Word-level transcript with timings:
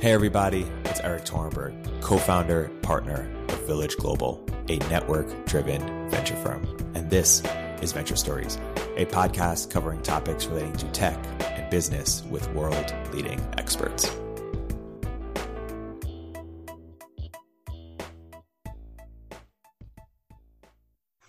Hey, 0.00 0.12
everybody, 0.12 0.62
it's 0.86 0.98
Erik 1.00 1.26
Torenberg, 1.26 2.00
co 2.00 2.16
founder, 2.16 2.70
partner 2.80 3.30
of 3.50 3.66
Village 3.66 3.98
Global, 3.98 4.42
a 4.70 4.78
network 4.88 5.44
driven 5.44 6.08
venture 6.08 6.36
firm. 6.36 6.66
And 6.94 7.10
this 7.10 7.42
is 7.82 7.92
Venture 7.92 8.16
Stories, 8.16 8.56
a 8.96 9.04
podcast 9.04 9.70
covering 9.70 10.00
topics 10.00 10.46
relating 10.46 10.72
to 10.78 10.86
tech 10.92 11.18
and 11.42 11.68
business 11.68 12.22
with 12.30 12.50
world 12.54 12.94
leading 13.12 13.38
experts. 13.58 14.06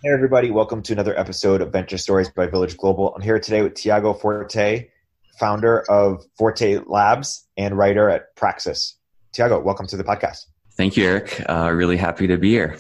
Hey, 0.02 0.14
everybody, 0.14 0.50
welcome 0.50 0.82
to 0.84 0.94
another 0.94 1.20
episode 1.20 1.60
of 1.60 1.74
Venture 1.74 1.98
Stories 1.98 2.30
by 2.30 2.48
Village 2.48 2.78
Global. 2.78 3.14
I'm 3.14 3.22
here 3.22 3.38
today 3.38 3.64
with 3.64 3.74
Tiago 3.74 4.14
Forte, 4.14 4.88
founder 5.42 5.82
of 5.89 6.23
Forte 6.38 6.82
Labs 6.86 7.48
and 7.57 7.76
writer 7.76 8.12
at 8.12 8.36
Praxis. 8.36 8.98
Tiago, 9.34 9.60
welcome 9.60 9.88
to 9.88 9.98
the 9.98 10.04
podcast. 10.04 10.46
Thank 10.78 10.96
you, 10.96 11.04
Erik. 11.04 11.43
Uh, 11.50 11.71
really 11.74 11.98
happy 11.98 12.28
to 12.28 12.38
be 12.38 12.52
here. 12.52 12.78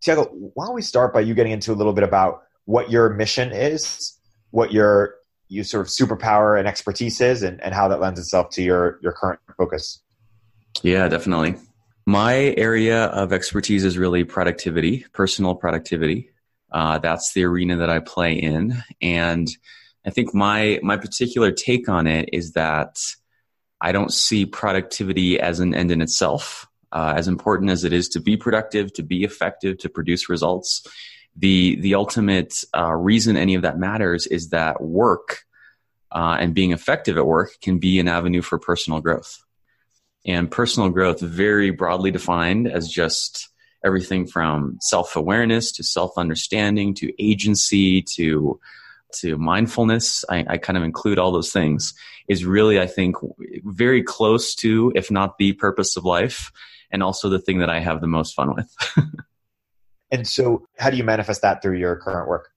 Tiago, 0.00 0.24
why 0.54 0.66
don't 0.66 0.74
we 0.74 0.82
start 0.82 1.14
by 1.14 1.20
you 1.20 1.34
getting 1.34 1.52
into 1.52 1.72
a 1.72 1.74
little 1.74 1.92
bit 1.92 2.02
about 2.02 2.42
what 2.64 2.90
your 2.90 3.10
mission 3.10 3.52
is, 3.52 4.18
what 4.50 4.72
your 4.72 5.14
you 5.48 5.62
sort 5.62 5.80
of 5.80 5.86
superpower 5.86 6.58
and 6.58 6.66
expertise 6.66 7.20
is, 7.20 7.44
and, 7.44 7.62
and 7.62 7.72
how 7.72 7.86
that 7.86 8.00
lends 8.00 8.18
itself 8.18 8.50
to 8.50 8.62
your 8.62 8.98
your 9.00 9.12
current 9.12 9.38
focus. 9.56 10.02
Yeah, 10.82 11.06
definitely. 11.08 11.54
My 12.04 12.54
area 12.56 13.06
of 13.06 13.32
expertise 13.32 13.84
is 13.84 13.96
really 13.96 14.24
productivity, 14.24 15.06
personal 15.12 15.54
productivity. 15.54 16.30
Uh, 16.72 16.98
that's 16.98 17.32
the 17.32 17.44
arena 17.44 17.76
that 17.76 17.90
I 17.90 18.00
play 18.00 18.32
in, 18.32 18.82
and 19.00 19.48
I 20.08 20.10
think 20.10 20.32
my 20.32 20.80
my 20.82 20.96
particular 20.96 21.52
take 21.52 21.86
on 21.86 22.06
it 22.06 22.30
is 22.32 22.52
that 22.52 22.98
I 23.78 23.92
don't 23.92 24.10
see 24.10 24.46
productivity 24.46 25.38
as 25.38 25.60
an 25.60 25.74
end 25.74 25.90
in 25.90 26.00
itself. 26.00 26.66
Uh, 26.90 27.12
as 27.14 27.28
important 27.28 27.70
as 27.70 27.84
it 27.84 27.92
is 27.92 28.08
to 28.08 28.20
be 28.20 28.34
productive, 28.34 28.90
to 28.94 29.02
be 29.02 29.22
effective, 29.22 29.76
to 29.76 29.90
produce 29.90 30.30
results, 30.30 30.86
the 31.36 31.76
the 31.80 31.94
ultimate 31.94 32.54
uh, 32.74 32.94
reason 32.94 33.36
any 33.36 33.54
of 33.54 33.60
that 33.60 33.78
matters 33.78 34.26
is 34.26 34.48
that 34.48 34.80
work 34.80 35.42
uh, 36.10 36.38
and 36.40 36.54
being 36.54 36.72
effective 36.72 37.18
at 37.18 37.26
work 37.26 37.50
can 37.60 37.78
be 37.78 38.00
an 38.00 38.08
avenue 38.08 38.40
for 38.40 38.58
personal 38.58 39.00
growth. 39.00 39.44
And 40.24 40.50
personal 40.50 40.88
growth, 40.88 41.20
very 41.20 41.70
broadly 41.70 42.10
defined 42.10 42.66
as 42.66 42.88
just 42.88 43.50
everything 43.84 44.26
from 44.26 44.78
self 44.80 45.16
awareness 45.16 45.70
to 45.72 45.84
self 45.84 46.12
understanding 46.16 46.94
to 46.94 47.12
agency 47.22 48.00
to 48.16 48.58
to 49.16 49.36
mindfulness, 49.38 50.24
I, 50.28 50.44
I, 50.48 50.58
kind 50.58 50.76
of 50.76 50.82
include 50.82 51.18
all 51.18 51.32
those 51.32 51.52
things, 51.52 51.94
is 52.28 52.44
really, 52.44 52.80
I 52.80 52.86
think, 52.86 53.16
very 53.64 54.02
close 54.02 54.54
to, 54.56 54.92
if 54.94 55.10
not 55.10 55.38
the 55.38 55.52
purpose 55.54 55.96
of 55.96 56.04
life, 56.04 56.52
and 56.90 57.02
also 57.02 57.28
the 57.28 57.38
thing 57.38 57.58
that 57.58 57.70
I 57.70 57.80
have 57.80 58.00
the 58.00 58.06
most 58.06 58.34
fun 58.34 58.54
with. 58.54 58.74
and 60.10 60.26
so, 60.26 60.66
how 60.78 60.90
do 60.90 60.96
you 60.96 61.04
manifest 61.04 61.42
that 61.42 61.62
through 61.62 61.78
your 61.78 61.96
current 61.96 62.28
work? 62.28 62.50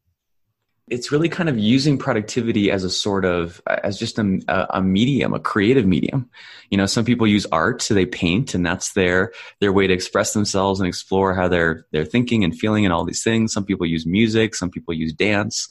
It's 0.90 1.10
really 1.10 1.30
kind 1.30 1.48
of 1.48 1.58
using 1.58 1.98
productivity 1.98 2.70
as 2.70 2.84
a 2.84 2.90
sort 2.90 3.24
of, 3.24 3.62
as 3.66 3.98
just 3.98 4.20
a, 4.20 4.68
a 4.76 4.82
medium, 4.82 5.34
a 5.34 5.40
creative 5.40 5.86
medium. 5.86 6.30
You 6.70 6.78
know, 6.78 6.86
some 6.86 7.06
people 7.06 7.28
use 7.28 7.46
art, 7.46 7.82
so 7.82 7.94
they 7.94 8.06
paint, 8.06 8.54
and 8.54 8.66
that's 8.66 8.92
their 8.92 9.32
their 9.62 9.72
way 9.72 9.88
to 9.88 9.94
express 9.94 10.34
themselves 10.34 10.82
and 10.82 10.88
explore 10.88 11.34
how 11.34 11.48
they're 11.48 11.86
they're 11.92 12.04
thinking 12.04 12.44
and 12.44 12.58
feeling 12.58 12.84
and 12.84 12.94
all 12.94 13.06
these 13.06 13.24
things. 13.24 13.54
Some 13.54 13.64
people 13.64 13.86
use 13.86 14.06
music, 14.06 14.54
some 14.54 14.70
people 14.70 14.94
use 14.94 15.14
dance 15.14 15.70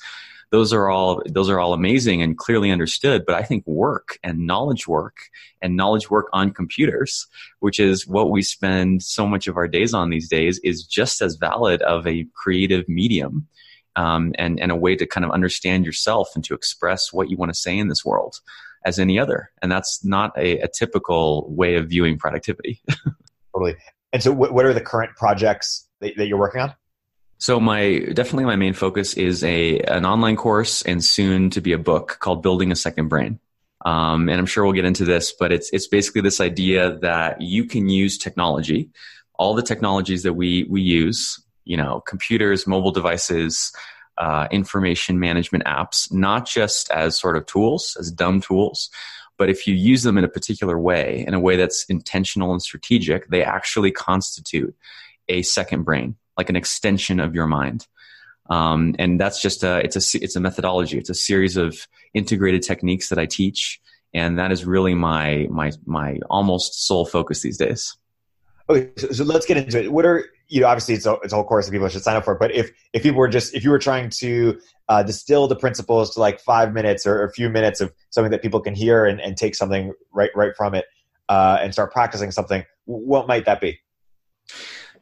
those 0.51 0.73
are 0.73 0.89
all 0.89 1.23
those 1.27 1.48
are 1.48 1.61
all 1.61 1.73
amazing 1.73 2.23
and 2.23 2.39
clearly 2.39 2.70
understood 2.70 3.25
but 3.27 3.34
i 3.34 3.43
think 3.43 3.67
work 3.67 4.19
and 4.23 4.47
knowledge 4.47 4.87
work 4.87 5.17
and 5.62 5.77
knowledge 5.77 6.11
work 6.11 6.29
on 6.33 6.51
computers 6.51 7.27
which 7.61 7.79
is 7.79 8.07
what 8.07 8.31
we 8.31 8.42
spend 8.42 9.03
so 9.03 9.27
much 9.27 9.47
of 9.47 9.57
our 9.57 9.69
days 9.69 9.95
on 9.95 10.11
these 10.11 10.29
days 10.29 10.59
is 10.65 10.84
just 10.84 11.23
as 11.23 11.37
valid 11.37 11.83
of 11.83 12.07
a 12.07 12.27
creative 12.34 12.89
medium 12.89 13.47
um, 13.97 14.33
and, 14.39 14.61
and 14.61 14.70
a 14.73 14.77
way 14.77 14.97
to 14.97 15.07
kind 15.07 15.24
of 15.24 15.30
understand 15.30 15.85
yourself 15.85 16.30
and 16.35 16.45
to 16.45 16.55
express 16.55 17.13
what 17.13 17.29
you 17.29 17.36
want 17.36 17.53
to 17.53 17.58
say 17.58 17.77
in 17.77 17.89
this 17.89 18.05
world 18.05 18.41
as 18.85 18.98
any 18.98 19.19
other. 19.19 19.51
And 19.63 19.70
that's 19.70 20.05
not 20.05 20.36
a, 20.36 20.58
a 20.61 20.69
typical 20.69 21.47
way 21.51 21.74
of 21.74 21.89
viewing 21.89 22.19
productivity. 22.19 22.80
Totally. 23.55 23.77
And 24.13 24.23
so 24.23 24.33
what 24.33 24.64
are 24.64 24.73
the 24.73 24.80
current 24.80 25.14
projects 25.17 25.89
that, 26.01 26.17
that 26.17 26.27
you're 26.27 26.39
working 26.39 26.61
on 26.61 26.74
so 27.40 27.58
my 27.58 28.01
definitely 28.12 28.45
my 28.45 28.56
main 28.56 28.74
focus 28.74 29.14
is 29.14 29.42
a 29.42 29.80
an 29.80 30.05
online 30.05 30.36
course 30.36 30.83
and 30.83 31.02
soon 31.02 31.48
to 31.51 31.62
be 31.62 31.73
a 31.73 31.78
book 31.78 32.18
called 32.20 32.42
Building 32.42 32.70
a 32.70 32.77
Second 32.77 33.08
Brain. 33.08 33.40
Um, 33.86 34.28
and 34.28 34.39
I'm 34.39 34.45
sure 34.45 34.62
we'll 34.62 34.74
get 34.74 34.84
into 34.84 35.06
this, 35.06 35.33
but 35.33 35.50
it's 35.50 35.70
it's 35.73 35.89
basically 35.89 36.20
this 36.20 36.39
idea 36.39 36.98
that 36.98 37.40
you 37.40 37.64
can 37.64 37.89
use 37.89 38.18
technology, 38.18 38.90
all 39.39 39.55
the 39.55 39.62
technologies 39.62 40.23
that 40.24 40.34
we 40.34 40.64
we 40.64 40.83
use, 40.83 41.42
you 41.64 41.79
know, 41.79 42.02
computers, 42.06 42.67
mobile 42.67 42.92
devices, 42.92 43.73
uh, 44.18 44.46
information 44.50 45.18
management 45.18 45.64
apps, 45.64 46.12
not 46.12 46.46
just 46.46 46.90
as 46.90 47.18
sort 47.18 47.39
of 47.39 47.46
tools, 47.46 47.96
as 47.98 48.12
dumb 48.12 48.42
tools, 48.42 48.90
but 49.39 49.48
if 49.48 49.67
you 49.67 49.74
use 49.74 50.02
them 50.02 50.18
in 50.18 50.24
a 50.24 50.29
particular 50.29 50.79
way, 50.79 51.24
in 51.27 51.33
a 51.33 51.40
way 51.40 51.56
that's 51.56 51.84
intentional 51.84 52.52
and 52.52 52.61
strategic, 52.61 53.29
they 53.29 53.42
actually 53.42 53.90
constitute 53.90 54.77
a 55.30 55.40
second 55.40 55.84
brain 55.84 56.17
like 56.40 56.48
an 56.48 56.56
extension 56.56 57.20
of 57.20 57.34
your 57.34 57.46
mind. 57.46 57.86
Um, 58.48 58.96
and 58.98 59.20
that's 59.20 59.40
just 59.40 59.62
a 59.62 59.78
it's 59.84 59.96
a 59.96 60.24
it's 60.24 60.36
a 60.36 60.40
methodology. 60.40 60.98
It's 60.98 61.11
a 61.11 61.14
series 61.14 61.56
of 61.56 61.86
integrated 62.14 62.62
techniques 62.62 63.11
that 63.11 63.18
I 63.18 63.27
teach, 63.27 63.80
and 64.14 64.39
that 64.39 64.50
is 64.50 64.64
really 64.64 64.95
my 64.95 65.46
my 65.50 65.70
my 65.84 66.18
almost 66.30 66.86
sole 66.86 67.06
focus 67.06 67.42
these 67.42 67.58
days. 67.58 67.96
Okay, 68.68 68.90
so, 68.96 69.08
so 69.12 69.24
let's 69.24 69.46
get 69.46 69.56
into 69.56 69.84
it. 69.84 69.92
What 69.92 70.06
are 70.06 70.24
you 70.48 70.62
know 70.62 70.67
obviously 70.67 70.95
it's 70.95 71.06
a, 71.06 71.14
it's 71.23 71.33
a 71.33 71.36
whole 71.36 71.45
course 71.45 71.67
that 71.67 71.73
people 71.73 71.89
should 71.89 72.02
sign 72.02 72.17
up 72.17 72.24
for. 72.24 72.34
But 72.34 72.50
if 72.52 72.70
if 72.92 73.02
people 73.02 73.18
were 73.18 73.29
just 73.29 73.55
if 73.55 73.62
you 73.62 73.70
were 73.70 73.79
trying 73.79 74.11
to 74.18 74.58
uh, 74.89 75.02
distill 75.05 75.46
the 75.46 75.56
principles 75.56 76.14
to 76.14 76.20
like 76.20 76.40
five 76.40 76.73
minutes 76.73 77.06
or 77.06 77.23
a 77.23 77.33
few 77.33 77.50
minutes 77.50 77.80
of 77.80 77.92
something 78.08 78.33
that 78.33 78.42
people 78.42 78.61
can 78.61 78.74
hear 78.74 79.05
and, 79.05 79.20
and 79.20 79.36
take 79.36 79.55
something 79.55 79.92
right 80.12 80.30
right 80.34 80.56
from 80.56 80.74
it 80.74 80.86
uh, 81.30 81.58
and 81.62 81.73
start 81.73 81.92
practicing 81.92 82.33
something, 82.33 82.64
what 82.86 83.29
might 83.29 83.45
that 83.45 83.61
be? 83.61 83.79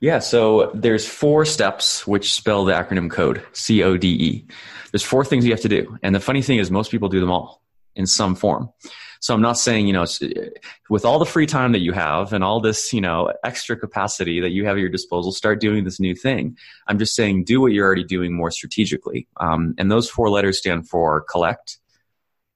Yeah, 0.00 0.20
so 0.20 0.70
there's 0.74 1.06
four 1.06 1.44
steps 1.44 2.06
which 2.06 2.32
spell 2.32 2.64
the 2.64 2.72
acronym 2.72 3.10
code, 3.10 3.42
C 3.52 3.82
O 3.82 3.96
D 3.96 4.08
E. 4.08 4.46
There's 4.92 5.02
four 5.02 5.24
things 5.24 5.44
you 5.44 5.50
have 5.50 5.60
to 5.62 5.68
do. 5.68 5.98
And 6.02 6.14
the 6.14 6.20
funny 6.20 6.42
thing 6.42 6.58
is 6.58 6.70
most 6.70 6.90
people 6.90 7.08
do 7.08 7.20
them 7.20 7.30
all 7.30 7.62
in 7.96 8.06
some 8.06 8.34
form. 8.36 8.70
So 9.20 9.34
I'm 9.34 9.42
not 9.42 9.58
saying, 9.58 9.88
you 9.88 9.92
know, 9.92 10.06
with 10.88 11.04
all 11.04 11.18
the 11.18 11.26
free 11.26 11.46
time 11.46 11.72
that 11.72 11.80
you 11.80 11.92
have 11.92 12.32
and 12.32 12.44
all 12.44 12.60
this, 12.60 12.92
you 12.92 13.00
know, 13.00 13.32
extra 13.42 13.76
capacity 13.76 14.40
that 14.40 14.50
you 14.50 14.64
have 14.66 14.76
at 14.76 14.80
your 14.80 14.88
disposal, 14.88 15.32
start 15.32 15.60
doing 15.60 15.82
this 15.82 15.98
new 15.98 16.14
thing. 16.14 16.56
I'm 16.86 17.00
just 17.00 17.16
saying 17.16 17.42
do 17.42 17.60
what 17.60 17.72
you're 17.72 17.84
already 17.84 18.04
doing 18.04 18.32
more 18.32 18.52
strategically. 18.52 19.26
Um, 19.38 19.74
and 19.76 19.90
those 19.90 20.08
four 20.08 20.30
letters 20.30 20.58
stand 20.58 20.88
for 20.88 21.22
collect. 21.22 21.78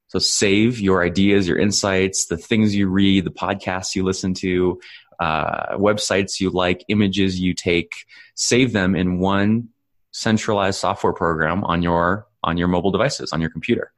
So 0.07 0.21
save 0.21 0.79
your 0.79 1.03
ideas, 1.03 1.49
your 1.49 1.59
insights, 1.59 2.27
the 2.27 2.37
things 2.37 2.77
you 2.77 2.87
read, 2.87 3.25
the 3.25 3.31
podcasts 3.31 3.97
you 3.97 4.05
listen 4.05 4.35
to, 4.35 4.79
uh, 5.21 5.77
websites 5.77 6.41
you 6.41 6.51
like, 6.51 6.85
images 6.89 7.41
you 7.41 7.55
take, 7.55 7.93
save 8.35 8.73
them 8.73 8.95
in 8.95 9.19
one 9.19 9.69
centralized 10.13 10.79
software 10.79 11.13
program 11.13 11.65
on 11.65 11.83
your 11.83 12.27
on 12.45 12.57
your 12.57 12.69
mobile 12.69 12.91
devices 12.91 13.33
on 13.33 13.41
your 13.41 13.51
computer. 13.51 13.93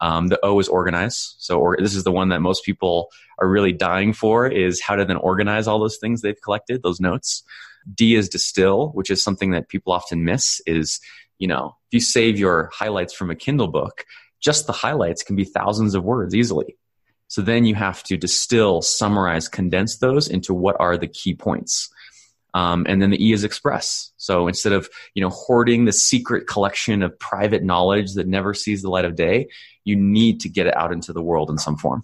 Um, 0.00 0.28
the 0.28 0.38
O 0.42 0.58
is 0.58 0.68
organize. 0.68 1.34
So 1.38 1.58
or, 1.58 1.76
this 1.78 1.94
is 1.94 2.04
the 2.04 2.12
one 2.12 2.30
that 2.30 2.40
most 2.40 2.64
people 2.64 3.10
are 3.38 3.48
really 3.48 3.72
dying 3.72 4.12
for 4.12 4.46
is 4.46 4.80
how 4.80 4.96
to 4.96 5.04
then 5.04 5.16
organize 5.16 5.66
all 5.66 5.78
those 5.78 5.98
things 5.98 6.22
they've 6.22 6.40
collected, 6.40 6.82
those 6.82 7.00
notes. 7.00 7.42
D 7.94 8.14
is 8.14 8.28
distill, 8.28 8.90
which 8.90 9.10
is 9.10 9.22
something 9.22 9.50
that 9.50 9.68
people 9.68 9.92
often 9.92 10.24
miss 10.24 10.60
is, 10.66 11.00
you 11.38 11.48
know, 11.48 11.76
if 11.88 11.94
you 11.94 12.00
save 12.00 12.38
your 12.38 12.70
highlights 12.72 13.12
from 13.12 13.30
a 13.30 13.36
Kindle 13.36 13.68
book, 13.68 14.04
just 14.40 14.66
the 14.66 14.72
highlights 14.72 15.22
can 15.22 15.36
be 15.36 15.44
thousands 15.44 15.94
of 15.94 16.04
words 16.04 16.34
easily. 16.34 16.76
So 17.30 17.42
then 17.42 17.64
you 17.64 17.76
have 17.76 18.02
to 18.04 18.16
distill, 18.16 18.82
summarize, 18.82 19.48
condense 19.48 19.98
those 19.98 20.26
into 20.26 20.52
what 20.52 20.74
are 20.80 20.96
the 20.96 21.06
key 21.06 21.32
points. 21.32 21.88
Um, 22.54 22.84
and 22.88 23.00
then 23.00 23.10
the 23.10 23.24
E 23.24 23.32
is 23.32 23.44
express. 23.44 24.10
So 24.16 24.48
instead 24.48 24.72
of 24.72 24.90
you 25.14 25.22
know 25.22 25.30
hoarding 25.30 25.84
the 25.84 25.92
secret 25.92 26.48
collection 26.48 27.04
of 27.04 27.16
private 27.20 27.62
knowledge 27.62 28.14
that 28.14 28.26
never 28.26 28.52
sees 28.52 28.82
the 28.82 28.90
light 28.90 29.04
of 29.04 29.14
day, 29.14 29.46
you 29.84 29.94
need 29.94 30.40
to 30.40 30.48
get 30.48 30.66
it 30.66 30.76
out 30.76 30.92
into 30.92 31.12
the 31.12 31.22
world 31.22 31.50
in 31.50 31.58
some 31.58 31.76
form. 31.76 32.02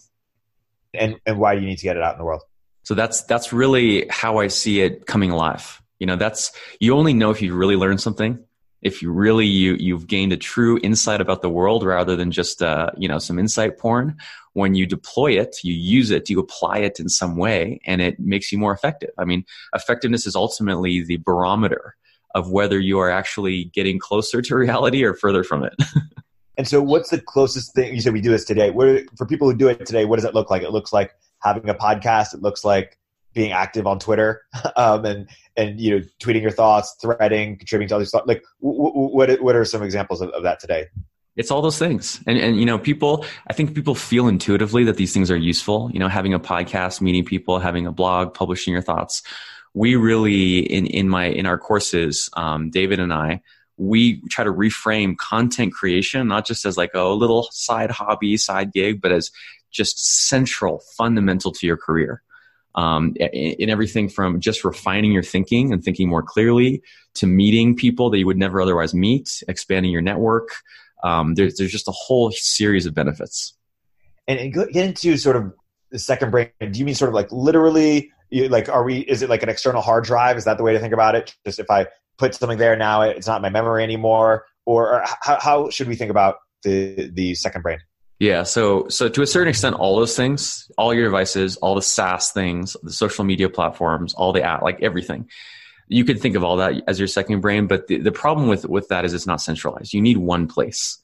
And 0.94 1.16
and 1.26 1.40
why 1.40 1.56
do 1.56 1.60
you 1.60 1.66
need 1.66 1.78
to 1.78 1.84
get 1.84 1.96
it 1.96 2.04
out 2.04 2.14
in 2.14 2.18
the 2.18 2.24
world? 2.24 2.42
So 2.84 2.94
that's 2.94 3.24
that's 3.24 3.52
really 3.52 4.06
how 4.08 4.38
I 4.38 4.46
see 4.46 4.80
it 4.80 5.06
coming 5.06 5.32
alive. 5.32 5.82
You 5.98 6.06
know, 6.06 6.14
that's 6.14 6.52
you 6.78 6.94
only 6.94 7.14
know 7.14 7.30
if 7.32 7.42
you 7.42 7.52
really 7.52 7.74
learn 7.74 7.98
something 7.98 8.38
if 8.86 9.02
you 9.02 9.10
really 9.10 9.46
you 9.46 9.74
you've 9.74 10.06
gained 10.06 10.32
a 10.32 10.36
true 10.36 10.78
insight 10.82 11.20
about 11.20 11.42
the 11.42 11.50
world 11.50 11.82
rather 11.82 12.14
than 12.14 12.30
just 12.30 12.62
uh, 12.62 12.90
you 12.96 13.08
know 13.08 13.18
some 13.18 13.38
insight 13.38 13.78
porn 13.78 14.16
when 14.52 14.74
you 14.74 14.86
deploy 14.86 15.32
it 15.32 15.56
you 15.62 15.74
use 15.74 16.10
it 16.10 16.30
you 16.30 16.38
apply 16.38 16.78
it 16.78 16.98
in 17.00 17.08
some 17.08 17.36
way 17.36 17.80
and 17.84 18.00
it 18.00 18.18
makes 18.20 18.52
you 18.52 18.58
more 18.58 18.72
effective 18.72 19.10
i 19.18 19.24
mean 19.24 19.44
effectiveness 19.74 20.26
is 20.26 20.36
ultimately 20.36 21.02
the 21.02 21.18
barometer 21.18 21.96
of 22.34 22.50
whether 22.50 22.78
you 22.78 22.98
are 22.98 23.10
actually 23.10 23.64
getting 23.74 23.98
closer 23.98 24.40
to 24.40 24.54
reality 24.54 25.02
or 25.04 25.14
further 25.14 25.42
from 25.42 25.64
it 25.64 25.74
and 26.56 26.68
so 26.68 26.80
what's 26.80 27.10
the 27.10 27.20
closest 27.20 27.74
thing 27.74 27.94
you 27.94 28.00
said 28.00 28.12
we 28.12 28.20
do 28.20 28.30
this 28.30 28.44
today 28.44 28.70
what 28.70 29.02
for 29.18 29.26
people 29.26 29.50
who 29.50 29.56
do 29.56 29.68
it 29.68 29.84
today 29.84 30.04
what 30.04 30.16
does 30.16 30.24
it 30.24 30.34
look 30.34 30.48
like 30.48 30.62
it 30.62 30.70
looks 30.70 30.92
like 30.92 31.12
having 31.42 31.68
a 31.68 31.74
podcast. 31.74 32.34
It 32.34 32.42
looks 32.42 32.64
like 32.64 32.98
being 33.36 33.52
active 33.52 33.86
on 33.86 34.00
Twitter 34.00 34.42
um, 34.76 35.04
and 35.04 35.28
and 35.56 35.78
you 35.78 35.96
know 35.96 36.04
tweeting 36.20 36.42
your 36.42 36.50
thoughts, 36.50 36.96
threading, 37.00 37.56
contributing 37.56 37.88
to 37.90 37.96
other 37.96 38.04
stuff. 38.04 38.24
Like, 38.26 38.42
w- 38.60 38.88
w- 38.88 39.14
what 39.14 39.40
what 39.40 39.54
are 39.54 39.64
some 39.64 39.84
examples 39.84 40.20
of, 40.20 40.30
of 40.30 40.42
that 40.42 40.58
today? 40.58 40.86
It's 41.36 41.50
all 41.50 41.60
those 41.60 41.78
things. 41.78 42.18
And, 42.26 42.38
and, 42.38 42.58
you 42.58 42.64
know, 42.64 42.78
people, 42.78 43.26
I 43.46 43.52
think 43.52 43.74
people 43.74 43.94
feel 43.94 44.26
intuitively 44.26 44.84
that 44.84 44.96
these 44.96 45.12
things 45.12 45.30
are 45.30 45.36
useful. 45.36 45.90
You 45.92 46.00
know, 46.00 46.08
having 46.08 46.32
a 46.32 46.40
podcast, 46.40 47.02
meeting 47.02 47.26
people, 47.26 47.58
having 47.58 47.86
a 47.86 47.92
blog, 47.92 48.32
publishing 48.32 48.72
your 48.72 48.80
thoughts. 48.80 49.22
We 49.74 49.96
really, 49.96 50.60
in, 50.60 50.86
in 50.86 51.10
my, 51.10 51.26
in 51.26 51.44
our 51.44 51.58
courses, 51.58 52.30
um, 52.38 52.70
David 52.70 53.00
and 53.00 53.12
I, 53.12 53.42
we 53.76 54.22
try 54.30 54.44
to 54.44 54.50
reframe 54.50 55.18
content 55.18 55.74
creation, 55.74 56.26
not 56.26 56.46
just 56.46 56.64
as 56.64 56.78
like 56.78 56.94
a 56.94 57.02
little 57.02 57.48
side 57.52 57.90
hobby, 57.90 58.38
side 58.38 58.72
gig, 58.72 59.02
but 59.02 59.12
as 59.12 59.30
just 59.70 60.26
central, 60.28 60.80
fundamental 60.96 61.52
to 61.52 61.66
your 61.66 61.76
career. 61.76 62.22
Um, 62.76 63.14
in, 63.17 63.52
in 63.58 63.70
everything 63.70 64.11
from 64.11 64.38
just 64.38 64.62
refining 64.62 65.11
your 65.11 65.23
thinking 65.23 65.73
and 65.73 65.82
thinking 65.82 66.11
more 66.11 66.23
clearly 66.23 66.82
to 67.14 67.26
meeting 67.26 67.75
people 67.75 68.11
that 68.11 68.19
you 68.19 68.26
would 68.26 68.37
never 68.37 68.61
otherwise 68.61 68.93
meet, 68.93 69.43
expanding 69.49 69.90
your 69.90 70.02
network. 70.02 70.50
Um, 71.02 71.34
there's, 71.34 71.56
there's 71.56 71.73
just 71.73 71.88
a 71.88 71.93
whole 71.93 72.32
series 72.32 72.84
of 72.84 72.94
benefits. 72.94 73.56
And, 74.28 74.38
and 74.38 74.52
get 74.52 74.76
into 74.76 75.17
sort 75.17 75.37
of 75.37 75.55
the 75.90 75.99
second 75.99 76.31
brain. 76.31 76.50
Do 76.61 76.78
you 76.78 76.84
mean 76.84 76.94
sort 76.94 77.08
of 77.08 77.14
like 77.14 77.32
literally? 77.32 78.11
like, 78.31 78.69
are 78.69 78.84
we? 78.84 78.99
Is 79.00 79.23
it 79.23 79.31
like 79.31 79.43
an 79.43 79.49
external 79.49 79.81
hard 79.82 80.05
drive? 80.05 80.37
Is 80.37 80.44
that 80.44 80.56
the 80.56 80.62
way 80.62 80.73
to 80.73 80.81
think 80.81 80.93
about 80.93 81.14
it? 81.14 81.34
Just 81.44 81.58
if 81.58 81.70
I 81.70 81.87
put 82.19 82.34
something 82.34 82.58
there 82.58 82.76
now, 82.76 83.02
it's 83.02 83.26
not 83.26 83.43
my 83.43 83.50
memory 83.50 83.82
anymore. 83.82 84.46
Or, 84.64 84.94
or 84.94 85.05
how, 85.23 85.38
how 85.40 85.70
should 85.70 85.88
we 85.88 85.94
think 85.94 86.11
about 86.11 86.37
the 86.62 87.11
the 87.12 87.34
second 87.34 87.62
brain? 87.62 87.78
Yeah, 88.18 88.44
so 88.44 88.88
so 88.88 89.08
to 89.10 89.22
a 89.22 89.26
certain 89.26 89.48
extent, 89.48 89.76
all 89.76 89.96
those 89.96 90.16
things, 90.16 90.70
all 90.78 90.94
your 90.94 91.04
devices, 91.04 91.56
all 91.58 91.74
the 91.74 91.82
SaaS 91.82 92.32
things, 92.32 92.76
the 92.82 92.92
social 92.92 93.24
media 93.24 93.50
platforms, 93.50 94.14
all 94.14 94.32
the 94.32 94.42
app, 94.42 94.62
like 94.62 94.82
everything, 94.82 95.28
you 95.88 96.04
could 96.04 96.20
think 96.20 96.34
of 96.34 96.42
all 96.42 96.56
that 96.56 96.82
as 96.88 96.98
your 96.98 97.08
second 97.08 97.40
brain. 97.40 97.66
But 97.66 97.88
the, 97.88 97.98
the 97.98 98.12
problem 98.12 98.48
with 98.48 98.66
with 98.66 98.88
that 98.88 99.04
is 99.04 99.12
it's 99.12 99.26
not 99.26 99.42
centralized. 99.42 99.92
You 99.92 100.00
need 100.00 100.16
one 100.16 100.48
place. 100.48 100.98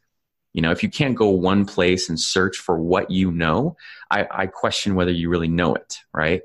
You 0.55 0.63
know, 0.63 0.71
if 0.71 0.83
you 0.83 0.91
can't 0.91 1.15
go 1.15 1.29
one 1.31 1.67
place 1.67 2.09
and 2.09 2.19
search 2.19 2.57
for 2.57 2.79
what 2.79 3.11
you 3.11 3.31
know, 3.31 3.77
I, 4.11 4.27
I 4.31 4.47
question 4.47 4.95
whether 4.95 5.13
you 5.13 5.31
really 5.31 5.49
know 5.49 5.75
it, 5.75 5.99
right? 6.13 6.43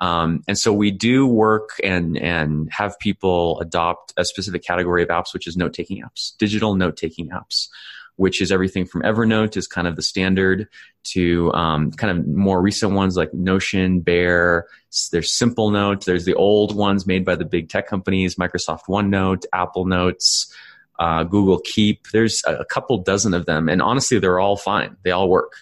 Um, 0.00 0.42
and 0.48 0.58
so 0.58 0.72
we 0.72 0.90
do 0.90 1.26
work 1.26 1.70
and 1.82 2.16
and 2.18 2.68
have 2.72 2.98
people 2.98 3.60
adopt 3.60 4.12
a 4.16 4.24
specific 4.24 4.64
category 4.64 5.02
of 5.02 5.08
apps, 5.08 5.32
which 5.32 5.46
is 5.46 5.56
note 5.56 5.72
taking 5.72 6.02
apps, 6.02 6.36
digital 6.36 6.74
note 6.74 6.96
taking 6.96 7.30
apps, 7.30 7.68
which 8.16 8.40
is 8.40 8.52
everything 8.52 8.86
from 8.86 9.02
Evernote 9.02 9.56
is 9.56 9.66
kind 9.66 9.86
of 9.86 9.96
the 9.96 10.02
standard 10.02 10.68
to 11.04 11.52
um, 11.52 11.90
kind 11.92 12.16
of 12.16 12.26
more 12.26 12.62
recent 12.62 12.92
ones 12.92 13.16
like 13.16 13.32
Notion, 13.34 14.00
Bear. 14.00 14.66
There's 15.10 15.32
Simplenote. 15.32 16.04
There's 16.04 16.24
the 16.24 16.34
old 16.34 16.76
ones 16.76 17.06
made 17.06 17.24
by 17.24 17.34
the 17.34 17.44
big 17.44 17.68
tech 17.68 17.86
companies, 17.86 18.36
Microsoft 18.36 18.86
OneNote, 18.88 19.44
Apple 19.52 19.86
Notes. 19.86 20.52
Uh, 21.00 21.24
Google 21.24 21.58
Keep. 21.64 22.10
There's 22.12 22.40
a 22.46 22.64
couple 22.64 22.98
dozen 22.98 23.34
of 23.34 23.46
them, 23.46 23.68
and 23.68 23.82
honestly, 23.82 24.20
they're 24.20 24.38
all 24.38 24.56
fine. 24.56 24.96
They 25.02 25.10
all 25.10 25.28
work. 25.28 25.52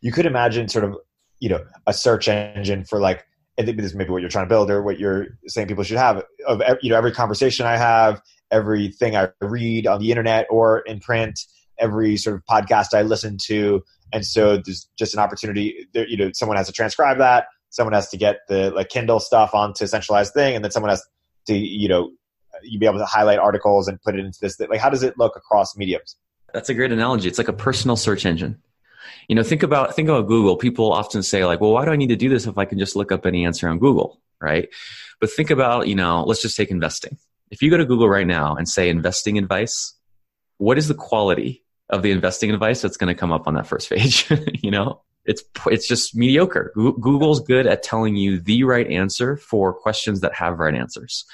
You 0.00 0.12
could 0.12 0.26
imagine 0.26 0.68
sort 0.68 0.84
of 0.84 0.96
you 1.40 1.48
know 1.48 1.64
a 1.88 1.92
search 1.92 2.28
engine 2.28 2.84
for 2.84 3.00
like 3.00 3.26
I 3.58 3.62
this 3.62 3.86
is 3.86 3.94
maybe 3.94 4.10
what 4.10 4.20
you're 4.20 4.30
trying 4.30 4.44
to 4.44 4.48
build 4.48 4.70
or 4.70 4.82
what 4.82 4.98
you're 4.98 5.26
saying 5.46 5.68
people 5.68 5.82
should 5.82 5.96
have 5.96 6.22
of 6.46 6.62
you 6.82 6.90
know 6.90 6.96
every 6.96 7.12
conversation 7.12 7.66
I 7.66 7.76
have, 7.76 8.20
everything 8.50 9.16
I 9.16 9.28
read 9.40 9.86
on 9.86 10.00
the 10.00 10.10
internet 10.10 10.46
or 10.50 10.80
in 10.80 11.00
print, 11.00 11.38
every 11.78 12.16
sort 12.16 12.36
of 12.36 12.44
podcast 12.44 12.94
I 12.94 13.02
listen 13.02 13.38
to, 13.46 13.82
and 14.12 14.24
so 14.24 14.56
there's 14.64 14.88
just 14.96 15.14
an 15.14 15.20
opportunity. 15.20 15.86
There, 15.92 16.08
you 16.08 16.16
know, 16.16 16.30
someone 16.32 16.56
has 16.56 16.66
to 16.66 16.72
transcribe 16.72 17.18
that, 17.18 17.46
someone 17.70 17.92
has 17.92 18.08
to 18.10 18.16
get 18.16 18.38
the 18.48 18.70
like 18.70 18.88
Kindle 18.88 19.20
stuff 19.20 19.54
onto 19.54 19.84
a 19.84 19.88
centralized 19.88 20.32
thing, 20.32 20.54
and 20.54 20.64
then 20.64 20.70
someone 20.70 20.90
has 20.90 21.04
to 21.46 21.54
you 21.54 21.88
know 21.88 22.10
you 22.62 22.78
be 22.78 22.86
able 22.86 22.98
to 22.98 23.06
highlight 23.06 23.38
articles 23.38 23.88
and 23.88 24.00
put 24.02 24.14
it 24.14 24.24
into 24.24 24.38
this. 24.40 24.58
Like, 24.60 24.80
how 24.80 24.90
does 24.90 25.02
it 25.02 25.18
look 25.18 25.36
across 25.36 25.76
mediums? 25.76 26.16
That's 26.54 26.68
a 26.68 26.74
great 26.74 26.92
analogy. 26.92 27.28
It's 27.28 27.38
like 27.38 27.48
a 27.48 27.52
personal 27.52 27.96
search 27.96 28.24
engine 28.24 28.62
you 29.28 29.34
know 29.34 29.42
think 29.42 29.62
about 29.62 29.94
think 29.94 30.08
about 30.08 30.26
google 30.26 30.56
people 30.56 30.92
often 30.92 31.22
say 31.22 31.44
like 31.44 31.60
well 31.60 31.72
why 31.72 31.84
do 31.84 31.90
i 31.90 31.96
need 31.96 32.08
to 32.08 32.16
do 32.16 32.28
this 32.28 32.46
if 32.46 32.58
i 32.58 32.64
can 32.64 32.78
just 32.78 32.96
look 32.96 33.12
up 33.12 33.26
any 33.26 33.44
answer 33.44 33.68
on 33.68 33.78
google 33.78 34.20
right 34.40 34.68
but 35.20 35.30
think 35.30 35.50
about 35.50 35.88
you 35.88 35.94
know 35.94 36.24
let's 36.24 36.42
just 36.42 36.56
take 36.56 36.70
investing 36.70 37.16
if 37.50 37.62
you 37.62 37.70
go 37.70 37.76
to 37.76 37.84
google 37.84 38.08
right 38.08 38.26
now 38.26 38.54
and 38.54 38.68
say 38.68 38.88
investing 38.88 39.38
advice 39.38 39.94
what 40.58 40.78
is 40.78 40.88
the 40.88 40.94
quality 40.94 41.64
of 41.88 42.02
the 42.02 42.10
investing 42.10 42.50
advice 42.50 42.82
that's 42.82 42.96
going 42.96 43.14
to 43.14 43.18
come 43.18 43.32
up 43.32 43.46
on 43.46 43.54
that 43.54 43.66
first 43.66 43.90
page? 43.90 44.28
You 44.62 44.70
know 44.70 45.02
it's 45.24 45.42
it's 45.66 45.88
just 45.88 46.14
mediocre. 46.14 46.72
Google's 46.74 47.40
good 47.40 47.66
at 47.66 47.82
telling 47.82 48.14
you 48.14 48.38
the 48.38 48.62
right 48.62 48.88
answer 48.88 49.36
for 49.36 49.72
questions 49.72 50.20
that 50.20 50.34
have 50.34 50.60
right 50.60 50.74
answers. 50.74 51.24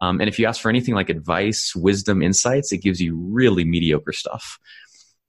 Um, 0.00 0.20
and 0.20 0.28
if 0.28 0.38
you 0.38 0.46
ask 0.46 0.60
for 0.60 0.68
anything 0.70 0.94
like 0.94 1.10
advice 1.10 1.74
wisdom 1.74 2.22
insights 2.22 2.72
it 2.72 2.78
gives 2.78 3.00
you 3.00 3.16
really 3.16 3.64
mediocre 3.64 4.12
stuff. 4.12 4.58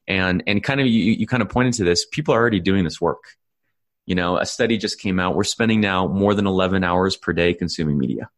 And 0.08 0.44
and 0.48 0.64
kind 0.64 0.80
of 0.80 0.88
you, 0.88 1.14
you 1.14 1.28
kind 1.28 1.42
of 1.42 1.50
pointed 1.50 1.74
to 1.76 1.84
this 1.84 2.06
people 2.06 2.34
are 2.34 2.40
already 2.40 2.60
doing 2.60 2.84
this 2.84 3.02
work. 3.02 3.24
You 4.06 4.16
know 4.16 4.38
a 4.38 4.46
study 4.46 4.78
just 4.78 5.00
came 5.00 5.20
out. 5.20 5.36
We're 5.36 5.44
spending 5.44 5.82
now 5.82 6.08
more 6.08 6.34
than 6.34 6.48
11 6.48 6.84
hours 6.84 7.18
per 7.18 7.34
day 7.34 7.54
consuming 7.54 7.98
media 7.98 8.30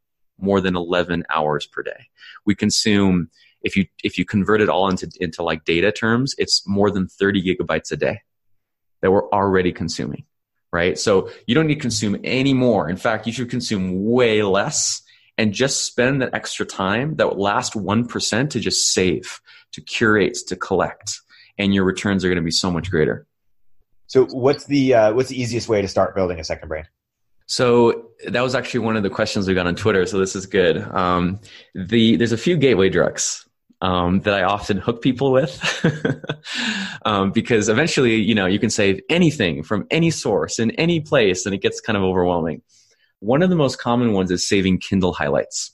more 0.43 0.61
than 0.61 0.75
11 0.75 1.23
hours 1.29 1.65
per 1.65 1.81
day 1.81 2.07
we 2.45 2.53
consume 2.55 3.29
if 3.61 3.75
you 3.75 3.85
if 4.03 4.17
you 4.17 4.25
convert 4.25 4.61
it 4.61 4.69
all 4.69 4.89
into 4.89 5.09
into 5.19 5.43
like 5.43 5.65
data 5.65 5.91
terms 5.91 6.35
it's 6.37 6.67
more 6.67 6.91
than 6.91 7.07
30 7.07 7.43
gigabytes 7.43 7.91
a 7.91 7.95
day 7.95 8.21
that 9.01 9.11
we're 9.11 9.29
already 9.29 9.71
consuming 9.71 10.25
right 10.71 10.99
so 10.99 11.29
you 11.47 11.55
don't 11.55 11.67
need 11.67 11.75
to 11.75 11.81
consume 11.81 12.19
any 12.23 12.53
more 12.53 12.89
in 12.89 12.97
fact 12.97 13.25
you 13.25 13.33
should 13.33 13.49
consume 13.49 14.03
way 14.03 14.43
less 14.43 15.01
and 15.37 15.53
just 15.53 15.85
spend 15.85 16.21
that 16.21 16.33
extra 16.33 16.65
time 16.65 17.15
that 17.15 17.37
last 17.39 17.73
1% 17.73 18.49
to 18.51 18.59
just 18.59 18.93
save 18.93 19.41
to 19.71 19.81
curate 19.81 20.37
to 20.47 20.55
collect 20.55 21.19
and 21.57 21.73
your 21.73 21.83
returns 21.83 22.23
are 22.23 22.27
going 22.27 22.37
to 22.37 22.43
be 22.43 22.51
so 22.51 22.71
much 22.71 22.89
greater. 22.89 23.25
So, 24.07 24.25
what's 24.25 24.65
the 24.65 24.93
uh, 24.93 25.13
what's 25.13 25.29
the 25.29 25.39
easiest 25.39 25.67
way 25.67 25.81
to 25.81 25.87
start 25.87 26.15
building 26.15 26.39
a 26.39 26.43
second 26.43 26.67
brain? 26.67 26.85
So 27.45 28.11
that 28.27 28.41
was 28.41 28.55
actually 28.55 28.81
one 28.81 28.95
of 28.95 29.03
the 29.03 29.09
questions 29.09 29.47
we 29.47 29.53
got 29.53 29.67
on 29.67 29.75
Twitter. 29.75 30.05
So 30.05 30.17
this 30.17 30.35
is 30.35 30.45
good. 30.45 30.77
Um, 30.77 31.39
the 31.75 32.15
there's 32.15 32.31
a 32.31 32.37
few 32.37 32.57
gateway 32.57 32.89
drugs 32.89 33.47
um, 33.81 34.21
that 34.21 34.33
I 34.33 34.43
often 34.43 34.77
hook 34.77 35.01
people 35.01 35.31
with 35.31 35.61
um, 37.05 37.31
because 37.31 37.69
eventually, 37.69 38.15
you 38.15 38.33
know, 38.33 38.45
you 38.45 38.59
can 38.59 38.69
save 38.69 39.01
anything 39.09 39.63
from 39.63 39.85
any 39.91 40.09
source 40.09 40.59
in 40.59 40.71
any 40.71 41.01
place, 41.01 41.45
and 41.45 41.53
it 41.53 41.61
gets 41.61 41.81
kind 41.81 41.97
of 41.97 42.03
overwhelming. 42.03 42.61
One 43.19 43.43
of 43.43 43.49
the 43.49 43.55
most 43.55 43.77
common 43.77 44.13
ones 44.13 44.31
is 44.31 44.47
saving 44.47 44.79
Kindle 44.79 45.13
highlights 45.13 45.73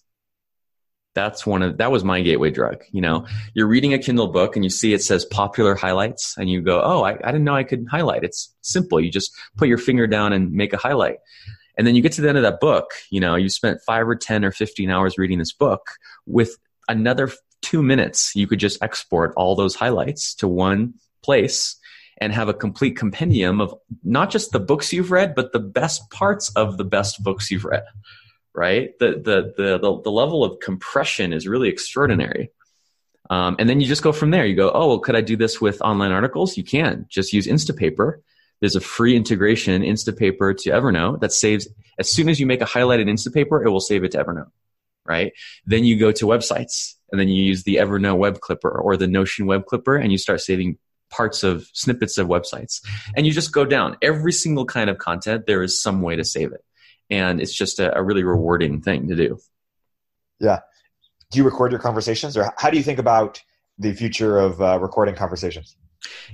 that's 1.15 1.45
one 1.45 1.61
of 1.61 1.77
that 1.77 1.91
was 1.91 2.03
my 2.03 2.21
gateway 2.21 2.51
drug 2.51 2.83
you 2.91 3.01
know 3.01 3.25
you're 3.53 3.67
reading 3.67 3.93
a 3.93 3.99
kindle 3.99 4.27
book 4.27 4.55
and 4.55 4.63
you 4.63 4.69
see 4.69 4.93
it 4.93 5.01
says 5.01 5.25
popular 5.25 5.75
highlights 5.75 6.37
and 6.37 6.49
you 6.49 6.61
go 6.61 6.81
oh 6.81 7.03
I, 7.03 7.11
I, 7.23 7.31
didn't 7.31 7.43
know 7.43 7.55
i 7.55 7.63
could 7.63 7.85
highlight 7.89 8.23
it's 8.23 8.53
simple 8.61 8.99
you 8.99 9.11
just 9.11 9.35
put 9.57 9.67
your 9.67 9.77
finger 9.77 10.07
down 10.07 10.33
and 10.33 10.51
make 10.51 10.73
a 10.73 10.77
highlight 10.77 11.17
and 11.79 11.87
then 11.87 11.95
you 11.95 12.03
get 12.03 12.11
to 12.11 12.21
the 12.21 12.29
end 12.29 12.37
of 12.37 12.43
that 12.43 12.59
book 12.59 12.91
you 13.09 13.19
know 13.19 13.35
you 13.35 13.49
spent 13.49 13.81
five 13.81 14.07
or 14.07 14.15
ten 14.15 14.45
or 14.45 14.51
15 14.51 14.91
hours 14.91 15.17
reading 15.17 15.39
this 15.39 15.53
book 15.53 15.87
with 16.27 16.57
another 16.87 17.31
two 17.61 17.81
minutes 17.81 18.35
you 18.35 18.45
could 18.45 18.59
just 18.59 18.83
export 18.83 19.33
all 19.35 19.55
those 19.55 19.73
highlights 19.73 20.35
to 20.35 20.47
one 20.47 20.93
place 21.23 21.75
and 22.21 22.33
have 22.33 22.49
a 22.49 22.53
complete 22.53 22.97
compendium 22.97 23.61
of 23.61 23.73
not 24.03 24.29
just 24.29 24.51
the 24.51 24.59
books 24.59 24.93
you've 24.93 25.11
read 25.11 25.33
but 25.33 25.53
the 25.53 25.59
best 25.59 26.07
parts 26.11 26.49
of 26.55 26.77
the 26.77 26.85
best 26.85 27.23
books 27.23 27.49
you've 27.49 27.65
read 27.65 27.85
right? 28.53 28.97
The, 28.99 29.11
the, 29.11 29.53
the, 29.55 29.77
the, 29.77 30.01
the 30.01 30.11
level 30.11 30.43
of 30.43 30.59
compression 30.59 31.33
is 31.33 31.47
really 31.47 31.69
extraordinary. 31.69 32.51
Um, 33.29 33.55
and 33.59 33.69
then 33.69 33.79
you 33.79 33.87
just 33.87 34.03
go 34.03 34.11
from 34.11 34.31
there. 34.31 34.45
You 34.45 34.55
go, 34.55 34.71
oh, 34.73 34.87
well, 34.87 34.99
could 34.99 35.15
I 35.15 35.21
do 35.21 35.37
this 35.37 35.61
with 35.61 35.81
online 35.81 36.11
articles? 36.11 36.57
You 36.57 36.63
can. 36.63 37.05
Just 37.09 37.31
use 37.31 37.47
Instapaper. 37.47 38.15
There's 38.59 38.75
a 38.75 38.81
free 38.81 39.15
integration, 39.15 39.81
Instapaper 39.81 40.57
to 40.57 40.69
Evernote, 40.69 41.21
that 41.21 41.31
saves, 41.31 41.67
as 41.97 42.11
soon 42.11 42.29
as 42.29 42.39
you 42.39 42.45
make 42.45 42.61
a 42.61 42.65
highlight 42.65 42.99
in 42.99 43.07
Instapaper, 43.07 43.65
it 43.65 43.69
will 43.69 43.79
save 43.79 44.03
it 44.03 44.11
to 44.11 44.23
Evernote, 44.23 44.51
right? 45.05 45.31
Then 45.65 45.85
you 45.85 45.97
go 45.97 46.11
to 46.11 46.25
websites, 46.25 46.95
and 47.11 47.19
then 47.19 47.27
you 47.29 47.43
use 47.43 47.63
the 47.63 47.77
Evernote 47.77 48.17
web 48.17 48.39
clipper 48.39 48.69
or 48.69 48.97
the 48.97 49.07
Notion 49.07 49.45
web 49.45 49.65
clipper, 49.65 49.95
and 49.95 50.11
you 50.11 50.17
start 50.17 50.41
saving 50.41 50.77
parts 51.09 51.43
of 51.43 51.67
snippets 51.73 52.17
of 52.17 52.27
websites. 52.27 52.85
And 53.15 53.25
you 53.25 53.33
just 53.33 53.51
go 53.51 53.65
down. 53.65 53.97
Every 54.01 54.31
single 54.31 54.65
kind 54.65 54.89
of 54.89 54.99
content, 54.99 55.47
there 55.47 55.63
is 55.63 55.81
some 55.81 56.01
way 56.01 56.15
to 56.15 56.23
save 56.23 56.51
it 56.51 56.63
and 57.09 57.41
it's 57.41 57.53
just 57.53 57.79
a, 57.79 57.97
a 57.97 58.03
really 58.03 58.23
rewarding 58.23 58.81
thing 58.81 59.07
to 59.07 59.15
do. 59.15 59.39
Yeah. 60.39 60.59
Do 61.31 61.37
you 61.37 61.43
record 61.43 61.71
your 61.71 61.79
conversations, 61.79 62.37
or 62.37 62.53
how 62.57 62.69
do 62.69 62.77
you 62.77 62.83
think 62.83 62.99
about 62.99 63.41
the 63.77 63.93
future 63.93 64.37
of 64.37 64.61
uh, 64.61 64.79
recording 64.79 65.15
conversations? 65.15 65.75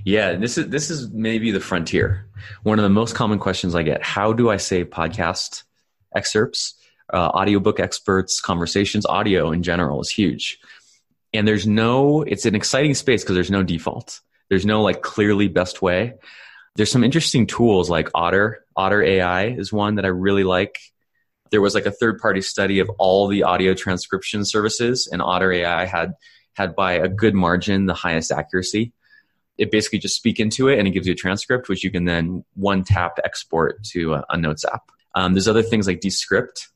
Yeah, 0.04 0.34
this 0.36 0.58
is 0.58 0.68
this 0.68 0.90
is 0.90 1.10
maybe 1.10 1.50
the 1.50 1.60
frontier. 1.60 2.26
One 2.62 2.78
of 2.78 2.84
the 2.84 2.88
most 2.88 3.14
common 3.14 3.38
questions 3.38 3.74
I 3.74 3.82
get: 3.82 4.02
How 4.02 4.32
do 4.32 4.50
I 4.50 4.56
save 4.56 4.90
podcast 4.90 5.64
excerpts, 6.14 6.74
uh, 7.12 7.28
audiobook 7.28 7.78
experts, 7.78 8.40
conversations, 8.40 9.06
audio 9.06 9.52
in 9.52 9.62
general 9.62 10.00
is 10.00 10.10
huge. 10.10 10.58
And 11.32 11.46
there's 11.46 11.66
no, 11.66 12.22
it's 12.22 12.46
an 12.46 12.54
exciting 12.54 12.94
space 12.94 13.22
because 13.22 13.34
there's 13.34 13.50
no 13.50 13.62
default. 13.62 14.20
There's 14.48 14.66
no 14.66 14.82
like 14.82 15.02
clearly 15.02 15.48
best 15.48 15.82
way. 15.82 16.14
There's 16.76 16.90
some 16.90 17.04
interesting 17.04 17.46
tools 17.46 17.90
like 17.90 18.10
Otter. 18.14 18.64
Otter 18.76 19.02
AI 19.02 19.48
is 19.48 19.72
one 19.72 19.96
that 19.96 20.04
I 20.04 20.08
really 20.08 20.44
like. 20.44 20.78
There 21.50 21.60
was 21.60 21.74
like 21.74 21.86
a 21.86 21.90
third 21.90 22.18
party 22.18 22.40
study 22.40 22.80
of 22.80 22.90
all 22.98 23.28
the 23.28 23.44
audio 23.44 23.74
transcription 23.74 24.44
services, 24.44 25.08
and 25.10 25.22
Otter 25.22 25.52
AI 25.52 25.84
had 25.84 26.14
had 26.54 26.74
by 26.74 26.92
a 26.92 27.08
good 27.08 27.34
margin 27.34 27.86
the 27.86 27.94
highest 27.94 28.32
accuracy. 28.32 28.92
It 29.58 29.70
basically 29.70 29.98
just 29.98 30.16
speak 30.16 30.38
into 30.38 30.68
it 30.68 30.78
and 30.78 30.86
it 30.86 30.92
gives 30.92 31.06
you 31.06 31.12
a 31.12 31.16
transcript, 31.16 31.68
which 31.68 31.82
you 31.82 31.90
can 31.90 32.04
then 32.04 32.44
one 32.54 32.84
tap 32.84 33.18
export 33.24 33.82
to 33.84 34.14
a, 34.14 34.24
a 34.30 34.36
Notes 34.36 34.64
app. 34.64 34.90
Um, 35.14 35.32
there's 35.32 35.48
other 35.48 35.62
things 35.62 35.86
like 35.86 36.00
Descript, 36.00 36.68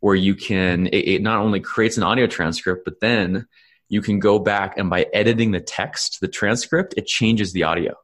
where 0.00 0.14
you 0.14 0.34
can, 0.34 0.86
it, 0.88 1.08
it 1.08 1.22
not 1.22 1.40
only 1.40 1.60
creates 1.60 1.96
an 1.96 2.02
audio 2.02 2.26
transcript, 2.26 2.84
but 2.84 3.00
then 3.00 3.46
you 3.88 4.02
can 4.02 4.18
go 4.18 4.38
back 4.38 4.76
and 4.76 4.90
by 4.90 5.06
editing 5.12 5.52
the 5.52 5.60
text, 5.60 6.20
the 6.20 6.28
transcript, 6.28 6.94
it 6.96 7.06
changes 7.06 7.52
the 7.52 7.62
audio. 7.62 7.94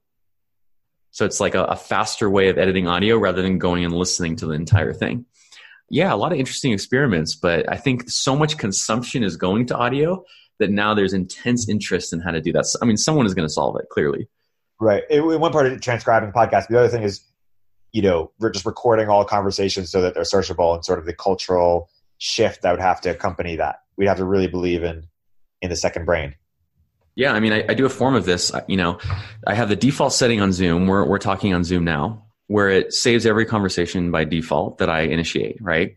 So 1.11 1.27
it's 1.27 1.41
like 1.41 1.55
a, 1.55 1.65
a, 1.65 1.77
faster 1.77 2.31
way 2.31 2.49
of 2.49 2.57
editing 2.57 2.89
audio 2.89 3.19
rather 3.19 3.43
than 3.43 3.59
going 3.59 3.85
and 3.85 3.93
listening 3.93 4.37
to 4.37 4.47
the 4.47 4.55
entire 4.55 4.93
thing. 4.93 5.27
Yeah, 5.91 6.15
a 6.15 6.17
lot 6.17 6.33
of 6.33 6.39
interesting 6.39 6.73
experiments, 6.73 7.35
but 7.35 7.71
I 7.71 7.77
think 7.77 8.09
so 8.09 8.35
much 8.35 8.57
consumption 8.57 9.23
is 9.23 9.37
going 9.37 9.67
to 9.67 9.77
audio 9.77 10.25
that 10.59 10.71
now 10.71 10.95
there's 10.95 11.13
intense 11.13 11.69
interest 11.69 12.13
in 12.13 12.21
how 12.21 12.31
to 12.31 12.41
do 12.41 12.53
that. 12.53 12.67
So, 12.67 12.79
I 12.83 12.85
mean, 12.85 12.97
someone 12.97 13.27
is 13.27 13.35
going 13.35 13.47
to 13.47 13.53
solve 13.53 13.77
it 13.81 13.89
clearly. 13.91 14.29
Right. 14.81 15.05
It, 15.11 15.21
one 15.21 15.53
part 15.53 15.67
of 15.67 15.81
transcribing 15.81 16.33
podcasts. 16.33 16.69
The 16.69 16.79
other 16.79 16.89
thing 16.89 17.03
is, 17.03 17.23
you 17.93 18.03
know, 18.03 18.33
we're 18.41 18.51
just 18.51 18.67
recording 18.67 19.09
all 19.09 19.25
conversations 19.25 19.91
so 19.91 20.01
that 20.01 20.15
they're 20.15 20.23
searchable 20.23 20.75
and 20.75 20.85
sort 20.85 20.99
of 20.99 21.07
the 21.07 21.13
cultural 21.13 21.89
shift 22.19 22.63
that 22.63 22.71
would 22.71 22.81
have 22.81 23.01
to 23.03 23.11
accompany 23.11 23.57
that. 23.57 23.81
We'd 23.97 24.07
have 24.07 24.17
to 24.17 24.25
really 24.25 24.49
believe 24.49 24.83
in 24.83 25.07
in 25.61 25.71
the 25.71 25.77
second 25.77 26.05
brain. 26.05 26.35
Yeah, 27.15 27.33
I 27.33 27.41
mean, 27.41 27.53
I, 27.53 27.65
I 27.69 27.75
do 27.75 27.85
a 27.85 27.91
form 27.91 28.15
of 28.15 28.25
this. 28.25 28.51
You 28.69 28.77
know, 28.77 28.99
I 29.47 29.55
have 29.55 29.69
the 29.69 29.77
default 29.77 30.15
setting 30.15 30.41
on 30.41 30.53
Zoom. 30.53 30.87
We're 30.87 31.07
we're 31.07 31.19
talking 31.19 31.53
on 31.53 31.63
Zoom 31.63 31.85
now, 31.85 32.25
where 32.47 32.71
it 32.71 32.95
saves 32.95 33.27
every 33.27 33.45
conversation 33.45 34.11
by 34.11 34.25
default 34.25 34.79
that 34.79 34.89
I 34.89 35.03
initiate. 35.03 35.59
Right, 35.61 35.97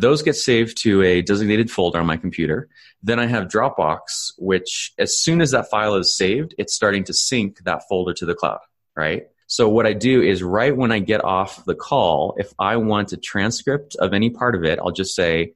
those 0.00 0.22
get 0.22 0.36
saved 0.36 0.76
to 0.82 1.02
a 1.02 1.22
designated 1.22 1.70
folder 1.70 1.98
on 1.98 2.06
my 2.06 2.18
computer. 2.18 2.68
Then 3.02 3.18
I 3.18 3.26
have 3.26 3.48
Dropbox, 3.48 4.32
which 4.36 4.92
as 4.98 5.18
soon 5.18 5.40
as 5.40 5.52
that 5.52 5.70
file 5.70 5.94
is 5.94 6.16
saved, 6.16 6.54
it's 6.58 6.74
starting 6.74 7.04
to 7.04 7.14
sync 7.14 7.64
that 7.64 7.82
folder 7.88 8.12
to 8.14 8.26
the 8.26 8.34
cloud. 8.34 8.60
Right. 8.94 9.28
So 9.46 9.68
what 9.68 9.86
I 9.86 9.92
do 9.92 10.22
is 10.22 10.42
right 10.42 10.76
when 10.76 10.92
I 10.92 10.98
get 10.98 11.24
off 11.24 11.64
the 11.64 11.74
call, 11.74 12.34
if 12.36 12.52
I 12.58 12.76
want 12.76 13.12
a 13.12 13.16
transcript 13.16 13.94
of 13.96 14.12
any 14.12 14.30
part 14.30 14.54
of 14.54 14.64
it, 14.64 14.78
I'll 14.78 14.90
just 14.90 15.14
say, 15.14 15.54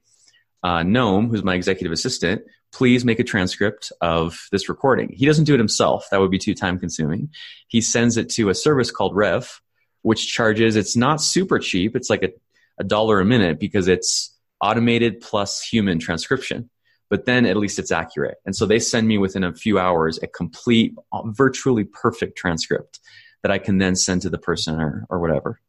uh, 0.63 0.83
Gnome, 0.83 1.29
who's 1.29 1.43
my 1.43 1.55
executive 1.55 1.91
assistant, 1.91 2.43
please 2.71 3.03
make 3.03 3.19
a 3.19 3.23
transcript 3.23 3.91
of 3.99 4.47
this 4.51 4.69
recording. 4.69 5.09
He 5.09 5.25
doesn't 5.25 5.43
do 5.43 5.53
it 5.53 5.59
himself. 5.59 6.07
That 6.09 6.21
would 6.21 6.31
be 6.31 6.37
too 6.37 6.55
time 6.55 6.79
consuming. 6.79 7.29
He 7.67 7.81
sends 7.81 8.17
it 8.17 8.29
to 8.31 8.49
a 8.49 8.55
service 8.55 8.91
called 8.91 9.15
Rev, 9.15 9.61
which 10.03 10.31
charges, 10.31 10.75
it's 10.75 10.95
not 10.95 11.21
super 11.21 11.59
cheap. 11.59 11.95
It's 11.95 12.09
like 12.09 12.23
a, 12.23 12.29
a 12.79 12.83
dollar 12.83 13.19
a 13.19 13.25
minute 13.25 13.59
because 13.59 13.87
it's 13.87 14.30
automated 14.61 15.21
plus 15.21 15.61
human 15.61 15.99
transcription. 15.99 16.69
But 17.09 17.25
then 17.25 17.45
at 17.45 17.57
least 17.57 17.77
it's 17.77 17.91
accurate. 17.91 18.37
And 18.45 18.55
so 18.55 18.65
they 18.65 18.79
send 18.79 19.07
me 19.07 19.17
within 19.17 19.43
a 19.43 19.53
few 19.53 19.77
hours 19.77 20.17
a 20.23 20.27
complete, 20.27 20.95
virtually 21.25 21.83
perfect 21.83 22.37
transcript 22.37 23.01
that 23.43 23.51
I 23.51 23.57
can 23.57 23.79
then 23.79 23.95
send 23.95 24.21
to 24.21 24.29
the 24.29 24.37
person 24.37 24.79
or, 24.79 25.05
or 25.09 25.19
whatever. 25.19 25.59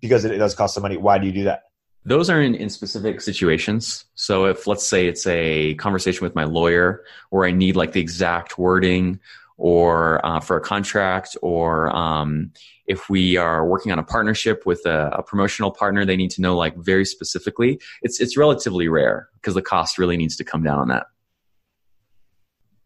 Because 0.00 0.24
it 0.24 0.36
does 0.36 0.54
cost 0.54 0.74
some 0.74 0.82
money. 0.82 0.96
Why 0.96 1.18
do 1.18 1.26
you 1.26 1.32
do 1.32 1.44
that? 1.44 1.64
Those 2.04 2.28
are 2.28 2.40
in, 2.40 2.54
in 2.54 2.68
specific 2.68 3.22
situations. 3.22 4.04
So 4.14 4.44
if 4.44 4.66
let's 4.66 4.86
say 4.86 5.08
it's 5.08 5.26
a 5.26 5.74
conversation 5.74 6.22
with 6.22 6.34
my 6.34 6.44
lawyer 6.44 7.02
where 7.30 7.48
I 7.48 7.50
need 7.50 7.76
like 7.76 7.92
the 7.92 8.00
exact 8.00 8.58
wording 8.58 9.20
or 9.56 10.24
uh, 10.26 10.40
for 10.40 10.56
a 10.56 10.60
contract 10.60 11.36
or 11.42 11.94
um, 11.94 12.50
if 12.86 13.08
we 13.08 13.36
are 13.36 13.66
working 13.66 13.92
on 13.92 13.98
a 13.98 14.02
partnership 14.02 14.66
with 14.66 14.84
a, 14.84 15.10
a, 15.12 15.22
promotional 15.22 15.70
partner 15.70 16.04
they 16.04 16.16
need 16.16 16.30
to 16.30 16.40
know 16.40 16.56
like 16.56 16.76
very 16.76 17.04
specifically 17.04 17.80
it's 18.02 18.20
it's 18.20 18.36
relatively 18.36 18.88
rare 18.88 19.28
because 19.34 19.54
the 19.54 19.62
cost 19.62 19.96
really 19.96 20.16
needs 20.16 20.36
to 20.36 20.44
come 20.44 20.62
down 20.62 20.78
on 20.78 20.88
that 20.88 21.06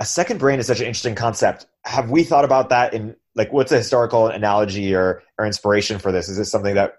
a 0.00 0.04
second 0.04 0.38
brain 0.38 0.58
is 0.58 0.66
such 0.66 0.80
an 0.80 0.86
interesting 0.86 1.14
concept 1.14 1.66
have 1.84 2.10
we 2.10 2.22
thought 2.22 2.44
about 2.44 2.68
that 2.68 2.92
in 2.92 3.16
like 3.34 3.52
what's 3.52 3.72
a 3.72 3.78
historical 3.78 4.26
analogy 4.26 4.94
or 4.94 5.22
or 5.38 5.46
inspiration 5.46 5.98
for 5.98 6.12
this 6.12 6.28
is 6.28 6.36
this 6.36 6.50
something 6.50 6.74
that 6.74 6.94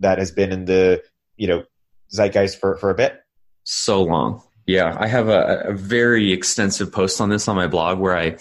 that 0.00 0.18
has 0.18 0.30
been 0.30 0.52
in 0.52 0.64
the 0.64 1.02
you 1.36 1.46
know 1.46 1.64
zeitgeist 2.12 2.58
for 2.58 2.76
for 2.76 2.90
a 2.90 2.94
bit? 2.94 3.20
So 3.64 4.02
long. 4.02 4.42
Yeah, 4.66 4.96
I 4.98 5.08
have 5.08 5.28
a, 5.28 5.64
a 5.68 5.72
very 5.72 6.32
extensive 6.32 6.92
post 6.92 7.20
on 7.20 7.30
this 7.30 7.48
on 7.48 7.56
my 7.56 7.66
blog 7.66 7.98
where 7.98 8.16
I 8.16 8.36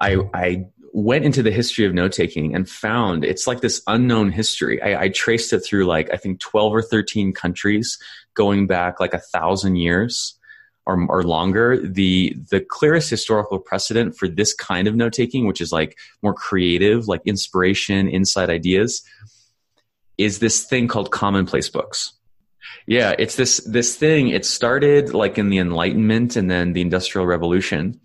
I 0.00 0.16
I 0.34 0.66
went 0.92 1.24
into 1.24 1.42
the 1.42 1.50
history 1.50 1.84
of 1.84 1.92
note 1.92 2.12
taking 2.12 2.54
and 2.54 2.68
found 2.68 3.24
it's 3.24 3.46
like 3.46 3.60
this 3.60 3.82
unknown 3.86 4.32
history. 4.32 4.80
I, 4.80 5.02
I, 5.02 5.08
traced 5.10 5.52
it 5.52 5.60
through 5.60 5.84
like 5.84 6.10
I 6.10 6.16
think 6.16 6.40
twelve 6.40 6.72
or 6.72 6.80
thirteen 6.80 7.32
countries 7.32 7.98
going 8.34 8.66
back 8.66 8.98
like 8.98 9.12
a 9.12 9.18
thousand 9.18 9.76
years 9.76 10.38
or, 10.86 11.04
or 11.08 11.22
longer. 11.22 11.76
The 11.78 12.34
the 12.50 12.60
clearest 12.60 13.10
historical 13.10 13.58
precedent 13.58 14.16
for 14.16 14.28
this 14.28 14.54
kind 14.54 14.88
of 14.88 14.96
note 14.96 15.12
taking, 15.12 15.46
which 15.46 15.60
is 15.60 15.72
like 15.72 15.98
more 16.22 16.34
creative, 16.34 17.08
like 17.08 17.22
inspiration, 17.26 18.08
inside 18.08 18.48
ideas, 18.48 19.02
is 20.16 20.38
this 20.38 20.64
thing 20.64 20.88
called 20.88 21.10
commonplace 21.10 21.68
books. 21.68 22.12
Yeah, 22.86 23.14
it's 23.18 23.36
this 23.36 23.58
this 23.64 23.96
thing. 23.96 24.28
It 24.28 24.44
started 24.46 25.12
like 25.12 25.38
in 25.38 25.50
the 25.50 25.58
Enlightenment 25.58 26.36
and 26.36 26.50
then 26.50 26.72
the 26.72 26.80
Industrial 26.80 27.26
Revolution. 27.26 28.00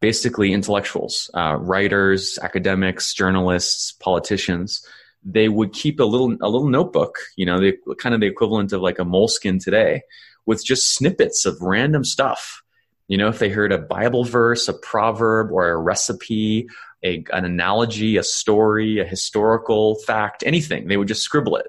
Basically, 0.00 0.52
intellectuals, 0.52 1.30
uh, 1.34 1.56
writers, 1.58 2.38
academics, 2.42 3.14
journalists, 3.14 3.92
politicians, 3.92 4.86
they 5.24 5.48
would 5.48 5.72
keep 5.72 6.00
a 6.00 6.04
little 6.04 6.36
a 6.40 6.48
little 6.48 6.68
notebook. 6.68 7.16
You 7.36 7.46
know, 7.46 7.60
the 7.60 7.76
kind 7.98 8.14
of 8.14 8.20
the 8.20 8.26
equivalent 8.26 8.72
of 8.72 8.80
like 8.80 8.98
a 8.98 9.04
Moleskine 9.04 9.62
today, 9.62 10.02
with 10.44 10.64
just 10.64 10.94
snippets 10.94 11.46
of 11.46 11.60
random 11.60 12.04
stuff. 12.04 12.62
You 13.08 13.16
know, 13.16 13.28
if 13.28 13.38
they 13.38 13.48
heard 13.48 13.72
a 13.72 13.78
Bible 13.78 14.24
verse, 14.24 14.68
a 14.68 14.74
proverb, 14.74 15.52
or 15.52 15.68
a 15.68 15.78
recipe, 15.78 16.68
a, 17.04 17.24
an 17.32 17.44
analogy, 17.44 18.16
a 18.16 18.22
story, 18.22 18.98
a 18.98 19.04
historical 19.04 19.96
fact, 20.06 20.42
anything, 20.44 20.88
they 20.88 20.96
would 20.96 21.08
just 21.08 21.22
scribble 21.22 21.56
it 21.56 21.68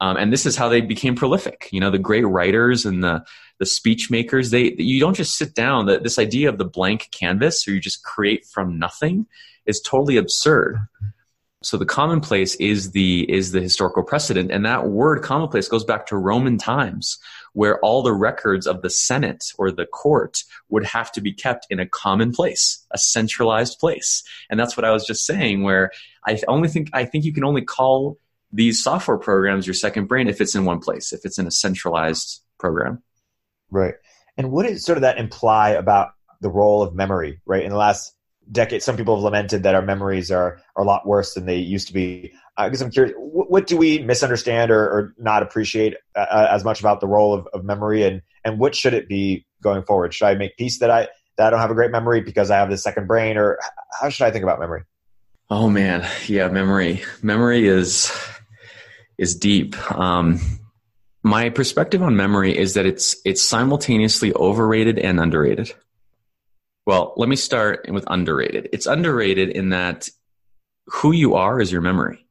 um, 0.00 0.16
and 0.16 0.32
this 0.32 0.46
is 0.46 0.56
how 0.56 0.68
they 0.68 0.80
became 0.80 1.14
prolific. 1.14 1.68
You 1.70 1.80
know, 1.80 1.90
the 1.90 1.98
great 1.98 2.26
writers 2.26 2.86
and 2.86 3.04
the 3.04 3.24
the 3.58 3.66
speech 3.66 4.10
makers. 4.10 4.50
They 4.50 4.74
you 4.78 4.98
don't 4.98 5.14
just 5.14 5.36
sit 5.36 5.54
down. 5.54 5.86
That 5.86 6.02
this 6.02 6.18
idea 6.18 6.48
of 6.48 6.58
the 6.58 6.64
blank 6.64 7.08
canvas, 7.10 7.68
or 7.68 7.72
you 7.72 7.80
just 7.80 8.02
create 8.02 8.46
from 8.46 8.78
nothing, 8.78 9.26
is 9.66 9.80
totally 9.80 10.16
absurd. 10.16 10.78
So 11.62 11.76
the 11.76 11.84
commonplace 11.84 12.54
is 12.54 12.92
the 12.92 13.30
is 13.30 13.52
the 13.52 13.60
historical 13.60 14.02
precedent, 14.02 14.50
and 14.50 14.64
that 14.64 14.88
word 14.88 15.22
commonplace 15.22 15.68
goes 15.68 15.84
back 15.84 16.06
to 16.06 16.16
Roman 16.16 16.56
times, 16.56 17.18
where 17.52 17.78
all 17.80 18.02
the 18.02 18.14
records 18.14 18.66
of 18.66 18.80
the 18.80 18.88
Senate 18.88 19.52
or 19.58 19.70
the 19.70 19.84
court 19.84 20.42
would 20.70 20.86
have 20.86 21.12
to 21.12 21.20
be 21.20 21.34
kept 21.34 21.66
in 21.68 21.78
a 21.78 21.86
common 21.86 22.32
place, 22.32 22.86
a 22.92 22.96
centralized 22.96 23.78
place, 23.78 24.22
and 24.48 24.58
that's 24.58 24.78
what 24.78 24.86
I 24.86 24.92
was 24.92 25.04
just 25.04 25.26
saying. 25.26 25.62
Where 25.62 25.90
I 26.26 26.40
only 26.48 26.68
think 26.68 26.88
I 26.94 27.04
think 27.04 27.26
you 27.26 27.34
can 27.34 27.44
only 27.44 27.62
call 27.62 28.16
these 28.52 28.82
software 28.82 29.18
programs 29.18 29.66
your 29.66 29.74
second 29.74 30.06
brain 30.06 30.28
if 30.28 30.40
it's 30.40 30.54
in 30.54 30.64
one 30.64 30.80
place, 30.80 31.12
if 31.12 31.24
it's 31.24 31.38
in 31.38 31.46
a 31.46 31.50
centralized 31.50 32.42
program. 32.58 33.02
Right. 33.70 33.94
And 34.36 34.50
what 34.50 34.66
does 34.66 34.84
sort 34.84 34.98
of 34.98 35.02
that 35.02 35.18
imply 35.18 35.70
about 35.70 36.12
the 36.40 36.50
role 36.50 36.82
of 36.82 36.94
memory, 36.94 37.40
right? 37.46 37.62
In 37.62 37.70
the 37.70 37.76
last 37.76 38.14
decade, 38.50 38.82
some 38.82 38.96
people 38.96 39.14
have 39.16 39.22
lamented 39.22 39.62
that 39.62 39.74
our 39.74 39.82
memories 39.82 40.30
are, 40.30 40.60
are 40.74 40.82
a 40.82 40.86
lot 40.86 41.06
worse 41.06 41.34
than 41.34 41.46
they 41.46 41.58
used 41.58 41.86
to 41.88 41.92
be. 41.92 42.32
I 42.56 42.68
guess 42.68 42.80
I'm 42.80 42.90
curious, 42.90 43.14
what, 43.16 43.50
what 43.50 43.66
do 43.66 43.76
we 43.76 44.00
misunderstand 44.00 44.70
or, 44.70 44.82
or 44.82 45.14
not 45.18 45.42
appreciate 45.42 45.94
uh, 46.16 46.26
uh, 46.30 46.48
as 46.50 46.64
much 46.64 46.80
about 46.80 47.00
the 47.00 47.06
role 47.06 47.34
of, 47.34 47.46
of 47.52 47.64
memory 47.64 48.02
and, 48.02 48.22
and 48.44 48.58
what 48.58 48.74
should 48.74 48.94
it 48.94 49.08
be 49.08 49.46
going 49.62 49.82
forward? 49.82 50.12
Should 50.14 50.26
I 50.26 50.34
make 50.34 50.56
peace 50.56 50.78
that 50.80 50.90
I, 50.90 51.08
that 51.36 51.46
I 51.46 51.50
don't 51.50 51.60
have 51.60 51.70
a 51.70 51.74
great 51.74 51.90
memory 51.90 52.20
because 52.20 52.50
I 52.50 52.56
have 52.56 52.70
this 52.70 52.82
second 52.82 53.06
brain 53.06 53.36
or 53.36 53.58
how 54.00 54.08
should 54.08 54.26
I 54.26 54.30
think 54.30 54.42
about 54.42 54.58
memory? 54.58 54.82
Oh 55.50 55.68
man. 55.68 56.08
Yeah. 56.26 56.48
Memory, 56.48 57.02
memory 57.22 57.68
is, 57.68 58.10
is 59.20 59.36
deep. 59.36 59.76
Um, 59.92 60.40
my 61.22 61.50
perspective 61.50 62.02
on 62.02 62.16
memory 62.16 62.56
is 62.56 62.74
that 62.74 62.86
it's 62.86 63.16
it's 63.24 63.42
simultaneously 63.42 64.32
overrated 64.34 64.98
and 64.98 65.20
underrated. 65.20 65.72
Well, 66.86 67.12
let 67.16 67.28
me 67.28 67.36
start 67.36 67.86
with 67.90 68.04
underrated. 68.06 68.70
It's 68.72 68.86
underrated 68.86 69.50
in 69.50 69.68
that 69.68 70.08
who 70.86 71.12
you 71.12 71.34
are 71.34 71.60
is 71.60 71.70
your 71.70 71.82
memory. 71.82 72.26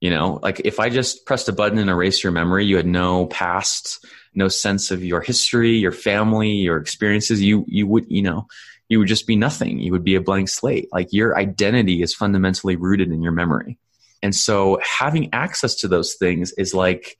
You 0.00 0.10
know, 0.10 0.38
like 0.42 0.60
if 0.64 0.78
I 0.78 0.88
just 0.88 1.26
pressed 1.26 1.48
a 1.48 1.52
button 1.52 1.78
and 1.78 1.90
erased 1.90 2.22
your 2.22 2.32
memory, 2.32 2.64
you 2.64 2.76
had 2.76 2.86
no 2.86 3.26
past, 3.26 4.06
no 4.34 4.48
sense 4.48 4.92
of 4.92 5.02
your 5.02 5.20
history, 5.20 5.72
your 5.72 5.92
family, 5.92 6.50
your 6.50 6.76
experiences, 6.76 7.42
you 7.42 7.64
you 7.66 7.88
would, 7.88 8.04
you 8.08 8.22
know, 8.22 8.46
you 8.88 9.00
would 9.00 9.08
just 9.08 9.26
be 9.26 9.34
nothing. 9.34 9.80
You 9.80 9.90
would 9.90 10.04
be 10.04 10.14
a 10.14 10.20
blank 10.20 10.48
slate. 10.48 10.88
Like 10.92 11.08
your 11.10 11.36
identity 11.36 12.02
is 12.02 12.14
fundamentally 12.14 12.76
rooted 12.76 13.10
in 13.10 13.22
your 13.22 13.32
memory. 13.32 13.78
And 14.24 14.34
so 14.34 14.80
having 14.82 15.28
access 15.34 15.74
to 15.76 15.88
those 15.88 16.14
things 16.14 16.50
is 16.52 16.72
like, 16.72 17.18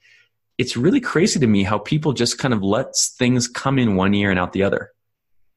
it's 0.57 0.75
really 0.75 1.01
crazy 1.01 1.39
to 1.39 1.47
me 1.47 1.63
how 1.63 1.77
people 1.79 2.15
just 2.15 2.39
kind 2.39 2.55
of 2.55 2.63
let 2.63 2.97
things 2.97 3.47
come 3.47 3.79
in 3.79 3.95
one 3.95 4.15
ear 4.15 4.31
and 4.31 4.39
out 4.41 4.55
the 4.55 4.63
other. 4.63 4.91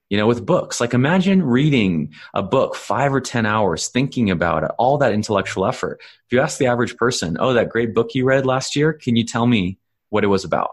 you 0.10 0.18
know, 0.18 0.28
with 0.28 0.46
books. 0.46 0.80
Like 0.80 0.94
imagine 0.94 1.44
reading 1.44 2.14
a 2.34 2.42
book 2.42 2.76
five 2.76 3.14
or 3.14 3.22
10 3.22 3.46
hours, 3.46 3.90
thinking 3.90 4.30
about 4.30 4.64
it, 4.64 4.72
all 4.78 4.98
that 5.00 5.14
intellectual 5.14 5.66
effort. 5.66 6.00
If 6.26 6.32
you 6.32 6.40
ask 6.40 6.58
the 6.58 6.68
average 6.68 6.96
person, 6.96 7.38
oh, 7.40 7.54
that 7.54 7.70
great 7.70 7.94
book 7.94 8.16
you 8.16 8.26
read 8.26 8.46
last 8.46 8.76
year, 8.76 8.94
can 8.94 9.16
you 9.16 9.26
tell 9.26 9.46
me 9.46 9.78
what 10.10 10.24
it 10.24 10.28
was 10.28 10.46
about? 10.46 10.72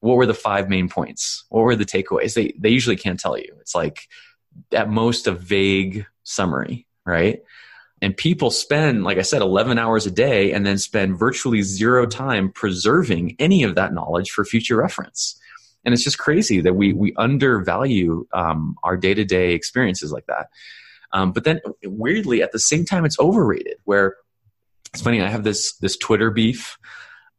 What 0.00 0.16
were 0.16 0.26
the 0.26 0.34
five 0.34 0.68
main 0.68 0.88
points? 0.88 1.44
What 1.50 1.62
were 1.62 1.76
the 1.76 1.84
takeaways? 1.84 2.34
They, 2.34 2.54
they 2.58 2.70
usually 2.70 2.96
can't 2.96 3.20
tell 3.20 3.36
you. 3.36 3.54
It's 3.60 3.74
like 3.74 4.08
at 4.72 4.88
most 4.88 5.26
a 5.26 5.32
vague 5.32 6.06
summary, 6.24 6.86
right? 7.04 7.40
And 8.02 8.14
people 8.14 8.50
spend, 8.50 9.04
like 9.04 9.16
I 9.16 9.22
said, 9.22 9.40
11 9.40 9.78
hours 9.78 10.04
a 10.04 10.10
day 10.10 10.52
and 10.52 10.66
then 10.66 10.76
spend 10.76 11.18
virtually 11.18 11.62
zero 11.62 12.04
time 12.04 12.50
preserving 12.50 13.36
any 13.38 13.62
of 13.62 13.76
that 13.76 13.94
knowledge 13.94 14.30
for 14.30 14.44
future 14.44 14.76
reference 14.76 15.40
and 15.84 15.92
it's 15.92 16.04
just 16.04 16.18
crazy 16.18 16.60
that 16.60 16.74
we 16.74 16.92
we 16.92 17.14
undervalue 17.16 18.26
um, 18.32 18.76
our 18.82 18.96
day 18.96 19.14
to 19.14 19.24
day 19.24 19.52
experiences 19.52 20.12
like 20.12 20.26
that. 20.26 20.48
Um, 21.12 21.32
but 21.32 21.44
then 21.44 21.60
weirdly, 21.84 22.42
at 22.42 22.52
the 22.52 22.58
same 22.58 22.84
time, 22.84 23.04
it's 23.04 23.18
overrated. 23.18 23.76
Where 23.84 24.16
it's 24.92 25.02
funny, 25.02 25.20
I 25.20 25.28
have 25.28 25.44
this 25.44 25.76
this 25.78 25.96
Twitter 25.96 26.30
beef, 26.30 26.78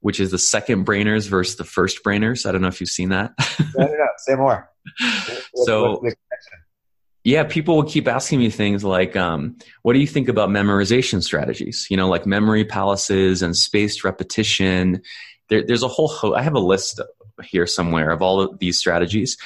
which 0.01 0.19
is 0.19 0.31
the 0.31 0.37
second 0.37 0.85
brainers 0.85 1.27
versus 1.27 1.55
the 1.55 1.63
first 1.63 2.03
brainers. 2.03 2.45
I 2.45 2.51
don't 2.51 2.61
know 2.61 2.67
if 2.67 2.81
you've 2.81 2.89
seen 2.89 3.09
that. 3.09 3.33
no, 3.77 3.85
no, 3.85 3.93
no. 3.93 4.07
Say 4.17 4.35
more. 4.35 4.69
so. 5.65 6.03
Yeah, 7.23 7.43
people 7.43 7.75
will 7.75 7.83
keep 7.83 8.07
asking 8.07 8.39
me 8.39 8.49
things 8.49 8.83
like, 8.83 9.15
um, 9.15 9.57
"What 9.81 9.93
do 9.93 9.99
you 9.99 10.07
think 10.07 10.27
about 10.27 10.49
memorization 10.49 11.23
strategies? 11.23 11.87
You 11.89 11.97
know, 11.97 12.09
like 12.09 12.25
memory 12.25 12.65
palaces 12.65 13.41
and 13.41 13.55
spaced 13.55 14.03
repetition." 14.03 15.01
There, 15.49 15.63
there's 15.65 15.83
a 15.83 15.87
whole. 15.87 16.07
Ho- 16.07 16.33
I 16.33 16.41
have 16.41 16.55
a 16.55 16.59
list 16.59 16.99
here 17.43 17.65
somewhere 17.65 18.11
of 18.11 18.21
all 18.21 18.41
of 18.41 18.59
these 18.59 18.77
strategies. 18.77 19.37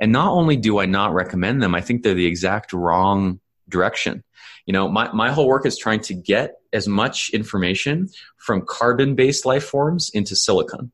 And 0.00 0.12
not 0.12 0.32
only 0.32 0.56
do 0.56 0.78
I 0.78 0.86
not 0.86 1.12
recommend 1.12 1.62
them, 1.62 1.74
I 1.74 1.80
think 1.80 2.02
they're 2.02 2.14
the 2.14 2.26
exact 2.26 2.72
wrong 2.72 3.40
direction. 3.68 4.22
You 4.66 4.72
know, 4.72 4.88
my, 4.88 5.10
my 5.12 5.32
whole 5.32 5.48
work 5.48 5.66
is 5.66 5.78
trying 5.78 6.00
to 6.00 6.14
get 6.14 6.56
as 6.72 6.86
much 6.86 7.30
information 7.30 8.08
from 8.36 8.64
carbon 8.66 9.14
based 9.14 9.46
life 9.46 9.64
forms 9.64 10.10
into 10.10 10.36
silicon. 10.36 10.92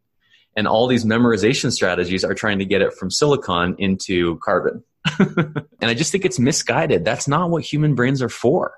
And 0.56 0.68
all 0.68 0.86
these 0.86 1.04
memorization 1.04 1.72
strategies 1.72 2.24
are 2.24 2.34
trying 2.34 2.60
to 2.60 2.64
get 2.64 2.80
it 2.80 2.94
from 2.94 3.10
silicon 3.10 3.74
into 3.78 4.38
carbon. 4.38 4.84
And 5.18 5.66
I 5.82 5.94
just 5.94 6.12
think 6.12 6.24
it's 6.24 6.38
misguided. 6.38 7.04
That's 7.04 7.28
not 7.28 7.50
what 7.50 7.62
human 7.62 7.94
brains 7.94 8.22
are 8.22 8.28
for. 8.28 8.74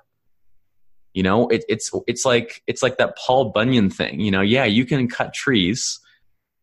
You 1.13 1.23
know, 1.23 1.47
it, 1.47 1.63
it's 1.67 1.91
it's 2.07 2.25
like 2.25 2.61
it's 2.67 2.83
like 2.83 2.97
that 2.97 3.17
Paul 3.17 3.51
Bunyan 3.51 3.89
thing. 3.89 4.19
You 4.19 4.31
know, 4.31 4.41
yeah, 4.41 4.65
you 4.65 4.85
can 4.85 5.07
cut 5.07 5.33
trees, 5.33 5.99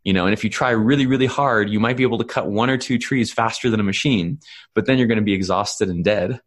you 0.05 0.13
know 0.13 0.27
and 0.27 0.33
if 0.33 0.45
you 0.45 0.51
try 0.51 0.71
really 0.71 1.07
really 1.07 1.27
hard 1.27 1.69
you 1.69 1.81
might 1.81 1.97
be 1.97 2.03
able 2.03 2.19
to 2.19 2.25
cut 2.25 2.47
one 2.47 2.71
or 2.71 2.77
two 2.77 2.99
trees 2.99 3.33
faster 3.33 3.69
than 3.71 3.81
a 3.81 3.85
machine 3.85 4.39
but 4.75 4.87
then 4.87 4.99
you're 4.99 5.09
going 5.09 5.19
to 5.19 5.25
be 5.25 5.35
exhausted 5.35 5.89
and 5.89 6.05
dead 6.05 6.41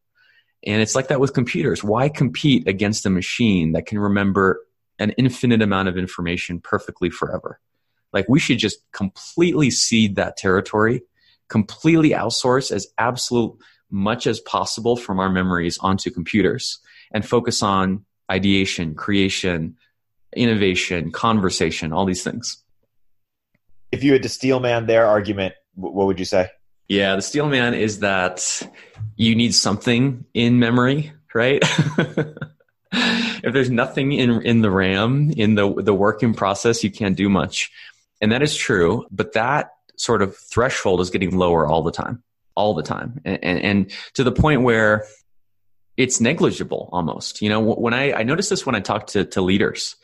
and 0.66 0.82
it's 0.82 0.96
like 0.96 1.10
that 1.10 1.20
with 1.20 1.34
computers 1.34 1.84
why 1.84 2.08
compete 2.08 2.68
against 2.68 3.06
a 3.06 3.10
machine 3.10 3.74
that 3.74 3.86
can 3.86 4.00
remember 4.00 4.62
an 5.00 5.12
infinite 5.12 5.62
amount 5.62 5.90
of 5.90 5.98
information 5.98 6.62
perfectly 6.62 7.10
forever 7.10 7.60
like 8.14 8.26
we 8.30 8.40
should 8.40 8.60
just 8.60 8.80
completely 8.94 9.70
cede 9.70 10.16
that 10.16 10.38
territory 10.38 11.02
completely 11.50 12.12
outsource 12.12 12.72
as 12.72 12.88
absolute 12.98 13.58
much 13.90 14.28
as 14.28 14.40
possible 14.42 14.98
from 14.98 15.20
our 15.20 15.30
memories 15.30 15.78
onto 15.80 16.12
computers 16.12 16.80
and 17.12 17.26
focus 17.26 17.64
on 17.64 18.04
ideation 18.30 18.94
creation 18.94 19.76
innovation 20.36 21.12
conversation 21.12 21.94
all 21.94 22.06
these 22.06 22.24
things 22.24 22.64
if 23.92 24.04
you 24.04 24.14
had 24.14 24.24
to 24.24 24.30
steelman 24.30 24.86
their 24.86 25.06
argument, 25.06 25.56
what 25.76 26.08
would 26.08 26.20
you 26.20 26.26
say? 26.26 26.50
Yeah, 26.88 27.16
the 27.16 27.22
steelman 27.22 27.74
is 27.74 28.00
that 28.00 28.62
you 29.16 29.36
need 29.36 29.54
something 29.54 30.26
in 30.34 30.60
memory, 30.60 31.12
right? 31.34 31.62
if 32.92 33.54
there's 33.54 33.70
nothing 33.70 34.14
in 34.14 34.42
in 34.42 34.62
the 34.62 34.72
RAM 34.72 35.32
in 35.32 35.56
the 35.56 35.74
the 35.82 35.94
working 35.94 36.34
process, 36.34 36.84
you 36.84 36.92
can't 36.92 37.18
do 37.18 37.30
much, 37.30 37.72
and 38.22 38.32
that 38.32 38.42
is 38.42 38.56
true. 38.56 39.06
But 39.12 39.34
that 39.34 39.72
sort 39.98 40.22
of 40.22 40.36
threshold 40.38 41.02
is 41.02 41.10
getting 41.10 41.38
lower 41.38 41.68
all 41.68 41.84
the 41.84 41.92
time, 41.92 42.24
all 42.56 42.74
the 42.74 42.84
time, 42.84 43.22
and, 43.26 43.44
and, 43.44 43.62
and 43.62 43.92
to 44.14 44.24
the 44.24 44.32
point 44.32 44.62
where 44.62 45.06
it's 45.98 46.22
negligible 46.22 46.90
almost. 46.92 47.42
You 47.42 47.50
know, 47.50 47.60
when 47.60 47.94
I 47.94 48.14
I 48.14 48.24
notice 48.24 48.50
this 48.50 48.66
when 48.66 48.76
I 48.76 48.80
talk 48.80 49.08
to 49.08 49.26
to 49.26 49.42
leaders 49.42 49.96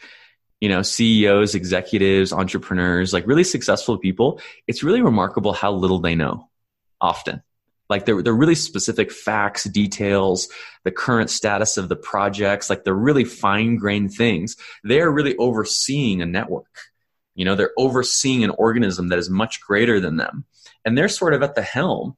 you 0.63 0.69
know, 0.69 0.81
CEOs, 0.81 1.55
executives, 1.55 2.31
entrepreneurs, 2.31 3.11
like 3.11 3.27
really 3.27 3.43
successful 3.43 3.97
people, 3.97 4.39
it's 4.65 4.81
really 4.81 5.01
remarkable 5.01 5.51
how 5.51 5.73
little 5.73 5.99
they 5.99 6.15
know 6.15 6.49
often. 7.01 7.43
Like 7.89 8.05
they're, 8.05 8.21
they're 8.21 8.31
really 8.33 8.55
specific 8.55 9.11
facts, 9.11 9.65
details, 9.65 10.47
the 10.85 10.91
current 10.91 11.29
status 11.29 11.75
of 11.75 11.89
the 11.89 11.97
projects, 11.97 12.69
like 12.69 12.85
they're 12.85 12.93
really 12.93 13.25
fine 13.25 13.75
grained 13.75 14.13
things. 14.13 14.55
They're 14.85 15.11
really 15.11 15.35
overseeing 15.35 16.21
a 16.21 16.25
network. 16.25 16.73
You 17.35 17.45
know, 17.45 17.55
they're 17.55 17.73
overseeing 17.77 18.43
an 18.43 18.51
organism 18.51 19.09
that 19.09 19.19
is 19.19 19.29
much 19.29 19.61
greater 19.61 19.99
than 19.99 20.17
them. 20.17 20.45
And 20.85 20.97
they're 20.97 21.09
sort 21.09 21.33
of 21.33 21.41
at 21.41 21.55
the 21.55 21.61
helm. 21.61 22.15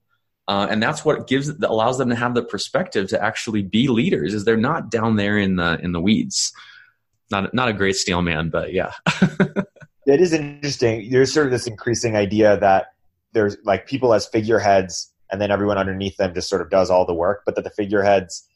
Uh, 0.47 0.67
and 0.69 0.81
that's 0.81 1.03
what 1.03 1.27
gives 1.27 1.55
that 1.55 1.69
allows 1.69 1.97
them 1.97 2.09
to 2.09 2.15
have 2.15 2.35
the 2.35 2.43
perspective 2.43 3.07
to 3.09 3.23
actually 3.23 3.63
be 3.63 3.87
leaders 3.87 4.33
is 4.33 4.45
they're 4.45 4.57
not 4.57 4.91
down 4.91 5.15
there 5.15 5.39
in 5.39 5.55
the 5.55 5.79
in 5.81 5.91
the 5.91 5.99
weeds 5.99 6.53
not 7.31 7.53
not 7.53 7.67
a 7.67 7.73
great 7.73 7.95
steel 7.95 8.21
man, 8.21 8.49
but 8.49 8.73
yeah. 8.73 8.93
it 10.05 10.21
is 10.21 10.33
interesting. 10.33 11.09
There's 11.09 11.33
sort 11.33 11.47
of 11.47 11.51
this 11.51 11.67
increasing 11.67 12.15
idea 12.15 12.57
that 12.59 12.87
there's 13.33 13.57
like 13.63 13.87
people 13.87 14.13
as 14.13 14.27
figureheads, 14.27 15.11
and 15.31 15.41
then 15.41 15.51
everyone 15.51 15.77
underneath 15.77 16.17
them 16.17 16.33
just 16.33 16.49
sort 16.49 16.61
of 16.61 16.69
does 16.69 16.89
all 16.89 17.05
the 17.05 17.13
work, 17.13 17.41
but 17.45 17.55
that 17.55 17.63
the 17.63 17.69
figureheads 17.71 18.47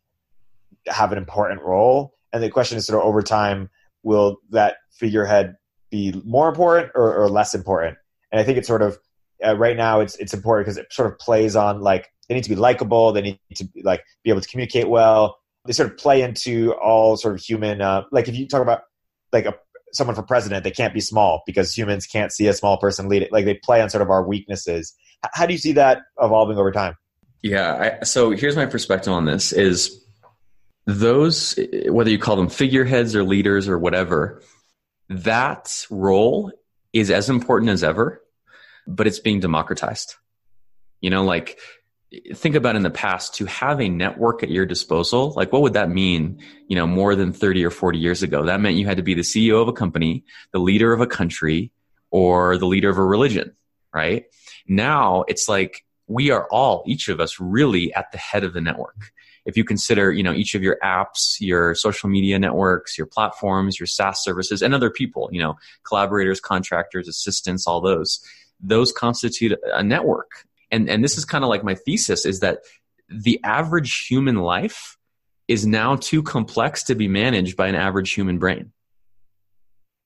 have 0.88 1.12
an 1.12 1.18
important 1.18 1.62
role. 1.62 2.14
And 2.32 2.44
the 2.44 2.50
question 2.50 2.78
is 2.78 2.86
sort 2.86 3.02
of 3.02 3.08
over 3.08 3.22
time, 3.22 3.70
will 4.04 4.38
that 4.52 4.78
figurehead 4.92 5.56
be 5.90 6.22
more 6.26 6.50
important 6.50 6.92
or, 6.96 7.16
or 7.16 7.30
less 7.30 7.54
important? 7.54 7.98
And 8.32 8.40
I 8.40 8.44
think 8.44 8.58
it's 8.58 8.68
sort 8.68 8.82
of 8.82 8.98
uh, 9.46 9.56
right 9.58 9.78
now 9.78 10.02
it's 10.02 10.16
it's 10.18 10.34
important 10.34 10.66
because 10.66 10.78
it 10.78 10.92
sort 10.92 11.12
of 11.12 11.18
plays 11.20 11.56
on 11.56 11.82
like 11.82 12.08
they 12.28 12.36
need 12.36 12.44
to 12.44 12.50
be 12.50 12.56
likable, 12.56 13.12
they 13.12 13.22
need 13.22 13.40
to 13.56 13.66
be, 13.66 13.82
like 13.82 14.04
be 14.24 14.30
able 14.30 14.42
to 14.42 14.48
communicate 14.48 14.90
well, 14.90 15.40
they 15.66 15.74
sort 15.74 15.92
of 15.92 15.98
play 15.98 16.22
into 16.22 16.74
all 16.74 17.18
sort 17.18 17.36
of 17.36 17.42
human 17.42 17.82
uh, 17.82 18.04
like 18.12 18.28
if 18.28 18.36
you 18.36 18.48
talk 18.48 18.62
about 18.62 18.82
like 19.32 19.46
a 19.46 19.54
someone 19.92 20.16
for 20.16 20.24
president 20.24 20.64
they 20.64 20.72
can't 20.72 20.94
be 20.94 21.00
small 21.00 21.42
because 21.48 21.76
humans 21.76 22.06
can't 22.06 22.32
see 22.32 22.48
a 22.48 22.54
small 22.54 22.78
person 22.78 23.10
lead 23.10 23.24
it 23.24 23.32
like 23.32 23.46
they 23.46 23.56
play 23.56 23.82
on 23.82 23.90
sort 23.90 24.02
of 24.02 24.10
our 24.10 24.24
weaknesses. 24.28 24.94
How 25.34 25.46
do 25.46 25.54
you 25.54 25.60
see 25.60 25.72
that 25.74 26.02
evolving 26.22 26.58
over 26.58 26.72
time? 26.72 26.96
Yeah 27.42 27.98
I, 28.02 28.04
so 28.04 28.32
here's 28.32 28.56
my 28.56 28.66
perspective 28.66 29.14
on 29.14 29.26
this 29.26 29.52
is 29.52 30.04
those 30.86 31.58
whether 31.88 32.10
you 32.10 32.20
call 32.20 32.36
them 32.36 32.50
figureheads 32.50 33.16
or 33.16 33.24
leaders 33.24 33.68
or 33.68 33.78
whatever 33.78 34.42
that 35.10 35.86
role 35.90 36.52
is 36.94 37.12
as 37.12 37.30
important 37.30 37.72
as 37.72 37.84
ever 37.84 38.22
but 38.90 39.06
it's 39.06 39.20
being 39.20 39.40
democratized. 39.40 40.16
You 41.00 41.10
know 41.10 41.24
like 41.24 41.60
think 42.34 42.56
about 42.56 42.76
in 42.76 42.82
the 42.82 42.90
past 42.90 43.36
to 43.36 43.46
have 43.46 43.80
a 43.80 43.88
network 43.88 44.42
at 44.42 44.50
your 44.50 44.66
disposal 44.66 45.32
like 45.36 45.54
what 45.54 45.62
would 45.62 45.74
that 45.74 45.92
mean 45.92 46.42
you 46.68 46.76
know 46.76 46.88
more 46.88 47.14
than 47.14 47.32
30 47.32 47.64
or 47.64 47.70
40 47.70 48.00
years 48.00 48.24
ago? 48.24 48.46
That 48.46 48.60
meant 48.60 48.78
you 48.78 48.86
had 48.86 48.98
to 48.98 49.04
be 49.04 49.14
the 49.14 49.22
ceo 49.22 49.62
of 49.62 49.68
a 49.68 49.74
company 49.74 50.24
the 50.52 50.60
leader 50.60 50.92
of 50.92 51.02
a 51.02 51.08
country 51.08 51.72
or 52.10 52.58
the 52.58 52.66
leader 52.66 52.90
of 52.90 52.98
a 52.98 53.06
religion 53.06 53.56
right? 53.94 54.26
Now 54.68 55.24
it's 55.28 55.48
like 55.48 55.86
we 56.10 56.32
are 56.32 56.48
all 56.52 56.84
each 56.88 57.08
of 57.08 57.20
us 57.20 57.40
really 57.40 57.94
at 57.94 58.12
the 58.12 58.18
head 58.18 58.44
of 58.44 58.54
the 58.54 58.60
network. 58.60 59.12
If 59.46 59.56
you 59.56 59.64
consider 59.64 60.12
you 60.12 60.24
know 60.24 60.34
each 60.34 60.56
of 60.56 60.62
your 60.62 60.78
apps 60.84 61.38
your 61.40 61.76
social 61.76 62.10
media 62.10 62.38
networks 62.38 62.98
your 62.98 63.08
platforms 63.08 63.80
your 63.80 63.88
saas 63.88 64.22
services 64.24 64.62
and 64.62 64.74
other 64.74 64.90
people 64.90 65.30
you 65.32 65.40
know 65.40 65.56
collaborators 65.84 66.42
contractors 66.42 67.08
assistants 67.08 67.66
all 67.66 67.80
those 67.80 68.20
those 68.60 68.92
constitute 68.92 69.58
a 69.74 69.84
network. 69.84 70.44
And 70.72 70.90
and 70.90 71.04
this 71.04 71.18
is 71.18 71.26
kind 71.26 71.44
of 71.44 71.50
like 71.50 71.64
my 71.64 71.76
thesis 71.76 72.26
is 72.26 72.42
that 72.42 72.60
the 73.08 73.40
average 73.44 74.06
human 74.08 74.36
life 74.36 74.98
is 75.48 75.66
now 75.66 75.96
too 75.96 76.22
complex 76.22 76.84
to 76.84 76.96
be 76.96 77.08
managed 77.08 77.56
by 77.56 77.68
an 77.68 77.76
average 77.76 78.12
human 78.12 78.38
brain. 78.38 78.72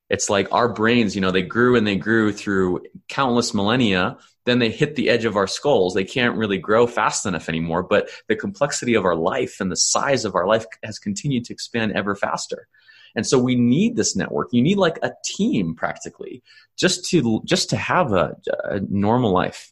It's 0.09 0.29
like 0.29 0.53
our 0.53 0.71
brains 0.71 1.15
you 1.15 1.21
know 1.21 1.31
they 1.31 1.41
grew 1.41 1.75
and 1.75 1.87
they 1.87 1.95
grew 1.95 2.31
through 2.31 2.83
countless 3.09 3.53
millennia 3.53 4.17
then 4.45 4.59
they 4.59 4.69
hit 4.69 4.95
the 4.95 5.09
edge 5.09 5.25
of 5.25 5.37
our 5.37 5.47
skulls. 5.47 5.93
They 5.93 6.03
can't 6.03 6.37
really 6.37 6.57
grow 6.57 6.87
fast 6.87 7.25
enough 7.25 7.49
anymore 7.49 7.83
but 7.83 8.09
the 8.27 8.35
complexity 8.35 8.93
of 8.93 9.05
our 9.05 9.15
life 9.15 9.59
and 9.59 9.71
the 9.71 9.77
size 9.77 10.25
of 10.25 10.35
our 10.35 10.47
life 10.47 10.65
has 10.83 10.99
continued 10.99 11.45
to 11.45 11.53
expand 11.53 11.93
ever 11.93 12.15
faster. 12.15 12.67
And 13.15 13.27
so 13.27 13.37
we 13.37 13.55
need 13.55 13.95
this 13.95 14.15
network. 14.15 14.49
You 14.51 14.61
need 14.61 14.77
like 14.77 14.97
a 15.03 15.11
team 15.23 15.75
practically 15.75 16.41
just 16.77 17.07
to 17.09 17.41
just 17.45 17.69
to 17.69 17.77
have 17.77 18.11
a, 18.13 18.35
a 18.65 18.79
normal 18.89 19.31
life. 19.31 19.71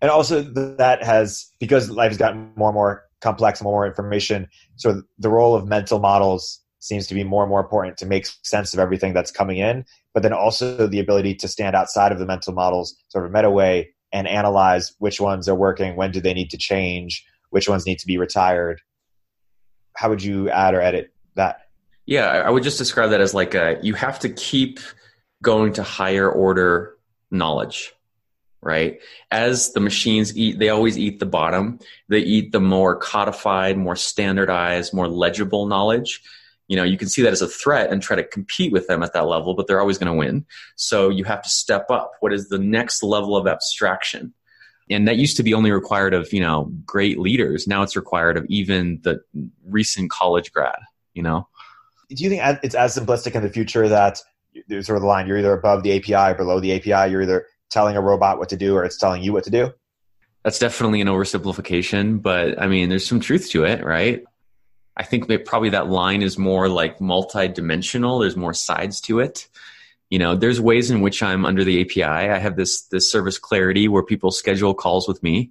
And 0.00 0.10
also 0.10 0.42
that 0.42 1.02
has 1.02 1.50
because 1.58 1.90
life 1.90 2.10
has 2.10 2.18
gotten 2.18 2.52
more 2.56 2.70
and 2.70 2.74
more 2.74 3.04
complex 3.20 3.60
and 3.60 3.64
more, 3.64 3.72
more 3.72 3.86
information 3.86 4.46
so 4.76 5.02
the 5.18 5.30
role 5.30 5.54
of 5.54 5.66
mental 5.66 5.98
models 5.98 6.60
seems 6.86 7.06
to 7.06 7.14
be 7.14 7.24
more 7.24 7.42
and 7.42 7.50
more 7.50 7.60
important 7.60 7.96
to 7.98 8.06
make 8.06 8.26
sense 8.42 8.72
of 8.72 8.80
everything 8.80 9.12
that's 9.12 9.30
coming 9.30 9.58
in 9.58 9.84
but 10.16 10.22
then 10.22 10.32
also 10.32 10.86
the 10.86 10.98
ability 10.98 11.34
to 11.34 11.46
stand 11.46 11.76
outside 11.76 12.10
of 12.10 12.18
the 12.18 12.24
mental 12.24 12.54
models 12.54 12.96
sort 13.08 13.26
of 13.26 13.32
meta 13.32 13.50
way 13.50 13.94
and 14.14 14.26
analyze 14.26 14.94
which 14.98 15.20
ones 15.20 15.46
are 15.46 15.54
working, 15.54 15.94
when 15.94 16.10
do 16.10 16.22
they 16.22 16.32
need 16.32 16.48
to 16.48 16.56
change, 16.56 17.22
which 17.50 17.68
ones 17.68 17.84
need 17.84 17.98
to 17.98 18.06
be 18.06 18.16
retired. 18.16 18.80
How 19.94 20.08
would 20.08 20.22
you 20.22 20.48
add 20.48 20.72
or 20.72 20.80
edit 20.80 21.12
that? 21.34 21.68
Yeah, 22.06 22.28
I 22.28 22.48
would 22.48 22.62
just 22.62 22.78
describe 22.78 23.10
that 23.10 23.20
as 23.20 23.34
like 23.34 23.54
a, 23.54 23.78
you 23.82 23.92
have 23.92 24.18
to 24.20 24.30
keep 24.30 24.80
going 25.42 25.74
to 25.74 25.82
higher 25.82 26.30
order 26.30 26.96
knowledge, 27.30 27.92
right? 28.62 28.98
As 29.30 29.74
the 29.74 29.80
machines 29.80 30.34
eat, 30.34 30.58
they 30.58 30.70
always 30.70 30.96
eat 30.96 31.18
the 31.18 31.26
bottom. 31.26 31.78
They 32.08 32.20
eat 32.20 32.52
the 32.52 32.60
more 32.60 32.96
codified, 32.96 33.76
more 33.76 33.96
standardized, 33.96 34.94
more 34.94 35.08
legible 35.08 35.66
knowledge. 35.66 36.22
You 36.68 36.76
know, 36.76 36.82
you 36.82 36.98
can 36.98 37.08
see 37.08 37.22
that 37.22 37.32
as 37.32 37.42
a 37.42 37.48
threat 37.48 37.92
and 37.92 38.02
try 38.02 38.16
to 38.16 38.24
compete 38.24 38.72
with 38.72 38.86
them 38.88 39.02
at 39.02 39.12
that 39.12 39.26
level, 39.26 39.54
but 39.54 39.66
they're 39.66 39.80
always 39.80 39.98
going 39.98 40.12
to 40.12 40.18
win. 40.18 40.46
So 40.74 41.08
you 41.08 41.24
have 41.24 41.42
to 41.42 41.48
step 41.48 41.90
up. 41.90 42.12
What 42.20 42.32
is 42.32 42.48
the 42.48 42.58
next 42.58 43.02
level 43.02 43.36
of 43.36 43.46
abstraction? 43.46 44.34
And 44.90 45.06
that 45.08 45.16
used 45.16 45.36
to 45.36 45.42
be 45.42 45.54
only 45.54 45.70
required 45.70 46.14
of, 46.14 46.32
you 46.32 46.40
know, 46.40 46.72
great 46.84 47.18
leaders. 47.18 47.66
Now 47.66 47.82
it's 47.82 47.96
required 47.96 48.36
of 48.36 48.46
even 48.46 49.00
the 49.02 49.20
recent 49.64 50.10
college 50.10 50.52
grad, 50.52 50.78
you 51.14 51.22
know? 51.22 51.48
Do 52.08 52.22
you 52.22 52.30
think 52.30 52.42
it's 52.62 52.74
as 52.74 52.96
simplistic 52.96 53.34
in 53.34 53.42
the 53.42 53.48
future 53.48 53.88
that 53.88 54.20
there's 54.68 54.86
sort 54.86 54.96
of 54.96 55.02
the 55.02 55.08
line 55.08 55.26
you're 55.26 55.38
either 55.38 55.52
above 55.52 55.82
the 55.82 55.96
API 55.96 56.32
or 56.32 56.34
below 56.34 56.60
the 56.60 56.72
API. 56.72 57.10
You're 57.10 57.22
either 57.22 57.46
telling 57.70 57.96
a 57.96 58.00
robot 58.00 58.38
what 58.38 58.48
to 58.50 58.56
do 58.56 58.74
or 58.76 58.84
it's 58.84 58.96
telling 58.96 59.22
you 59.22 59.32
what 59.32 59.44
to 59.44 59.50
do. 59.50 59.72
That's 60.44 60.58
definitely 60.58 61.00
an 61.00 61.08
oversimplification, 61.08 62.22
but 62.22 62.60
I 62.60 62.68
mean, 62.68 62.88
there's 62.88 63.06
some 63.06 63.18
truth 63.20 63.50
to 63.50 63.64
it, 63.64 63.84
right? 63.84 64.22
I 64.96 65.02
think 65.02 65.28
probably 65.44 65.70
that 65.70 65.88
line 65.88 66.22
is 66.22 66.38
more 66.38 66.68
like 66.68 67.00
multi-dimensional. 67.00 68.18
There's 68.18 68.36
more 68.36 68.54
sides 68.54 69.00
to 69.02 69.20
it. 69.20 69.48
You 70.10 70.18
know, 70.18 70.36
there's 70.36 70.60
ways 70.60 70.90
in 70.90 71.00
which 71.00 71.22
I'm 71.22 71.44
under 71.44 71.64
the 71.64 71.80
API. 71.82 72.02
I 72.04 72.38
have 72.38 72.56
this 72.56 72.82
this 72.86 73.10
service 73.10 73.38
clarity 73.38 73.88
where 73.88 74.04
people 74.04 74.30
schedule 74.30 74.72
calls 74.72 75.08
with 75.08 75.22
me 75.22 75.50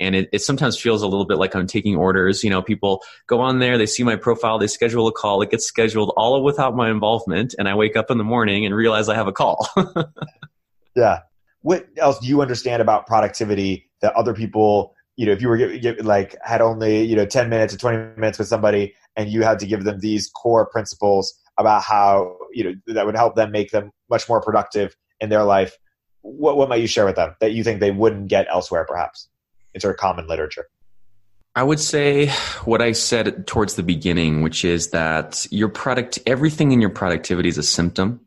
and 0.00 0.14
it, 0.14 0.28
it 0.32 0.40
sometimes 0.40 0.78
feels 0.78 1.02
a 1.02 1.06
little 1.06 1.26
bit 1.26 1.36
like 1.36 1.54
I'm 1.54 1.66
taking 1.66 1.94
orders. 1.94 2.42
You 2.42 2.50
know, 2.50 2.62
people 2.62 3.02
go 3.26 3.40
on 3.40 3.58
there, 3.58 3.76
they 3.76 3.86
see 3.86 4.02
my 4.02 4.16
profile, 4.16 4.58
they 4.58 4.66
schedule 4.66 5.06
a 5.06 5.12
call, 5.12 5.42
it 5.42 5.50
gets 5.50 5.66
scheduled 5.66 6.12
all 6.16 6.42
without 6.42 6.74
my 6.74 6.90
involvement, 6.90 7.54
and 7.58 7.68
I 7.68 7.74
wake 7.74 7.96
up 7.96 8.10
in 8.10 8.18
the 8.18 8.24
morning 8.24 8.64
and 8.64 8.74
realize 8.74 9.08
I 9.08 9.14
have 9.14 9.28
a 9.28 9.32
call. 9.32 9.68
yeah. 10.96 11.20
What 11.60 11.86
else 11.98 12.18
do 12.18 12.26
you 12.26 12.40
understand 12.40 12.80
about 12.80 13.06
productivity 13.06 13.90
that 14.00 14.14
other 14.14 14.32
people, 14.32 14.94
you 15.16 15.26
know, 15.26 15.32
if 15.32 15.42
you 15.42 15.48
were 15.48 15.58
like 16.02 16.36
had 16.42 16.60
only 16.60 17.02
you 17.02 17.16
know 17.16 17.26
ten 17.26 17.48
minutes 17.48 17.74
or 17.74 17.78
twenty 17.78 17.98
minutes 18.18 18.38
with 18.38 18.48
somebody, 18.48 18.94
and 19.16 19.30
you 19.30 19.42
had 19.42 19.58
to 19.60 19.66
give 19.66 19.84
them 19.84 20.00
these 20.00 20.28
core 20.28 20.66
principles 20.66 21.34
about 21.58 21.82
how 21.82 22.36
you 22.52 22.64
know 22.64 22.74
that 22.94 23.06
would 23.06 23.16
help 23.16 23.34
them 23.36 23.50
make 23.50 23.70
them 23.70 23.90
much 24.08 24.28
more 24.28 24.40
productive 24.40 24.96
in 25.20 25.28
their 25.28 25.44
life. 25.44 25.76
What 26.22 26.56
what 26.56 26.68
might 26.68 26.80
you 26.80 26.86
share 26.86 27.06
with 27.06 27.16
them 27.16 27.34
that 27.40 27.52
you 27.52 27.64
think 27.64 27.80
they 27.80 27.90
wouldn't 27.90 28.28
get 28.28 28.46
elsewhere, 28.50 28.84
perhaps? 28.84 29.28
in 29.74 29.80
sort 29.80 29.94
of 29.94 30.00
common 30.00 30.26
literature? 30.26 30.66
I 31.54 31.62
would 31.62 31.80
say 31.80 32.28
what 32.64 32.80
I 32.80 32.92
said 32.92 33.46
towards 33.46 33.74
the 33.74 33.82
beginning, 33.82 34.42
which 34.42 34.64
is 34.64 34.90
that 34.90 35.46
your 35.50 35.68
product, 35.68 36.18
everything 36.26 36.72
in 36.72 36.80
your 36.80 36.90
productivity 36.90 37.48
is 37.48 37.58
a 37.58 37.62
symptom. 37.62 38.20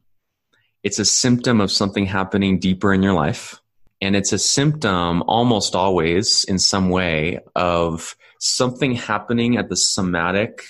It's 0.83 0.99
a 0.99 1.05
symptom 1.05 1.61
of 1.61 1.71
something 1.71 2.05
happening 2.05 2.59
deeper 2.59 2.93
in 2.93 3.01
your 3.01 3.13
life. 3.13 3.61
And 4.03 4.15
it's 4.15 4.33
a 4.33 4.37
symptom 4.37 5.23
almost 5.23 5.75
always 5.75 6.43
in 6.43 6.59
some 6.59 6.89
way 6.89 7.39
of 7.55 8.15
something 8.39 8.93
happening 8.93 9.57
at 9.57 9.69
the 9.69 9.75
somatic, 9.75 10.63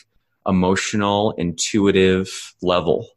emotional, 0.48 1.32
intuitive 1.32 2.54
level. 2.62 3.10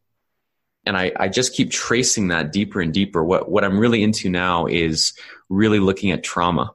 And 0.84 0.96
I, 0.96 1.12
I 1.16 1.28
just 1.28 1.54
keep 1.54 1.70
tracing 1.70 2.28
that 2.28 2.52
deeper 2.52 2.80
and 2.80 2.92
deeper. 2.92 3.22
What, 3.22 3.50
what 3.50 3.64
I'm 3.64 3.78
really 3.78 4.02
into 4.02 4.30
now 4.30 4.66
is 4.66 5.12
really 5.48 5.80
looking 5.80 6.12
at 6.12 6.24
trauma 6.24 6.72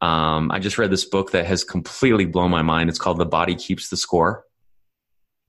um, 0.00 0.50
I 0.50 0.58
just 0.58 0.78
read 0.78 0.90
this 0.90 1.04
book 1.04 1.32
that 1.32 1.46
has 1.46 1.64
completely 1.64 2.26
blown 2.26 2.50
my 2.50 2.62
mind. 2.62 2.90
It's 2.90 2.98
called 2.98 3.18
The 3.18 3.26
Body 3.26 3.54
Keeps 3.54 3.88
the 3.88 3.96
Score. 3.96 4.44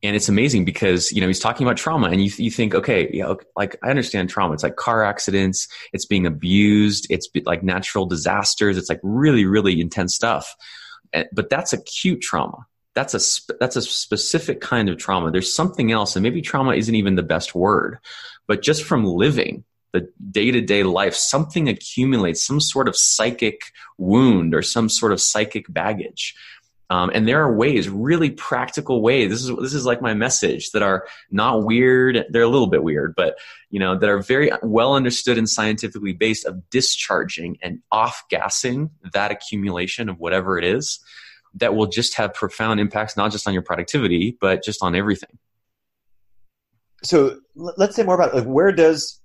And 0.04 0.16
it's 0.16 0.30
amazing 0.30 0.64
because, 0.64 1.12
you 1.12 1.22
know, 1.22 1.28
he's 1.28 1.40
talking 1.40 1.66
about 1.66 1.78
trauma 1.78 2.08
and 2.08 2.24
you, 2.24 2.32
you 2.38 2.52
think, 2.52 2.76
okay, 2.76 3.24
like 3.56 3.78
I 3.84 3.90
understand 3.90 4.30
trauma. 4.30 4.54
It's 4.54 4.62
like 4.62 4.76
car 4.76 5.04
accidents. 5.04 5.68
It's 5.92 6.06
being 6.06 6.28
abused. 6.28 7.08
It's 7.10 7.28
like 7.46 7.64
natural 7.64 8.06
disasters. 8.06 8.78
It's 8.78 8.90
like 8.90 9.00
really, 9.02 9.46
really 9.46 9.82
intense 9.82 10.14
stuff. 10.14 10.56
But 11.32 11.50
that's 11.50 11.74
acute 11.74 12.22
trauma. 12.22 12.68
That's 12.94 13.14
a, 13.14 13.56
that's 13.60 13.76
a 13.76 13.82
specific 13.82 14.62
kind 14.62 14.88
of 14.90 14.98
trauma. 14.98 15.32
There's 15.32 15.54
something 15.54 15.92
else 15.92 16.16
and 16.16 16.24
maybe 16.24 16.42
trauma 16.42 16.74
isn't 16.74 16.96
even 16.96 17.16
the 17.16 17.24
best 17.24 17.56
word, 17.56 17.98
but 18.48 18.62
just 18.62 18.84
from 18.84 19.04
living, 19.04 19.64
the 19.94 20.10
day 20.32 20.52
to 20.52 20.62
day 20.62 20.84
life, 20.84 21.16
something 21.16 21.70
accumulates, 21.70 22.44
some 22.44 22.60
sort 22.60 22.88
of 22.88 22.96
psychic 22.96 23.62
wound 23.98 24.54
or 24.54 24.62
some 24.62 24.90
sort 24.90 25.12
of 25.12 25.22
psychic 25.22 25.66
baggage. 25.72 26.36
Um, 26.90 27.12
and 27.14 27.28
there 27.28 27.42
are 27.42 27.54
ways, 27.54 27.90
really 27.90 28.30
practical 28.30 29.02
ways. 29.02 29.30
This 29.30 29.44
is 29.44 29.56
this 29.58 29.74
is 29.74 29.86
like 29.86 30.02
my 30.02 30.14
message 30.14 30.72
that 30.72 30.82
are 30.82 31.06
not 31.30 31.66
weird. 31.66 32.26
They're 32.30 32.44
a 32.44 32.48
little 32.48 32.68
bit 32.68 32.84
weird, 32.84 33.14
but 33.16 33.38
you 33.70 33.80
know 33.80 33.98
that 33.98 34.10
are 34.10 34.20
very 34.20 34.52
well 34.64 34.96
understood 34.96 35.38
and 35.38 35.50
scientifically 35.50 36.14
based 36.14 36.46
of 36.46 36.70
discharging 36.70 37.58
and 37.62 37.80
off 37.92 38.24
gassing 38.30 38.92
that 39.12 39.32
accumulation 39.32 40.08
of 40.08 40.20
whatever 40.20 40.58
it 40.58 40.64
is 40.64 41.00
that 41.56 41.76
will 41.76 41.88
just 41.88 42.16
have 42.16 42.34
profound 42.34 42.80
impacts, 42.80 43.18
not 43.18 43.32
just 43.32 43.48
on 43.48 43.54
your 43.54 43.64
productivity, 43.64 44.38
but 44.40 44.64
just 44.64 44.82
on 44.82 44.96
everything. 44.96 45.38
So 47.04 47.40
let's 47.56 47.96
say 47.96 48.04
more 48.04 48.16
about 48.16 48.34
like 48.34 48.46
where 48.46 48.72
does 48.72 49.20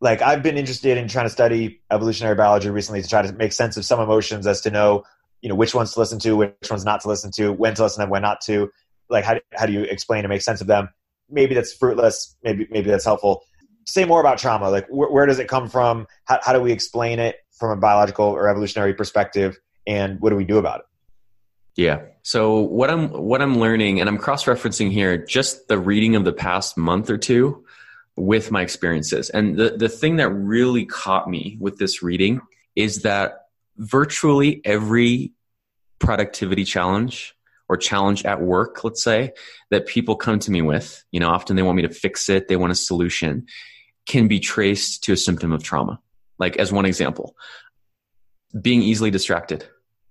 like 0.00 0.20
I've 0.20 0.42
been 0.42 0.58
interested 0.58 0.98
in 0.98 1.08
trying 1.08 1.26
to 1.26 1.30
study 1.30 1.80
evolutionary 1.90 2.34
biology 2.34 2.70
recently 2.70 3.02
to 3.02 3.08
try 3.08 3.22
to 3.22 3.32
make 3.32 3.52
sense 3.52 3.76
of 3.76 3.84
some 3.84 4.00
emotions 4.00 4.46
as 4.46 4.60
to 4.62 4.70
know, 4.70 5.04
you 5.42 5.48
know, 5.48 5.54
which 5.54 5.74
ones 5.74 5.92
to 5.94 6.00
listen 6.00 6.18
to, 6.20 6.36
which 6.36 6.70
ones 6.70 6.84
not 6.84 7.00
to 7.02 7.08
listen 7.08 7.30
to, 7.36 7.52
when 7.52 7.74
to 7.74 7.82
listen 7.82 8.00
them, 8.00 8.10
when 8.10 8.22
not 8.22 8.40
to. 8.42 8.70
Like 9.08 9.24
how 9.24 9.38
how 9.54 9.66
do 9.66 9.72
you 9.72 9.82
explain 9.82 10.24
and 10.24 10.28
make 10.28 10.42
sense 10.42 10.60
of 10.60 10.66
them? 10.66 10.88
Maybe 11.30 11.54
that's 11.54 11.72
fruitless. 11.72 12.36
Maybe 12.42 12.66
maybe 12.70 12.90
that's 12.90 13.04
helpful. 13.04 13.42
Say 13.86 14.04
more 14.04 14.20
about 14.20 14.38
trauma. 14.38 14.70
Like 14.70 14.86
wh- 14.88 15.12
where 15.12 15.26
does 15.26 15.38
it 15.38 15.48
come 15.48 15.68
from? 15.68 16.06
How 16.24 16.40
how 16.42 16.52
do 16.52 16.60
we 16.60 16.72
explain 16.72 17.18
it 17.18 17.36
from 17.52 17.70
a 17.70 17.80
biological 17.80 18.26
or 18.26 18.48
evolutionary 18.48 18.94
perspective? 18.94 19.58
And 19.86 20.20
what 20.20 20.30
do 20.30 20.36
we 20.36 20.44
do 20.44 20.58
about 20.58 20.80
it? 20.80 20.86
Yeah. 21.76 22.00
So 22.22 22.58
what 22.58 22.90
I'm 22.90 23.10
what 23.10 23.42
I'm 23.42 23.58
learning, 23.58 24.00
and 24.00 24.08
I'm 24.08 24.18
cross 24.18 24.44
referencing 24.44 24.90
here, 24.90 25.16
just 25.16 25.68
the 25.68 25.78
reading 25.78 26.16
of 26.16 26.24
the 26.24 26.32
past 26.32 26.76
month 26.76 27.10
or 27.10 27.18
two 27.18 27.64
with 28.16 28.50
my 28.50 28.62
experiences. 28.62 29.30
And 29.30 29.56
the, 29.56 29.76
the 29.76 29.90
thing 29.90 30.16
that 30.16 30.30
really 30.30 30.86
caught 30.86 31.28
me 31.28 31.58
with 31.60 31.78
this 31.78 32.02
reading 32.02 32.40
is 32.74 33.02
that 33.02 33.45
virtually 33.76 34.60
every 34.64 35.32
productivity 35.98 36.64
challenge 36.64 37.34
or 37.68 37.76
challenge 37.76 38.24
at 38.24 38.40
work, 38.40 38.84
let's 38.84 39.02
say, 39.02 39.32
that 39.70 39.86
people 39.86 40.16
come 40.16 40.38
to 40.38 40.50
me 40.50 40.62
with, 40.62 41.04
you 41.10 41.20
know, 41.20 41.28
often 41.28 41.56
they 41.56 41.62
want 41.62 41.76
me 41.76 41.82
to 41.82 41.88
fix 41.88 42.28
it, 42.28 42.48
they 42.48 42.56
want 42.56 42.72
a 42.72 42.76
solution, 42.76 43.46
can 44.06 44.28
be 44.28 44.38
traced 44.38 45.04
to 45.04 45.12
a 45.12 45.16
symptom 45.16 45.52
of 45.52 45.62
trauma. 45.62 46.00
Like, 46.38 46.56
as 46.58 46.70
one 46.72 46.86
example, 46.86 47.34
being 48.60 48.82
easily 48.82 49.10
distracted 49.10 49.66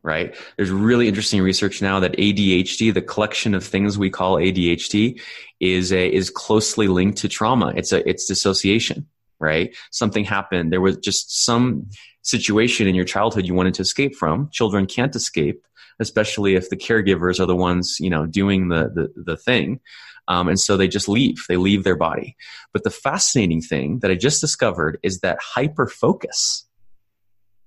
right? 0.05 0.35
There's 0.55 0.69
really 0.69 1.07
interesting 1.07 1.41
research 1.41 1.81
now 1.81 1.99
that 1.99 2.15
ADHD, 2.15 2.93
the 2.93 3.01
collection 3.01 3.55
of 3.55 3.63
things 3.63 3.97
we 3.97 4.11
call 4.11 4.35
ADHD, 4.35 5.19
is 5.59 5.91
a, 5.91 6.13
is 6.13 6.29
closely 6.29 6.87
linked 6.87 7.17
to 7.19 7.27
trauma. 7.27 7.73
It's 7.75 7.91
a 7.91 8.07
it's 8.07 8.27
dissociation, 8.27 9.07
right? 9.39 9.75
Something 9.91 10.25
happened. 10.25 10.71
There 10.71 10.81
was 10.81 10.97
just 10.97 11.45
some 11.45 11.87
situation 12.21 12.87
in 12.87 12.95
your 12.95 13.05
childhood 13.05 13.45
you 13.45 13.53
wanted 13.53 13.73
to 13.75 13.81
escape 13.81 14.15
from. 14.15 14.49
Children 14.51 14.85
can't 14.85 15.15
escape, 15.15 15.63
especially 15.99 16.55
if 16.55 16.69
the 16.69 16.77
caregivers 16.77 17.39
are 17.39 17.45
the 17.45 17.55
ones 17.55 17.97
you 17.99 18.09
know 18.09 18.25
doing 18.25 18.69
the 18.69 18.89
the, 18.93 19.23
the 19.23 19.37
thing. 19.37 19.79
Um, 20.27 20.47
and 20.47 20.59
so 20.59 20.75
they 20.75 20.87
just 20.87 21.07
leave. 21.07 21.43
They 21.47 21.57
leave 21.57 21.83
their 21.83 21.95
body. 21.95 22.35
But 22.73 22.83
the 22.83 22.89
fascinating 22.89 23.61
thing 23.61 23.99
that 23.99 24.09
I 24.09 24.15
just 24.15 24.41
discovered 24.41 24.97
is 25.03 25.19
that 25.19 25.37
hyper 25.39 25.85
focus 25.85 26.65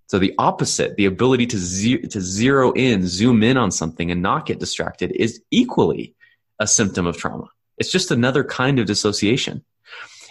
so 0.09 0.19
the 0.19 0.35
opposite, 0.39 0.97
the 0.97 1.05
ability 1.05 1.47
to, 1.49 1.99
to 2.09 2.21
zero 2.21 2.73
in, 2.73 3.07
zoom 3.07 3.43
in 3.43 3.59
on 3.59 3.71
something 3.71 4.11
and 4.11 4.23
not 4.23 4.47
get 4.47 4.59
distracted 4.59 5.13
is 5.13 5.43
equally 5.51 6.15
a 6.59 6.67
symptom 6.67 7.07
of 7.07 7.19
trauma. 7.19 7.45
It's 7.77 7.93
just 7.93 8.11
another 8.11 8.43
kind 8.43 8.79
of 8.79 8.87
dissociation. 8.87 9.63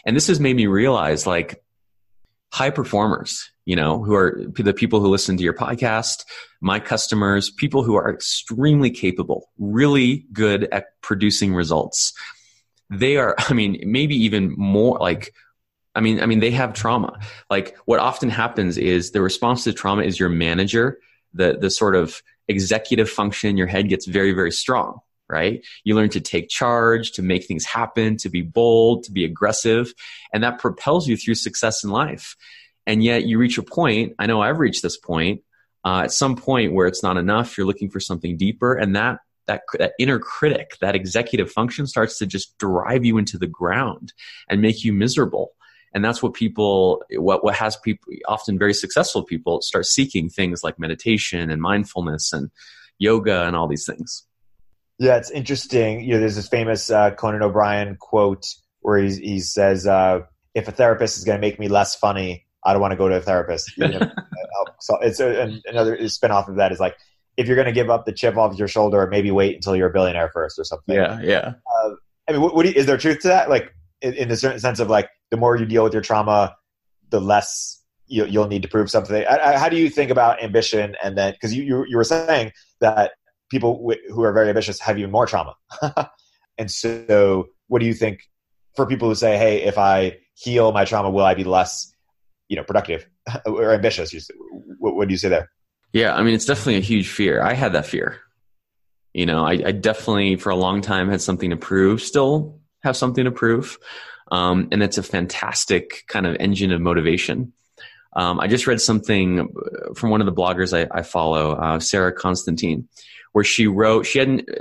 And 0.07 0.15
this 0.15 0.27
has 0.27 0.39
made 0.39 0.55
me 0.55 0.67
realize 0.67 1.27
like 1.27 1.61
high 2.53 2.69
performers, 2.69 3.51
you 3.65 3.75
know, 3.75 4.01
who 4.01 4.15
are 4.15 4.41
the 4.57 4.73
people 4.73 5.01
who 5.01 5.09
listen 5.09 5.35
to 5.35 5.43
your 5.43 5.53
podcast, 5.53 6.23
my 6.61 6.79
customers, 6.79 7.49
people 7.49 7.83
who 7.83 7.95
are 7.95 8.09
extremely 8.09 8.89
capable, 8.89 9.49
really 9.59 10.25
good 10.31 10.69
at 10.71 10.99
producing 11.01 11.53
results. 11.53 12.13
They 12.89 13.17
are, 13.17 13.35
I 13.49 13.53
mean, 13.53 13.83
maybe 13.85 14.15
even 14.15 14.55
more 14.57 14.97
like 14.97 15.33
I 15.93 15.99
mean, 15.99 16.21
I 16.21 16.27
mean, 16.27 16.39
they 16.39 16.51
have 16.51 16.73
trauma. 16.73 17.19
Like 17.49 17.75
what 17.85 17.99
often 17.99 18.29
happens 18.29 18.77
is 18.77 19.11
the 19.11 19.21
response 19.21 19.63
to 19.63 19.73
trauma 19.73 20.03
is 20.03 20.19
your 20.19 20.29
manager, 20.29 20.99
the 21.33 21.57
the 21.59 21.71
sort 21.71 21.95
of 21.95 22.21
executive 22.47 23.09
function 23.09 23.49
in 23.49 23.57
your 23.57 23.67
head 23.67 23.89
gets 23.89 24.05
very, 24.05 24.31
very 24.31 24.51
strong, 24.51 24.99
right? 25.29 25.65
You 25.83 25.95
learn 25.95 26.09
to 26.09 26.21
take 26.21 26.49
charge, 26.49 27.11
to 27.13 27.21
make 27.21 27.45
things 27.45 27.65
happen, 27.65 28.17
to 28.17 28.29
be 28.29 28.41
bold, 28.41 29.03
to 29.03 29.11
be 29.11 29.25
aggressive, 29.25 29.93
and 30.33 30.43
that 30.43 30.59
propels 30.59 31.07
you 31.07 31.17
through 31.17 31.35
success 31.35 31.83
in 31.83 31.89
life. 31.89 32.35
And 32.85 33.03
yet 33.03 33.25
you 33.25 33.37
reach 33.37 33.57
a 33.57 33.63
point, 33.63 34.13
I 34.19 34.27
know 34.27 34.41
I've 34.41 34.59
reached 34.59 34.81
this 34.81 34.97
point, 34.97 35.41
uh, 35.85 36.01
at 36.03 36.11
some 36.11 36.35
point 36.35 36.73
where 36.73 36.87
it's 36.87 37.03
not 37.03 37.17
enough, 37.17 37.57
you're 37.57 37.67
looking 37.67 37.89
for 37.89 37.99
something 37.99 38.37
deeper, 38.37 38.73
and 38.73 38.95
that 38.95 39.19
that, 39.47 39.61
that 39.79 39.93
inner 39.97 40.19
critic, 40.19 40.77
that 40.81 40.95
executive 40.95 41.51
function 41.51 41.87
starts 41.87 42.17
to 42.19 42.25
just 42.25 42.57
drive 42.57 43.05
you 43.05 43.17
into 43.17 43.37
the 43.37 43.47
ground 43.47 44.13
and 44.49 44.61
make 44.61 44.83
you 44.83 44.93
miserable. 44.93 45.53
And 45.93 46.03
that's 46.03 46.21
what 46.21 46.33
people, 46.33 47.03
what, 47.11 47.43
what 47.43 47.55
has 47.55 47.77
people, 47.77 48.13
often 48.27 48.59
very 48.59 48.73
successful 48.73 49.23
people 49.23 49.61
start 49.61 49.85
seeking 49.85 50.29
things 50.29 50.63
like 50.63 50.77
meditation 50.77 51.49
and 51.49 51.61
mindfulness 51.61 52.33
and 52.33 52.51
yoga 52.99 53.43
and 53.43 53.55
all 53.55 53.67
these 53.67 53.85
things. 53.85 54.26
Yeah, 54.99 55.17
it's 55.17 55.31
interesting. 55.31 56.03
You 56.03 56.13
know, 56.13 56.19
there's 56.19 56.35
this 56.35 56.47
famous 56.47 56.89
uh, 56.89 57.11
Conan 57.11 57.43
O'Brien 57.43 57.97
quote 57.99 58.45
where 58.81 58.97
he, 58.97 59.15
he 59.15 59.39
says, 59.39 59.85
uh, 59.85 60.21
if 60.55 60.67
a 60.67 60.71
therapist 60.71 61.17
is 61.17 61.23
going 61.23 61.37
to 61.37 61.41
make 61.41 61.59
me 61.59 61.67
less 61.67 61.95
funny, 61.95 62.45
I 62.63 62.73
don't 62.73 62.81
want 62.81 62.91
to 62.93 62.97
go 62.97 63.07
to 63.07 63.15
a 63.15 63.21
therapist. 63.21 63.71
so 64.79 64.97
it's 65.01 65.19
a, 65.19 65.59
another 65.65 66.07
spin 66.09 66.31
off 66.31 66.47
of 66.47 66.55
that 66.55 66.71
is 66.71 66.79
like, 66.79 66.95
if 67.37 67.47
you're 67.47 67.55
going 67.55 67.67
to 67.67 67.71
give 67.71 67.89
up 67.89 68.05
the 68.05 68.11
chip 68.11 68.35
off 68.37 68.57
your 68.57 68.67
shoulder, 68.67 69.07
maybe 69.07 69.29
wait 69.29 69.55
until 69.55 69.75
you're 69.75 69.89
a 69.89 69.93
billionaire 69.93 70.31
first 70.33 70.57
or 70.57 70.63
something. 70.63 70.95
Yeah, 70.95 71.19
yeah. 71.21 71.53
Uh, 71.83 71.91
I 72.27 72.31
mean, 72.31 72.41
what, 72.41 72.55
what 72.55 72.65
you, 72.65 72.71
is 72.71 72.87
there 72.87 72.97
truth 72.97 73.19
to 73.19 73.27
that? 73.27 73.49
Like, 73.49 73.73
in, 74.01 74.13
in 74.15 74.31
a 74.31 74.37
certain 74.37 74.59
sense 74.59 74.79
of 74.79 74.89
like, 74.89 75.09
the 75.29 75.37
more 75.37 75.55
you 75.55 75.65
deal 75.65 75.83
with 75.83 75.93
your 75.93 76.01
trauma, 76.01 76.55
the 77.09 77.21
less 77.21 77.83
you, 78.07 78.25
will 78.39 78.47
need 78.47 78.63
to 78.63 78.67
prove 78.67 78.89
something. 78.89 79.25
I, 79.29 79.53
I, 79.53 79.57
how 79.57 79.69
do 79.69 79.77
you 79.77 79.89
think 79.89 80.09
about 80.09 80.41
ambition? 80.41 80.95
And 81.03 81.17
then, 81.17 81.33
because 81.33 81.53
you, 81.53 81.63
you, 81.63 81.85
you 81.87 81.97
were 81.97 82.03
saying 82.03 82.51
that 82.79 83.11
people 83.49 83.77
w- 83.77 84.01
who 84.09 84.23
are 84.23 84.33
very 84.33 84.49
ambitious 84.49 84.79
have 84.79 84.97
even 84.97 85.11
more 85.11 85.25
trauma. 85.25 85.55
and 86.57 86.69
so, 86.69 87.47
what 87.67 87.79
do 87.79 87.85
you 87.85 87.93
think 87.93 88.21
for 88.75 88.85
people 88.85 89.07
who 89.07 89.15
say, 89.15 89.37
"Hey, 89.37 89.63
if 89.63 89.77
I 89.77 90.17
heal 90.33 90.71
my 90.71 90.85
trauma, 90.85 91.09
will 91.09 91.25
I 91.25 91.33
be 91.33 91.43
less, 91.43 91.93
you 92.47 92.55
know, 92.55 92.63
productive 92.63 93.07
or 93.45 93.73
ambitious?" 93.73 94.29
What, 94.79 94.95
what 94.95 95.07
do 95.07 95.13
you 95.13 95.17
say 95.17 95.29
there? 95.29 95.49
Yeah, 95.93 96.15
I 96.15 96.23
mean, 96.23 96.33
it's 96.33 96.45
definitely 96.45 96.77
a 96.77 96.81
huge 96.81 97.09
fear. 97.09 97.41
I 97.41 97.53
had 97.53 97.73
that 97.73 97.85
fear. 97.85 98.19
You 99.13 99.25
know, 99.25 99.45
I, 99.45 99.53
I 99.53 99.71
definitely, 99.71 100.35
for 100.35 100.49
a 100.49 100.55
long 100.55 100.81
time, 100.81 101.09
had 101.09 101.21
something 101.21 101.49
to 101.49 101.57
prove. 101.57 102.01
Still 102.01 102.59
have 102.83 102.95
something 102.95 103.25
to 103.25 103.31
prove, 103.31 103.77
um, 104.31 104.67
and 104.71 104.83
it's 104.83 104.97
a 104.97 105.03
fantastic 105.03 106.03
kind 106.07 106.27
of 106.27 106.35
engine 106.39 106.71
of 106.71 106.81
motivation. 106.81 107.53
Um, 108.17 108.39
I 108.39 108.47
just 108.47 108.65
read 108.65 108.81
something 108.81 109.53
from 109.95 110.09
one 110.09 110.21
of 110.21 110.25
the 110.25 110.33
bloggers 110.33 110.75
I, 110.75 110.87
I 110.91 111.03
follow, 111.03 111.51
uh, 111.51 111.79
Sarah 111.79 112.11
Constantin, 112.11 112.89
where 113.33 113.43
she 113.43 113.67
wrote 113.67 114.05
she 114.05 114.19
hadn't 114.19 114.49
uh, 114.49 114.53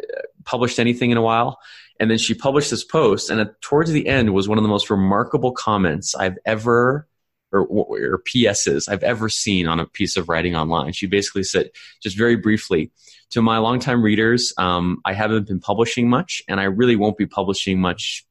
published 0.44 0.78
anything 0.78 1.10
in 1.10 1.16
a 1.16 1.22
while, 1.22 1.58
and 1.98 2.10
then 2.10 2.18
she 2.18 2.34
published 2.34 2.70
this 2.70 2.84
post, 2.84 3.30
and 3.30 3.50
towards 3.60 3.90
the 3.90 4.06
end 4.06 4.32
was 4.32 4.48
one 4.48 4.58
of 4.58 4.62
the 4.62 4.68
most 4.68 4.90
remarkable 4.90 5.52
comments 5.52 6.14
I've 6.14 6.38
ever 6.44 7.08
or, 7.52 7.66
or 7.66 8.22
PSs 8.24 8.88
I've 8.88 9.02
ever 9.02 9.28
seen 9.28 9.66
on 9.66 9.80
a 9.80 9.86
piece 9.86 10.16
of 10.16 10.28
writing 10.28 10.56
online. 10.56 10.92
She 10.92 11.06
basically 11.06 11.44
said, 11.44 11.70
just 12.02 12.16
very 12.16 12.36
briefly, 12.36 12.90
to 13.30 13.42
my 13.42 13.58
longtime 13.58 14.02
readers, 14.02 14.52
um, 14.58 15.00
I 15.04 15.12
haven't 15.12 15.46
been 15.46 15.60
publishing 15.60 16.08
much, 16.08 16.42
and 16.48 16.60
I 16.60 16.64
really 16.64 16.96
won't 16.96 17.16
be 17.16 17.26
publishing 17.26 17.80
much 17.80 18.24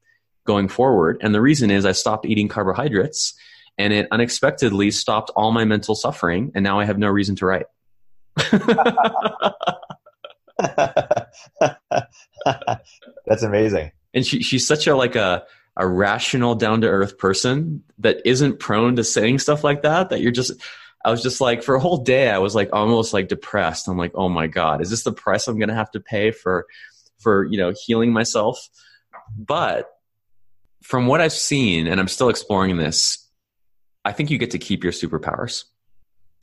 going 0.46 0.68
forward. 0.68 1.18
And 1.22 1.34
the 1.34 1.42
reason 1.42 1.72
is 1.72 1.86
I 1.86 1.92
stopped 1.92 2.26
eating 2.26 2.48
carbohydrates, 2.48 3.34
and 3.78 3.92
it 3.92 4.08
unexpectedly 4.12 4.92
stopped 4.92 5.32
all 5.36 5.52
my 5.52 5.66
mental 5.66 5.96
suffering, 5.96 6.52
and 6.56 6.64
now 6.64 6.80
I 6.80 6.86
have 6.86 6.98
no 6.98 7.10
reason 7.10 7.36
to 7.38 7.46
write. 7.46 7.66
That's 13.26 13.44
amazing. 13.44 13.92
And 14.14 14.26
she, 14.26 14.42
she's 14.42 14.66
such 14.66 14.88
a 14.88 14.96
like 14.96 15.16
a 15.16 15.46
a 15.78 15.88
rational, 15.88 16.56
down 16.56 16.82
to 16.82 16.88
earth 16.88 17.18
person 17.18 17.84
that 18.00 18.22
isn't 18.26 18.60
prone 18.60 18.96
to 18.96 19.04
saying 19.04 19.40
stuff 19.40 19.64
like 19.64 19.82
that, 19.82 20.10
that 20.10 20.22
you're 20.22 20.32
just, 20.32 20.54
I 21.04 21.12
was 21.12 21.22
just 21.22 21.42
like, 21.42 21.64
for 21.64 21.76
a 21.76 21.80
whole 21.80 21.98
day, 21.98 22.30
I 22.30 22.38
was 22.38 22.56
like 22.56 22.70
almost 22.72 23.14
like 23.14 23.28
depressed. 23.28 23.88
I'm 23.88 23.98
like, 23.98 24.14
oh 24.16 24.30
my 24.30 24.48
God, 24.48 24.82
is 24.82 24.90
this 24.90 25.04
the 25.04 25.12
price 25.12 25.48
I'm 25.48 25.60
to 25.60 25.74
have 25.74 25.92
to 25.92 26.00
pay 26.00 26.32
for, 26.32 26.66
for, 27.20 27.44
you 27.46 27.58
know, 27.58 27.74
healing 27.86 28.14
myself? 28.14 28.70
But 29.38 29.90
from 30.82 31.08
what 31.08 31.20
I've 31.20 31.34
seen, 31.34 31.88
and 31.88 32.00
I'm 32.00 32.08
still 32.08 32.30
exploring 32.30 32.78
this, 32.78 33.28
I 34.06 34.14
think 34.14 34.30
you 34.30 34.38
get 34.38 34.52
to 34.52 34.60
keep 34.60 34.84
your 34.84 34.94
superpowers. 34.94 35.66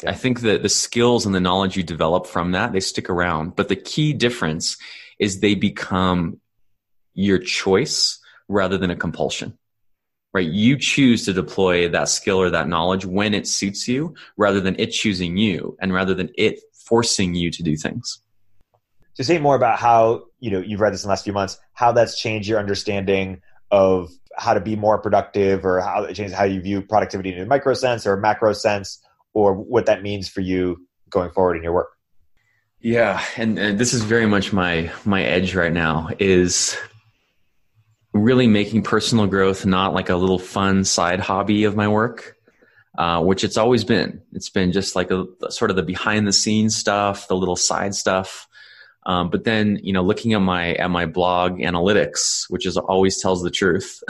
I 0.04 0.14
think 0.14 0.40
that 0.40 0.62
the 0.62 0.68
skills 0.68 1.26
and 1.26 1.34
the 1.34 1.40
knowledge 1.40 1.76
you 1.76 1.82
develop 1.82 2.26
from 2.26 2.52
that, 2.52 2.72
they 2.72 2.80
stick 2.80 3.08
around. 3.08 3.56
But 3.56 3.68
the 3.68 3.76
key 3.76 4.12
difference 4.12 4.76
is 5.18 5.40
they 5.40 5.54
become 5.54 6.40
your 7.14 7.38
choice 7.38 8.18
rather 8.48 8.78
than 8.78 8.90
a 8.90 8.96
compulsion 8.96 9.58
right? 10.32 10.48
You 10.48 10.76
choose 10.78 11.24
to 11.26 11.32
deploy 11.32 11.88
that 11.88 12.08
skill 12.08 12.40
or 12.40 12.50
that 12.50 12.68
knowledge 12.68 13.04
when 13.04 13.34
it 13.34 13.46
suits 13.46 13.86
you 13.86 14.14
rather 14.36 14.60
than 14.60 14.76
it 14.78 14.88
choosing 14.88 15.36
you 15.36 15.76
and 15.80 15.92
rather 15.92 16.14
than 16.14 16.30
it 16.36 16.60
forcing 16.74 17.34
you 17.34 17.50
to 17.50 17.62
do 17.62 17.76
things. 17.76 18.20
So 19.14 19.22
say 19.22 19.38
more 19.38 19.56
about 19.56 19.78
how 19.78 20.24
you 20.40 20.50
know 20.50 20.58
you've 20.58 20.80
read 20.80 20.94
this 20.94 21.04
in 21.04 21.08
the 21.08 21.10
last 21.10 21.24
few 21.24 21.34
months 21.34 21.58
how 21.74 21.92
that's 21.92 22.18
changed 22.18 22.48
your 22.48 22.58
understanding 22.58 23.42
of 23.70 24.10
how 24.38 24.54
to 24.54 24.60
be 24.60 24.74
more 24.74 24.98
productive 24.98 25.66
or 25.66 25.80
how 25.80 26.04
it 26.04 26.14
changes 26.14 26.34
how 26.34 26.44
you 26.44 26.62
view 26.62 26.80
productivity 26.80 27.34
in 27.34 27.40
a 27.40 27.46
micro 27.46 27.74
sense 27.74 28.06
or 28.06 28.14
a 28.14 28.20
macro 28.20 28.54
sense 28.54 29.00
or 29.34 29.54
what 29.54 29.86
that 29.86 30.02
means 30.02 30.28
for 30.28 30.40
you 30.40 30.76
going 31.10 31.30
forward 31.30 31.56
in 31.56 31.62
your 31.62 31.72
work 31.72 31.90
yeah 32.80 33.22
and, 33.36 33.58
and 33.58 33.78
this 33.78 33.92
is 33.92 34.02
very 34.02 34.26
much 34.26 34.52
my 34.52 34.90
my 35.04 35.22
edge 35.22 35.54
right 35.54 35.72
now 35.72 36.08
is 36.18 36.76
really 38.14 38.46
making 38.46 38.82
personal 38.82 39.26
growth 39.26 39.64
not 39.64 39.94
like 39.94 40.10
a 40.10 40.16
little 40.16 40.38
fun 40.38 40.84
side 40.84 41.20
hobby 41.20 41.64
of 41.64 41.76
my 41.76 41.88
work, 41.88 42.36
uh, 42.98 43.22
which 43.22 43.44
it's 43.44 43.56
always 43.56 43.84
been. 43.84 44.22
It's 44.32 44.50
been 44.50 44.72
just 44.72 44.94
like 44.94 45.10
a, 45.10 45.26
sort 45.50 45.70
of 45.70 45.76
the 45.76 45.82
behind 45.82 46.26
the 46.26 46.32
scenes 46.32 46.76
stuff, 46.76 47.28
the 47.28 47.36
little 47.36 47.56
side 47.56 47.94
stuff. 47.94 48.46
Um, 49.04 49.30
but 49.30 49.44
then, 49.44 49.80
you 49.82 49.92
know, 49.92 50.02
looking 50.02 50.32
at 50.34 50.42
my 50.42 50.74
at 50.74 50.90
my 50.90 51.06
blog 51.06 51.58
analytics, 51.58 52.44
which 52.48 52.66
is 52.66 52.76
always 52.76 53.20
tells 53.20 53.42
the 53.42 53.50
truth, 53.50 54.00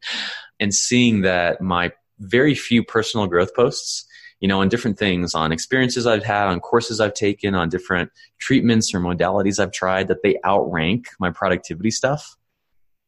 and 0.60 0.72
seeing 0.72 1.22
that 1.22 1.60
my 1.60 1.92
very 2.20 2.54
few 2.54 2.84
personal 2.84 3.26
growth 3.26 3.54
posts, 3.54 4.05
you 4.40 4.48
know, 4.48 4.60
on 4.60 4.68
different 4.68 4.98
things, 4.98 5.34
on 5.34 5.52
experiences 5.52 6.06
I've 6.06 6.24
had, 6.24 6.48
on 6.48 6.60
courses 6.60 7.00
I've 7.00 7.14
taken, 7.14 7.54
on 7.54 7.68
different 7.68 8.10
treatments 8.38 8.94
or 8.94 9.00
modalities 9.00 9.58
I've 9.58 9.72
tried, 9.72 10.08
that 10.08 10.22
they 10.22 10.38
outrank 10.44 11.08
my 11.18 11.30
productivity 11.30 11.90
stuff 11.90 12.36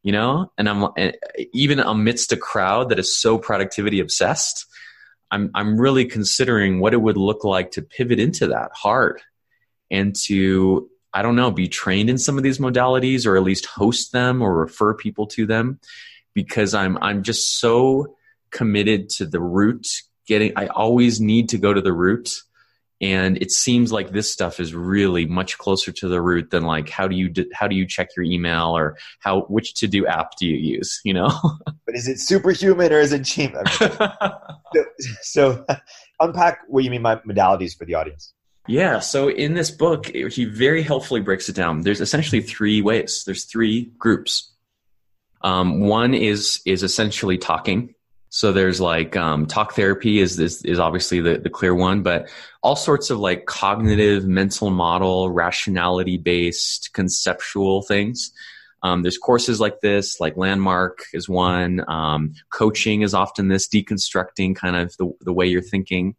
you 0.03 0.13
know? 0.13 0.51
And 0.57 0.69
i'm 0.69 0.89
eh, 0.97 1.13
even 1.53 1.81
amidst 1.81 2.33
a 2.33 2.37
crowd 2.37 2.89
that 2.89 2.99
is 2.99 3.17
so 3.17 3.39
productivity 3.39 4.01
obsessed 4.01 4.67
i'm 5.31 5.51
i'm 5.55 5.79
really 5.79 6.05
considering 6.05 6.81
what 6.81 6.95
it 6.95 7.03
would 7.03 7.17
look 7.17 7.45
like 7.45 7.73
to 7.73 7.83
pivot 7.83 8.19
into 8.19 8.49
that 8.49 8.71
hard 8.75 9.21
and 9.91 10.15
to 10.25 10.89
i 11.13 11.23
don't 11.23 11.37
know 11.37 11.51
be 11.51 11.69
trained 11.69 12.11
in 12.11 12.19
some 12.19 12.37
of 12.37 12.43
these 12.43 12.59
modalities 12.59 13.27
or 13.27 13.37
at 13.37 13.43
least 13.43 13.67
host 13.67 14.13
them 14.13 14.41
or 14.41 14.57
refer 14.57 14.95
people 14.95 15.27
to 15.27 15.47
them 15.47 15.79
because 16.35 16.75
i'm 16.75 16.97
i'm 17.03 17.23
just 17.23 17.59
so 17.61 18.17
committed 18.51 19.11
to 19.11 19.27
the 19.27 19.41
root 19.41 19.87
getting 20.29 20.53
i 20.57 20.67
always 20.69 21.21
need 21.21 21.49
to 21.49 21.59
go 21.59 21.73
to 21.73 21.81
the 21.81 21.93
root. 21.93 22.43
And 23.01 23.37
it 23.37 23.53
seems 23.53 23.93
like 23.93 24.11
this 24.11 24.33
stuff 24.33 24.59
is 24.59 24.75
really 24.75 25.25
much 25.25 25.57
closer 25.57 25.93
to 25.93 26.09
the 26.09 26.21
root 26.21 26.51
than 26.51 26.65
like 26.65 26.89
how 26.89 27.07
do 27.07 27.15
you 27.15 27.33
how 27.53 27.69
do 27.69 27.77
you 27.77 27.87
check 27.87 28.09
your 28.17 28.25
email 28.25 28.77
or 28.77 28.97
how 29.21 29.43
which 29.43 29.75
to 29.75 29.87
do 29.87 30.05
app 30.05 30.33
do 30.37 30.47
you 30.49 30.57
use 30.57 31.01
you 31.05 31.15
know? 31.15 31.29
But 31.87 31.95
is 31.95 32.09
it 32.09 32.19
superhuman 32.19 32.93
or 32.93 32.99
is 32.99 33.13
it 33.13 33.25
cheap 33.25 33.55
so, 33.81 34.85
so 35.23 35.65
unpack 36.21 36.59
what 36.67 36.83
you 36.85 36.91
mean 36.91 37.03
by 37.03 37.17
modalities 37.17 37.77
for 37.79 37.85
the 37.85 37.95
audience. 37.95 38.35
Yeah 38.67 38.99
so 38.99 39.31
in 39.31 39.55
this 39.55 39.71
book 39.71 40.07
he 40.07 40.45
very 40.45 40.83
helpfully 40.83 41.21
breaks 41.21 41.49
it 41.49 41.55
down. 41.55 41.83
There's 41.83 42.01
essentially 42.01 42.43
three 42.43 42.83
ways. 42.83 43.23
There's 43.25 43.45
three 43.45 43.93
groups. 43.97 44.53
Um, 45.43 45.83
one 45.83 46.15
is 46.15 46.61
is 46.67 46.83
essentially 46.83 47.39
talking 47.39 47.95
so 48.31 48.53
there's 48.53 48.81
like 48.81 49.17
um, 49.17 49.47
talk 49.47 49.75
therapy 49.75 50.21
is, 50.21 50.39
is 50.39 50.63
is 50.63 50.79
obviously 50.79 51.21
the, 51.21 51.39
the 51.39 51.51
clear 51.51 51.75
one, 51.75 52.03
but 52.03 52.29
all 52.63 52.77
sorts 52.77 53.11
of 53.11 53.19
like 53.19 53.47
cognitive, 53.47 54.27
mental 54.27 54.71
model, 54.71 55.31
rationality 55.31 56.19
based, 56.19 56.91
conceptual 56.93 57.83
things. 57.83 58.33
Um, 58.83 59.03
there's 59.03 59.19
courses 59.19 59.61
like 59.61 59.81
this, 59.81 60.21
like 60.21 60.37
Landmark 60.37 61.05
is 61.13 61.29
one. 61.29 61.85
Um, 61.89 62.35
coaching 62.51 63.03
is 63.03 63.15
often 63.15 63.49
this 63.49 63.67
deconstructing 63.67 64.55
kind 64.55 64.77
of 64.77 64.97
the, 64.99 65.11
the 65.23 65.33
way 65.33 65.47
you're 65.47 65.63
thinking, 65.63 66.15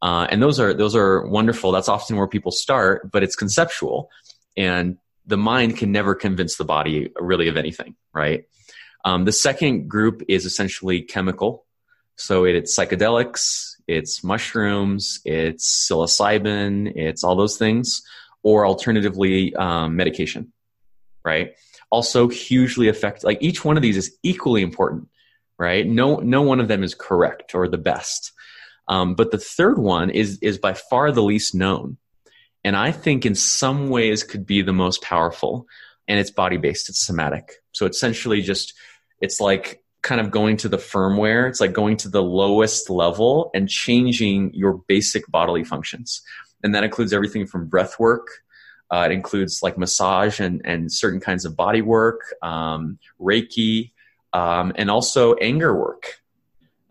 uh, 0.00 0.26
and 0.30 0.42
those 0.42 0.60
are 0.60 0.72
those 0.72 0.94
are 0.94 1.26
wonderful. 1.26 1.72
That's 1.72 1.88
often 1.88 2.16
where 2.16 2.28
people 2.28 2.52
start, 2.52 3.10
but 3.10 3.22
it's 3.22 3.36
conceptual, 3.36 4.08
and 4.56 4.98
the 5.26 5.36
mind 5.36 5.76
can 5.76 5.90
never 5.90 6.14
convince 6.14 6.56
the 6.56 6.64
body 6.64 7.10
really 7.16 7.48
of 7.48 7.56
anything, 7.56 7.96
right? 8.12 8.44
Um, 9.04 9.24
the 9.24 9.32
second 9.32 9.88
group 9.88 10.22
is 10.28 10.46
essentially 10.46 11.02
chemical. 11.02 11.64
So 12.16 12.44
it's 12.44 12.76
psychedelics, 12.76 13.74
it's 13.86 14.22
mushrooms, 14.22 15.20
it's 15.24 15.88
psilocybin, 15.90 16.92
it's 16.94 17.24
all 17.24 17.36
those 17.36 17.58
things, 17.58 18.02
or 18.42 18.66
alternatively, 18.66 19.54
um, 19.56 19.96
medication, 19.96 20.52
right? 21.24 21.54
Also 21.90 22.28
hugely 22.28 22.88
effective. 22.88 23.24
Like 23.24 23.38
each 23.42 23.64
one 23.64 23.76
of 23.76 23.82
these 23.82 23.96
is 23.96 24.16
equally 24.22 24.62
important, 24.62 25.08
right? 25.58 25.86
No, 25.86 26.16
no 26.16 26.42
one 26.42 26.60
of 26.60 26.68
them 26.68 26.82
is 26.82 26.94
correct 26.94 27.54
or 27.54 27.68
the 27.68 27.78
best. 27.78 28.32
Um, 28.86 29.14
but 29.14 29.30
the 29.30 29.38
third 29.38 29.78
one 29.78 30.10
is 30.10 30.38
is 30.40 30.58
by 30.58 30.74
far 30.74 31.10
the 31.10 31.22
least 31.22 31.54
known, 31.54 31.96
and 32.62 32.76
I 32.76 32.92
think 32.92 33.24
in 33.24 33.34
some 33.34 33.88
ways 33.88 34.22
could 34.22 34.44
be 34.46 34.62
the 34.62 34.74
most 34.74 35.02
powerful. 35.02 35.66
And 36.06 36.20
it's 36.20 36.30
body 36.30 36.58
based. 36.58 36.90
It's 36.90 37.02
somatic. 37.02 37.62
So 37.72 37.86
essentially, 37.86 38.42
just 38.42 38.74
it's 39.20 39.40
like 39.40 39.82
kind 40.02 40.20
of 40.20 40.30
going 40.30 40.56
to 40.58 40.68
the 40.68 40.76
firmware. 40.76 41.48
It's 41.48 41.60
like 41.60 41.72
going 41.72 41.96
to 41.98 42.08
the 42.08 42.22
lowest 42.22 42.90
level 42.90 43.50
and 43.54 43.68
changing 43.68 44.52
your 44.54 44.82
basic 44.86 45.26
bodily 45.28 45.64
functions, 45.64 46.22
and 46.62 46.74
that 46.74 46.84
includes 46.84 47.12
everything 47.12 47.46
from 47.46 47.68
breath 47.68 47.98
work. 47.98 48.28
Uh, 48.90 49.06
it 49.06 49.12
includes 49.12 49.60
like 49.62 49.78
massage 49.78 50.40
and, 50.40 50.60
and 50.64 50.92
certain 50.92 51.18
kinds 51.18 51.44
of 51.44 51.56
body 51.56 51.82
work, 51.82 52.20
um, 52.42 52.98
Reiki, 53.20 53.92
um, 54.34 54.72
and 54.76 54.90
also 54.90 55.34
anger 55.36 55.74
work, 55.74 56.20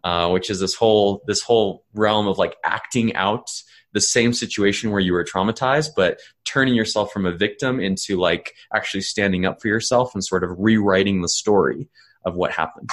uh, 0.03 0.29
which 0.29 0.49
is 0.49 0.59
this 0.59 0.73
whole 0.73 1.23
this 1.27 1.41
whole 1.41 1.85
realm 1.93 2.27
of 2.27 2.37
like 2.37 2.55
acting 2.63 3.15
out 3.15 3.47
the 3.93 4.01
same 4.01 4.33
situation 4.33 4.89
where 4.89 4.99
you 4.99 5.13
were 5.13 5.23
traumatized, 5.23 5.91
but 5.95 6.19
turning 6.45 6.73
yourself 6.73 7.11
from 7.11 7.25
a 7.25 7.31
victim 7.31 7.79
into 7.79 8.17
like 8.17 8.53
actually 8.73 9.01
standing 9.01 9.45
up 9.45 9.61
for 9.61 9.67
yourself 9.67 10.13
and 10.13 10.23
sort 10.23 10.43
of 10.43 10.49
rewriting 10.57 11.21
the 11.21 11.29
story 11.29 11.87
of 12.25 12.35
what 12.35 12.51
happened. 12.51 12.89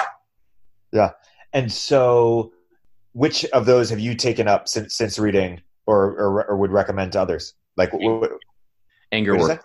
Yeah, 0.92 1.10
and 1.52 1.72
so 1.72 2.52
which 3.12 3.44
of 3.46 3.66
those 3.66 3.90
have 3.90 4.00
you 4.00 4.14
taken 4.14 4.48
up 4.48 4.68
since 4.68 4.96
since 4.96 5.18
reading, 5.18 5.60
or 5.86 6.10
or, 6.12 6.44
or 6.50 6.56
would 6.56 6.72
recommend 6.72 7.12
to 7.12 7.20
others? 7.20 7.54
Like 7.76 7.92
what, 7.92 8.30
anger 9.12 9.36
work. 9.36 9.64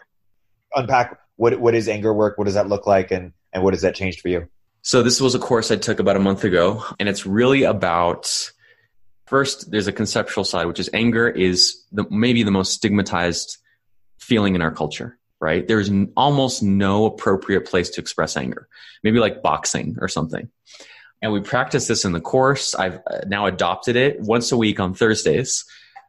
Unpack 0.76 1.20
what 1.38 1.60
what 1.60 1.76
is 1.76 1.88
anger 1.88 2.14
work? 2.14 2.38
What 2.38 2.46
does 2.46 2.54
that 2.54 2.68
look 2.68 2.88
like, 2.88 3.12
and 3.12 3.34
and 3.54 3.64
what 3.64 3.74
has 3.74 3.82
that 3.82 3.96
changed 3.96 4.22
for 4.22 4.30
you? 4.30 4.48
So 4.82 5.02
this 5.02 5.20
was 5.20 5.34
a 5.34 5.40
course 5.40 5.72
I 5.72 5.78
took 5.78 6.00
about 6.00 6.16
a 6.16 6.20
month 6.20 6.44
ago, 6.44 6.84
and 7.00 7.10
it's 7.10 7.26
really 7.26 7.64
about 7.64 8.52
first 9.26 9.72
there's 9.72 9.88
a 9.88 9.92
conceptual 9.92 10.44
side, 10.44 10.68
which 10.68 10.80
is 10.80 10.90
anger 10.94 11.28
is 11.28 11.84
the, 11.92 12.06
maybe 12.12 12.44
the 12.44 12.52
most 12.52 12.74
stigmatized 12.74 13.58
feeling 14.20 14.56
in 14.56 14.62
our 14.62 14.72
culture. 14.72 15.18
Right? 15.46 15.68
There's 15.68 15.92
almost 16.18 16.64
no 16.64 17.06
appropriate 17.06 17.68
place 17.68 17.92
to 17.92 18.02
express 18.02 18.36
anger. 18.36 18.68
Maybe 19.04 19.20
like 19.20 19.44
boxing 19.44 19.96
or 20.02 20.08
something. 20.08 20.50
And 21.22 21.32
we 21.32 21.40
practice 21.40 21.88
this 21.88 22.04
in 22.04 22.14
the 22.14 22.20
course. 22.20 22.74
I've 22.74 22.96
uh, 22.96 23.20
now 23.28 23.46
adopted 23.46 23.96
it 23.96 24.20
once 24.22 24.52
a 24.52 24.58
week 24.58 24.80
on 24.80 24.96
Thursdays. 24.96 25.64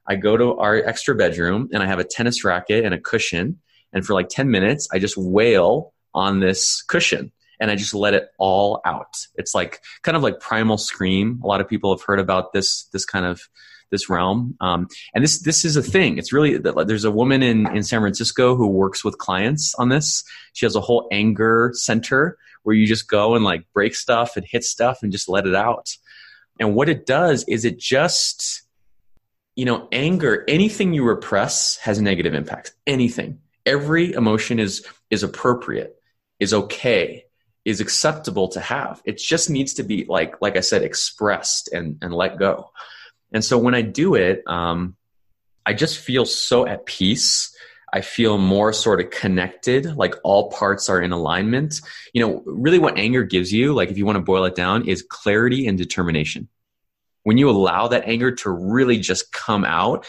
I 0.09 0.17
go 0.17 0.39
to 0.39 0.57
our 0.57 0.77
extra 0.77 1.15
bedroom 1.15 1.69
and 1.71 1.83
I 1.83 1.87
have 1.87 1.99
a 1.99 2.05
tennis 2.05 2.45
racket 2.45 2.87
and 2.87 2.95
a 2.95 2.99
cushion. 2.99 3.61
And 3.93 4.07
for 4.07 4.15
like 4.15 4.31
10 4.31 4.51
minutes, 4.51 4.89
I 4.91 4.99
just 4.99 5.19
wail 5.19 5.93
on 6.15 6.41
this 6.41 6.81
cushion 6.81 7.31
and 7.61 7.71
I 7.71 7.77
just 7.77 7.93
let 7.93 8.15
it 8.15 8.29
all 8.39 8.81
out. 8.87 9.19
It's 9.35 9.55
like 9.55 9.83
kind 10.03 10.17
of 10.17 10.23
like 10.23 10.41
primal 10.41 10.79
scream. 10.79 11.43
A 11.45 11.47
lot 11.47 11.61
of 11.61 11.69
people 11.69 11.95
have 11.95 12.05
heard 12.07 12.21
about 12.21 12.55
this 12.55 12.85
this 12.95 13.05
kind 13.05 13.27
of 13.27 13.43
this 13.91 14.09
realm, 14.09 14.57
um, 14.61 14.89
and 15.15 15.23
this 15.23 15.41
this 15.43 15.65
is 15.65 15.77
a 15.77 15.83
thing. 15.83 16.19
It's 16.19 16.33
really 16.33 16.59
there's 16.59 17.05
a 17.05 17.11
woman 17.11 17.43
in 17.43 17.67
in 17.75 17.83
San 17.83 18.01
Francisco 18.01 18.57
who 18.57 18.69
works 18.69 19.05
with 19.05 19.19
clients 19.19 19.75
on 19.77 19.89
this. 19.89 20.25
She 20.53 20.67
has 20.67 20.77
a 20.77 20.81
whole 20.81 21.09
anger 21.13 21.71
center 21.75 22.39
where 22.63 22.75
you 22.75 22.87
just 22.87 23.09
go 23.09 23.35
and 23.35 23.45
like 23.45 23.65
break 23.73 23.95
stuff 23.95 24.37
and 24.37 24.45
hit 24.45 24.65
stuff 24.65 25.03
and 25.03 25.13
just 25.13 25.29
let 25.29 25.47
it 25.47 25.55
out. 25.55 25.97
And 26.59 26.75
what 26.75 26.89
it 26.89 27.07
does 27.07 27.45
is 27.49 27.65
it 27.65 27.79
just 27.79 28.63
you 29.55 29.65
know 29.65 29.89
anger 29.93 30.45
anything 30.49 30.93
you 30.93 31.05
repress 31.05 31.77
has 31.79 32.01
negative 32.01 32.35
impacts 32.35 32.73
anything 32.87 33.39
every 33.65 34.13
emotion 34.13 34.59
is 34.59 34.87
is 35.11 35.23
appropriate 35.23 35.97
is 36.41 36.53
okay 36.53 37.27
is 37.67 37.81
acceptable 37.81 38.47
to 38.47 38.61
have. 38.61 39.03
It 39.05 39.19
just 39.19 39.51
needs 39.51 39.75
to 39.75 39.83
be 39.83 40.07
like, 40.09 40.41
like 40.41 40.57
I 40.57 40.61
said, 40.61 40.83
expressed 40.83 41.69
and, 41.73 41.99
and 42.01 42.15
let 42.15 42.39
go. 42.39 42.71
And 43.33 43.45
so 43.45 43.59
when 43.59 43.75
I 43.75 43.83
do 43.83 44.15
it, 44.15 44.43
um, 44.47 44.97
I 45.65 45.73
just 45.73 45.99
feel 45.99 46.25
so 46.25 46.67
at 46.67 46.87
peace. 46.87 47.55
I 47.93 48.01
feel 48.01 48.37
more 48.37 48.73
sort 48.73 49.01
of 49.01 49.11
connected, 49.11 49.97
like 49.97 50.15
all 50.23 50.51
parts 50.51 50.89
are 50.89 51.01
in 51.01 51.13
alignment. 51.13 51.81
You 52.13 52.27
know, 52.27 52.43
really 52.45 52.79
what 52.79 52.99
anger 52.99 53.23
gives 53.23 53.53
you, 53.53 53.75
like 53.75 53.91
if 53.91 53.99
you 53.99 54.05
want 54.05 54.17
to 54.17 54.23
boil 54.23 54.45
it 54.45 54.55
down, 54.55 54.89
is 54.89 55.03
clarity 55.03 55.67
and 55.67 55.79
determination. 55.79 56.49
When 57.23 57.39
you 57.39 57.49
allow 57.51 57.89
that 57.89 58.07
anger 58.07 58.33
to 58.33 58.51
really 58.51 58.99
just 58.99 59.33
come 59.33 59.65
out, 59.65 60.07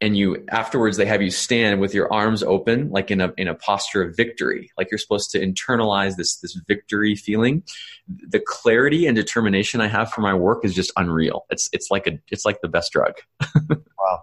and 0.00 0.16
you 0.16 0.44
afterwards 0.50 0.96
they 0.96 1.06
have 1.06 1.22
you 1.22 1.30
stand 1.30 1.80
with 1.80 1.94
your 1.94 2.12
arms 2.12 2.42
open 2.42 2.90
like 2.90 3.10
in 3.10 3.20
a 3.20 3.32
in 3.36 3.48
a 3.48 3.54
posture 3.54 4.02
of 4.02 4.16
victory. 4.16 4.70
Like 4.76 4.90
you're 4.90 4.98
supposed 4.98 5.30
to 5.30 5.40
internalize 5.40 6.16
this 6.16 6.36
this 6.36 6.58
victory 6.68 7.14
feeling. 7.14 7.62
The 8.08 8.40
clarity 8.40 9.06
and 9.06 9.16
determination 9.16 9.80
i 9.80 9.88
have 9.88 10.12
for 10.12 10.20
my 10.20 10.34
work 10.34 10.64
is 10.64 10.74
just 10.74 10.92
unreal. 10.96 11.46
It's 11.50 11.68
it's 11.72 11.90
like 11.90 12.06
a 12.06 12.18
it's 12.30 12.44
like 12.44 12.60
the 12.60 12.68
best 12.68 12.92
drug. 12.92 13.14
Wow. 13.98 14.22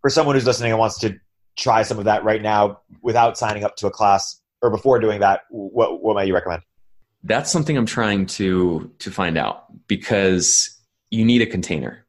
For 0.00 0.10
someone 0.10 0.34
who's 0.34 0.46
listening 0.46 0.72
and 0.72 0.80
wants 0.80 0.98
to 1.00 1.20
try 1.56 1.82
some 1.82 1.98
of 1.98 2.06
that 2.06 2.24
right 2.24 2.42
now 2.42 2.80
without 3.02 3.38
signing 3.38 3.62
up 3.62 3.76
to 3.76 3.86
a 3.86 3.90
class 3.90 4.40
or 4.62 4.70
before 4.70 4.98
doing 4.98 5.20
that 5.20 5.42
what 5.50 6.02
what 6.02 6.14
might 6.14 6.26
you 6.26 6.34
recommend? 6.34 6.62
That's 7.22 7.52
something 7.52 7.76
i'm 7.76 7.86
trying 7.86 8.26
to 8.26 8.90
to 9.00 9.10
find 9.10 9.36
out 9.36 9.66
because 9.86 10.76
you 11.10 11.24
need 11.26 11.42
a 11.42 11.46
container 11.46 12.01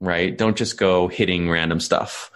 right? 0.00 0.36
Don't 0.36 0.56
just 0.56 0.78
go 0.78 1.08
hitting 1.08 1.48
random 1.48 1.80
stuff. 1.80 2.30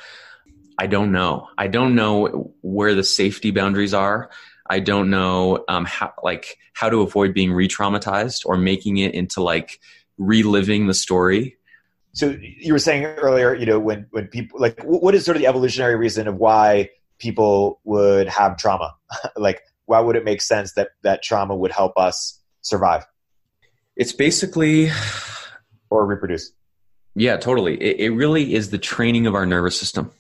I 0.79 0.87
don't 0.87 1.13
know. 1.13 1.49
I 1.57 1.69
don't 1.69 1.95
know 1.95 2.53
where 2.63 2.95
the 2.95 3.05
safety 3.05 3.51
boundaries 3.51 3.95
are. 3.95 4.31
I 4.69 4.81
don't 4.81 5.11
know 5.11 5.65
um, 5.69 5.85
how 5.85 6.13
like 6.23 6.59
how 6.73 6.89
to 6.89 7.03
avoid 7.03 7.35
being 7.35 7.53
re-traumatized 7.53 8.47
or 8.47 8.57
making 8.57 8.97
it 8.97 9.15
into 9.15 9.43
like 9.43 9.79
reliving 10.19 10.87
the 10.87 10.95
story. 10.95 11.57
So 12.13 12.37
you 12.41 12.73
were 12.73 12.79
saying 12.79 13.05
earlier, 13.05 13.55
you 13.55 13.67
know, 13.67 13.79
when 13.79 14.07
when 14.11 14.29
people 14.29 14.61
like, 14.61 14.83
what 14.83 15.15
is 15.15 15.25
sort 15.25 15.37
of 15.37 15.41
the 15.41 15.49
evolutionary 15.49 15.97
reason 15.97 16.29
of 16.29 16.37
why 16.37 16.91
people 17.19 17.81
would 17.85 18.29
have 18.29 18.57
trauma? 18.57 18.95
like, 19.37 19.63
why 19.87 20.01
would 20.01 20.17
it 20.17 20.25
make 20.25 20.41
sense 20.41 20.73
that 20.75 20.91
that 21.03 21.23
trauma 21.23 21.55
would 21.55 21.73
help 21.73 21.97
us 21.97 22.41
survive? 22.63 23.05
It's 23.97 24.13
basically 24.13 24.91
or 25.91 26.07
reproduce. 26.07 26.53
Yeah, 27.15 27.37
totally. 27.37 27.81
It, 27.81 28.01
it 28.01 28.11
really 28.11 28.55
is 28.55 28.71
the 28.71 28.79
training 28.79 29.27
of 29.27 29.35
our 29.35 29.47
nervous 29.47 29.79
system. 29.79 30.11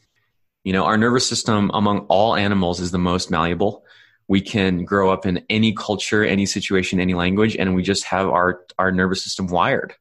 You 0.62 0.72
know, 0.72 0.84
our 0.84 0.96
nervous 0.96 1.28
system 1.28 1.70
among 1.74 2.00
all 2.08 2.36
animals 2.36 2.80
is 2.80 2.90
the 2.90 2.98
most 2.98 3.30
malleable. 3.30 3.84
We 4.28 4.40
can 4.40 4.84
grow 4.84 5.10
up 5.10 5.26
in 5.26 5.44
any 5.50 5.74
culture, 5.74 6.24
any 6.24 6.46
situation, 6.46 7.00
any 7.00 7.14
language, 7.14 7.56
and 7.56 7.74
we 7.74 7.82
just 7.82 8.04
have 8.04 8.28
our 8.28 8.64
our 8.78 8.90
nervous 8.90 9.22
system 9.22 9.48
wired. 9.48 9.94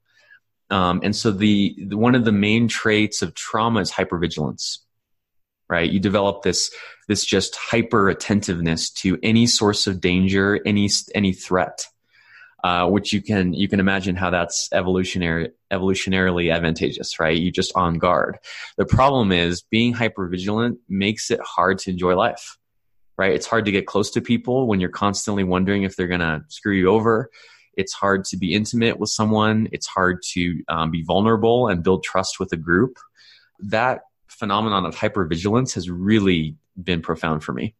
Um, 0.69 1.01
and 1.03 1.15
so 1.15 1.31
the, 1.31 1.75
the 1.87 1.97
one 1.97 2.15
of 2.15 2.23
the 2.25 2.31
main 2.31 2.67
traits 2.67 3.21
of 3.21 3.33
trauma 3.33 3.81
is 3.81 3.91
hypervigilance. 3.91 4.79
Right? 5.67 5.91
You 5.91 5.99
develop 5.99 6.43
this 6.43 6.71
this 7.07 7.25
just 7.25 7.55
hyper 7.55 8.07
attentiveness 8.07 8.89
to 8.91 9.17
any 9.21 9.47
source 9.47 9.87
of 9.87 9.99
danger, 9.99 10.61
any 10.65 10.89
any 11.13 11.33
threat 11.33 11.87
uh, 12.63 12.87
which 12.87 13.11
you 13.11 13.21
can 13.21 13.53
you 13.53 13.67
can 13.67 13.79
imagine 13.79 14.15
how 14.15 14.29
that's 14.29 14.69
evolutionary 14.71 15.51
evolutionarily 15.71 16.53
advantageous, 16.53 17.19
right? 17.19 17.37
You're 17.37 17.51
just 17.51 17.73
on 17.75 17.97
guard. 17.97 18.37
The 18.77 18.85
problem 18.85 19.31
is 19.31 19.63
being 19.63 19.93
hyper 19.93 20.27
vigilant 20.27 20.79
makes 20.87 21.29
it 21.29 21.41
hard 21.41 21.79
to 21.79 21.91
enjoy 21.91 22.15
life, 22.15 22.57
right? 23.17 23.33
It's 23.33 23.47
hard 23.47 23.65
to 23.65 23.71
get 23.71 23.85
close 23.85 24.11
to 24.11 24.21
people 24.21 24.67
when 24.67 24.79
you're 24.79 24.89
constantly 24.89 25.43
wondering 25.43 25.83
if 25.83 25.97
they're 25.97 26.07
gonna 26.07 26.45
screw 26.47 26.73
you 26.73 26.87
over. 26.87 27.29
It's 27.75 27.93
hard 27.93 28.23
to 28.25 28.37
be 28.37 28.53
intimate 28.53 28.99
with 28.99 29.09
someone. 29.09 29.67
It's 29.71 29.87
hard 29.87 30.21
to 30.33 30.63
um, 30.69 30.91
be 30.91 31.01
vulnerable 31.01 31.67
and 31.67 31.83
build 31.83 32.03
trust 32.03 32.39
with 32.39 32.53
a 32.53 32.57
group. 32.57 32.97
That 33.59 34.01
phenomenon 34.27 34.85
of 34.85 34.95
hypervigilance 34.95 35.73
has 35.73 35.89
really 35.89 36.55
been 36.81 37.01
profound 37.01 37.43
for 37.43 37.51
me 37.51 37.75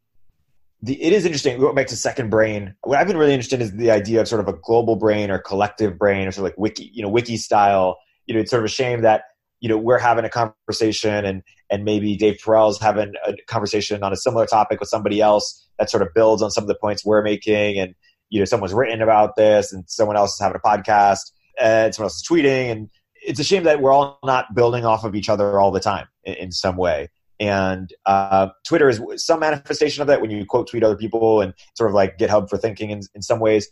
the, 0.84 1.02
it 1.02 1.14
is 1.14 1.24
interesting. 1.24 1.58
Going 1.60 1.76
back 1.76 1.88
to 1.88 1.96
second 1.96 2.30
brain, 2.30 2.76
what 2.82 3.00
I've 3.00 3.08
been 3.08 3.16
really 3.16 3.34
interested 3.34 3.62
in 3.62 3.68
is 3.68 3.72
the 3.72 3.90
idea 3.90 4.20
of 4.20 4.28
sort 4.28 4.42
of 4.42 4.54
a 4.54 4.58
global 4.62 4.98
brain 4.98 5.32
or 5.32 5.40
collective 5.40 5.98
brain 5.98 6.28
or 6.28 6.32
sort 6.32 6.40
of 6.40 6.52
like 6.52 6.58
wiki, 6.58 6.92
you 6.94 7.02
know, 7.02 7.08
wiki 7.08 7.38
style. 7.38 7.98
You 8.26 8.36
know, 8.36 8.42
it's 8.42 8.52
sort 8.52 8.62
of 8.62 8.66
a 8.66 8.70
shame 8.70 9.02
that 9.02 9.24
you 9.62 9.70
know 9.70 9.78
we're 9.78 9.98
having 9.98 10.26
a 10.26 10.30
conversation 10.30 11.24
and 11.24 11.42
and 11.70 11.86
maybe 11.86 12.18
Dave 12.18 12.38
Perell's 12.44 12.82
having 12.82 13.14
a 13.26 13.34
conversation 13.48 14.04
on 14.04 14.12
a 14.12 14.18
similar 14.18 14.46
topic 14.46 14.82
with 14.82 14.90
somebody 14.90 15.22
else 15.22 15.66
that 15.80 15.90
sort 15.90 16.04
of 16.04 16.10
builds 16.14 16.42
on 16.42 16.52
some 16.52 16.66
of 16.66 16.68
the 16.68 16.76
points 16.76 17.06
we're 17.06 17.24
making, 17.24 17.80
and 17.80 17.96
you 18.30 18.40
know, 18.40 18.46
someone's 18.46 18.74
written 18.74 19.02
about 19.02 19.38
this, 19.38 19.72
and 19.72 19.86
someone 19.88 20.18
else 20.18 20.34
is 20.34 20.42
having 20.42 20.58
a 20.62 20.68
podcast, 20.68 21.32
and 21.58 21.96
someone 21.96 22.08
else 22.08 22.18
is 22.18 22.28
tweeting, 22.30 22.72
and 22.72 22.90
it's 23.26 23.40
a 23.40 23.44
shame 23.46 23.64
that 23.64 23.80
we're 23.80 23.94
all 23.94 24.20
not 24.26 24.54
building 24.54 24.84
off 24.84 25.06
of 25.06 25.16
each 25.16 25.30
other 25.30 25.62
all 25.62 25.72
the 25.72 25.80
time 25.80 26.08
in, 26.26 26.34
in 26.34 26.52
some 26.52 26.76
way 26.76 27.08
and 27.40 27.92
uh, 28.06 28.50
Twitter 28.66 28.90
is 28.90 29.02
some 29.18 29.40
manifestation 29.40 30.02
of 30.02 30.08
that 30.08 30.22
when 30.22 30.32
you 30.32 30.46
quote 30.46 30.70
tweet 30.70 30.84
other 30.84 30.96
people 30.96 31.42
and 31.42 31.54
sort 31.76 31.90
of 31.90 31.96
like 31.96 32.18
GitHub 32.18 32.50
for 32.50 32.58
thinking 32.58 32.92
in, 32.92 33.02
in 33.16 33.22
some 33.22 33.40
ways. 33.40 33.70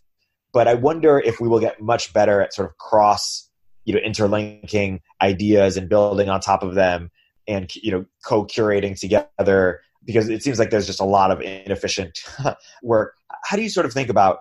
But 0.53 0.68
I 0.68 0.74
wonder 0.74 1.20
if 1.20 1.39
we 1.39 1.47
will 1.47 1.59
get 1.59 1.82
much 1.82 2.14
better 2.14 2.41
at 2.41 2.53
sort 2.53 2.70
of 2.70 2.78
cross, 2.78 3.49
you 3.86 3.93
know, 3.93 3.99
interlinking 3.99 5.01
ideas 5.22 5.78
and 5.78 5.88
building 5.88 6.30
on 6.30 6.41
top 6.41 6.64
of 6.64 6.76
them 6.76 7.09
and, 7.47 7.74
you 7.76 7.91
know, 7.91 8.05
co-curating 8.26 8.99
together 8.99 9.82
because 10.03 10.30
it 10.30 10.43
seems 10.43 10.59
like 10.59 10.72
there's 10.72 10.88
just 10.88 10.99
a 10.99 11.05
lot 11.05 11.32
of 11.32 11.41
inefficient 11.41 12.20
work. 12.84 13.16
How 13.43 13.55
do 13.55 13.64
you 13.64 13.70
sort 13.70 13.86
of 13.86 13.93
think 13.93 14.09
about 14.09 14.39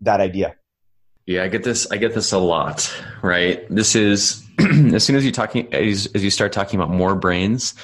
that 0.00 0.20
idea? 0.20 0.54
Yeah, 1.26 1.44
I 1.44 1.48
get 1.48 1.62
this. 1.62 1.86
I 1.90 1.96
get 1.96 2.14
this 2.14 2.32
a 2.32 2.38
lot, 2.38 2.92
right? 3.22 3.64
This 3.68 3.94
is 3.94 4.44
as 4.58 5.04
soon 5.04 5.16
as 5.16 5.24
you 5.24 5.32
talking 5.32 5.72
as, 5.74 6.08
as 6.14 6.24
you 6.24 6.30
start 6.30 6.52
talking 6.52 6.80
about 6.80 6.92
more 6.92 7.14
brains, 7.14 7.74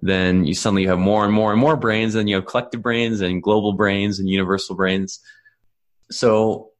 then 0.00 0.44
you 0.44 0.54
suddenly 0.54 0.86
have 0.86 0.98
more 0.98 1.24
and 1.24 1.32
more 1.32 1.52
and 1.52 1.60
more 1.60 1.76
brains, 1.76 2.14
and 2.14 2.28
you 2.28 2.36
have 2.36 2.46
collective 2.46 2.82
brains 2.82 3.20
and 3.20 3.42
global 3.42 3.72
brains 3.72 4.18
and 4.18 4.28
universal 4.28 4.76
brains. 4.76 5.20
So, 6.10 6.70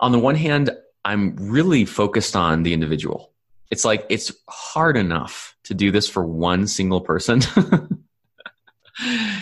on 0.00 0.12
the 0.12 0.18
one 0.18 0.34
hand, 0.34 0.70
I'm 1.04 1.36
really 1.36 1.84
focused 1.84 2.36
on 2.36 2.62
the 2.62 2.72
individual. 2.72 3.32
It's 3.70 3.84
like 3.84 4.06
it's 4.08 4.32
hard 4.48 4.96
enough 4.96 5.56
to 5.64 5.74
do 5.74 5.90
this 5.90 6.08
for 6.08 6.24
one 6.24 6.66
single 6.66 7.00
person. 7.00 7.40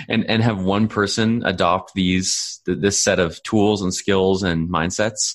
and 0.08 0.28
and 0.28 0.42
have 0.42 0.62
one 0.62 0.88
person 0.88 1.42
adopt 1.44 1.94
these 1.94 2.60
this 2.66 3.02
set 3.02 3.18
of 3.18 3.42
tools 3.42 3.82
and 3.82 3.92
skills 3.92 4.42
and 4.42 4.68
mindsets 4.68 5.34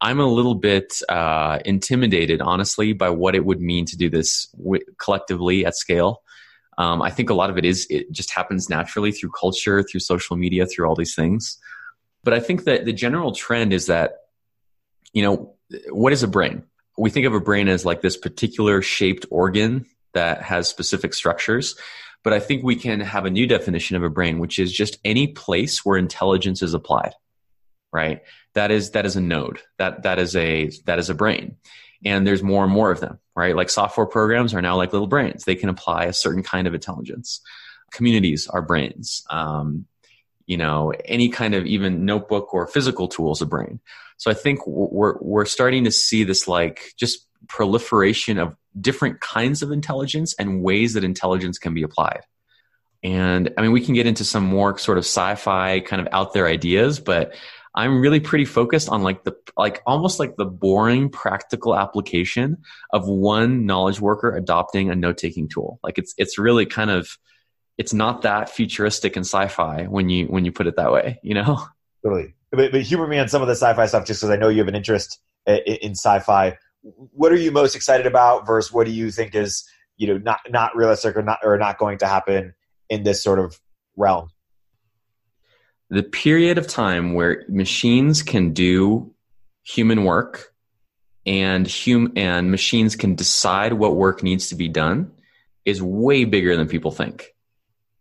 i'm 0.00 0.18
a 0.18 0.26
little 0.26 0.54
bit 0.54 1.00
uh, 1.08 1.58
intimidated 1.64 2.40
honestly 2.40 2.92
by 2.92 3.10
what 3.10 3.34
it 3.34 3.44
would 3.44 3.60
mean 3.60 3.84
to 3.84 3.96
do 3.96 4.08
this 4.08 4.46
w- 4.56 4.84
collectively 4.98 5.66
at 5.66 5.76
scale 5.76 6.21
um, 6.78 7.02
i 7.02 7.10
think 7.10 7.30
a 7.30 7.34
lot 7.34 7.50
of 7.50 7.58
it 7.58 7.64
is 7.64 7.86
it 7.90 8.10
just 8.12 8.30
happens 8.30 8.68
naturally 8.68 9.12
through 9.12 9.30
culture 9.30 9.82
through 9.82 10.00
social 10.00 10.36
media 10.36 10.66
through 10.66 10.86
all 10.86 10.94
these 10.94 11.14
things 11.14 11.58
but 12.24 12.34
i 12.34 12.40
think 12.40 12.64
that 12.64 12.84
the 12.84 12.92
general 12.92 13.32
trend 13.32 13.72
is 13.72 13.86
that 13.86 14.18
you 15.12 15.22
know 15.22 15.54
what 15.90 16.12
is 16.12 16.22
a 16.22 16.28
brain 16.28 16.62
we 16.98 17.10
think 17.10 17.26
of 17.26 17.34
a 17.34 17.40
brain 17.40 17.68
as 17.68 17.84
like 17.84 18.02
this 18.02 18.16
particular 18.16 18.82
shaped 18.82 19.26
organ 19.30 19.86
that 20.12 20.42
has 20.42 20.68
specific 20.68 21.14
structures 21.14 21.76
but 22.22 22.32
I 22.32 22.40
think 22.40 22.62
we 22.62 22.76
can 22.76 23.00
have 23.00 23.24
a 23.24 23.30
new 23.30 23.46
definition 23.46 23.96
of 23.96 24.02
a 24.02 24.10
brain, 24.10 24.38
which 24.38 24.58
is 24.58 24.72
just 24.72 24.98
any 25.04 25.28
place 25.28 25.84
where 25.84 25.98
intelligence 25.98 26.62
is 26.62 26.74
applied. 26.74 27.14
Right? 27.92 28.22
That 28.54 28.70
is 28.70 28.92
that 28.92 29.04
is 29.04 29.16
a 29.16 29.20
node. 29.20 29.60
That 29.78 30.04
that 30.04 30.18
is 30.18 30.36
a 30.36 30.70
that 30.86 30.98
is 30.98 31.10
a 31.10 31.14
brain. 31.14 31.56
And 32.04 32.26
there's 32.26 32.42
more 32.42 32.64
and 32.64 32.72
more 32.72 32.90
of 32.90 33.00
them, 33.00 33.18
right? 33.36 33.54
Like 33.54 33.70
software 33.70 34.06
programs 34.06 34.54
are 34.54 34.62
now 34.62 34.76
like 34.76 34.92
little 34.92 35.06
brains. 35.06 35.44
They 35.44 35.54
can 35.54 35.68
apply 35.68 36.04
a 36.04 36.12
certain 36.12 36.42
kind 36.42 36.66
of 36.66 36.74
intelligence. 36.74 37.40
Communities 37.92 38.48
are 38.48 38.62
brains. 38.62 39.22
Um, 39.30 39.86
you 40.46 40.56
know, 40.56 40.92
any 41.04 41.28
kind 41.28 41.54
of 41.54 41.66
even 41.66 42.04
notebook 42.04 42.52
or 42.52 42.66
physical 42.66 43.08
tool 43.08 43.32
is 43.32 43.40
a 43.40 43.46
brain. 43.46 43.80
So 44.16 44.30
I 44.30 44.34
think 44.34 44.66
we're 44.66 45.16
we're 45.20 45.44
starting 45.44 45.84
to 45.84 45.90
see 45.90 46.24
this 46.24 46.48
like 46.48 46.92
just 46.96 47.26
proliferation 47.48 48.38
of 48.38 48.56
different 48.80 49.20
kinds 49.20 49.62
of 49.62 49.70
intelligence 49.70 50.34
and 50.38 50.62
ways 50.62 50.94
that 50.94 51.04
intelligence 51.04 51.58
can 51.58 51.74
be 51.74 51.82
applied. 51.82 52.22
And 53.02 53.52
I 53.56 53.62
mean, 53.62 53.72
we 53.72 53.80
can 53.80 53.94
get 53.94 54.06
into 54.06 54.24
some 54.24 54.44
more 54.44 54.78
sort 54.78 54.98
of 54.98 55.04
sci-fi 55.04 55.80
kind 55.80 56.00
of 56.00 56.08
out 56.12 56.32
there 56.32 56.46
ideas, 56.46 57.00
but 57.00 57.34
I'm 57.74 58.00
really 58.00 58.20
pretty 58.20 58.44
focused 58.44 58.88
on 58.88 59.02
like 59.02 59.24
the 59.24 59.34
like 59.56 59.82
almost 59.86 60.18
like 60.18 60.36
the 60.36 60.44
boring 60.44 61.08
practical 61.08 61.76
application 61.76 62.58
of 62.92 63.08
one 63.08 63.64
knowledge 63.66 64.00
worker 64.00 64.34
adopting 64.36 64.90
a 64.90 64.94
note-taking 64.94 65.48
tool. 65.48 65.78
Like 65.82 65.98
it's 65.98 66.14
it's 66.18 66.38
really 66.38 66.66
kind 66.66 66.90
of 66.90 67.18
it's 67.78 67.94
not 67.94 68.22
that 68.22 68.50
futuristic 68.50 69.16
and 69.16 69.24
sci-fi 69.24 69.84
when 69.84 70.08
you 70.08 70.26
when 70.26 70.44
you 70.44 70.52
put 70.52 70.66
it 70.66 70.76
that 70.76 70.92
way, 70.92 71.18
you 71.22 71.34
know. 71.34 71.64
Totally, 72.04 72.34
but, 72.50 72.72
but 72.72 72.82
humor 72.82 73.06
me 73.06 73.18
on 73.18 73.28
some 73.28 73.42
of 73.42 73.48
the 73.48 73.54
sci-fi 73.54 73.86
stuff 73.86 74.06
just 74.06 74.20
because 74.20 74.30
I 74.30 74.36
know 74.36 74.48
you 74.48 74.58
have 74.58 74.68
an 74.68 74.74
interest 74.74 75.20
in, 75.46 75.58
in 75.58 75.90
sci-fi 75.92 76.56
what 76.82 77.32
are 77.32 77.36
you 77.36 77.50
most 77.50 77.76
excited 77.76 78.06
about 78.06 78.46
versus 78.46 78.72
what 78.72 78.86
do 78.86 78.92
you 78.92 79.10
think 79.10 79.34
is 79.34 79.64
you 79.96 80.06
know 80.06 80.18
not 80.18 80.40
not 80.48 80.74
realistic 80.76 81.16
or 81.16 81.22
not 81.22 81.38
or 81.42 81.56
not 81.58 81.78
going 81.78 81.98
to 81.98 82.06
happen 82.06 82.54
in 82.88 83.04
this 83.04 83.22
sort 83.22 83.38
of 83.38 83.58
realm 83.96 84.28
the 85.92 86.02
period 86.02 86.56
of 86.56 86.66
time 86.66 87.12
where 87.12 87.44
machines 87.48 88.22
can 88.22 88.54
do 88.54 89.14
human 89.62 90.04
work 90.04 90.54
and 91.26 91.70
hum- 91.70 92.14
and 92.16 92.50
machines 92.50 92.96
can 92.96 93.14
decide 93.14 93.74
what 93.74 93.94
work 93.94 94.22
needs 94.22 94.48
to 94.48 94.54
be 94.54 94.68
done 94.68 95.12
is 95.66 95.82
way 95.82 96.24
bigger 96.24 96.56
than 96.56 96.66
people 96.66 96.90
think 96.90 97.34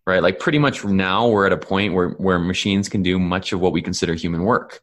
right 0.08 0.24
like 0.24 0.40
pretty 0.40 0.58
much 0.58 0.86
now 0.86 1.28
we're 1.28 1.46
at 1.46 1.54
a 1.54 1.58
point 1.58 1.94
where 1.94 2.12
where 2.12 2.40
machines 2.40 2.88
can 2.88 3.04
do 3.04 3.20
much 3.20 3.52
of 3.52 3.60
what 3.60 3.74
we 3.74 3.82
consider 3.82 4.16
human 4.16 4.44
work 4.44 4.80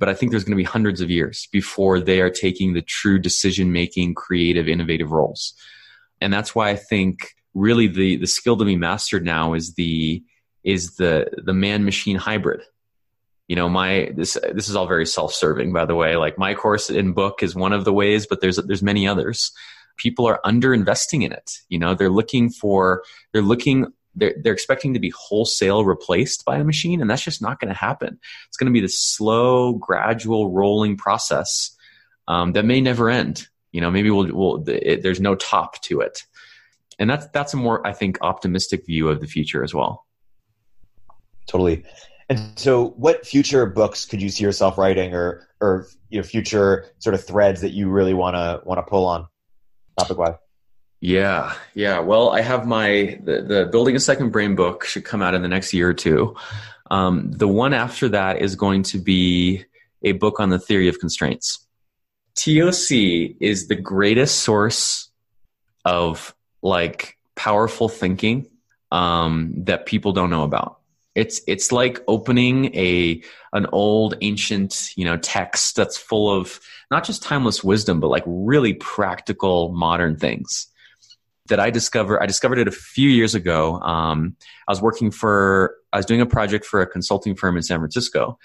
but 0.00 0.08
I 0.08 0.14
think 0.14 0.32
there's 0.32 0.44
going 0.44 0.56
to 0.56 0.64
be 0.64 0.64
hundreds 0.64 1.00
of 1.00 1.10
years 1.10 1.46
before 1.52 2.00
they 2.00 2.20
are 2.20 2.30
taking 2.30 2.72
the 2.72 2.80
true 2.80 3.18
decision 3.18 3.70
making, 3.70 4.14
creative, 4.14 4.66
innovative 4.66 5.12
roles. 5.12 5.52
And 6.22 6.32
that's 6.32 6.54
why 6.54 6.70
I 6.70 6.76
think 6.76 7.34
really 7.52 7.86
the, 7.86 8.16
the 8.16 8.26
skill 8.26 8.56
to 8.56 8.64
be 8.64 8.76
mastered 8.76 9.26
now 9.26 9.52
is 9.52 9.74
the, 9.74 10.24
is 10.64 10.96
the, 10.96 11.30
the 11.44 11.54
man 11.54 11.84
machine 11.84 12.16
hybrid. 12.16 12.62
You 13.48 13.56
know, 13.56 13.68
my, 13.68 14.12
this, 14.14 14.38
this 14.52 14.68
is 14.68 14.76
all 14.76 14.86
very 14.86 15.06
self 15.06 15.32
serving, 15.34 15.72
by 15.72 15.84
the 15.84 15.96
way. 15.96 16.16
Like 16.16 16.38
my 16.38 16.54
course 16.54 16.88
in 16.88 17.12
book 17.12 17.42
is 17.42 17.54
one 17.54 17.72
of 17.72 17.84
the 17.84 17.92
ways, 17.92 18.26
but 18.26 18.40
there's, 18.40 18.56
there's 18.56 18.82
many 18.82 19.08
others. 19.08 19.52
People 19.96 20.26
are 20.26 20.40
under 20.44 20.72
investing 20.72 21.22
in 21.22 21.32
it. 21.32 21.58
You 21.68 21.78
know, 21.78 21.94
they're 21.94 22.10
looking 22.10 22.48
for, 22.50 23.02
they're 23.32 23.42
looking 23.42 23.92
they're, 24.14 24.34
they're 24.42 24.52
expecting 24.52 24.94
to 24.94 25.00
be 25.00 25.12
wholesale 25.16 25.84
replaced 25.84 26.44
by 26.44 26.58
a 26.58 26.64
machine, 26.64 27.00
and 27.00 27.08
that's 27.08 27.22
just 27.22 27.42
not 27.42 27.60
going 27.60 27.68
to 27.68 27.78
happen. 27.78 28.18
It's 28.48 28.56
going 28.56 28.66
to 28.66 28.72
be 28.72 28.80
this 28.80 29.02
slow, 29.02 29.74
gradual, 29.74 30.50
rolling 30.50 30.96
process 30.96 31.76
um, 32.28 32.52
that 32.52 32.64
may 32.64 32.80
never 32.80 33.08
end. 33.08 33.48
You 33.72 33.80
know, 33.80 33.90
maybe 33.90 34.10
we'll, 34.10 34.32
we'll 34.34 34.64
it, 34.68 35.02
there's 35.02 35.20
no 35.20 35.34
top 35.36 35.80
to 35.82 36.00
it, 36.00 36.24
and 36.98 37.08
that's 37.08 37.28
that's 37.28 37.54
a 37.54 37.56
more 37.56 37.86
I 37.86 37.92
think 37.92 38.18
optimistic 38.20 38.84
view 38.84 39.08
of 39.08 39.20
the 39.20 39.28
future 39.28 39.62
as 39.62 39.72
well. 39.72 40.06
Totally. 41.46 41.84
And 42.28 42.56
so, 42.56 42.90
what 42.90 43.26
future 43.26 43.66
books 43.66 44.04
could 44.04 44.22
you 44.22 44.28
see 44.28 44.44
yourself 44.44 44.78
writing, 44.78 45.14
or 45.14 45.48
or 45.60 45.88
you 46.10 46.18
know, 46.18 46.22
future 46.22 46.86
sort 46.98 47.14
of 47.14 47.24
threads 47.24 47.60
that 47.62 47.70
you 47.70 47.88
really 47.88 48.14
want 48.14 48.36
to 48.36 48.60
want 48.64 48.78
to 48.78 48.88
pull 48.88 49.04
on, 49.06 49.26
topic 49.98 50.16
wise? 50.16 50.34
Yeah, 51.00 51.54
yeah. 51.74 51.98
Well, 52.00 52.30
I 52.30 52.42
have 52.42 52.66
my 52.66 53.18
the, 53.24 53.42
the 53.42 53.68
building 53.72 53.96
a 53.96 54.00
second 54.00 54.30
brain 54.30 54.54
book 54.54 54.84
should 54.84 55.04
come 55.04 55.22
out 55.22 55.34
in 55.34 55.42
the 55.42 55.48
next 55.48 55.72
year 55.72 55.88
or 55.88 55.94
two. 55.94 56.36
Um, 56.90 57.32
the 57.32 57.48
one 57.48 57.72
after 57.72 58.08
that 58.10 58.42
is 58.42 58.54
going 58.54 58.82
to 58.84 58.98
be 58.98 59.64
a 60.02 60.12
book 60.12 60.40
on 60.40 60.50
the 60.50 60.58
theory 60.58 60.88
of 60.88 60.98
constraints. 60.98 61.66
TOC 62.36 62.90
is 63.40 63.68
the 63.68 63.76
greatest 63.76 64.40
source 64.40 65.10
of 65.84 66.34
like 66.62 67.16
powerful 67.34 67.88
thinking 67.88 68.46
um, 68.92 69.52
that 69.64 69.86
people 69.86 70.12
don't 70.12 70.30
know 70.30 70.42
about. 70.42 70.79
It's 71.14 71.40
it's 71.46 71.72
like 71.72 72.00
opening 72.06 72.74
a 72.74 73.22
an 73.52 73.66
old 73.72 74.14
ancient 74.20 74.90
you 74.96 75.04
know 75.04 75.16
text 75.16 75.76
that's 75.76 75.98
full 75.98 76.32
of 76.32 76.60
not 76.90 77.04
just 77.04 77.22
timeless 77.22 77.64
wisdom 77.64 77.98
but 77.98 78.08
like 78.08 78.22
really 78.26 78.74
practical 78.74 79.72
modern 79.72 80.16
things 80.16 80.70
that 81.50 81.60
I 81.60 81.68
discovered. 81.68 82.22
I 82.22 82.26
discovered 82.26 82.58
it 82.58 82.66
a 82.66 82.72
few 82.72 83.10
years 83.10 83.34
ago. 83.34 83.78
Um, 83.80 84.36
I 84.66 84.72
was 84.72 84.80
working 84.80 85.10
for, 85.10 85.76
I 85.92 85.98
was 85.98 86.06
doing 86.06 86.22
a 86.22 86.26
project 86.26 86.64
for 86.64 86.80
a 86.80 86.86
consulting 86.86 87.36
firm 87.36 87.56
in 87.56 87.62
San 87.62 87.78
Francisco, 87.78 88.38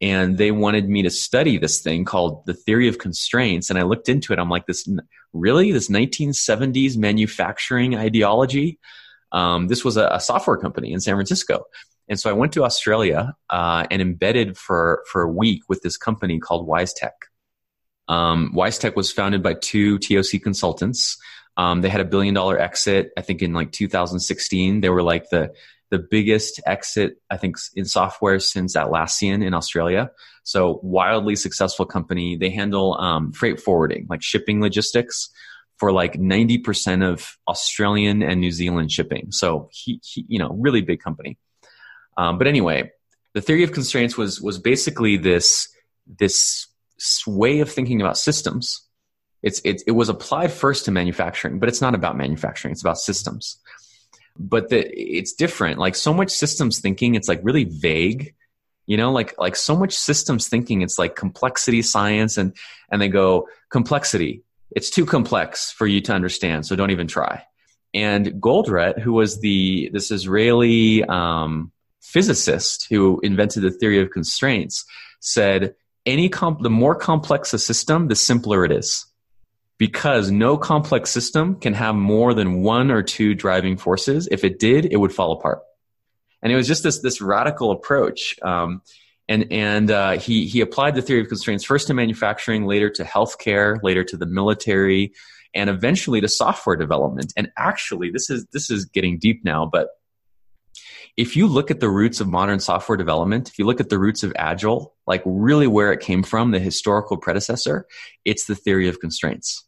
and 0.00 0.38
they 0.38 0.52
wanted 0.52 0.88
me 0.88 1.02
to 1.02 1.10
study 1.10 1.58
this 1.58 1.80
thing 1.80 2.04
called 2.04 2.46
the 2.46 2.54
theory 2.54 2.86
of 2.86 2.98
constraints. 2.98 3.68
And 3.68 3.78
I 3.78 3.82
looked 3.82 4.08
into 4.08 4.32
it. 4.32 4.38
I'm 4.38 4.48
like, 4.48 4.66
this 4.66 4.88
really, 5.32 5.72
this 5.72 5.88
1970s 5.88 6.96
manufacturing 6.96 7.96
ideology. 7.96 8.78
Um, 9.32 9.68
this 9.68 9.84
was 9.84 9.96
a, 9.96 10.08
a, 10.08 10.20
software 10.20 10.56
company 10.56 10.92
in 10.92 11.00
San 11.00 11.14
Francisco. 11.14 11.64
And 12.10 12.18
so 12.18 12.28
I 12.28 12.32
went 12.32 12.52
to 12.54 12.64
Australia 12.64 13.34
uh, 13.48 13.86
and 13.90 14.02
embedded 14.02 14.58
for 14.58 15.04
for 15.10 15.22
a 15.22 15.30
week 15.30 15.62
with 15.68 15.80
this 15.82 15.96
company 15.96 16.40
called 16.40 16.68
WiseTech. 16.68 17.12
Um, 18.08 18.52
WiseTech 18.54 18.96
was 18.96 19.12
founded 19.12 19.42
by 19.42 19.54
two 19.54 19.98
TOC 20.00 20.42
consultants. 20.42 21.16
Um, 21.56 21.82
they 21.82 21.88
had 21.88 22.00
a 22.00 22.04
billion 22.04 22.34
dollar 22.34 22.58
exit, 22.58 23.12
I 23.16 23.22
think 23.22 23.42
in 23.42 23.52
like 23.52 23.70
2016. 23.70 24.80
They 24.80 24.90
were 24.90 25.04
like 25.04 25.30
the 25.30 25.52
the 25.90 25.98
biggest 25.98 26.60
exit, 26.66 27.20
I 27.30 27.36
think, 27.36 27.56
in 27.74 27.84
software 27.84 28.38
since 28.40 28.76
Atlassian 28.76 29.44
in 29.44 29.54
Australia. 29.54 30.10
So 30.42 30.80
wildly 30.82 31.36
successful 31.36 31.86
company. 31.86 32.36
They 32.36 32.50
handle 32.50 32.94
um, 32.98 33.32
freight 33.32 33.60
forwarding, 33.60 34.06
like 34.08 34.22
shipping 34.22 34.60
logistics 34.60 35.30
for 35.78 35.92
like 35.92 36.14
90% 36.14 37.02
of 37.02 37.36
Australian 37.48 38.22
and 38.22 38.40
New 38.40 38.52
Zealand 38.52 38.92
shipping. 38.92 39.32
So 39.32 39.68
he, 39.72 40.00
he 40.04 40.24
you 40.28 40.38
know, 40.38 40.50
really 40.50 40.82
big 40.82 41.00
company. 41.00 41.38
Um, 42.16 42.38
but 42.38 42.46
anyway, 42.46 42.90
the 43.34 43.40
theory 43.40 43.62
of 43.62 43.72
constraints 43.72 44.16
was 44.16 44.40
was 44.40 44.58
basically 44.58 45.16
this 45.16 45.68
this 46.06 46.66
way 47.26 47.60
of 47.60 47.70
thinking 47.70 48.00
about 48.00 48.18
systems 48.18 48.86
it's, 49.42 49.60
it, 49.64 49.82
it 49.86 49.92
was 49.92 50.08
applied 50.08 50.52
first 50.52 50.84
to 50.84 50.90
manufacturing, 50.90 51.58
but 51.58 51.68
it's 51.68 51.80
not 51.80 51.94
about 51.94 52.16
manufacturing. 52.16 52.72
It's 52.72 52.82
about 52.82 52.98
systems. 52.98 53.58
But 54.38 54.68
the, 54.68 54.86
it's 54.92 55.32
different. 55.32 55.78
Like 55.78 55.94
so 55.94 56.12
much 56.12 56.30
systems 56.30 56.80
thinking, 56.80 57.14
it's 57.14 57.28
like 57.28 57.40
really 57.42 57.64
vague. 57.64 58.34
You 58.86 58.96
know, 58.96 59.12
like 59.12 59.34
like 59.38 59.54
so 59.54 59.76
much 59.76 59.92
systems 59.94 60.48
thinking, 60.48 60.82
it's 60.82 60.98
like 60.98 61.14
complexity 61.14 61.80
science, 61.80 62.38
and 62.38 62.56
and 62.90 63.00
they 63.00 63.08
go 63.08 63.46
complexity. 63.68 64.42
It's 64.72 64.90
too 64.90 65.06
complex 65.06 65.70
for 65.70 65.86
you 65.86 66.00
to 66.02 66.12
understand, 66.12 66.66
so 66.66 66.74
don't 66.74 66.90
even 66.90 67.06
try. 67.06 67.44
And 67.94 68.26
Goldratt, 68.40 68.98
who 68.98 69.12
was 69.12 69.38
the 69.40 69.90
this 69.92 70.10
Israeli 70.10 71.04
um, 71.04 71.70
physicist 72.00 72.86
who 72.90 73.20
invented 73.22 73.62
the 73.62 73.70
theory 73.70 74.00
of 74.00 74.10
constraints, 74.10 74.84
said 75.20 75.74
any 76.06 76.28
comp- 76.28 76.62
the 76.62 76.70
more 76.70 76.94
complex 76.94 77.52
a 77.52 77.58
system, 77.58 78.08
the 78.08 78.16
simpler 78.16 78.64
it 78.64 78.72
is 78.72 79.06
because 79.80 80.30
no 80.30 80.58
complex 80.58 81.08
system 81.10 81.56
can 81.56 81.72
have 81.72 81.94
more 81.94 82.34
than 82.34 82.62
one 82.62 82.90
or 82.90 83.02
two 83.02 83.34
driving 83.34 83.78
forces. 83.78 84.28
If 84.30 84.44
it 84.44 84.58
did, 84.58 84.84
it 84.92 84.98
would 84.98 85.12
fall 85.12 85.32
apart. 85.32 85.60
And 86.42 86.52
it 86.52 86.56
was 86.56 86.68
just 86.68 86.82
this 86.82 87.00
this 87.00 87.22
radical 87.22 87.70
approach. 87.70 88.38
Um, 88.42 88.82
and 89.26 89.50
and 89.50 89.90
uh, 89.90 90.12
he 90.18 90.46
he 90.46 90.60
applied 90.60 90.94
the 90.94 91.02
theory 91.02 91.22
of 91.22 91.28
constraints 91.28 91.64
first 91.64 91.86
to 91.86 91.94
manufacturing, 91.94 92.66
later 92.66 92.90
to 92.90 93.04
healthcare, 93.04 93.82
later 93.82 94.04
to 94.04 94.18
the 94.18 94.26
military, 94.26 95.14
and 95.54 95.70
eventually 95.70 96.20
to 96.20 96.28
software 96.28 96.76
development. 96.76 97.32
And 97.34 97.50
actually, 97.56 98.10
this 98.10 98.28
is 98.28 98.44
this 98.52 98.70
is 98.70 98.84
getting 98.84 99.18
deep 99.18 99.44
now, 99.44 99.64
but 99.64 99.88
if 101.16 101.36
you 101.36 101.46
look 101.46 101.70
at 101.70 101.80
the 101.80 101.88
roots 101.88 102.20
of 102.20 102.28
modern 102.28 102.60
software 102.60 102.96
development, 102.96 103.48
if 103.48 103.58
you 103.58 103.66
look 103.66 103.80
at 103.80 103.88
the 103.88 103.98
roots 103.98 104.22
of 104.22 104.32
Agile, 104.36 104.94
like 105.06 105.22
really 105.24 105.66
where 105.66 105.92
it 105.92 106.00
came 106.00 106.22
from, 106.22 106.50
the 106.50 106.58
historical 106.58 107.16
predecessor, 107.16 107.86
it's 108.24 108.46
the 108.46 108.54
theory 108.54 108.88
of 108.88 109.00
constraints. 109.00 109.64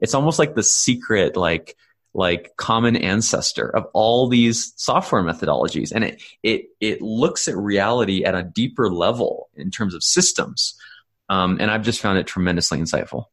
It's 0.00 0.14
almost 0.14 0.38
like 0.38 0.54
the 0.54 0.62
secret, 0.62 1.36
like, 1.36 1.76
like 2.14 2.52
common 2.56 2.96
ancestor 2.96 3.68
of 3.68 3.86
all 3.92 4.28
these 4.28 4.72
software 4.76 5.22
methodologies. 5.22 5.92
And 5.92 6.04
it, 6.04 6.22
it, 6.42 6.66
it 6.80 7.02
looks 7.02 7.48
at 7.48 7.56
reality 7.56 8.24
at 8.24 8.34
a 8.34 8.42
deeper 8.42 8.90
level 8.90 9.48
in 9.54 9.70
terms 9.70 9.94
of 9.94 10.02
systems. 10.02 10.78
Um, 11.28 11.58
and 11.60 11.70
I've 11.70 11.82
just 11.82 12.00
found 12.00 12.18
it 12.18 12.26
tremendously 12.26 12.78
insightful. 12.78 13.24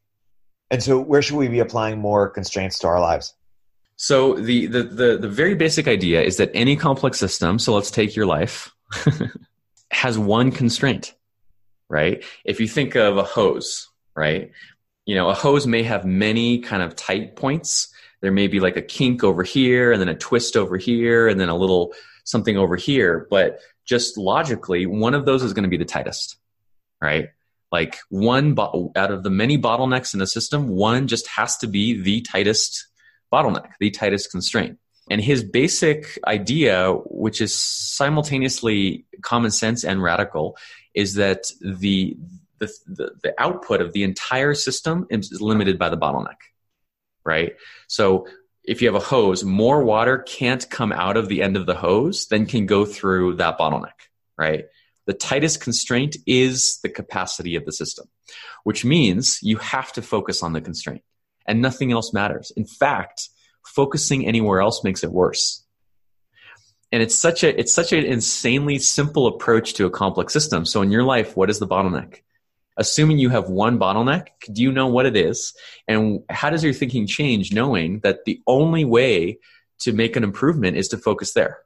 And 0.71 0.81
so, 0.81 0.99
where 0.99 1.21
should 1.21 1.37
we 1.37 1.47
be 1.49 1.59
applying 1.59 1.99
more 1.99 2.29
constraints 2.29 2.79
to 2.79 2.87
our 2.87 2.99
lives? 2.99 3.35
So 4.03 4.33
the, 4.33 4.65
the, 4.65 4.83
the, 4.83 5.17
the 5.17 5.29
very 5.29 5.55
basic 5.55 5.87
idea 5.87 6.21
is 6.21 6.35
that 6.35 6.51
any 6.53 6.75
complex 6.75 7.17
system, 7.17 7.57
so 7.57 7.73
let's 7.73 7.89
take 7.89 8.17
your 8.17 8.25
life, 8.25 8.75
has 9.91 10.19
one 10.19 10.51
constraint, 10.51 11.15
right? 11.87 12.21
If 12.43 12.59
you 12.59 12.67
think 12.67 12.95
of 12.95 13.15
a 13.15 13.23
hose, 13.23 13.87
right? 14.13 14.51
You 15.05 15.15
know, 15.15 15.29
a 15.29 15.33
hose 15.33 15.65
may 15.65 15.83
have 15.83 16.03
many 16.03 16.59
kind 16.59 16.83
of 16.83 16.97
tight 16.97 17.37
points. 17.37 17.93
There 18.19 18.33
may 18.33 18.47
be 18.47 18.59
like 18.59 18.75
a 18.75 18.81
kink 18.81 19.23
over 19.23 19.41
here 19.41 19.93
and 19.93 20.01
then 20.01 20.09
a 20.09 20.15
twist 20.15 20.57
over 20.57 20.75
here 20.75 21.29
and 21.29 21.39
then 21.39 21.47
a 21.47 21.55
little 21.55 21.93
something 22.25 22.57
over 22.57 22.75
here. 22.75 23.25
But 23.29 23.61
just 23.85 24.17
logically, 24.17 24.85
one 24.85 25.13
of 25.13 25.23
those 25.23 25.43
is 25.43 25.53
going 25.53 25.63
to 25.63 25.69
be 25.69 25.77
the 25.77 25.85
tightest, 25.85 26.35
right? 27.01 27.29
Like 27.71 27.99
one 28.09 28.53
bo- 28.53 28.91
out 28.97 29.11
of 29.11 29.23
the 29.23 29.29
many 29.29 29.57
bottlenecks 29.57 30.13
in 30.13 30.19
a 30.19 30.27
system, 30.27 30.67
one 30.67 31.07
just 31.07 31.25
has 31.27 31.55
to 31.59 31.67
be 31.67 32.01
the 32.01 32.19
tightest 32.19 32.87
bottleneck, 33.33 33.71
the 33.79 33.89
tightest 33.89 34.31
constraint. 34.31 34.77
And 35.09 35.19
his 35.21 35.43
basic 35.43 36.17
idea, 36.25 36.93
which 37.05 37.41
is 37.41 37.53
simultaneously 37.61 39.05
common 39.21 39.51
sense 39.51 39.83
and 39.83 40.01
radical, 40.01 40.57
is 40.93 41.15
that 41.15 41.51
the, 41.61 42.15
the, 42.59 42.71
the, 42.87 43.11
the 43.23 43.33
output 43.37 43.81
of 43.81 43.91
the 43.91 44.03
entire 44.03 44.53
system 44.53 45.05
is 45.09 45.41
limited 45.41 45.77
by 45.77 45.89
the 45.89 45.97
bottleneck, 45.97 46.37
right? 47.25 47.53
So 47.87 48.27
if 48.63 48.81
you 48.81 48.87
have 48.87 49.01
a 49.01 49.05
hose, 49.05 49.43
more 49.43 49.83
water 49.83 50.19
can't 50.19 50.69
come 50.69 50.93
out 50.93 51.17
of 51.17 51.27
the 51.27 51.41
end 51.41 51.57
of 51.57 51.65
the 51.65 51.75
hose 51.75 52.27
than 52.27 52.45
can 52.45 52.65
go 52.65 52.85
through 52.85 53.35
that 53.35 53.57
bottleneck, 53.59 53.99
right? 54.37 54.65
The 55.05 55.13
tightest 55.13 55.59
constraint 55.59 56.15
is 56.25 56.79
the 56.81 56.89
capacity 56.89 57.57
of 57.57 57.65
the 57.65 57.73
system, 57.73 58.07
which 58.63 58.85
means 58.85 59.39
you 59.41 59.57
have 59.57 59.91
to 59.93 60.01
focus 60.01 60.43
on 60.43 60.53
the 60.53 60.61
constraint 60.61 61.03
and 61.45 61.61
nothing 61.61 61.91
else 61.91 62.13
matters. 62.13 62.51
In 62.55 62.65
fact, 62.65 63.29
focusing 63.65 64.25
anywhere 64.25 64.61
else 64.61 64.83
makes 64.83 65.03
it 65.03 65.11
worse. 65.11 65.63
And 66.91 67.01
it's 67.01 67.15
such 67.15 67.43
a 67.43 67.59
it's 67.59 67.73
such 67.73 67.91
an 67.91 68.05
insanely 68.05 68.77
simple 68.77 69.25
approach 69.25 69.73
to 69.75 69.85
a 69.85 69.89
complex 69.89 70.31
system. 70.31 70.65
So 70.65 70.81
in 70.81 70.91
your 70.91 71.03
life, 71.03 71.35
what 71.35 71.49
is 71.49 71.59
the 71.59 71.67
bottleneck? 71.67 72.19
Assuming 72.77 73.17
you 73.17 73.29
have 73.29 73.49
one 73.49 73.79
bottleneck, 73.79 74.27
do 74.51 74.61
you 74.61 74.71
know 74.71 74.87
what 74.87 75.05
it 75.05 75.15
is? 75.15 75.53
And 75.87 76.23
how 76.29 76.49
does 76.49 76.63
your 76.63 76.73
thinking 76.73 77.07
change 77.07 77.51
knowing 77.51 77.99
that 77.99 78.25
the 78.25 78.41
only 78.47 78.85
way 78.85 79.39
to 79.79 79.91
make 79.91 80.15
an 80.15 80.23
improvement 80.23 80.77
is 80.77 80.87
to 80.89 80.97
focus 80.97 81.33
there? 81.33 81.59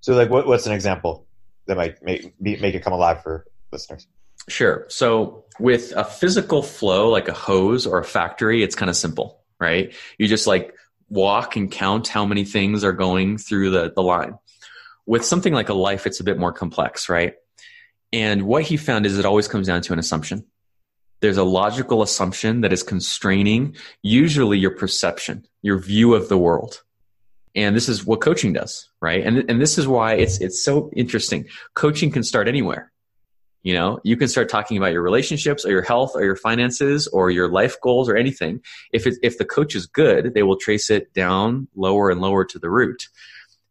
So 0.00 0.14
like 0.14 0.30
what, 0.30 0.46
what's 0.46 0.66
an 0.66 0.72
example 0.72 1.26
that 1.66 1.76
might 1.76 2.02
make 2.02 2.32
make 2.40 2.74
it 2.74 2.82
come 2.82 2.92
alive 2.92 3.22
for 3.22 3.46
listeners? 3.72 4.06
Sure. 4.48 4.86
So 4.88 5.44
with 5.58 5.92
a 5.96 6.04
physical 6.04 6.62
flow 6.62 7.08
like 7.08 7.28
a 7.28 7.32
hose 7.32 7.86
or 7.86 7.98
a 7.98 8.04
factory, 8.04 8.62
it's 8.62 8.74
kind 8.74 8.90
of 8.90 8.96
simple, 8.96 9.40
right? 9.58 9.94
You 10.18 10.28
just 10.28 10.46
like 10.46 10.74
walk 11.08 11.56
and 11.56 11.70
count 11.70 12.08
how 12.08 12.24
many 12.24 12.44
things 12.44 12.84
are 12.84 12.92
going 12.92 13.38
through 13.38 13.70
the, 13.70 13.92
the 13.94 14.02
line. 14.02 14.38
With 15.06 15.24
something 15.24 15.52
like 15.52 15.68
a 15.68 15.74
life, 15.74 16.06
it's 16.06 16.20
a 16.20 16.24
bit 16.24 16.38
more 16.38 16.52
complex, 16.52 17.08
right? 17.08 17.34
And 18.12 18.42
what 18.42 18.62
he 18.62 18.76
found 18.76 19.06
is 19.06 19.18
it 19.18 19.24
always 19.24 19.48
comes 19.48 19.66
down 19.66 19.82
to 19.82 19.92
an 19.92 19.98
assumption. 19.98 20.44
There's 21.20 21.36
a 21.38 21.44
logical 21.44 22.02
assumption 22.02 22.60
that 22.60 22.72
is 22.72 22.82
constraining 22.82 23.76
usually 24.02 24.58
your 24.58 24.72
perception, 24.72 25.46
your 25.62 25.78
view 25.78 26.14
of 26.14 26.28
the 26.28 26.38
world. 26.38 26.82
And 27.54 27.74
this 27.74 27.88
is 27.88 28.04
what 28.04 28.20
coaching 28.20 28.52
does, 28.52 28.90
right? 29.00 29.24
And, 29.24 29.48
and 29.50 29.60
this 29.60 29.78
is 29.78 29.88
why 29.88 30.14
it's, 30.14 30.40
it's 30.40 30.62
so 30.62 30.90
interesting. 30.94 31.46
Coaching 31.74 32.10
can 32.10 32.22
start 32.22 32.48
anywhere 32.48 32.92
you 33.66 33.74
know, 33.74 33.98
you 34.04 34.16
can 34.16 34.28
start 34.28 34.48
talking 34.48 34.76
about 34.76 34.92
your 34.92 35.02
relationships 35.02 35.64
or 35.66 35.72
your 35.72 35.82
health 35.82 36.12
or 36.14 36.22
your 36.22 36.36
finances 36.36 37.08
or 37.08 37.32
your 37.32 37.48
life 37.48 37.74
goals 37.80 38.08
or 38.08 38.16
anything. 38.16 38.62
If 38.92 39.08
it, 39.08 39.16
if 39.24 39.38
the 39.38 39.44
coach 39.44 39.74
is 39.74 39.86
good, 39.86 40.34
they 40.34 40.44
will 40.44 40.54
trace 40.54 40.88
it 40.88 41.12
down 41.14 41.66
lower 41.74 42.08
and 42.08 42.20
lower 42.20 42.44
to 42.44 42.60
the 42.60 42.70
root. 42.70 43.08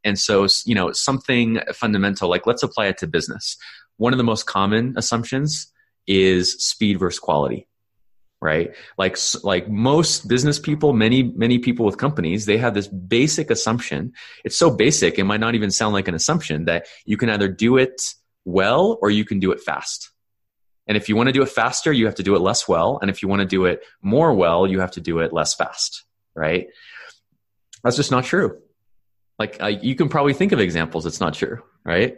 And 0.04 0.20
so, 0.20 0.48
you 0.66 0.76
know, 0.76 0.92
something 0.92 1.62
fundamental, 1.74 2.30
like 2.30 2.46
let's 2.46 2.62
apply 2.62 2.88
it 2.88 2.98
to 2.98 3.08
business. 3.08 3.56
One 3.96 4.12
of 4.12 4.18
the 4.18 4.26
most 4.26 4.48
common 4.48 4.96
assumptions 4.98 5.72
is 6.08 6.52
speed 6.62 7.00
versus 7.00 7.20
quality 7.20 7.66
right 8.42 8.76
like 8.98 9.18
like 9.44 9.70
most 9.70 10.28
business 10.28 10.60
people 10.60 10.92
many 10.92 11.24
many 11.24 11.58
people 11.58 11.86
with 11.86 11.98
companies 11.98 12.46
they 12.46 12.58
have 12.58 12.74
this 12.74 12.88
basic 12.90 13.50
assumption 13.50 14.12
it's 14.44 14.58
so 14.58 14.70
basic 14.70 15.18
it 15.18 15.24
might 15.24 15.40
not 15.40 15.56
even 15.56 15.72
sound 15.72 15.94
like 15.94 16.10
an 16.10 16.14
assumption 16.14 16.66
that 16.66 16.86
you 17.06 17.16
can 17.16 17.30
either 17.30 17.48
do 17.48 17.78
it 17.78 18.14
well 18.46 18.98
or 19.02 19.10
you 19.10 19.26
can 19.26 19.40
do 19.40 19.52
it 19.52 19.60
fast. 19.60 20.12
And 20.88 20.96
if 20.96 21.10
you 21.10 21.16
want 21.16 21.28
to 21.28 21.34
do 21.34 21.42
it 21.42 21.50
faster, 21.50 21.92
you 21.92 22.06
have 22.06 22.16
to 22.16 22.24
do 22.24 22.36
it 22.36 22.40
less 22.40 22.68
well. 22.68 23.00
And 23.02 23.10
if 23.10 23.22
you 23.24 23.28
want 23.28 23.42
to 23.42 23.48
do 23.48 23.66
it 23.66 23.84
more 24.02 24.34
well, 24.34 24.68
you 24.68 24.80
have 24.80 24.92
to 24.92 25.02
do 25.02 25.20
it 25.20 25.34
less 25.34 25.56
fast, 25.56 26.04
right? 26.36 26.68
That's 27.84 27.96
just 27.96 28.12
not 28.12 28.24
true. 28.24 28.60
Like 29.40 29.60
you 29.82 29.96
can 29.96 30.10
probably 30.10 30.34
think 30.34 30.52
of 30.52 30.60
examples. 30.60 31.06
It's 31.06 31.20
not 31.20 31.34
true, 31.34 31.62
right? 31.84 32.18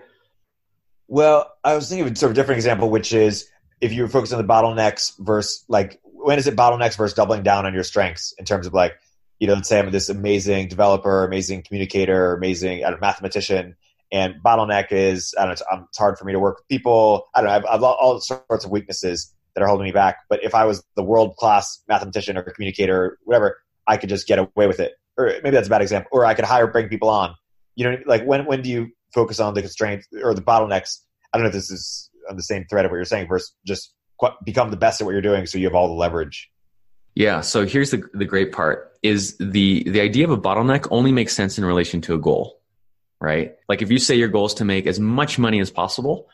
Well, 1.08 1.52
I 1.64 1.76
was 1.76 1.88
thinking 1.88 2.06
of 2.06 2.14
a 2.14 2.16
sort 2.16 2.32
of 2.32 2.36
different 2.36 2.58
example, 2.58 2.90
which 2.90 3.14
is 3.14 3.50
if 3.80 3.94
you 3.94 4.08
focus 4.08 4.34
on 4.34 4.46
the 4.46 4.48
bottlenecks 4.48 5.14
versus 5.20 5.64
like 5.70 6.00
when 6.04 6.38
is 6.38 6.48
it 6.48 6.56
bottlenecks 6.56 6.98
versus 6.98 7.16
doubling 7.16 7.44
down 7.44 7.66
on 7.66 7.74
your 7.74 7.84
strengths 7.84 8.34
in 8.38 8.44
terms 8.44 8.68
of 8.68 8.74
like, 8.74 9.00
you 9.40 9.48
know, 9.48 9.54
let's 9.54 9.70
say 9.70 9.80
I'm 9.80 9.90
this 9.92 10.10
amazing 10.10 10.68
developer, 10.68 11.24
amazing 11.24 11.64
communicator, 11.64 12.36
amazing 12.36 12.84
mathematician, 13.00 13.78
and 14.12 14.36
bottleneck 14.44 14.88
is 14.92 15.34
I 15.38 15.46
don't 15.46 15.60
know. 15.60 15.66
Um, 15.72 15.86
it's 15.90 15.98
hard 15.98 16.18
for 16.18 16.26
me 16.26 16.34
to 16.34 16.40
work 16.40 16.58
with 16.58 16.68
people. 16.68 17.28
I 17.36 17.42
don't 17.42 17.50
know. 17.50 17.56
I've, 17.56 17.66
I've 17.66 17.84
all 17.84 18.20
sorts 18.20 18.66
of 18.66 18.72
weaknesses 18.72 19.34
that 19.56 19.64
are 19.64 19.68
holding 19.68 19.86
me 19.86 19.92
back. 19.92 20.18
But 20.30 20.44
if 20.44 20.54
I 20.54 20.66
was 20.66 20.84
the 20.96 21.04
world 21.04 21.36
class 21.38 21.82
mathematician 21.88 22.38
or 22.38 22.44
communicator, 22.44 23.04
or 23.04 23.18
whatever, 23.24 23.58
I 23.88 23.98
could 23.98 24.10
just 24.10 24.28
get 24.28 24.40
away 24.40 24.68
with 24.68 24.80
it. 24.80 24.94
Or 25.18 25.34
maybe 25.44 25.52
that's 25.52 25.68
a 25.68 25.70
bad 25.70 25.82
example. 25.82 26.10
Or 26.12 26.26
I 26.26 26.36
could 26.36 26.46
hire, 26.46 26.68
bring 26.68 26.90
people 26.90 27.10
on. 27.10 27.36
You 27.76 27.90
know, 27.90 27.98
like 28.06 28.24
when 28.24 28.46
when 28.46 28.62
do 28.62 28.70
you 28.70 28.90
focus 29.14 29.40
on 29.40 29.54
the 29.54 29.62
constraints 29.62 30.08
or 30.24 30.34
the 30.34 30.42
bottlenecks? 30.42 31.00
I 31.34 31.38
don't 31.38 31.44
know 31.44 31.48
if 31.48 31.54
this 31.54 31.72
is 31.72 32.10
on 32.30 32.36
the 32.36 32.44
same 32.44 32.66
thread 32.70 32.86
of 32.86 32.92
what 32.92 32.98
you're 32.98 33.06
saying 33.06 33.28
versus 33.28 33.54
just 33.66 33.94
become 34.44 34.72
the 34.72 34.78
best 34.78 35.02
at 35.02 35.06
what 35.06 35.12
you're 35.12 35.22
doing, 35.22 35.46
so 35.46 35.58
you 35.58 35.66
have 35.66 35.76
all 35.76 35.88
the 35.88 35.94
leverage. 35.94 36.50
Yeah. 37.16 37.42
So 37.42 37.66
here's 37.66 37.92
the 37.92 38.04
the 38.14 38.26
great 38.26 38.52
part: 38.52 38.94
is 39.02 39.36
the 39.38 39.84
the 39.90 40.02
idea 40.02 40.24
of 40.24 40.32
a 40.32 40.38
bottleneck 40.38 40.88
only 40.92 41.12
makes 41.12 41.36
sense 41.36 41.58
in 41.58 41.66
relation 41.66 42.00
to 42.02 42.14
a 42.14 42.20
goal 42.20 42.57
right? 43.20 43.56
Like 43.68 43.82
if 43.82 43.92
you 43.92 44.00
say 44.00 44.16
your 44.16 44.28
goal 44.28 44.46
is 44.46 44.56
to 44.56 44.66
make 44.66 44.88
as 44.88 45.00
much 45.00 45.40
money 45.40 45.60
as 45.60 45.72
possible, 45.72 46.30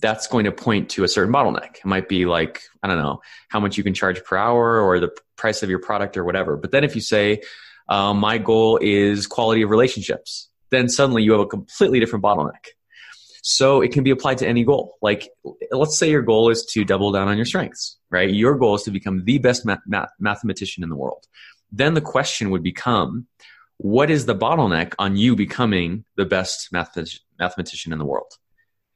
that's 0.00 0.26
going 0.26 0.44
to 0.46 0.52
point 0.52 0.90
to 0.90 1.04
a 1.04 1.08
certain 1.08 1.32
bottleneck. 1.32 1.76
It 1.76 1.84
might 1.84 2.08
be 2.08 2.24
like, 2.24 2.62
I 2.82 2.88
don't 2.88 2.98
know, 2.98 3.20
how 3.48 3.60
much 3.60 3.76
you 3.76 3.84
can 3.84 3.94
charge 3.94 4.24
per 4.24 4.36
hour 4.36 4.80
or 4.80 4.98
the 4.98 5.10
price 5.36 5.62
of 5.62 5.70
your 5.70 5.78
product 5.78 6.16
or 6.16 6.24
whatever. 6.24 6.56
But 6.56 6.72
then 6.72 6.82
if 6.82 6.94
you 6.94 7.00
say, 7.00 7.42
uh, 7.88 8.14
my 8.14 8.38
goal 8.38 8.78
is 8.80 9.26
quality 9.26 9.62
of 9.62 9.70
relationships, 9.70 10.48
then 10.70 10.88
suddenly 10.88 11.22
you 11.22 11.32
have 11.32 11.40
a 11.40 11.46
completely 11.46 12.00
different 12.00 12.24
bottleneck. 12.24 12.68
So 13.42 13.80
it 13.82 13.92
can 13.92 14.04
be 14.04 14.10
applied 14.10 14.38
to 14.38 14.46
any 14.46 14.64
goal. 14.64 14.96
Like, 15.02 15.28
let's 15.72 15.98
say 15.98 16.08
your 16.08 16.22
goal 16.22 16.48
is 16.48 16.64
to 16.66 16.84
double 16.84 17.10
down 17.10 17.28
on 17.28 17.36
your 17.36 17.44
strengths, 17.44 17.98
right? 18.08 18.30
Your 18.30 18.54
goal 18.56 18.76
is 18.76 18.84
to 18.84 18.90
become 18.92 19.24
the 19.24 19.38
best 19.38 19.66
math- 19.66 19.80
math- 19.86 20.12
mathematician 20.20 20.84
in 20.84 20.90
the 20.90 20.96
world. 20.96 21.26
Then 21.72 21.94
the 21.94 22.00
question 22.00 22.50
would 22.50 22.62
become, 22.62 23.26
what 23.78 24.10
is 24.10 24.26
the 24.26 24.34
bottleneck 24.34 24.94
on 24.98 25.16
you 25.16 25.34
becoming 25.34 26.04
the 26.16 26.24
best 26.24 26.70
mathematician 26.72 27.92
in 27.92 27.98
the 27.98 28.04
world? 28.04 28.38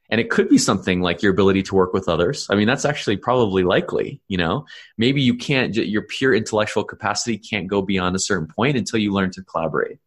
And 0.09 0.21
it 0.21 0.31
could 0.31 0.49
be 0.49 0.59
something 0.59 1.01
like 1.01 1.21
your 1.21 1.33
ability 1.33 1.65
to 1.65 1.75
work 1.75 1.93
with 1.93 2.09
others. 2.09 2.47
I 2.49 2.55
mean, 2.55 2.69
that's 2.69 2.85
actually 2.85 3.17
probably 3.17 3.65
likely, 3.65 4.21
you 4.29 4.39
know. 4.39 4.65
Maybe 4.97 5.21
you 5.21 5.37
can't, 5.37 5.75
your 5.75 6.03
pure 6.03 6.33
intellectual 6.33 6.85
capacity 6.85 7.39
can't 7.39 7.67
go 7.67 7.83
beyond 7.83 8.15
a 8.15 8.21
certain 8.21 8.47
point 8.47 8.77
until 8.77 9.01
you 9.01 9.13
learn 9.13 9.33
to 9.33 9.43
collaborate. 9.43 9.99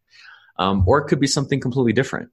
Um, 0.58 0.84
or 0.88 1.00
it 1.00 1.08
could 1.08 1.20
be 1.20 1.28
something 1.28 1.60
completely 1.60 1.94
different. 1.94 2.30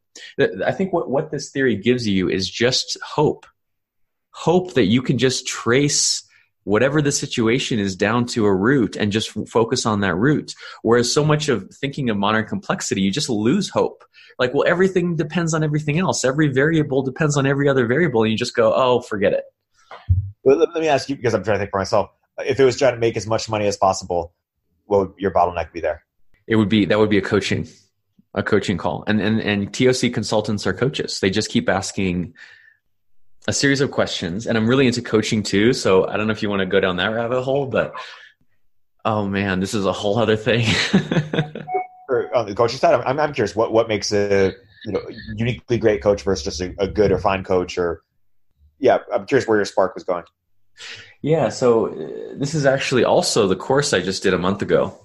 I 0.64 0.72
think 0.72 0.92
what, 0.92 1.10
what 1.10 1.30
this 1.30 1.50
theory 1.50 1.76
gives 1.76 2.06
you 2.06 2.28
is 2.28 2.48
just 2.48 2.96
hope. 3.02 3.46
Hope 4.30 4.74
that 4.74 4.86
you 4.86 5.02
can 5.02 5.18
just 5.18 5.46
trace 5.46 6.22
whatever 6.66 7.00
the 7.00 7.12
situation 7.12 7.78
is 7.78 7.94
down 7.94 8.26
to 8.26 8.44
a 8.44 8.52
root 8.52 8.96
and 8.96 9.12
just 9.12 9.30
focus 9.48 9.86
on 9.86 10.00
that 10.00 10.16
root. 10.16 10.52
Whereas 10.82 11.14
so 11.14 11.24
much 11.24 11.48
of 11.48 11.72
thinking 11.72 12.10
of 12.10 12.16
modern 12.16 12.44
complexity, 12.44 13.02
you 13.02 13.12
just 13.12 13.30
lose 13.30 13.70
hope. 13.70 14.04
Like, 14.40 14.52
well, 14.52 14.64
everything 14.66 15.14
depends 15.14 15.54
on 15.54 15.62
everything 15.62 16.00
else. 16.00 16.24
Every 16.24 16.48
variable 16.48 17.02
depends 17.02 17.36
on 17.36 17.46
every 17.46 17.68
other 17.68 17.86
variable. 17.86 18.24
And 18.24 18.32
you 18.32 18.36
just 18.36 18.56
go, 18.56 18.74
oh, 18.74 19.00
forget 19.00 19.32
it. 19.32 19.44
Well, 20.42 20.56
let 20.56 20.74
me 20.74 20.88
ask 20.88 21.08
you, 21.08 21.14
because 21.14 21.34
I'm 21.34 21.44
trying 21.44 21.54
to 21.54 21.58
think 21.60 21.70
for 21.70 21.78
myself, 21.78 22.10
if 22.44 22.58
it 22.58 22.64
was 22.64 22.76
trying 22.76 22.94
to 22.94 23.00
make 23.00 23.16
as 23.16 23.28
much 23.28 23.48
money 23.48 23.68
as 23.68 23.76
possible, 23.76 24.34
what 24.86 24.98
would 24.98 25.12
your 25.18 25.30
bottleneck 25.30 25.72
be 25.72 25.80
there? 25.80 26.02
It 26.48 26.56
would 26.56 26.68
be, 26.68 26.84
that 26.84 26.98
would 26.98 27.10
be 27.10 27.18
a 27.18 27.22
coaching, 27.22 27.68
a 28.34 28.42
coaching 28.42 28.76
call. 28.76 29.04
And, 29.06 29.20
and, 29.20 29.40
and 29.40 29.72
TOC 29.72 30.12
consultants 30.12 30.66
are 30.66 30.72
coaches. 30.72 31.20
They 31.20 31.30
just 31.30 31.48
keep 31.48 31.68
asking 31.68 32.34
a 33.48 33.52
series 33.52 33.80
of 33.80 33.90
questions 33.90 34.46
and 34.46 34.58
i'm 34.58 34.66
really 34.66 34.86
into 34.86 35.02
coaching 35.02 35.42
too 35.42 35.72
so 35.72 36.06
i 36.08 36.16
don't 36.16 36.26
know 36.26 36.32
if 36.32 36.42
you 36.42 36.50
want 36.50 36.60
to 36.60 36.66
go 36.66 36.80
down 36.80 36.96
that 36.96 37.12
rabbit 37.12 37.42
hole 37.42 37.66
but 37.66 37.94
oh 39.04 39.26
man 39.26 39.60
this 39.60 39.74
is 39.74 39.86
a 39.86 39.92
whole 39.92 40.18
other 40.18 40.36
thing. 40.36 40.66
On 42.34 42.46
the 42.46 42.54
coaching 42.54 42.78
side 42.78 42.94
I'm, 42.94 43.18
I'm 43.18 43.32
curious 43.32 43.56
what, 43.56 43.72
what 43.72 43.88
makes 43.88 44.12
a 44.12 44.52
you 44.84 44.92
know 44.92 45.00
uniquely 45.36 45.78
great 45.78 46.02
coach 46.02 46.22
versus 46.22 46.44
just 46.44 46.60
a, 46.60 46.74
a 46.78 46.88
good 46.88 47.12
or 47.12 47.18
fine 47.18 47.44
coach 47.44 47.78
or 47.78 48.02
yeah 48.78 48.98
i'm 49.12 49.26
curious 49.26 49.46
where 49.48 49.58
your 49.58 49.64
spark 49.64 49.94
was 49.94 50.04
going. 50.04 50.24
Yeah 51.22 51.48
so 51.48 51.86
uh, 51.88 52.34
this 52.36 52.54
is 52.54 52.66
actually 52.66 53.04
also 53.04 53.46
the 53.46 53.56
course 53.56 53.92
i 53.92 54.00
just 54.00 54.22
did 54.22 54.34
a 54.34 54.38
month 54.38 54.62
ago. 54.62 54.98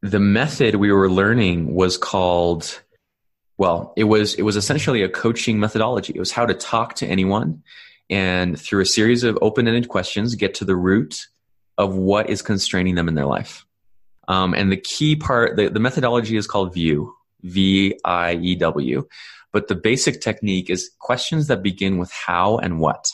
The 0.00 0.20
method 0.20 0.76
we 0.76 0.92
were 0.92 1.10
learning 1.10 1.74
was 1.74 1.98
called 1.98 2.82
well, 3.58 3.92
it 3.96 4.04
was 4.04 4.34
it 4.34 4.42
was 4.42 4.56
essentially 4.56 5.02
a 5.02 5.08
coaching 5.08 5.60
methodology. 5.60 6.12
It 6.14 6.20
was 6.20 6.32
how 6.32 6.46
to 6.46 6.54
talk 6.54 6.94
to 6.94 7.06
anyone 7.06 7.62
and 8.08 8.58
through 8.58 8.80
a 8.80 8.86
series 8.86 9.24
of 9.24 9.36
open-ended 9.42 9.88
questions 9.88 10.34
get 10.34 10.54
to 10.54 10.64
the 10.64 10.76
root 10.76 11.26
of 11.76 11.94
what 11.94 12.30
is 12.30 12.40
constraining 12.40 12.94
them 12.94 13.08
in 13.08 13.14
their 13.14 13.26
life. 13.26 13.66
Um, 14.28 14.54
and 14.54 14.72
the 14.72 14.76
key 14.76 15.16
part, 15.16 15.56
the, 15.56 15.68
the 15.68 15.80
methodology 15.80 16.36
is 16.36 16.46
called 16.46 16.74
VIEW, 16.74 17.12
V 17.42 17.98
I 18.04 18.34
E 18.34 18.54
W. 18.56 19.06
But 19.52 19.68
the 19.68 19.74
basic 19.74 20.20
technique 20.20 20.70
is 20.70 20.90
questions 20.98 21.46
that 21.46 21.62
begin 21.62 21.98
with 21.98 22.12
how 22.12 22.58
and 22.58 22.78
what. 22.78 23.10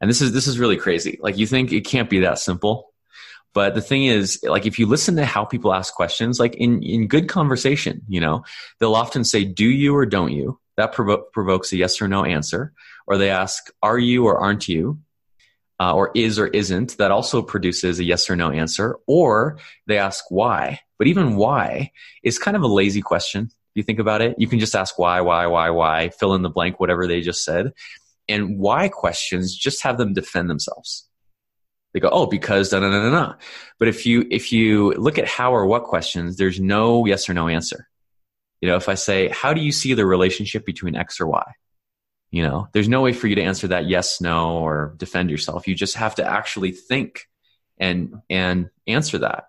And 0.00 0.10
this 0.10 0.20
is 0.20 0.32
this 0.32 0.46
is 0.46 0.58
really 0.58 0.76
crazy. 0.76 1.18
Like 1.22 1.38
you 1.38 1.46
think 1.46 1.72
it 1.72 1.86
can't 1.86 2.10
be 2.10 2.20
that 2.20 2.38
simple, 2.38 2.92
but 3.54 3.74
the 3.74 3.80
thing 3.80 4.04
is, 4.04 4.40
like, 4.42 4.66
if 4.66 4.80
you 4.80 4.86
listen 4.86 5.14
to 5.16 5.24
how 5.24 5.44
people 5.44 5.72
ask 5.72 5.94
questions, 5.94 6.40
like 6.40 6.56
in, 6.56 6.82
in 6.82 7.06
good 7.06 7.28
conversation, 7.28 8.02
you 8.08 8.20
know, 8.20 8.44
they'll 8.80 8.96
often 8.96 9.22
say, 9.24 9.44
do 9.44 9.64
you 9.64 9.96
or 9.96 10.04
don't 10.04 10.32
you? 10.32 10.58
That 10.76 10.92
provo- 10.92 11.24
provokes 11.32 11.72
a 11.72 11.76
yes 11.76 12.02
or 12.02 12.08
no 12.08 12.24
answer. 12.24 12.72
Or 13.06 13.16
they 13.16 13.30
ask, 13.30 13.70
are 13.80 13.98
you 13.98 14.26
or 14.26 14.38
aren't 14.38 14.66
you? 14.66 14.98
Uh, 15.78 15.94
or 15.94 16.10
is 16.16 16.38
or 16.38 16.48
isn't. 16.48 16.96
That 16.98 17.12
also 17.12 17.42
produces 17.42 18.00
a 18.00 18.04
yes 18.04 18.28
or 18.28 18.34
no 18.34 18.50
answer. 18.50 18.96
Or 19.06 19.58
they 19.86 19.98
ask 19.98 20.24
why. 20.30 20.80
But 20.98 21.06
even 21.06 21.36
why 21.36 21.92
is 22.24 22.40
kind 22.40 22.56
of 22.56 22.62
a 22.62 22.68
lazy 22.68 23.02
question. 23.02 23.44
If 23.44 23.76
you 23.76 23.82
think 23.84 24.00
about 24.00 24.20
it. 24.20 24.34
You 24.36 24.48
can 24.48 24.58
just 24.58 24.74
ask 24.74 24.98
why, 24.98 25.20
why, 25.20 25.46
why, 25.46 25.70
why, 25.70 26.10
fill 26.10 26.34
in 26.34 26.42
the 26.42 26.50
blank, 26.50 26.80
whatever 26.80 27.06
they 27.06 27.20
just 27.20 27.44
said. 27.44 27.72
And 28.28 28.58
why 28.58 28.88
questions 28.88 29.54
just 29.54 29.82
have 29.82 29.96
them 29.96 30.12
defend 30.12 30.50
themselves 30.50 31.08
they 31.94 32.00
go, 32.00 32.10
oh, 32.12 32.26
because 32.26 32.68
da 32.70 32.80
da 32.80 32.90
da 32.90 33.10
da. 33.10 33.34
But 33.78 33.88
if 33.88 34.04
you 34.04 34.26
if 34.30 34.52
you 34.52 34.92
look 34.94 35.16
at 35.16 35.28
how 35.28 35.54
or 35.54 35.64
what 35.64 35.84
questions, 35.84 36.36
there's 36.36 36.60
no 36.60 37.06
yes 37.06 37.28
or 37.28 37.34
no 37.34 37.48
answer. 37.48 37.88
You 38.60 38.68
know, 38.68 38.76
if 38.76 38.88
I 38.88 38.94
say, 38.94 39.28
how 39.28 39.54
do 39.54 39.60
you 39.60 39.72
see 39.72 39.94
the 39.94 40.04
relationship 40.04 40.66
between 40.66 40.96
X 40.96 41.20
or 41.20 41.26
Y? 41.28 41.44
You 42.30 42.42
know, 42.42 42.68
there's 42.72 42.88
no 42.88 43.00
way 43.00 43.12
for 43.12 43.28
you 43.28 43.36
to 43.36 43.42
answer 43.42 43.68
that 43.68 43.86
yes, 43.86 44.20
no, 44.20 44.58
or 44.58 44.94
defend 44.96 45.30
yourself. 45.30 45.68
You 45.68 45.76
just 45.76 45.94
have 45.94 46.16
to 46.16 46.24
actually 46.24 46.72
think 46.72 47.28
and 47.78 48.14
and 48.28 48.70
answer 48.88 49.18
that. 49.18 49.44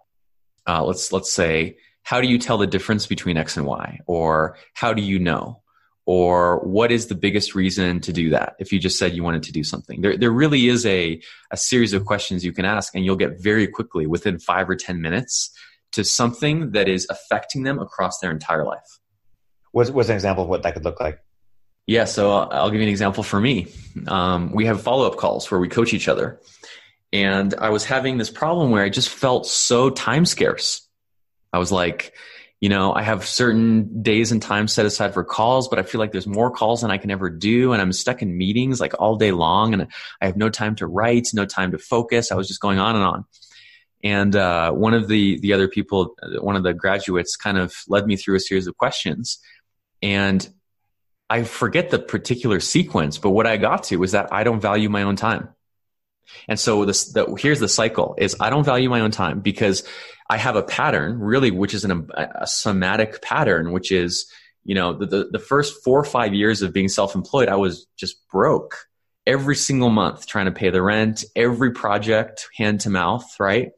Uh, 0.68 0.84
let's 0.84 1.12
let's 1.12 1.34
say, 1.34 1.78
how 2.04 2.22
do 2.22 2.28
you 2.28 2.38
tell 2.38 2.60
the 2.60 2.68
difference 2.68 3.08
between 3.08 3.38
X 3.38 3.58
and 3.58 3.66
Y, 3.66 4.02
or 4.06 4.58
how 4.76 4.94
do 4.94 5.02
you 5.02 5.18
know? 5.18 5.64
Or 6.06 6.60
what 6.60 6.92
is 6.92 7.08
the 7.08 7.16
biggest 7.16 7.56
reason 7.56 8.00
to 8.02 8.14
do 8.14 8.30
that? 8.30 8.56
If 8.60 8.72
you 8.72 8.80
just 8.80 9.00
said 9.00 9.14
you 9.14 9.24
wanted 9.24 9.44
to 9.44 9.52
do 9.52 9.64
something. 9.64 10.02
There, 10.02 10.16
there 10.16 10.32
really 10.32 10.68
is 10.68 10.86
a, 10.86 11.20
a 11.52 11.58
series 11.58 11.94
of 11.94 12.06
questions 12.06 12.46
you 12.46 12.54
can 12.54 12.66
ask 12.66 12.94
and 12.96 13.04
you'll 13.04 13.16
get 13.16 13.42
very 13.42 13.68
quickly 13.68 14.06
within 14.06 14.38
five 14.38 14.70
or 14.70 14.76
ten 14.76 15.02
minutes 15.02 15.52
to 15.94 16.04
something 16.04 16.72
that 16.72 16.88
is 16.88 17.08
affecting 17.10 17.64
them 17.64 17.80
across 17.80 18.20
their 18.20 18.32
entire 18.32 18.66
life. 18.66 19.00
What's, 19.72 19.90
what's 19.90 20.10
an 20.10 20.16
example 20.16 20.44
of 20.44 20.50
what 20.50 20.64
that 20.64 20.74
could 20.74 20.84
look 20.84 21.00
like? 21.00 21.20
Yeah 21.88 22.06
so 22.06 22.32
i'll 22.32 22.72
give 22.72 22.82
you 22.82 22.88
an 22.88 22.90
example 22.90 23.24
for 23.24 23.40
me. 23.40 23.68
Um, 24.08 24.52
we 24.52 24.66
have 24.66 24.82
follow-up 24.82 25.18
calls 25.18 25.50
where 25.52 25.60
we 25.60 25.70
coach 25.70 25.94
each 25.94 26.08
other. 26.08 26.40
And 27.14 27.54
i 27.56 27.70
was 27.70 27.86
having 27.86 28.18
this 28.18 28.30
problem 28.30 28.72
where 28.72 28.84
i 28.84 28.90
just 28.90 29.10
felt 29.10 29.46
so 29.48 29.90
time 29.90 30.26
scarce. 30.26 30.88
I 31.54 31.60
was 31.60 31.72
like 31.72 32.14
you 32.66 32.70
know, 32.70 32.96
I 32.96 33.04
have 33.04 33.28
certain 33.28 34.02
days 34.02 34.32
and 34.32 34.42
times 34.42 34.74
set 34.74 34.88
aside 34.88 35.14
for 35.14 35.24
calls, 35.24 35.68
but 35.68 35.78
I 35.78 35.84
feel 35.84 36.00
like 36.00 36.12
there's 36.12 36.26
more 36.26 36.50
calls 36.50 36.82
than 36.82 36.90
I 36.90 36.98
can 36.98 37.12
ever 37.12 37.30
do. 37.30 37.74
And 37.74 37.80
I'm 37.80 37.94
stuck 37.94 38.24
in 38.24 38.36
meetings 38.36 38.82
like 38.82 39.00
all 39.00 39.18
day 39.18 39.30
long 39.30 39.76
and 39.76 39.88
I 40.20 40.26
have 40.26 40.36
no 40.36 40.50
time 40.50 40.74
to 40.78 40.88
write, 40.88 41.28
no 41.32 41.46
time 41.46 41.74
to 41.74 41.78
focus. 41.78 42.32
I 42.32 42.36
was 42.36 42.48
just 42.48 42.62
going 42.62 42.80
on 42.80 42.96
and 42.96 43.06
on. 43.06 43.26
And 44.04 44.36
uh, 44.36 44.72
one 44.72 44.96
of 44.96 45.08
the, 45.08 45.40
the 45.42 45.54
other 45.54 45.68
people, 45.68 46.16
one 46.40 46.56
of 46.56 46.64
the 46.64 46.74
graduates 46.74 47.36
kind 47.36 47.60
of 47.60 47.76
led 47.88 48.08
me 48.08 48.16
through 48.16 48.36
a 48.36 48.40
series 48.40 48.66
of 48.66 48.76
questions. 48.76 49.38
And 50.02 50.50
I 51.30 51.44
forget 51.44 51.92
the 51.92 52.00
particular 52.00 52.60
sequence, 52.60 53.20
but 53.20 53.30
what 53.30 53.46
I 53.46 53.58
got 53.58 53.84
to 53.84 53.98
was 53.98 54.14
that 54.14 54.34
I 54.34 54.44
don't 54.44 54.60
value 54.60 54.90
my 54.90 55.04
own 55.04 55.18
time. 55.18 55.50
And 56.48 56.60
so 56.60 56.84
this, 56.86 57.14
the, 57.14 57.32
here's 57.36 57.60
the 57.60 57.70
cycle 57.70 58.16
is 58.18 58.36
I 58.40 58.50
don't 58.50 58.64
value 58.64 58.90
my 58.90 59.02
own 59.02 59.12
time 59.12 59.42
because 59.42 59.88
I 60.30 60.38
have 60.38 60.56
a 60.56 60.64
pattern 60.64 61.20
really, 61.20 61.52
which 61.52 61.74
is 61.74 61.86
an, 61.86 61.92
um, 61.92 62.10
a 62.16 62.48
somatic 62.48 63.22
pattern, 63.22 63.72
which 63.72 63.92
is, 63.92 64.32
you 64.64 64.74
know, 64.74 64.94
the, 64.94 65.06
the, 65.06 65.30
the 65.34 65.40
first 65.40 65.84
four 65.84 66.00
or 66.00 66.04
five 66.04 66.34
years 66.34 66.62
of 66.62 66.74
being 66.74 66.88
self-employed, 66.88 67.48
I 67.48 67.56
was 67.56 67.86
just 67.98 68.28
broke 68.30 68.76
every 69.28 69.56
single 69.56 69.90
month 69.90 70.26
trying 70.26 70.46
to 70.46 70.52
pay 70.52 70.70
the 70.72 70.82
rent, 70.82 71.24
every 71.36 71.72
project 71.72 72.48
hand 72.58 72.82
to 72.82 72.90
mouth, 72.90 73.26
right? 73.40 73.72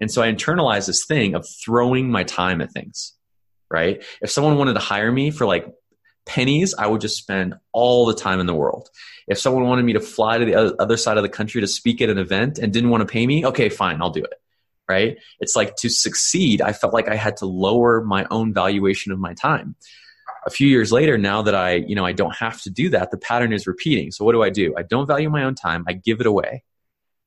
And 0.00 0.10
so 0.10 0.22
I 0.22 0.32
internalized 0.32 0.86
this 0.86 1.04
thing 1.04 1.34
of 1.34 1.46
throwing 1.64 2.10
my 2.10 2.24
time 2.24 2.60
at 2.60 2.72
things, 2.72 3.12
right? 3.70 4.02
If 4.20 4.30
someone 4.30 4.56
wanted 4.56 4.74
to 4.74 4.80
hire 4.80 5.12
me 5.12 5.30
for 5.30 5.46
like 5.46 5.72
pennies, 6.26 6.74
I 6.76 6.88
would 6.88 7.00
just 7.00 7.16
spend 7.16 7.54
all 7.72 8.06
the 8.06 8.14
time 8.14 8.40
in 8.40 8.46
the 8.46 8.54
world. 8.54 8.88
If 9.28 9.38
someone 9.38 9.64
wanted 9.64 9.84
me 9.84 9.92
to 9.92 10.00
fly 10.00 10.38
to 10.38 10.44
the 10.44 10.80
other 10.80 10.96
side 10.96 11.16
of 11.16 11.22
the 11.22 11.28
country 11.28 11.60
to 11.60 11.68
speak 11.68 12.00
at 12.00 12.10
an 12.10 12.18
event 12.18 12.58
and 12.58 12.72
didn't 12.72 12.90
want 12.90 13.02
to 13.02 13.12
pay 13.12 13.24
me, 13.24 13.46
okay, 13.46 13.68
fine, 13.68 14.02
I'll 14.02 14.10
do 14.10 14.24
it 14.24 14.41
right? 14.88 15.16
It's 15.40 15.56
like 15.56 15.76
to 15.76 15.88
succeed, 15.88 16.60
I 16.60 16.72
felt 16.72 16.92
like 16.92 17.08
I 17.08 17.16
had 17.16 17.36
to 17.38 17.46
lower 17.46 18.02
my 18.02 18.26
own 18.30 18.52
valuation 18.52 19.12
of 19.12 19.18
my 19.18 19.34
time. 19.34 19.76
A 20.46 20.50
few 20.50 20.66
years 20.66 20.90
later, 20.90 21.16
now 21.16 21.42
that 21.42 21.54
I, 21.54 21.74
you 21.74 21.94
know, 21.94 22.04
I 22.04 22.12
don't 22.12 22.34
have 22.34 22.60
to 22.62 22.70
do 22.70 22.88
that, 22.90 23.10
the 23.10 23.18
pattern 23.18 23.52
is 23.52 23.66
repeating. 23.66 24.10
So 24.10 24.24
what 24.24 24.32
do 24.32 24.42
I 24.42 24.50
do? 24.50 24.74
I 24.76 24.82
don't 24.82 25.06
value 25.06 25.30
my 25.30 25.44
own 25.44 25.54
time. 25.54 25.84
I 25.86 25.92
give 25.92 26.20
it 26.20 26.26
away. 26.26 26.64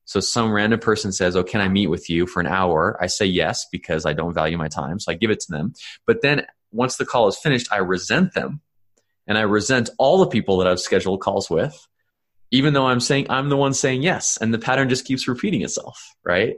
So 0.05 0.19
some 0.19 0.51
random 0.51 0.79
person 0.79 1.11
says, 1.11 1.35
"Oh, 1.35 1.43
can 1.43 1.61
I 1.61 1.67
meet 1.67 1.87
with 1.87 2.09
you 2.09 2.27
for 2.27 2.39
an 2.39 2.45
hour?" 2.45 2.95
I 3.01 3.07
say 3.07 3.25
yes 3.25 3.65
because 3.71 4.05
I 4.05 4.13
don't 4.13 4.33
value 4.33 4.57
my 4.57 4.67
time, 4.67 4.99
so 4.99 5.11
I 5.11 5.15
give 5.15 5.31
it 5.31 5.39
to 5.41 5.51
them. 5.51 5.73
But 6.05 6.21
then 6.21 6.45
once 6.71 6.97
the 6.97 7.05
call 7.05 7.27
is 7.27 7.37
finished, 7.37 7.71
I 7.71 7.77
resent 7.77 8.33
them. 8.33 8.61
And 9.27 9.37
I 9.37 9.41
resent 9.41 9.89
all 9.97 10.19
the 10.19 10.27
people 10.27 10.57
that 10.57 10.67
I've 10.67 10.79
scheduled 10.79 11.21
calls 11.21 11.49
with, 11.49 11.87
even 12.51 12.73
though 12.73 12.85
I'm 12.85 12.99
saying 12.99 13.27
I'm 13.29 13.49
the 13.49 13.57
one 13.57 13.73
saying 13.73 14.03
yes, 14.03 14.37
and 14.39 14.53
the 14.53 14.59
pattern 14.59 14.89
just 14.89 15.05
keeps 15.05 15.27
repeating 15.27 15.63
itself, 15.63 16.13
right? 16.23 16.57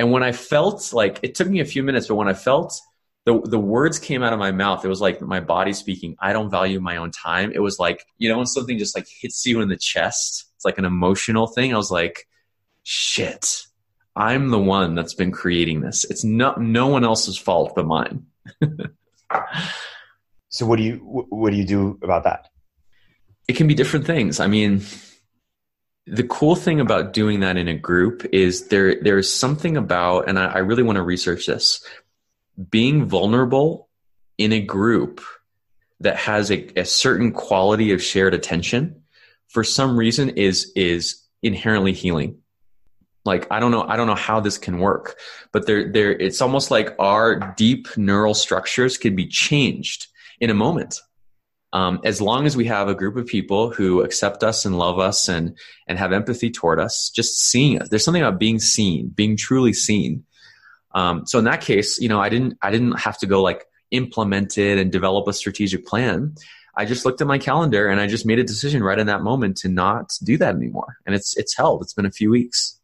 And 0.00 0.10
when 0.10 0.22
I 0.22 0.32
felt 0.32 0.94
like 0.94 1.20
it 1.22 1.34
took 1.34 1.46
me 1.46 1.60
a 1.60 1.64
few 1.66 1.82
minutes, 1.82 2.08
but 2.08 2.14
when 2.14 2.26
I 2.26 2.32
felt 2.32 2.80
the 3.26 3.38
the 3.42 3.58
words 3.58 3.98
came 3.98 4.22
out 4.22 4.32
of 4.32 4.38
my 4.38 4.50
mouth, 4.50 4.82
it 4.82 4.88
was 4.88 5.02
like 5.02 5.20
my 5.20 5.40
body 5.40 5.74
speaking, 5.74 6.16
I 6.18 6.32
don't 6.32 6.48
value 6.48 6.80
my 6.80 6.96
own 6.96 7.10
time. 7.10 7.52
It 7.54 7.58
was 7.58 7.78
like, 7.78 8.06
you 8.16 8.30
know, 8.30 8.38
when 8.38 8.46
something 8.46 8.78
just 8.78 8.96
like 8.96 9.06
hits 9.06 9.44
you 9.44 9.60
in 9.60 9.68
the 9.68 9.76
chest, 9.76 10.46
it's 10.56 10.64
like 10.64 10.78
an 10.78 10.86
emotional 10.86 11.46
thing. 11.46 11.74
I 11.74 11.76
was 11.76 11.90
like, 11.90 12.26
shit. 12.82 13.66
I'm 14.16 14.48
the 14.48 14.58
one 14.58 14.94
that's 14.94 15.12
been 15.12 15.32
creating 15.32 15.82
this. 15.82 16.06
It's 16.08 16.24
not 16.24 16.62
no 16.62 16.86
one 16.86 17.04
else's 17.04 17.36
fault 17.36 17.74
but 17.76 17.84
mine. 17.84 18.24
so 20.48 20.64
what 20.64 20.76
do 20.76 20.82
you 20.82 20.94
what 21.28 21.50
do 21.50 21.58
you 21.58 21.66
do 21.66 21.98
about 22.02 22.24
that? 22.24 22.48
It 23.48 23.56
can 23.58 23.66
be 23.66 23.74
different 23.74 24.06
things. 24.06 24.40
I 24.40 24.46
mean, 24.46 24.80
the 26.06 26.24
cool 26.24 26.56
thing 26.56 26.80
about 26.80 27.12
doing 27.12 27.40
that 27.40 27.56
in 27.56 27.68
a 27.68 27.74
group 27.74 28.26
is 28.32 28.68
there 28.68 29.00
there's 29.02 29.32
something 29.32 29.76
about 29.76 30.28
and 30.28 30.38
I, 30.38 30.46
I 30.46 30.58
really 30.58 30.82
want 30.82 30.96
to 30.96 31.02
research 31.02 31.46
this 31.46 31.84
being 32.70 33.06
vulnerable 33.06 33.88
in 34.38 34.52
a 34.52 34.60
group 34.60 35.20
that 36.00 36.16
has 36.16 36.50
a, 36.50 36.66
a 36.78 36.84
certain 36.84 37.32
quality 37.32 37.92
of 37.92 38.02
shared 38.02 38.34
attention 38.34 39.02
for 39.48 39.62
some 39.62 39.96
reason 39.96 40.30
is 40.30 40.72
is 40.74 41.22
inherently 41.42 41.92
healing. 41.92 42.38
Like 43.26 43.46
i 43.50 43.60
don't 43.60 43.70
know 43.70 43.82
i 43.86 43.96
don't 43.96 44.06
know 44.06 44.14
how 44.14 44.40
this 44.40 44.56
can 44.56 44.78
work 44.78 45.18
but 45.52 45.66
there 45.66 45.92
there 45.92 46.10
it's 46.10 46.40
almost 46.40 46.70
like 46.70 46.96
our 46.98 47.54
deep 47.56 47.94
neural 47.98 48.32
structures 48.32 48.96
can 48.96 49.14
be 49.14 49.26
changed 49.26 50.06
in 50.40 50.48
a 50.48 50.54
moment 50.54 51.00
Um, 51.72 52.00
as 52.04 52.20
long 52.20 52.46
as 52.46 52.56
we 52.56 52.64
have 52.64 52.88
a 52.88 52.94
group 52.94 53.16
of 53.16 53.26
people 53.26 53.70
who 53.70 54.02
accept 54.02 54.42
us 54.42 54.64
and 54.64 54.76
love 54.76 54.98
us 54.98 55.28
and 55.28 55.56
and 55.86 55.98
have 55.98 56.12
empathy 56.12 56.50
toward 56.50 56.80
us, 56.80 57.10
just 57.14 57.38
seeing 57.38 57.80
us. 57.80 57.88
There's 57.88 58.04
something 58.04 58.22
about 58.22 58.40
being 58.40 58.58
seen, 58.58 59.08
being 59.08 59.36
truly 59.36 59.72
seen. 59.72 60.24
Um, 60.92 61.26
so 61.26 61.38
in 61.38 61.44
that 61.44 61.60
case, 61.60 62.00
you 62.00 62.08
know, 62.08 62.20
I 62.20 62.28
didn't 62.28 62.58
I 62.60 62.70
didn't 62.70 62.98
have 62.98 63.18
to 63.18 63.26
go 63.26 63.40
like 63.40 63.66
implement 63.92 64.58
it 64.58 64.78
and 64.78 64.90
develop 64.90 65.28
a 65.28 65.32
strategic 65.32 65.86
plan. 65.86 66.34
I 66.76 66.84
just 66.84 67.04
looked 67.04 67.20
at 67.20 67.26
my 67.26 67.38
calendar 67.38 67.88
and 67.88 68.00
I 68.00 68.06
just 68.06 68.24
made 68.26 68.38
a 68.38 68.44
decision 68.44 68.82
right 68.82 68.98
in 68.98 69.06
that 69.06 69.22
moment 69.22 69.56
to 69.58 69.68
not 69.68 70.12
do 70.22 70.36
that 70.38 70.54
anymore. 70.54 70.96
And 71.06 71.14
it's 71.14 71.36
it's 71.36 71.56
held. 71.56 71.82
It's 71.82 71.94
been 71.94 72.06
a 72.06 72.10
few 72.10 72.30
weeks. 72.30 72.80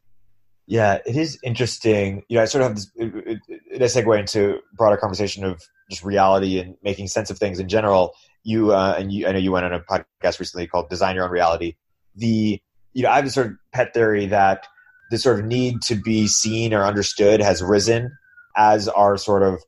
Yeah, 0.66 0.98
it 1.06 1.16
is 1.16 1.38
interesting. 1.44 2.24
You 2.28 2.36
know, 2.36 2.42
I 2.42 2.46
sort 2.46 2.62
of 2.62 2.68
have 2.68 2.76
this. 2.76 2.90
It, 2.96 3.40
it, 3.48 3.60
it 3.70 3.82
segue 3.82 4.18
into 4.18 4.58
broader 4.74 4.96
conversation 4.96 5.44
of 5.44 5.62
just 5.90 6.04
reality 6.04 6.58
and 6.58 6.76
making 6.82 7.06
sense 7.08 7.30
of 7.30 7.38
things 7.38 7.60
in 7.60 7.68
general. 7.68 8.14
You 8.46 8.72
uh, 8.72 8.94
and 8.96 9.12
you, 9.12 9.26
I 9.26 9.32
know 9.32 9.38
you 9.38 9.50
went 9.50 9.66
on 9.66 9.72
a 9.72 9.80
podcast 9.80 10.38
recently 10.38 10.68
called 10.68 10.88
"Design 10.88 11.16
Your 11.16 11.24
Own 11.24 11.32
Reality." 11.32 11.74
The 12.14 12.60
you 12.92 13.02
know, 13.02 13.10
I 13.10 13.16
have 13.16 13.24
this 13.24 13.34
sort 13.34 13.48
of 13.48 13.52
pet 13.72 13.92
theory 13.92 14.26
that 14.26 14.66
the 15.10 15.18
sort 15.18 15.40
of 15.40 15.44
need 15.44 15.82
to 15.82 15.96
be 15.96 16.28
seen 16.28 16.72
or 16.72 16.84
understood 16.84 17.40
has 17.40 17.60
risen 17.60 18.16
as 18.56 18.88
our 18.88 19.16
sort 19.16 19.42
of 19.42 19.60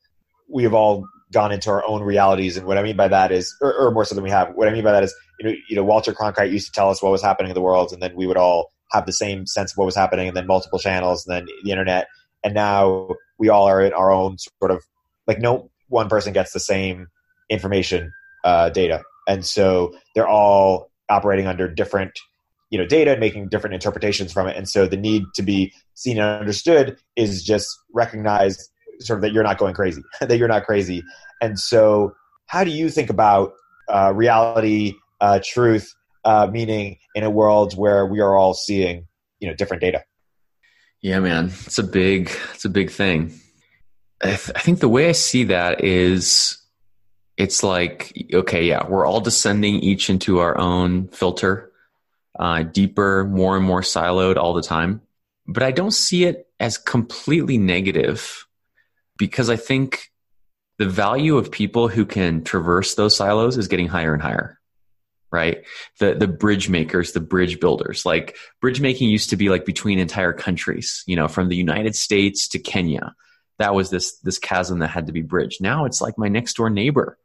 we 0.48 0.62
have 0.62 0.74
all 0.74 1.04
gone 1.32 1.52
into 1.52 1.70
our 1.70 1.84
own 1.86 2.02
realities. 2.02 2.56
And 2.56 2.66
what 2.66 2.78
I 2.78 2.82
mean 2.82 2.96
by 2.96 3.08
that 3.08 3.32
is, 3.32 3.54
or, 3.60 3.74
or, 3.74 3.90
more 3.90 4.04
so 4.04 4.14
than 4.14 4.24
we 4.24 4.30
have, 4.30 4.54
what 4.54 4.66
I 4.66 4.70
mean 4.70 4.84
by 4.84 4.92
that 4.92 5.04
is, 5.04 5.14
you 5.38 5.46
know, 5.46 5.54
you 5.68 5.76
know, 5.76 5.84
Walter 5.84 6.14
Cronkite 6.14 6.50
used 6.50 6.66
to 6.66 6.72
tell 6.72 6.88
us 6.88 7.02
what 7.02 7.12
was 7.12 7.20
happening 7.22 7.50
in 7.50 7.54
the 7.54 7.60
world, 7.60 7.92
and 7.92 8.00
then 8.00 8.14
we 8.16 8.26
would 8.26 8.38
all 8.38 8.72
have 8.92 9.04
the 9.04 9.12
same 9.12 9.46
sense 9.46 9.72
of 9.72 9.76
what 9.76 9.84
was 9.84 9.96
happening, 9.96 10.28
and 10.28 10.36
then 10.36 10.46
multiple 10.46 10.78
channels, 10.78 11.26
and 11.26 11.36
then 11.36 11.54
the 11.64 11.70
internet. 11.70 12.06
And 12.44 12.54
now 12.54 13.10
we 13.38 13.48
all 13.48 13.66
are 13.66 13.82
in 13.82 13.92
our 13.92 14.10
own 14.10 14.38
sort 14.38 14.70
of 14.70 14.82
like 15.26 15.40
no 15.40 15.70
one 15.88 16.08
person 16.08 16.32
gets 16.32 16.52
the 16.52 16.60
same 16.60 17.08
information 17.50 18.12
uh, 18.44 18.70
data, 18.70 19.02
and 19.26 19.44
so 19.44 19.94
they're 20.14 20.28
all 20.28 20.90
operating 21.08 21.46
under 21.46 21.68
different 21.68 22.12
you 22.70 22.78
know 22.78 22.86
data 22.86 23.12
and 23.12 23.20
making 23.20 23.48
different 23.48 23.72
interpretations 23.72 24.30
from 24.30 24.46
it 24.46 24.54
and 24.54 24.68
so 24.68 24.86
the 24.86 24.96
need 24.96 25.24
to 25.34 25.40
be 25.40 25.72
seen 25.94 26.18
and 26.18 26.40
understood 26.40 26.98
is 27.16 27.42
just 27.42 27.66
recognized 27.94 28.68
sort 29.00 29.18
of 29.18 29.22
that 29.22 29.32
you're 29.32 29.42
not 29.42 29.58
going 29.58 29.74
crazy, 29.74 30.02
that 30.20 30.38
you're 30.38 30.48
not 30.48 30.64
crazy. 30.64 31.02
And 31.40 31.58
so, 31.58 32.14
how 32.46 32.64
do 32.64 32.70
you 32.70 32.88
think 32.88 33.10
about 33.10 33.52
uh, 33.88 34.12
reality, 34.14 34.94
uh, 35.20 35.40
truth, 35.44 35.92
uh, 36.24 36.48
meaning 36.50 36.98
in 37.14 37.24
a 37.24 37.30
world 37.30 37.76
where 37.76 38.06
we 38.06 38.20
are 38.20 38.36
all 38.36 38.54
seeing, 38.54 39.06
you 39.40 39.48
know, 39.48 39.54
different 39.54 39.80
data? 39.80 40.04
Yeah, 41.00 41.20
man, 41.20 41.46
it's 41.46 41.78
a 41.78 41.82
big, 41.82 42.30
it's 42.54 42.64
a 42.64 42.70
big 42.70 42.90
thing. 42.90 43.38
I, 44.22 44.28
th- 44.28 44.50
I 44.56 44.60
think 44.60 44.80
the 44.80 44.88
way 44.88 45.08
I 45.08 45.12
see 45.12 45.44
that 45.44 45.84
is, 45.84 46.58
it's 47.38 47.62
like, 47.62 48.12
okay, 48.34 48.64
yeah, 48.64 48.86
we're 48.86 49.06
all 49.06 49.20
descending 49.20 49.76
each 49.76 50.10
into 50.10 50.40
our 50.40 50.58
own 50.58 51.06
filter, 51.08 51.70
uh, 52.36 52.64
deeper, 52.64 53.24
more 53.24 53.56
and 53.56 53.64
more 53.64 53.82
siloed 53.82 54.36
all 54.36 54.54
the 54.54 54.62
time. 54.62 55.00
But 55.46 55.62
I 55.62 55.70
don't 55.70 55.92
see 55.92 56.24
it 56.24 56.48
as 56.58 56.76
completely 56.76 57.56
negative 57.56 58.44
because 59.16 59.48
I 59.48 59.56
think 59.56 60.10
the 60.78 60.88
value 60.88 61.36
of 61.36 61.52
people 61.52 61.86
who 61.86 62.04
can 62.04 62.42
traverse 62.42 62.96
those 62.96 63.16
silos 63.16 63.56
is 63.56 63.68
getting 63.68 63.88
higher 63.88 64.12
and 64.12 64.22
higher 64.22 64.56
right? 65.30 65.64
The 66.00 66.14
the 66.14 66.26
bridge 66.26 66.70
makers 66.70 67.12
the 67.12 67.20
bridge 67.20 67.60
builders 67.60 68.06
like 68.06 68.34
bridge 68.62 68.80
making 68.80 69.10
used 69.10 69.28
to 69.28 69.36
be 69.36 69.50
like 69.50 69.66
between 69.66 69.98
entire 69.98 70.32
countries 70.32 71.04
you 71.06 71.16
know 71.16 71.28
from 71.28 71.50
the 71.50 71.56
united 71.56 71.94
states 71.94 72.48
to 72.48 72.58
kenya. 72.58 73.14
That 73.58 73.74
was 73.74 73.90
this 73.90 74.16
this 74.20 74.38
chasm 74.38 74.78
that 74.78 74.88
had 74.88 75.06
to 75.08 75.12
be 75.12 75.20
bridged. 75.20 75.60
Now 75.60 75.84
it's 75.84 76.00
like 76.00 76.16
my 76.16 76.28
next 76.28 76.56
door 76.56 76.70
neighbor 76.70 77.18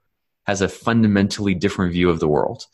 has 0.45 0.61
a 0.61 0.69
fundamentally 0.69 1.53
different 1.53 1.93
view 1.93 2.09
of 2.09 2.19
the 2.19 2.27
world. 2.27 2.65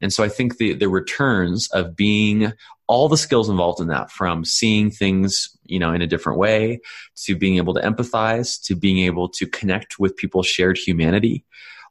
And 0.00 0.12
so 0.12 0.22
I 0.22 0.28
think 0.28 0.58
the, 0.58 0.74
the 0.74 0.88
returns 0.88 1.68
of 1.72 1.96
being 1.96 2.52
all 2.86 3.08
the 3.08 3.16
skills 3.16 3.48
involved 3.48 3.80
in 3.80 3.88
that 3.88 4.10
from 4.10 4.44
seeing 4.44 4.90
things, 4.90 5.56
you 5.64 5.78
know, 5.78 5.92
in 5.92 6.02
a 6.02 6.06
different 6.06 6.38
way 6.38 6.80
to 7.24 7.34
being 7.34 7.56
able 7.56 7.74
to 7.74 7.80
empathize 7.80 8.62
to 8.64 8.76
being 8.76 8.98
able 8.98 9.28
to 9.30 9.46
connect 9.46 9.98
with 9.98 10.16
people's 10.16 10.46
shared 10.46 10.78
humanity, 10.78 11.44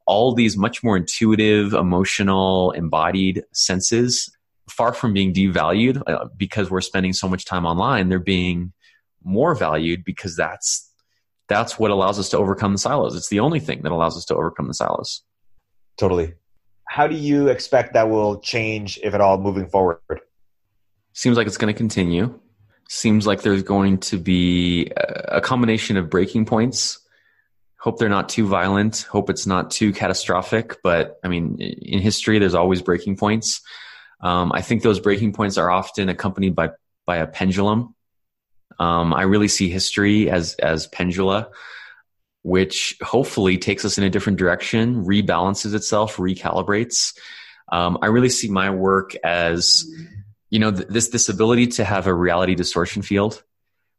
all 0.06 0.34
these 0.34 0.56
much 0.56 0.84
more 0.84 0.96
intuitive, 0.96 1.74
emotional, 1.74 2.72
embodied 2.72 3.44
senses 3.52 4.30
far 4.70 4.94
from 4.94 5.14
being 5.14 5.34
devalued 5.34 6.02
uh, 6.08 6.26
because 6.38 6.70
we're 6.70 6.82
spending 6.82 7.14
so 7.14 7.28
much 7.28 7.46
time 7.46 7.66
online, 7.66 8.10
they're 8.10 8.20
being 8.20 8.74
more 9.24 9.56
valued 9.56 10.04
because 10.04 10.36
that's 10.36 10.92
that's 11.48 11.78
what 11.78 11.92
allows 11.92 12.20
us 12.20 12.30
to 12.30 12.38
overcome 12.38 12.74
the 12.74 12.80
silos. 12.80 13.16
It's 13.16 13.30
the 13.30 13.40
only 13.40 13.60
thing 13.60 13.82
that 13.84 13.92
allows 13.92 14.18
us 14.18 14.26
to 14.26 14.36
overcome 14.36 14.68
the 14.68 14.74
silos. 14.74 15.24
Totally 15.98 16.34
how 16.88 17.08
do 17.08 17.16
you 17.16 17.48
expect 17.48 17.94
that 17.94 18.10
will 18.10 18.40
change, 18.40 19.00
if 19.04 19.14
at 19.14 19.22
all, 19.22 19.38
moving 19.38 19.68
forward? 19.68 20.00
Seems 21.14 21.38
like 21.38 21.48
it's 21.48 21.58
going 21.58 21.74
to 21.74 21.78
continue. 21.78 22.40
Seems 22.88 23.26
like 23.26 23.42
there's 23.42 23.64
going 23.64 23.98
to 24.00 24.18
be 24.18 24.92
a 24.96 25.42
combination 25.42 25.98
of 25.98 26.10
breaking 26.10 26.46
points. 26.46 27.00
Hope 27.80 28.00
they're 28.00 28.10
not 28.10 28.30
too 28.30 28.48
violent. 28.48 29.02
Hope 29.10 29.30
it's 29.30 29.48
not 29.48 29.72
too 29.72 29.92
catastrophic. 29.92 30.78
But 30.84 31.20
I 31.24 31.28
mean, 31.28 31.60
in 31.60 32.00
history, 32.00 32.40
there's 32.40 32.56
always 32.56 32.82
breaking 32.82 33.18
points. 33.18 33.62
Um, 34.22 34.52
I 34.54 34.62
think 34.62 34.82
those 34.82 35.00
breaking 35.00 35.34
points 35.34 35.58
are 35.58 35.70
often 35.70 36.10
accompanied 36.10 36.56
by 36.56 36.70
by 37.06 37.18
a 37.18 37.28
pendulum. 37.28 37.95
Um, 38.80 39.14
I 39.14 39.24
really 39.24 39.48
see 39.48 39.70
history 39.70 40.30
as 40.30 40.56
as 40.56 40.88
pendula 40.88 41.50
which 42.46 42.96
hopefully 43.02 43.58
takes 43.58 43.84
us 43.86 43.98
in 43.98 44.04
a 44.04 44.10
different 44.12 44.38
direction, 44.38 45.04
rebalances 45.04 45.74
itself, 45.74 46.18
recalibrates. 46.18 47.18
Um, 47.72 47.98
I 48.04 48.06
really 48.06 48.30
see 48.30 48.50
my 48.50 48.70
work 48.70 49.16
as, 49.24 49.84
you 50.52 50.60
know, 50.60 50.72
th- 50.72 50.88
this 50.88 51.08
this 51.08 51.28
ability 51.28 51.66
to 51.78 51.84
have 51.84 52.06
a 52.06 52.14
reality 52.14 52.54
distortion 52.54 53.02
field, 53.02 53.42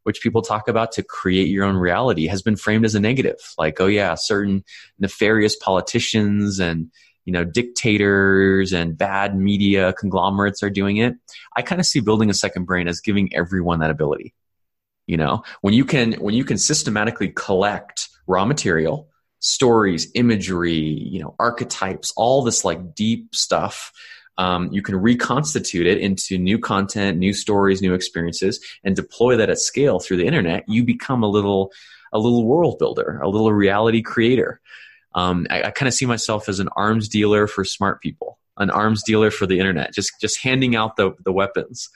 which 0.03 0.21
people 0.21 0.41
talk 0.41 0.69
about 0.69 0.93
to 0.93 1.03
create 1.03 1.49
your 1.49 1.65
own 1.65 1.75
reality, 1.75 2.27
has 2.27 2.41
been 2.41 2.55
framed 2.55 2.85
as 2.85 2.95
a 2.95 3.01
negative. 3.01 3.35
Like, 3.57 3.81
oh 3.81 3.87
yeah, 3.87 4.15
certain 4.15 4.63
nefarious 4.97 5.57
politicians 5.57 6.57
and 6.57 6.89
you 7.25 7.33
know 7.33 7.43
dictators 7.43 8.71
and 8.71 8.97
bad 8.97 9.37
media 9.37 9.91
conglomerates 9.91 10.63
are 10.63 10.69
doing 10.69 10.95
it. 10.95 11.15
I 11.57 11.63
kind 11.63 11.81
of 11.81 11.85
see 11.85 11.99
building 11.99 12.29
a 12.29 12.33
second 12.33 12.63
brain 12.63 12.87
as 12.87 13.01
giving 13.01 13.35
everyone 13.35 13.79
that 13.79 13.91
ability. 13.91 14.33
You 15.07 15.17
know, 15.17 15.43
when 15.61 15.73
you 15.73 15.85
can 15.85 16.13
when 16.13 16.35
you 16.35 16.43
can 16.43 16.57
systematically 16.57 17.29
collect 17.29 18.09
raw 18.27 18.45
material, 18.45 19.09
stories, 19.39 20.11
imagery, 20.15 20.75
you 20.75 21.19
know, 21.19 21.35
archetypes, 21.39 22.11
all 22.15 22.43
this 22.43 22.65
like 22.65 22.93
deep 22.95 23.33
stuff. 23.35 23.91
Um, 24.39 24.69
you 24.71 24.83
can 24.83 24.95
reconstitute 24.95 25.87
it 25.87 25.97
into 25.97 26.37
new 26.37 26.59
content, 26.59 27.17
new 27.17 27.33
stories, 27.33 27.81
new 27.81 27.95
experiences, 27.95 28.63
and 28.83 28.95
deploy 28.95 29.35
that 29.37 29.49
at 29.49 29.57
scale 29.57 29.99
through 29.99 30.17
the 30.17 30.27
internet. 30.27 30.63
You 30.67 30.83
become 30.83 31.23
a 31.23 31.27
little, 31.27 31.71
a 32.13 32.19
little 32.19 32.45
world 32.45 32.77
builder, 32.77 33.19
a 33.23 33.29
little 33.29 33.51
reality 33.51 34.03
creator. 34.03 34.61
Um, 35.15 35.47
I, 35.49 35.63
I 35.63 35.71
kind 35.71 35.87
of 35.87 35.95
see 35.95 36.05
myself 36.05 36.47
as 36.49 36.59
an 36.59 36.69
arms 36.75 37.09
dealer 37.09 37.47
for 37.47 37.65
smart 37.65 37.99
people, 37.99 38.37
an 38.57 38.69
arms 38.69 39.01
dealer 39.03 39.31
for 39.31 39.47
the 39.47 39.57
internet, 39.57 39.91
just 39.93 40.11
just 40.21 40.43
handing 40.43 40.75
out 40.75 40.97
the 40.97 41.13
the 41.23 41.31
weapons. 41.31 41.89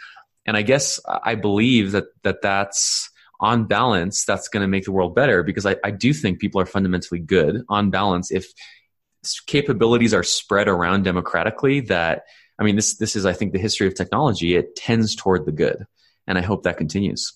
And 0.45 0.57
I 0.57 0.61
guess 0.61 0.99
I 1.05 1.35
believe 1.35 1.91
that 1.91 2.05
that 2.23 2.41
that's 2.41 3.09
on 3.39 3.65
balance, 3.65 4.23
that's 4.23 4.47
going 4.47 4.61
to 4.61 4.67
make 4.67 4.85
the 4.85 4.91
world 4.91 5.15
better 5.15 5.43
because 5.43 5.65
I, 5.65 5.75
I 5.83 5.91
do 5.91 6.13
think 6.13 6.39
people 6.39 6.61
are 6.61 6.65
fundamentally 6.65 7.19
good 7.19 7.63
on 7.69 7.89
balance. 7.89 8.31
If 8.31 8.53
capabilities 9.47 10.13
are 10.13 10.23
spread 10.23 10.67
around 10.67 11.03
democratically, 11.03 11.81
that 11.81 12.23
I 12.59 12.63
mean, 12.63 12.75
this 12.75 12.97
this 12.97 13.15
is 13.15 13.25
I 13.25 13.33
think 13.33 13.53
the 13.53 13.59
history 13.59 13.87
of 13.87 13.95
technology. 13.95 14.55
It 14.55 14.75
tends 14.75 15.15
toward 15.15 15.45
the 15.45 15.51
good, 15.51 15.85
and 16.27 16.37
I 16.37 16.41
hope 16.41 16.63
that 16.63 16.77
continues. 16.77 17.33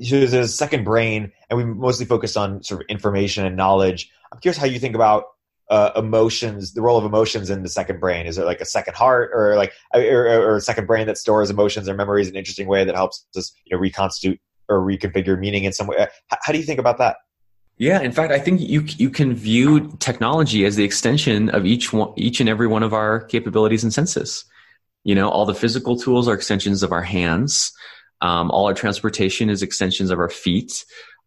So 0.00 0.18
there's 0.18 0.32
a 0.32 0.48
second 0.48 0.84
brain, 0.84 1.32
and 1.50 1.56
we 1.56 1.64
mostly 1.64 2.06
focus 2.06 2.36
on 2.36 2.62
sort 2.62 2.80
of 2.80 2.86
information 2.88 3.44
and 3.44 3.56
knowledge. 3.56 4.10
I'm 4.32 4.38
curious 4.40 4.56
how 4.56 4.66
you 4.66 4.78
think 4.78 4.94
about 4.94 5.24
uh, 5.70 5.90
emotions, 5.96 6.74
the 6.74 6.82
role 6.82 6.98
of 6.98 7.04
emotions 7.04 7.50
in 7.50 7.62
the 7.62 7.68
second 7.68 8.00
brain. 8.00 8.26
Is 8.26 8.38
it 8.38 8.44
like 8.44 8.60
a 8.60 8.66
second 8.66 8.94
heart, 8.94 9.30
or 9.32 9.56
like 9.56 9.72
or, 9.94 10.26
or, 10.26 10.56
a 10.56 10.60
second 10.60 10.86
brain 10.86 11.06
that 11.06 11.18
stores 11.18 11.50
emotions 11.50 11.88
or 11.88 11.94
memories 11.94 12.28
in 12.28 12.34
an 12.34 12.38
interesting 12.38 12.66
way 12.66 12.84
that 12.84 12.94
helps 12.94 13.26
us, 13.36 13.52
you 13.64 13.74
know, 13.74 13.80
reconstitute 13.80 14.40
or 14.68 14.80
reconfigure 14.80 15.38
meaning 15.38 15.64
in 15.64 15.72
some 15.72 15.86
way. 15.86 16.06
How, 16.28 16.36
how 16.42 16.52
do 16.52 16.58
you 16.58 16.64
think 16.64 16.78
about 16.78 16.98
that? 16.98 17.16
Yeah, 17.76 18.00
in 18.00 18.12
fact, 18.12 18.32
I 18.32 18.38
think 18.38 18.60
you 18.60 18.82
you 18.82 19.10
can 19.10 19.34
view 19.34 19.96
technology 19.98 20.64
as 20.64 20.76
the 20.76 20.84
extension 20.84 21.48
of 21.50 21.66
each 21.66 21.92
one, 21.92 22.12
each 22.16 22.40
and 22.40 22.48
every 22.48 22.66
one 22.66 22.82
of 22.82 22.92
our 22.92 23.20
capabilities 23.20 23.82
and 23.82 23.92
senses. 23.92 24.44
You 25.02 25.14
know, 25.14 25.28
all 25.28 25.44
the 25.44 25.54
physical 25.54 25.96
tools 25.96 26.28
are 26.28 26.34
extensions 26.34 26.82
of 26.82 26.92
our 26.92 27.02
hands. 27.02 27.72
Um, 28.20 28.50
all 28.50 28.66
our 28.66 28.74
transportation 28.74 29.50
is 29.50 29.62
extensions 29.62 30.10
of 30.10 30.18
our 30.18 30.30
feet. 30.30 30.84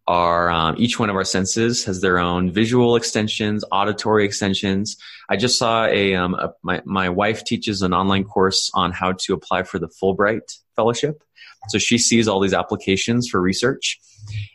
Our 0.08 0.50
um, 0.50 0.74
each 0.78 0.98
one 0.98 1.10
of 1.10 1.16
our 1.16 1.24
senses 1.24 1.84
has 1.84 2.00
their 2.00 2.18
own 2.18 2.50
visual 2.50 2.96
extensions, 2.96 3.64
auditory 3.70 4.24
extensions. 4.24 4.96
I 5.28 5.36
just 5.36 5.58
saw 5.58 5.84
a, 5.84 6.14
um, 6.14 6.34
a 6.34 6.54
my 6.62 6.82
my 6.84 7.08
wife 7.10 7.44
teaches 7.44 7.82
an 7.82 7.92
online 7.92 8.24
course 8.24 8.70
on 8.74 8.90
how 8.90 9.12
to 9.12 9.34
apply 9.34 9.62
for 9.62 9.78
the 9.78 9.88
Fulbright 9.88 10.58
fellowship 10.74 11.22
so 11.68 11.78
she 11.78 11.98
sees 11.98 12.28
all 12.28 12.40
these 12.40 12.54
applications 12.54 13.28
for 13.28 13.40
research. 13.40 13.98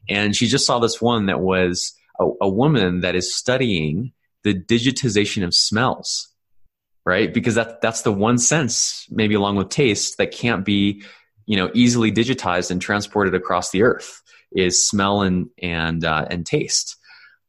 And 0.09 0.35
she 0.35 0.47
just 0.47 0.65
saw 0.65 0.79
this 0.79 1.01
one 1.01 1.27
that 1.27 1.41
was 1.41 1.93
a, 2.19 2.25
a 2.41 2.49
woman 2.49 3.01
that 3.01 3.15
is 3.15 3.35
studying 3.35 4.13
the 4.43 4.53
digitization 4.53 5.43
of 5.43 5.53
smells. 5.53 6.29
right? 7.05 7.33
Because 7.33 7.55
that 7.55 7.81
that's 7.81 8.01
the 8.01 8.11
one 8.11 8.37
sense, 8.37 9.05
maybe 9.09 9.35
along 9.35 9.55
with 9.57 9.69
taste, 9.69 10.17
that 10.17 10.31
can't 10.31 10.65
be, 10.65 11.03
you 11.45 11.57
know, 11.57 11.69
easily 11.73 12.11
digitized 12.11 12.71
and 12.71 12.81
transported 12.81 13.35
across 13.35 13.71
the 13.71 13.83
earth 13.83 14.21
is 14.55 14.85
smell 14.85 15.21
and 15.21 15.49
and 15.61 16.05
uh, 16.05 16.25
and 16.29 16.45
taste. 16.45 16.97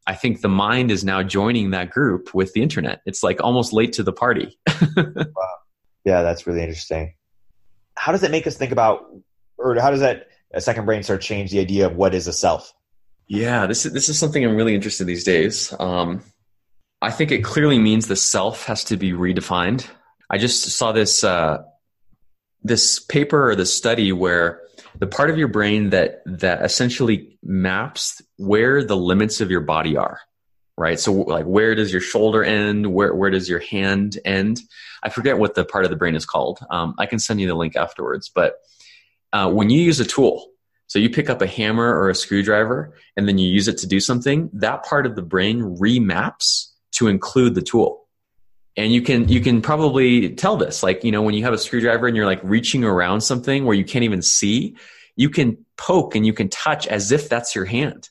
I 0.07 0.15
think 0.15 0.43
the 0.43 0.49
mind 0.49 0.91
is 0.91 1.05
now 1.05 1.23
joining 1.23 1.71
that 1.71 1.91
group 1.91 2.35
with 2.35 2.53
the 2.53 2.63
internet. 2.63 3.01
It's 3.07 3.23
like 3.23 3.43
almost 3.43 3.73
late 3.73 3.95
to 3.95 4.03
the 4.03 4.13
party. 4.13 4.59
wow. 4.97 5.25
Yeah, 6.05 6.23
that's 6.23 6.47
really 6.47 6.61
interesting. 6.61 7.15
How 7.97 8.13
does 8.13 8.23
it 8.23 8.31
make 8.31 8.47
us 8.47 8.57
think 8.57 8.71
about, 8.71 9.07
or 9.57 9.75
how 9.81 9.91
does 9.91 10.01
that 10.01 10.29
a 10.53 10.61
second 10.61 10.85
brain 10.85 11.03
start 11.03 11.23
change 11.23 11.51
the 11.51 11.61
idea 11.61 11.87
of 11.87 11.97
what 11.97 12.15
is 12.15 12.27
a 12.27 12.33
self? 12.33 12.73
Yeah, 13.27 13.67
this 13.67 13.87
is 13.87 13.93
this 13.93 14.09
is 14.11 14.19
something 14.19 14.45
I'm 14.45 14.57
really 14.57 14.75
interested 14.75 15.05
in 15.05 15.09
these 15.09 15.25
days. 15.25 15.75
Um, 15.79 16.23
I 17.01 17.11
think 17.11 17.33
it 17.33 17.43
clearly 17.43 17.79
means 17.79 18.07
the 18.07 18.17
self 18.17 18.67
has 18.67 18.85
to 18.85 18.97
be 18.97 19.13
redefined. 19.13 19.87
I 20.31 20.37
just 20.37 20.65
saw 20.65 20.93
this 20.93 21.25
uh, 21.25 21.63
this 22.63 22.99
paper 22.99 23.51
or 23.51 23.57
this 23.57 23.75
study 23.75 24.13
where 24.13 24.61
the 24.99 25.07
part 25.07 25.31
of 25.31 25.39
your 25.39 25.49
brain 25.49 25.91
that 25.91 26.23
that 26.27 26.65
essentially 26.65 27.39
maps 27.43 28.23
where 28.37 28.85
the 28.85 28.97
limits 28.97 29.41
of 29.41 29.51
your 29.51 29.61
body 29.61 29.97
are 29.97 30.21
right? 30.77 30.99
So 30.99 31.13
like 31.13 31.45
where 31.45 31.75
does 31.75 31.93
your 31.93 32.01
shoulder 32.01 32.43
end? 32.43 32.93
Where 32.93 33.15
where 33.15 33.31
does 33.31 33.49
your 33.49 33.61
hand 33.61 34.19
end? 34.25 34.61
I 35.03 35.09
forget 35.09 35.39
what 35.39 35.55
the 35.55 35.65
part 35.65 35.85
of 35.85 35.91
the 35.91 35.97
brain 35.97 36.17
is 36.17 36.27
called. 36.27 36.61
Um, 36.71 36.95
i 36.99 37.07
can 37.07 37.19
send 37.19 37.41
you 37.41 37.47
the 37.47 37.55
link 37.55 37.77
afterwards 37.77 38.31
but 38.35 38.57
uh, 39.33 39.51
when 39.51 39.71
you 39.71 39.81
use 39.81 40.01
a 40.01 40.05
tool 40.05 40.51
so 40.87 40.99
you 40.99 41.11
pick 41.11 41.31
up 41.31 41.43
a 41.43 41.47
hammer 41.47 41.99
or 41.99 42.09
a 42.09 42.15
screwdriver 42.15 42.95
and 43.17 43.27
then 43.27 43.39
you 43.39 43.51
use 43.51 43.69
it 43.69 43.79
to 43.79 43.87
do 43.87 44.01
something 44.01 44.51
that 44.53 44.85
part 44.85 45.07
of 45.07 45.17
the 45.17 45.23
brain 45.23 45.77
remaps 45.79 46.71
to 46.93 47.09
include 47.09 47.55
the 47.55 47.63
tool 47.63 48.04
and 48.77 48.93
you 48.93 49.03
can 49.03 49.29
you 49.29 49.41
can 49.41 49.63
probably 49.63 50.35
tell 50.35 50.57
this 50.57 50.83
like 50.83 51.05
you 51.05 51.13
know 51.13 51.23
when 51.23 51.35
you 51.35 51.45
have 51.45 51.53
a 51.53 51.59
screwdriver 51.59 52.07
and 52.07 52.17
you're 52.17 52.27
like 52.27 52.41
reaching 52.43 52.85
around 52.85 53.21
something 53.21 53.65
where 53.65 53.77
you 53.77 53.85
can't 53.85 54.05
even 54.05 54.23
see 54.23 54.77
you 55.17 55.31
can 55.31 55.65
poke 55.77 56.15
and 56.15 56.27
you 56.27 56.33
can 56.33 56.49
touch 56.49 56.87
as 56.89 57.13
if 57.13 57.29
that's 57.29 57.55
your 57.55 57.65
hand. 57.65 58.09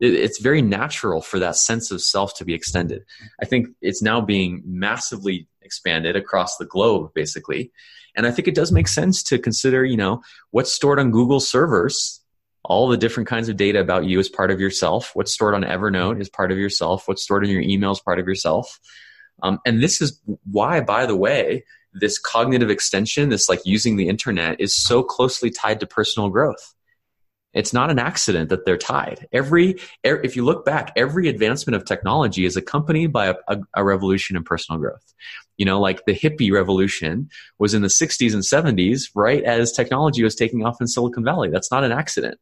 It's 0.00 0.40
very 0.40 0.62
natural 0.62 1.20
for 1.20 1.38
that 1.38 1.56
sense 1.56 1.90
of 1.90 2.00
self 2.02 2.34
to 2.36 2.44
be 2.44 2.54
extended. 2.54 3.04
I 3.40 3.44
think 3.44 3.68
it's 3.80 4.02
now 4.02 4.20
being 4.20 4.62
massively 4.64 5.48
expanded 5.62 6.14
across 6.14 6.56
the 6.56 6.66
globe 6.66 7.12
basically. 7.14 7.72
And 8.16 8.26
i 8.26 8.30
think 8.30 8.46
it 8.46 8.54
does 8.54 8.70
make 8.70 8.86
sense 8.86 9.24
to 9.24 9.40
consider 9.40 9.84
you 9.84 9.96
know 9.96 10.22
what's 10.52 10.72
stored 10.72 11.00
on 11.00 11.10
google 11.10 11.40
servers 11.40 12.20
all 12.64 12.86
the 12.86 12.96
different 12.96 13.28
kinds 13.28 13.48
of 13.48 13.56
data 13.56 13.80
about 13.80 14.04
you 14.04 14.18
as 14.18 14.30
part 14.30 14.50
of 14.50 14.58
yourself. 14.58 15.10
What's 15.12 15.34
stored 15.34 15.54
on 15.54 15.64
evernote 15.64 16.18
is 16.18 16.30
part 16.30 16.50
of 16.50 16.56
yourself. 16.56 17.06
What's 17.06 17.22
stored 17.22 17.44
in 17.44 17.50
your 17.50 17.62
emails 17.62 18.02
part 18.02 18.18
of 18.18 18.26
yourself 18.26 18.80
um, 19.42 19.58
and 19.66 19.82
this 19.82 20.00
is 20.00 20.20
why, 20.50 20.80
by 20.80 21.06
the 21.06 21.16
way, 21.16 21.64
this 21.92 22.18
cognitive 22.18 22.70
extension, 22.70 23.28
this 23.28 23.48
like 23.48 23.64
using 23.64 23.96
the 23.96 24.08
internet, 24.08 24.60
is 24.60 24.76
so 24.76 25.02
closely 25.02 25.50
tied 25.50 25.80
to 25.80 25.86
personal 25.86 26.28
growth. 26.28 26.74
It's 27.52 27.72
not 27.72 27.90
an 27.90 28.00
accident 28.00 28.48
that 28.48 28.64
they're 28.64 28.76
tied. 28.76 29.28
Every, 29.32 29.76
er, 30.04 30.20
if 30.24 30.34
you 30.34 30.44
look 30.44 30.64
back, 30.64 30.92
every 30.96 31.28
advancement 31.28 31.76
of 31.76 31.84
technology 31.84 32.44
is 32.44 32.56
accompanied 32.56 33.12
by 33.12 33.26
a, 33.26 33.34
a, 33.46 33.58
a 33.76 33.84
revolution 33.84 34.36
in 34.36 34.42
personal 34.42 34.80
growth. 34.80 35.14
You 35.56 35.64
know, 35.64 35.80
like 35.80 36.04
the 36.04 36.16
hippie 36.16 36.50
revolution 36.50 37.28
was 37.60 37.72
in 37.72 37.82
the 37.82 37.88
60s 37.88 38.34
and 38.34 38.42
70s, 38.42 39.10
right 39.14 39.44
as 39.44 39.70
technology 39.70 40.24
was 40.24 40.34
taking 40.34 40.66
off 40.66 40.80
in 40.80 40.88
Silicon 40.88 41.22
Valley. 41.22 41.48
That's 41.50 41.70
not 41.70 41.84
an 41.84 41.92
accident 41.92 42.38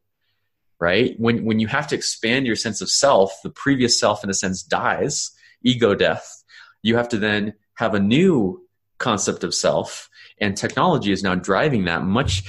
right? 0.79 1.15
When 1.17 1.45
when 1.45 1.59
you 1.59 1.67
have 1.67 1.87
to 1.87 1.95
expand 1.95 2.45
your 2.45 2.57
sense 2.57 2.81
of 2.81 2.89
self, 2.89 3.31
the 3.41 3.49
previous 3.49 3.97
self 3.97 4.21
in 4.21 4.29
a 4.29 4.33
sense 4.33 4.61
dies, 4.61 5.31
ego 5.63 5.95
death, 5.95 6.42
you 6.83 6.95
have 6.95 7.09
to 7.09 7.17
then 7.17 7.53
have 7.75 7.95
a 7.95 7.99
new 7.99 8.61
concept 8.99 9.43
of 9.43 9.53
self 9.53 10.09
and 10.39 10.55
technology 10.55 11.11
is 11.11 11.23
now 11.23 11.35
driving 11.35 11.85
that 11.85 12.03
much 12.03 12.43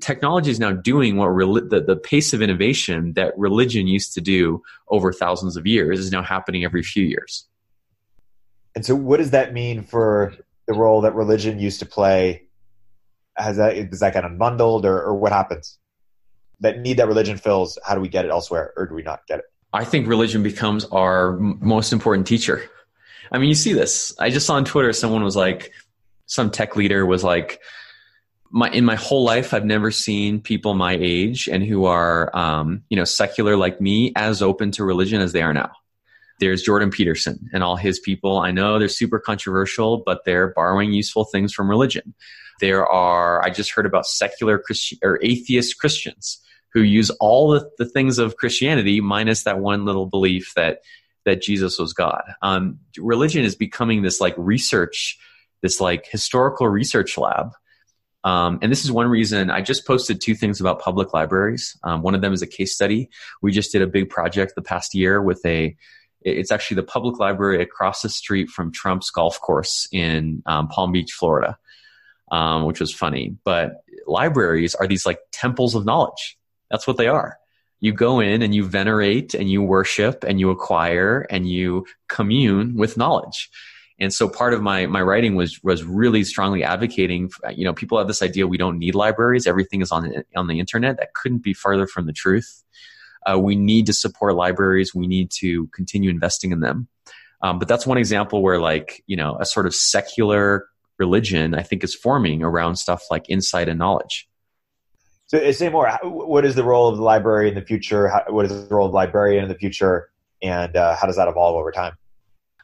technology 0.00 0.50
is 0.50 0.60
now 0.60 0.72
doing 0.72 1.16
what 1.16 1.28
the, 1.70 1.80
the 1.86 1.96
pace 1.96 2.32
of 2.32 2.42
innovation 2.42 3.12
that 3.14 3.36
religion 3.38 3.86
used 3.86 4.12
to 4.14 4.20
do 4.20 4.62
over 4.88 5.12
thousands 5.12 5.56
of 5.56 5.66
years 5.66 5.98
is 5.98 6.10
now 6.10 6.22
happening 6.22 6.64
every 6.64 6.82
few 6.82 7.04
years. 7.04 7.46
And 8.74 8.84
so 8.84 8.94
what 8.94 9.18
does 9.18 9.30
that 9.30 9.52
mean 9.52 9.82
for 9.82 10.34
the 10.66 10.74
role 10.74 11.00
that 11.02 11.14
religion 11.14 11.58
used 11.58 11.80
to 11.80 11.86
play? 11.86 12.44
Has 13.36 13.56
that 13.56 13.76
is 13.76 14.00
that 14.00 14.12
kind 14.12 14.26
of 14.26 14.36
bundled 14.38 14.84
or, 14.84 15.00
or 15.00 15.14
what 15.14 15.32
happens? 15.32 15.78
That 16.60 16.80
need 16.80 16.96
that 16.98 17.08
religion 17.08 17.38
fills 17.38 17.78
how 17.84 17.94
do 17.94 18.00
we 18.00 18.08
get 18.08 18.24
it 18.24 18.30
elsewhere 18.30 18.72
or 18.76 18.86
do 18.86 18.94
we 18.94 19.02
not 19.02 19.26
get 19.26 19.40
it? 19.40 19.44
I 19.72 19.84
think 19.84 20.06
religion 20.06 20.42
becomes 20.42 20.84
our 20.86 21.36
most 21.38 21.92
important 21.92 22.26
teacher 22.26 22.70
I 23.30 23.38
mean, 23.38 23.48
you 23.48 23.54
see 23.54 23.72
this. 23.72 24.14
I 24.18 24.30
just 24.30 24.46
saw 24.46 24.54
on 24.54 24.64
Twitter 24.64 24.92
someone 24.92 25.24
was 25.24 25.36
like, 25.36 25.72
some 26.26 26.50
tech 26.50 26.76
leader 26.76 27.06
was 27.06 27.24
like, 27.24 27.60
my 28.50 28.70
in 28.70 28.84
my 28.84 28.94
whole 28.94 29.24
life, 29.24 29.52
I've 29.52 29.64
never 29.64 29.90
seen 29.90 30.40
people 30.40 30.74
my 30.74 30.96
age 30.98 31.48
and 31.48 31.62
who 31.62 31.84
are, 31.84 32.34
um, 32.36 32.82
you 32.88 32.96
know, 32.96 33.04
secular 33.04 33.56
like 33.56 33.80
me 33.80 34.12
as 34.16 34.42
open 34.42 34.70
to 34.72 34.84
religion 34.84 35.20
as 35.20 35.32
they 35.32 35.42
are 35.42 35.52
now. 35.52 35.70
There's 36.40 36.62
Jordan 36.62 36.90
Peterson 36.90 37.50
and 37.52 37.62
all 37.62 37.76
his 37.76 37.98
people. 37.98 38.38
I 38.38 38.50
know 38.50 38.78
they're 38.78 38.88
super 38.88 39.18
controversial, 39.18 40.02
but 40.04 40.24
they're 40.24 40.52
borrowing 40.54 40.92
useful 40.92 41.24
things 41.24 41.52
from 41.52 41.68
religion. 41.68 42.14
There 42.60 42.86
are, 42.86 43.44
I 43.44 43.50
just 43.50 43.72
heard 43.72 43.86
about 43.86 44.06
secular 44.06 44.62
or 45.02 45.18
atheist 45.22 45.78
Christians 45.78 46.40
who 46.72 46.82
use 46.82 47.10
all 47.20 47.50
the, 47.50 47.68
the 47.78 47.86
things 47.86 48.18
of 48.18 48.36
Christianity 48.36 49.00
minus 49.00 49.44
that 49.44 49.58
one 49.58 49.84
little 49.84 50.06
belief 50.06 50.52
that 50.54 50.80
that 51.28 51.42
Jesus 51.42 51.78
was 51.78 51.92
God. 51.92 52.22
Um, 52.40 52.78
religion 52.96 53.44
is 53.44 53.54
becoming 53.54 54.00
this 54.00 54.18
like 54.18 54.34
research, 54.38 55.18
this 55.60 55.78
like 55.78 56.06
historical 56.06 56.68
research 56.68 57.18
lab. 57.18 57.52
Um, 58.24 58.58
and 58.62 58.72
this 58.72 58.82
is 58.82 58.90
one 58.90 59.08
reason 59.08 59.50
I 59.50 59.60
just 59.60 59.86
posted 59.86 60.22
two 60.22 60.34
things 60.34 60.58
about 60.58 60.80
public 60.80 61.12
libraries. 61.12 61.76
Um, 61.84 62.00
one 62.00 62.14
of 62.14 62.22
them 62.22 62.32
is 62.32 62.40
a 62.40 62.46
case 62.46 62.74
study. 62.74 63.10
We 63.42 63.52
just 63.52 63.72
did 63.72 63.82
a 63.82 63.86
big 63.86 64.08
project 64.08 64.54
the 64.56 64.62
past 64.62 64.94
year 64.94 65.20
with 65.22 65.44
a, 65.44 65.76
it's 66.22 66.50
actually 66.50 66.76
the 66.76 66.84
public 66.84 67.18
library 67.18 67.62
across 67.62 68.00
the 68.00 68.08
street 68.08 68.48
from 68.48 68.72
Trump's 68.72 69.10
golf 69.10 69.38
course 69.38 69.86
in 69.92 70.42
um, 70.46 70.68
Palm 70.68 70.92
Beach, 70.92 71.12
Florida, 71.12 71.58
um, 72.32 72.64
which 72.64 72.80
was 72.80 72.92
funny. 72.92 73.36
But 73.44 73.82
libraries 74.06 74.74
are 74.74 74.86
these 74.86 75.04
like 75.04 75.18
temples 75.30 75.74
of 75.74 75.84
knowledge. 75.84 76.38
That's 76.70 76.86
what 76.86 76.96
they 76.96 77.06
are 77.06 77.38
you 77.80 77.92
go 77.92 78.20
in 78.20 78.42
and 78.42 78.54
you 78.54 78.64
venerate 78.64 79.34
and 79.34 79.50
you 79.50 79.62
worship 79.62 80.24
and 80.26 80.40
you 80.40 80.50
acquire 80.50 81.26
and 81.30 81.48
you 81.48 81.86
commune 82.08 82.74
with 82.76 82.96
knowledge. 82.96 83.50
And 84.00 84.12
so 84.14 84.28
part 84.28 84.54
of 84.54 84.62
my 84.62 84.86
my 84.86 85.02
writing 85.02 85.34
was 85.34 85.60
was 85.62 85.82
really 85.84 86.22
strongly 86.22 86.62
advocating 86.62 87.30
you 87.52 87.64
know 87.64 87.72
people 87.72 87.98
have 87.98 88.06
this 88.06 88.22
idea 88.22 88.46
we 88.46 88.58
don't 88.58 88.78
need 88.78 88.94
libraries. 88.94 89.46
Everything 89.46 89.80
is 89.80 89.90
on 89.90 90.04
the, 90.04 90.24
on 90.36 90.46
the 90.46 90.60
internet. 90.60 90.98
That 90.98 91.14
couldn't 91.14 91.42
be 91.42 91.52
farther 91.52 91.86
from 91.86 92.06
the 92.06 92.12
truth. 92.12 92.62
Uh, 93.28 93.38
we 93.38 93.56
need 93.56 93.86
to 93.86 93.92
support 93.92 94.34
libraries. 94.34 94.94
We 94.94 95.08
need 95.08 95.30
to 95.38 95.66
continue 95.68 96.10
investing 96.10 96.52
in 96.52 96.60
them. 96.60 96.88
Um, 97.42 97.58
but 97.58 97.68
that's 97.68 97.86
one 97.86 97.98
example 97.98 98.42
where 98.42 98.60
like 98.60 99.02
you 99.06 99.16
know 99.16 99.36
a 99.40 99.46
sort 99.46 99.66
of 99.66 99.74
secular 99.74 100.68
religion 100.98 101.54
i 101.54 101.62
think 101.62 101.84
is 101.84 101.94
forming 101.94 102.42
around 102.42 102.76
stuff 102.76 103.04
like 103.10 103.24
insight 103.28 103.68
and 103.68 103.78
knowledge 103.78 104.27
so 105.28 105.38
uh, 105.38 105.52
say 105.52 105.68
more. 105.68 105.90
What 106.02 106.44
is 106.44 106.54
the 106.54 106.64
role 106.64 106.88
of 106.88 106.96
the 106.96 107.02
library 107.02 107.48
in 107.48 107.54
the 107.54 107.62
future? 107.62 108.08
How, 108.08 108.24
what 108.28 108.46
is 108.46 108.68
the 108.68 108.74
role 108.74 108.86
of 108.86 108.92
the 108.92 108.96
librarian 108.96 109.44
in 109.44 109.48
the 109.48 109.54
future? 109.54 110.10
And 110.42 110.74
uh, 110.74 110.96
how 110.96 111.06
does 111.06 111.16
that 111.16 111.28
evolve 111.28 111.54
over 111.56 111.70
time? 111.70 111.96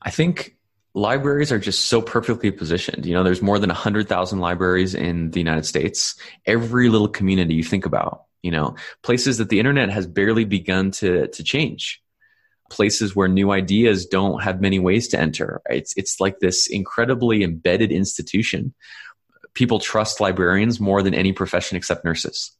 I 0.01 0.11
think 0.11 0.57
libraries 0.95 1.53
are 1.53 1.59
just 1.59 1.87
so 1.87 2.01
perfectly 2.01 2.51
positioned. 2.51 3.05
You 3.05 3.15
know, 3.15 3.23
there's 3.23 3.43
more 3.43 3.59
than 3.59 3.69
100,000 3.69 4.39
libraries 4.39 4.95
in 4.95 5.31
the 5.31 5.41
United 5.41 5.67
States. 5.67 6.15
Every 6.47 6.89
little 6.89 7.09
community 7.09 7.55
you 7.55 7.65
think 7.65 7.85
about, 7.85 8.25
you 8.43 8.51
know, 8.51 8.77
places 9.03 9.39
that 9.39 9.51
the 9.51 9.59
internet 9.59 9.91
has 9.91 10.07
barely 10.07 10.45
begun 10.45 10.91
to, 10.93 11.29
to 11.29 11.43
change. 11.45 12.01
Places 12.71 13.15
where 13.15 13.29
new 13.29 13.51
ideas 13.51 14.07
don't 14.07 14.43
have 14.43 14.63
many 14.63 14.79
ways 14.79 15.09
to 15.09 15.21
enter. 15.21 15.61
It's, 15.69 15.93
it's 15.99 16.19
like 16.19 16.39
this 16.39 16.67
incredibly 16.67 17.43
embedded 17.43 17.93
institution 17.93 18.73
people 19.55 19.79
trust 19.79 20.21
librarians 20.21 20.81
more 20.81 21.03
than 21.03 21.15
any 21.15 21.33
profession 21.33 21.77
except 21.77 22.05
nurses. 22.05 22.53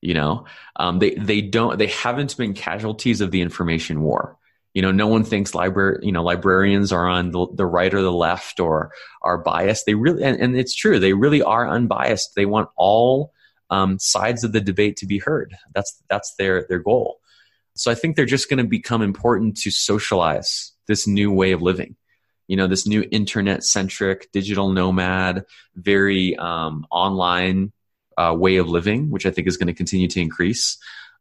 You 0.00 0.14
know? 0.14 0.46
Um, 0.76 0.98
they 0.98 1.14
they 1.14 1.40
don't 1.40 1.78
they 1.78 1.86
haven't 1.88 2.36
been 2.36 2.54
casualties 2.54 3.20
of 3.20 3.30
the 3.30 3.40
information 3.40 4.02
war. 4.02 4.36
You 4.74 4.82
know 4.82 4.92
no 4.92 5.08
one 5.08 5.24
thinks 5.24 5.54
library 5.54 5.98
you 6.02 6.12
know 6.12 6.22
librarians 6.22 6.92
are 6.92 7.08
on 7.08 7.32
the, 7.32 7.46
the 7.54 7.66
right 7.66 7.92
or 7.92 8.02
the 8.02 8.12
left 8.12 8.60
or 8.60 8.92
are 9.22 9.38
biased. 9.38 9.86
They 9.86 9.94
really 9.94 10.22
and, 10.22 10.40
and 10.40 10.56
it's 10.56 10.74
true 10.74 10.98
they 10.98 11.12
really 11.12 11.42
are 11.42 11.68
unbiased. 11.68 12.34
They 12.36 12.46
want 12.46 12.70
all 12.76 13.32
um, 13.70 13.98
sides 13.98 14.44
of 14.44 14.52
the 14.52 14.60
debate 14.60 14.96
to 14.98 15.06
be 15.06 15.18
heard. 15.18 15.56
That's 15.74 16.00
that's 16.08 16.34
their 16.36 16.66
their 16.68 16.78
goal. 16.78 17.18
So 17.74 17.90
i 17.90 17.94
think 17.94 18.14
they're 18.14 18.26
just 18.26 18.50
going 18.50 18.58
to 18.58 18.68
become 18.68 19.00
important 19.00 19.56
to 19.58 19.70
socialize 19.70 20.72
this 20.86 21.06
new 21.06 21.32
way 21.32 21.52
of 21.52 21.62
living 21.62 21.96
you 22.50 22.56
know 22.56 22.66
this 22.66 22.86
new 22.86 23.06
internet 23.10 23.62
centric 23.62 24.30
digital 24.32 24.70
nomad 24.70 25.44
very 25.76 26.36
um, 26.36 26.86
online 26.90 27.72
uh, 28.18 28.34
way 28.36 28.56
of 28.56 28.68
living 28.68 29.10
which 29.10 29.24
i 29.24 29.30
think 29.30 29.46
is 29.46 29.56
going 29.56 29.68
to 29.68 29.74
continue 29.74 30.08
to 30.08 30.20
increase 30.20 30.78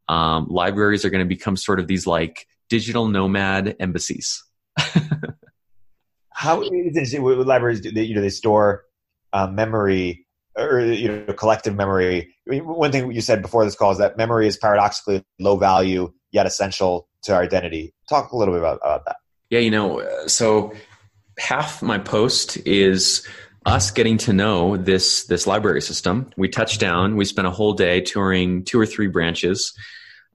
um, 0.08 0.48
libraries 0.50 1.06
are 1.06 1.12
going 1.12 1.24
to 1.24 1.36
become 1.36 1.56
sort 1.56 1.80
of 1.80 1.88
these 1.88 2.08
like 2.08 2.48
digital 2.70 3.08
nomad 3.08 3.76
embassies 3.80 4.44
How 6.40 6.62
is 6.62 6.70
it, 6.72 7.22
libraries? 7.22 7.84
You 7.84 8.16
know, 8.16 8.22
they 8.22 8.30
store 8.30 8.86
uh, 9.34 9.48
memory 9.48 10.26
or 10.58 10.80
you 10.80 11.10
know 11.10 11.34
collective 11.34 11.76
memory. 11.76 12.34
I 12.48 12.50
mean, 12.50 12.66
one 12.66 12.94
thing 12.94 13.12
you 13.12 13.20
said 13.20 13.42
before 13.42 13.66
this 13.66 13.76
call 13.76 13.92
is 13.92 13.98
that 13.98 14.16
memory 14.16 14.48
is 14.48 14.56
paradoxically 14.56 15.22
low 15.38 15.58
value 15.58 16.14
yet 16.32 16.46
essential 16.46 17.10
to 17.24 17.34
our 17.36 17.42
identity. 17.42 17.94
Talk 18.08 18.32
a 18.32 18.38
little 18.38 18.54
bit 18.54 18.60
about, 18.60 18.78
about 18.78 19.04
that. 19.06 19.18
Yeah, 19.50 19.60
you 19.60 19.70
know, 19.70 20.02
so 20.28 20.72
half 21.40 21.82
my 21.82 21.98
post 21.98 22.58
is 22.68 23.28
us 23.66 23.92
getting 23.92 24.18
to 24.18 24.34
know 24.34 24.78
this 24.78 25.26
this 25.26 25.48
library 25.48 25.82
system. 25.82 26.32
We 26.38 26.50
touched 26.50 26.80
down. 26.80 27.16
We 27.16 27.26
spent 27.26 27.48
a 27.48 27.52
whole 27.52 27.74
day 27.74 28.02
touring 28.02 28.64
two 28.64 28.80
or 28.80 28.86
three 28.86 29.08
branches 29.08 29.74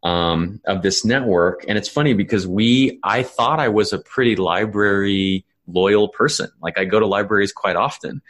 um, 0.02 0.61
of 0.66 0.82
this 0.82 1.05
network, 1.05 1.64
and 1.68 1.78
it's 1.78 1.88
funny 1.88 2.14
because 2.14 2.46
we 2.46 2.98
I 3.02 3.22
thought 3.22 3.61
I 3.61 3.68
was 3.68 3.92
a 3.92 3.98
pretty 3.98 4.36
library 4.36 5.44
loyal 5.66 6.09
person. 6.09 6.50
Like 6.61 6.78
I 6.78 6.84
go 6.84 7.00
to 7.00 7.07
libraries 7.07 7.52
quite 7.52 7.76
often, 7.76 8.22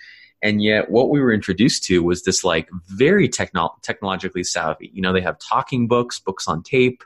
and 0.42 0.62
yet 0.62 0.90
what 0.90 1.10
we 1.10 1.20
were 1.20 1.32
introduced 1.32 1.84
to 1.84 2.02
was 2.02 2.22
this 2.24 2.44
like 2.44 2.68
very 2.88 3.28
techno- 3.28 3.76
technologically 3.82 4.44
savvy. 4.44 4.90
You 4.92 5.02
know, 5.02 5.12
they 5.12 5.20
have 5.20 5.38
talking 5.38 5.86
books, 5.86 6.18
books 6.20 6.48
on 6.48 6.62
tape. 6.62 7.02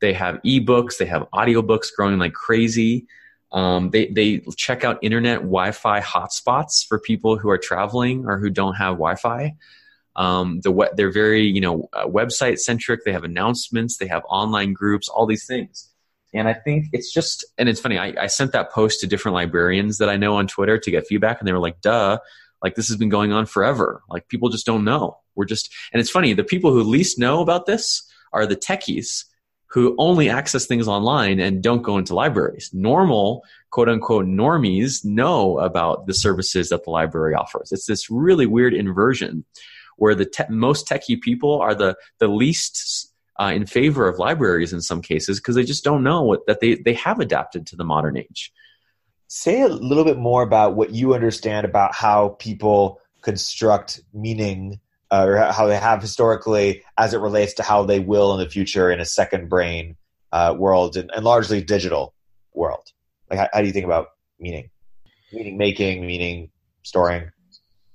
They 0.00 0.12
have 0.12 0.40
ebooks. 0.42 0.98
They 0.98 1.06
have 1.06 1.26
audiobooks 1.32 1.88
growing 1.96 2.18
like 2.18 2.34
crazy. 2.34 3.06
Um, 3.54 3.90
they 3.90 4.08
they 4.08 4.42
check 4.56 4.84
out 4.84 4.98
internet 5.00 5.38
Wi-Fi 5.38 6.00
hotspots 6.00 6.84
for 6.86 6.98
people 6.98 7.38
who 7.38 7.48
are 7.48 7.56
traveling 7.56 8.26
or 8.26 8.38
who 8.38 8.50
don't 8.50 8.74
have 8.74 8.94
Wi-Fi. 8.94 9.54
Um, 10.16 10.60
the 10.62 10.90
they're 10.96 11.12
very 11.12 11.44
you 11.44 11.60
know 11.60 11.88
uh, 11.92 12.06
website 12.06 12.58
centric. 12.58 13.04
They 13.04 13.12
have 13.12 13.24
announcements. 13.24 13.96
They 13.96 14.08
have 14.08 14.24
online 14.28 14.72
groups. 14.72 15.08
All 15.08 15.24
these 15.24 15.46
things. 15.46 15.88
And 16.34 16.48
I 16.48 16.52
think 16.52 16.86
it's 16.92 17.12
just, 17.12 17.44
and 17.58 17.68
it's 17.68 17.80
funny. 17.80 17.96
I, 17.96 18.12
I 18.22 18.26
sent 18.26 18.50
that 18.52 18.72
post 18.72 18.98
to 19.00 19.06
different 19.06 19.36
librarians 19.36 19.98
that 19.98 20.08
I 20.08 20.16
know 20.16 20.34
on 20.34 20.48
Twitter 20.48 20.78
to 20.78 20.90
get 20.90 21.06
feedback, 21.06 21.38
and 21.38 21.46
they 21.46 21.52
were 21.52 21.60
like, 21.60 21.80
"Duh, 21.80 22.18
like 22.60 22.74
this 22.74 22.88
has 22.88 22.96
been 22.96 23.10
going 23.10 23.30
on 23.30 23.46
forever. 23.46 24.02
Like 24.08 24.26
people 24.26 24.48
just 24.48 24.66
don't 24.66 24.84
know. 24.84 25.18
We're 25.36 25.44
just, 25.44 25.72
and 25.92 26.00
it's 26.00 26.10
funny. 26.10 26.32
The 26.32 26.42
people 26.42 26.72
who 26.72 26.82
least 26.82 27.18
know 27.18 27.40
about 27.40 27.66
this 27.66 28.02
are 28.32 28.46
the 28.46 28.56
techies 28.56 29.24
who 29.74 29.92
only 29.98 30.30
access 30.30 30.66
things 30.66 30.86
online 30.86 31.40
and 31.40 31.60
don't 31.60 31.82
go 31.82 31.98
into 31.98 32.14
libraries. 32.14 32.70
Normal, 32.72 33.42
quote 33.70 33.88
unquote, 33.88 34.24
normies 34.24 35.04
know 35.04 35.58
about 35.58 36.06
the 36.06 36.14
services 36.14 36.68
that 36.68 36.84
the 36.84 36.90
library 36.90 37.34
offers. 37.34 37.72
It's 37.72 37.86
this 37.86 38.08
really 38.08 38.46
weird 38.46 38.72
inversion 38.72 39.44
where 39.96 40.14
the 40.14 40.26
te- 40.26 40.44
most 40.48 40.86
techie 40.86 41.20
people 41.20 41.60
are 41.60 41.74
the, 41.74 41.96
the 42.20 42.28
least 42.28 43.12
uh, 43.40 43.50
in 43.52 43.66
favor 43.66 44.06
of 44.06 44.20
libraries 44.20 44.72
in 44.72 44.80
some 44.80 45.02
cases 45.02 45.40
because 45.40 45.56
they 45.56 45.64
just 45.64 45.82
don't 45.82 46.04
know 46.04 46.22
what, 46.22 46.46
that 46.46 46.60
they, 46.60 46.76
they 46.76 46.94
have 46.94 47.18
adapted 47.18 47.66
to 47.66 47.74
the 47.74 47.84
modern 47.84 48.16
age. 48.16 48.52
Say 49.26 49.62
a 49.62 49.66
little 49.68 50.04
bit 50.04 50.18
more 50.18 50.44
about 50.44 50.76
what 50.76 50.90
you 50.90 51.14
understand 51.14 51.66
about 51.66 51.96
how 51.96 52.36
people 52.38 53.00
construct 53.22 54.02
meaning 54.12 54.78
uh, 55.14 55.26
or 55.26 55.36
how 55.52 55.66
they 55.66 55.76
have 55.76 56.02
historically 56.02 56.82
as 56.98 57.14
it 57.14 57.18
relates 57.18 57.54
to 57.54 57.62
how 57.62 57.84
they 57.84 58.00
will 58.00 58.32
in 58.34 58.40
the 58.40 58.50
future 58.50 58.90
in 58.90 58.98
a 58.98 59.04
second 59.04 59.48
brain 59.48 59.96
uh, 60.32 60.54
world 60.58 60.96
and, 60.96 61.10
and, 61.14 61.24
largely 61.24 61.62
digital 61.62 62.14
world? 62.52 62.90
Like, 63.30 63.38
how, 63.38 63.48
how, 63.52 63.60
do 63.60 63.66
you 63.66 63.72
think 63.72 63.84
about 63.84 64.08
meaning, 64.40 64.70
meaning 65.32 65.56
making, 65.56 66.04
meaning 66.04 66.50
storing? 66.82 67.30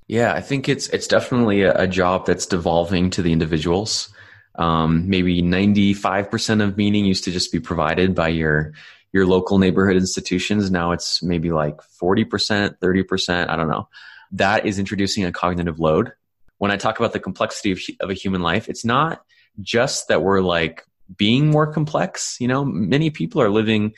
Yeah, 0.07 0.33
I 0.33 0.39
think 0.41 0.69
it's 0.69 0.87
it's 0.89 1.07
definitely 1.07 1.63
a, 1.63 1.73
a 1.73 1.87
job 1.87 2.25
that's 2.25 2.45
devolving 2.45 3.09
to 3.11 3.21
the 3.21 3.33
individuals. 3.33 4.13
Um, 4.55 5.09
maybe 5.09 5.41
ninety 5.41 5.93
five 5.93 6.31
percent 6.31 6.61
of 6.61 6.77
meaning 6.77 7.05
used 7.05 7.25
to 7.25 7.31
just 7.31 7.51
be 7.51 7.59
provided 7.59 8.15
by 8.15 8.29
your 8.29 8.73
your 9.11 9.27
local 9.27 9.59
neighborhood 9.59 9.97
institutions. 9.97 10.71
Now 10.71 10.93
it's 10.93 11.21
maybe 11.21 11.51
like 11.51 11.81
forty 11.81 12.23
percent, 12.23 12.79
thirty 12.79 13.03
percent. 13.03 13.51
I 13.51 13.55
don't 13.55 13.69
know. 13.69 13.87
That 14.31 14.65
is 14.65 14.79
introducing 14.79 15.25
a 15.25 15.31
cognitive 15.31 15.79
load 15.79 16.13
when 16.59 16.71
I 16.71 16.77
talk 16.77 16.99
about 16.99 17.13
the 17.13 17.19
complexity 17.19 17.71
of, 17.71 17.81
of 17.99 18.09
a 18.09 18.13
human 18.13 18.41
life, 18.41 18.69
it's 18.69 18.85
not 18.85 19.23
just 19.61 20.07
that 20.07 20.21
we're 20.21 20.41
like 20.41 20.85
being 21.17 21.49
more 21.49 21.65
complex. 21.65 22.37
You 22.39 22.47
know, 22.47 22.63
many 22.63 23.09
people 23.09 23.41
are 23.41 23.49
living 23.49 23.93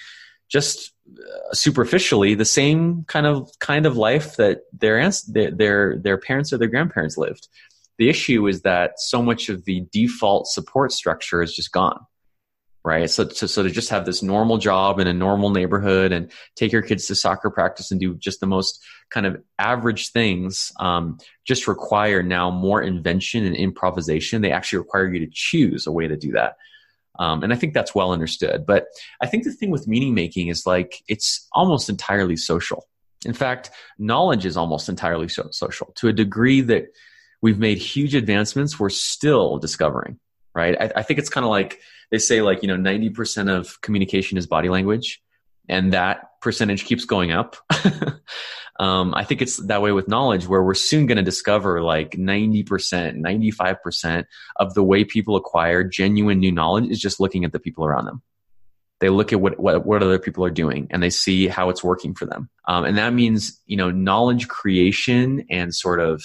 just 0.50 0.94
uh, 1.10 1.54
superficially 1.54 2.36
the 2.36 2.46
same 2.46 3.04
kind 3.06 3.26
of 3.26 3.50
kind 3.60 3.86
of 3.86 3.98
life 3.98 4.38
that 4.38 4.62
their 4.72 5.12
their 5.28 5.98
their 5.98 6.18
parents 6.18 6.54
or 6.54 6.58
their 6.58 6.68
grandparents 6.70 7.18
lived. 7.18 7.48
The 7.98 8.10
issue 8.10 8.48
is 8.48 8.62
that 8.62 9.00
so 9.00 9.22
much 9.22 9.50
of 9.50 9.66
the 9.66 9.86
default 9.92 10.48
support 10.48 10.92
structure 10.92 11.42
is 11.42 11.54
just 11.54 11.72
gone 11.72 12.06
right? 12.84 13.10
So, 13.10 13.30
so, 13.30 13.46
so 13.46 13.64
to 13.64 13.70
just 13.70 13.90
have 13.90 14.06
this 14.06 14.24
normal 14.24 14.58
job 14.58 15.00
in 15.00 15.08
a 15.08 15.14
normal 15.14 15.52
neighborhood 15.52 16.12
and 16.12 16.32
take 16.56 16.72
your 16.72 16.82
kids 16.82 17.06
to 17.08 17.16
soccer 17.16 17.50
practice 17.50 17.92
and 17.92 18.00
do 18.00 18.16
just 18.16 18.40
the 18.40 18.48
most 18.48 18.84
kind 19.12 19.26
of 19.26 19.42
average 19.60 20.12
things 20.12 20.72
um, 20.80 21.18
just 21.46 21.68
require 21.68 22.24
now 22.24 22.50
more 22.50 22.82
invention 22.82 23.46
and 23.46 23.56
improvisation. 23.56 24.42
They 24.42 24.52
actually 24.52 24.80
require 24.80 25.14
you 25.14 25.20
to 25.20 25.32
choose 25.32 25.86
a 25.86 25.92
way 25.92 26.08
to 26.08 26.18
do 26.18 26.32
that. 26.32 26.56
Um, 27.20 27.44
and 27.44 27.54
I 27.54 27.56
think 27.56 27.74
that's 27.74 27.94
well 27.94 28.12
understood. 28.12 28.66
But 28.66 28.88
I 29.22 29.28
think 29.28 29.44
the 29.44 29.52
thing 29.52 29.70
with 29.70 29.88
meaning 29.88 30.16
making 30.16 30.48
is 30.48 30.66
like 30.66 31.04
it's 31.08 31.48
almost 31.52 31.90
entirely 31.90 32.36
social. 32.36 32.88
In 33.26 33.34
fact, 33.34 33.70
knowledge 34.00 34.46
is 34.46 34.58
almost 34.58 34.90
entirely 34.90 35.28
so- 35.28 35.50
social 35.52 35.94
to 35.98 36.08
a 36.08 36.14
degree 36.14 36.62
that 36.62 36.86
we've 37.42 37.60
made 37.60 37.78
huge 37.78 38.16
advancements. 38.16 38.80
We're 38.80 38.90
still 38.90 39.60
discovering, 39.60 40.20
right? 40.56 40.76
I, 40.80 40.92
I 40.96 41.04
think 41.04 41.20
it's 41.20 41.30
kind 41.30 41.44
of 41.44 41.52
like 41.52 41.80
they 42.12 42.20
say 42.20 42.42
like 42.42 42.62
you 42.62 42.68
know 42.68 42.78
90% 42.78 43.50
of 43.50 43.82
communication 43.82 44.38
is 44.38 44.46
body 44.46 44.70
language 44.70 45.22
and 45.68 45.94
that 45.94 46.40
percentage 46.42 46.86
keeps 46.86 47.06
going 47.06 47.32
up. 47.32 47.56
Um, 48.80 49.14
i 49.14 49.24
think 49.24 49.44
it's 49.44 49.58
that 49.58 49.84
way 49.84 49.92
with 49.92 50.08
knowledge 50.08 50.48
where 50.48 50.64
we're 50.64 50.74
soon 50.74 51.06
going 51.06 51.18
to 51.18 51.24
discover 51.24 51.84
like 51.84 52.12
90% 52.12 52.66
95% 52.66 54.26
of 54.56 54.74
the 54.74 54.84
way 54.84 55.04
people 55.04 55.36
acquire 55.36 55.84
genuine 55.84 56.40
new 56.40 56.52
knowledge 56.52 56.90
is 56.90 57.00
just 57.00 57.20
looking 57.20 57.46
at 57.46 57.52
the 57.52 57.60
people 57.60 57.86
around 57.86 58.06
them. 58.06 58.24
They 59.00 59.10
look 59.10 59.34
at 59.34 59.42
what, 59.42 59.60
what, 59.60 59.86
what 59.86 60.02
other 60.02 60.18
people 60.18 60.46
are 60.46 60.50
doing 60.50 60.88
and 60.90 61.04
they 61.04 61.12
see 61.12 61.48
how 61.48 61.70
it's 61.70 61.84
working 61.84 62.16
for 62.16 62.26
them. 62.26 62.50
Um, 62.68 62.86
and 62.86 62.98
that 62.98 63.14
means 63.14 63.60
you 63.68 63.78
know 63.78 63.92
knowledge 63.92 64.48
creation 64.48 65.46
and 65.52 65.76
sort 65.76 66.00
of 66.00 66.24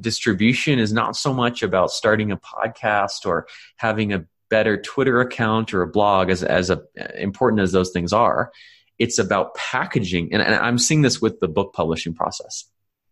distribution 0.00 0.78
is 0.78 0.92
not 0.92 1.16
so 1.16 1.32
much 1.32 1.62
about 1.62 1.90
starting 1.90 2.32
a 2.32 2.38
podcast 2.38 3.26
or 3.26 3.46
having 3.76 4.12
a 4.12 4.24
better 4.52 4.76
Twitter 4.76 5.18
account 5.22 5.72
or 5.72 5.80
a 5.80 5.86
blog, 5.86 6.28
as 6.28 6.42
as 6.42 6.68
a, 6.68 6.82
important 7.16 7.62
as 7.62 7.72
those 7.72 7.90
things 7.90 8.12
are, 8.12 8.52
it's 8.98 9.18
about 9.18 9.54
packaging. 9.54 10.28
And, 10.32 10.42
and 10.42 10.54
I'm 10.54 10.76
seeing 10.76 11.00
this 11.00 11.22
with 11.22 11.40
the 11.40 11.48
book 11.48 11.72
publishing 11.72 12.12
process. 12.12 12.64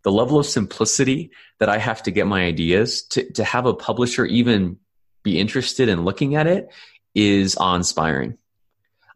The 0.03 0.13
level 0.13 0.39
of 0.39 0.45
simplicity 0.45 1.31
that 1.59 1.71
I 1.71 1.79
have 1.79 2.03
to 2.03 2.11
get 2.11 2.27
my 2.27 2.45
ideas 2.45 3.03
to, 3.13 3.33
to 3.33 3.43
have 3.43 3.65
a 3.65 3.73
publisher 3.73 4.27
even 4.27 4.77
be 5.23 5.41
interested 5.41 5.89
in 5.89 6.05
looking 6.05 6.37
at 6.37 6.47
it 6.47 6.69
is 7.15 7.57
awe 7.57 7.75
inspiring. 7.75 8.37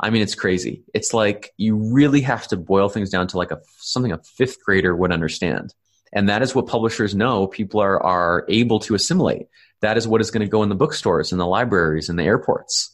I 0.00 0.08
mean, 0.08 0.22
it's 0.22 0.34
crazy. 0.34 0.82
It's 0.94 1.12
like 1.12 1.52
you 1.58 1.76
really 1.76 2.22
have 2.22 2.48
to 2.48 2.56
boil 2.56 2.88
things 2.88 3.10
down 3.10 3.28
to 3.28 3.36
like 3.36 3.50
a 3.50 3.60
something 3.78 4.12
a 4.12 4.20
fifth 4.38 4.64
grader 4.64 4.96
would 4.96 5.12
understand. 5.12 5.74
And 6.14 6.28
that 6.30 6.42
is 6.42 6.54
what 6.54 6.68
publishers 6.68 7.14
know 7.14 7.46
people 7.46 7.80
are, 7.80 8.02
are 8.02 8.46
able 8.48 8.78
to 8.80 8.94
assimilate 8.94 9.46
that 9.84 9.96
is 9.96 10.08
what 10.08 10.20
is 10.20 10.30
going 10.30 10.46
to 10.46 10.50
go 10.50 10.62
in 10.62 10.68
the 10.68 10.74
bookstores 10.74 11.32
and 11.32 11.40
the 11.40 11.46
libraries 11.46 12.08
and 12.08 12.18
the 12.18 12.24
airports. 12.24 12.90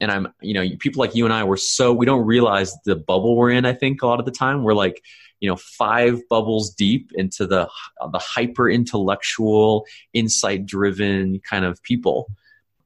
And 0.00 0.10
i'm 0.10 0.32
you 0.40 0.54
know 0.54 0.68
people 0.80 1.00
like 1.00 1.14
you 1.14 1.24
and 1.24 1.32
i 1.32 1.44
we're 1.44 1.56
so 1.56 1.92
we 1.92 2.04
don't 2.04 2.26
realize 2.26 2.74
the 2.84 2.96
bubble 2.96 3.36
we're 3.36 3.50
in 3.50 3.64
i 3.64 3.72
think 3.72 4.02
a 4.02 4.06
lot 4.06 4.18
of 4.18 4.26
the 4.26 4.32
time. 4.32 4.64
We're 4.64 4.74
like 4.74 5.00
you 5.40 5.50
know 5.50 5.56
five 5.56 6.26
bubbles 6.28 6.74
deep 6.74 7.10
into 7.14 7.46
the 7.46 7.68
the 8.10 8.18
hyper 8.18 8.70
intellectual 8.70 9.86
insight 10.14 10.64
driven 10.64 11.40
kind 11.40 11.64
of 11.64 11.82
people. 11.82 12.30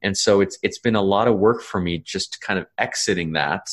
And 0.01 0.17
so 0.17 0.41
it's 0.41 0.57
it's 0.61 0.77
been 0.77 0.95
a 0.95 1.01
lot 1.01 1.27
of 1.27 1.37
work 1.37 1.61
for 1.61 1.79
me 1.79 1.99
just 1.99 2.41
kind 2.41 2.59
of 2.59 2.65
exiting 2.77 3.33
that. 3.33 3.67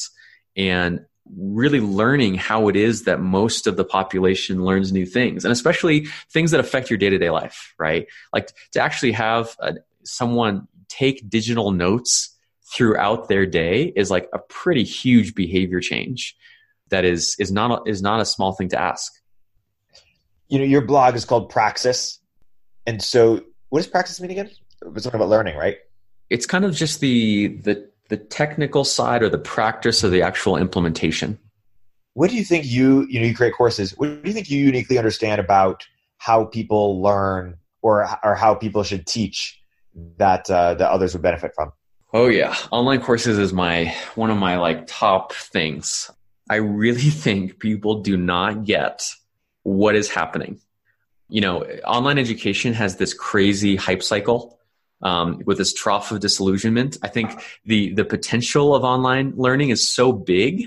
And 0.56 1.04
really 1.36 1.80
learning 1.80 2.34
how 2.34 2.68
it 2.68 2.76
is 2.76 3.04
that 3.04 3.20
most 3.20 3.66
of 3.66 3.76
the 3.76 3.84
population 3.84 4.64
learns 4.64 4.92
new 4.92 5.06
things 5.06 5.44
and 5.44 5.52
especially 5.52 6.06
things 6.30 6.50
that 6.50 6.60
affect 6.60 6.90
your 6.90 6.98
day-to-day 6.98 7.30
life 7.30 7.74
right? 7.78 8.06
Like 8.32 8.52
to 8.72 8.80
actually 8.80 9.12
have 9.12 9.56
a, 9.60 9.74
someone 10.04 10.68
take 10.88 11.28
digital 11.28 11.72
notes 11.72 12.36
throughout 12.72 13.28
their 13.28 13.46
day 13.46 13.92
is 13.96 14.10
like 14.10 14.28
a 14.32 14.38
pretty 14.38 14.84
huge 14.84 15.34
behavior 15.34 15.80
change 15.80 16.36
that 16.90 17.04
is 17.04 17.36
is 17.38 17.50
not 17.50 17.86
a, 17.86 17.90
is 17.90 18.02
not 18.02 18.20
a 18.20 18.24
small 18.24 18.52
thing 18.52 18.68
to 18.70 18.80
ask. 18.80 19.12
You 20.48 20.58
know 20.58 20.64
your 20.64 20.82
blog 20.82 21.16
is 21.16 21.24
called 21.24 21.50
praxis 21.50 22.20
and 22.86 23.02
so 23.02 23.42
what 23.68 23.80
does 23.80 23.88
praxis 23.88 24.20
mean 24.20 24.30
again? 24.30 24.50
It's 24.94 25.04
talking 25.04 25.18
about 25.18 25.28
learning 25.28 25.56
right? 25.56 25.76
It's 26.30 26.46
kind 26.46 26.64
of 26.64 26.74
just 26.74 27.00
the 27.00 27.48
the 27.48 27.90
the 28.08 28.16
technical 28.16 28.84
side 28.84 29.22
or 29.22 29.28
the 29.28 29.38
practice 29.38 30.04
of 30.04 30.10
the 30.10 30.22
actual 30.22 30.56
implementation. 30.56 31.38
What 32.14 32.30
do 32.30 32.36
you 32.36 32.44
think 32.44 32.64
you 32.64 33.06
you 33.08 33.20
know 33.20 33.26
you 33.26 33.34
create 33.34 33.54
courses? 33.54 33.92
What 33.96 34.22
do 34.22 34.28
you 34.28 34.32
think 34.32 34.50
you 34.50 34.58
uniquely 34.58 34.98
understand 34.98 35.40
about 35.40 35.86
how 36.18 36.44
people 36.44 37.02
learn 37.02 37.58
or 37.82 38.08
or 38.24 38.34
how 38.34 38.54
people 38.54 38.82
should 38.82 39.06
teach 39.06 39.60
that 40.16 40.48
uh, 40.50 40.74
that 40.74 40.90
others 40.90 41.12
would 41.12 41.22
benefit 41.22 41.52
from? 41.54 41.72
Oh 42.12 42.28
yeah, 42.28 42.56
online 42.70 43.02
courses 43.02 43.38
is 43.38 43.52
my 43.52 43.94
one 44.14 44.30
of 44.30 44.38
my 44.38 44.56
like 44.56 44.86
top 44.86 45.32
things. 45.32 46.10
I 46.48 46.56
really 46.56 47.00
think 47.24 47.58
people 47.58 48.00
do 48.00 48.16
not 48.16 48.64
get 48.64 49.10
what 49.62 49.94
is 49.94 50.08
happening. 50.08 50.60
You 51.28 51.40
know, 51.40 51.64
online 51.84 52.18
education 52.18 52.72
has 52.72 52.96
this 52.96 53.12
crazy 53.12 53.76
hype 53.76 54.02
cycle 54.02 54.58
um, 55.02 55.40
with 55.46 55.58
this 55.58 55.72
trough 55.72 56.10
of 56.10 56.20
disillusionment. 56.20 56.96
I 57.02 57.08
think 57.08 57.40
the 57.64 57.92
the 57.94 58.04
potential 58.04 58.74
of 58.74 58.84
online 58.84 59.32
learning 59.36 59.70
is 59.70 59.88
so 59.88 60.12
big 60.12 60.64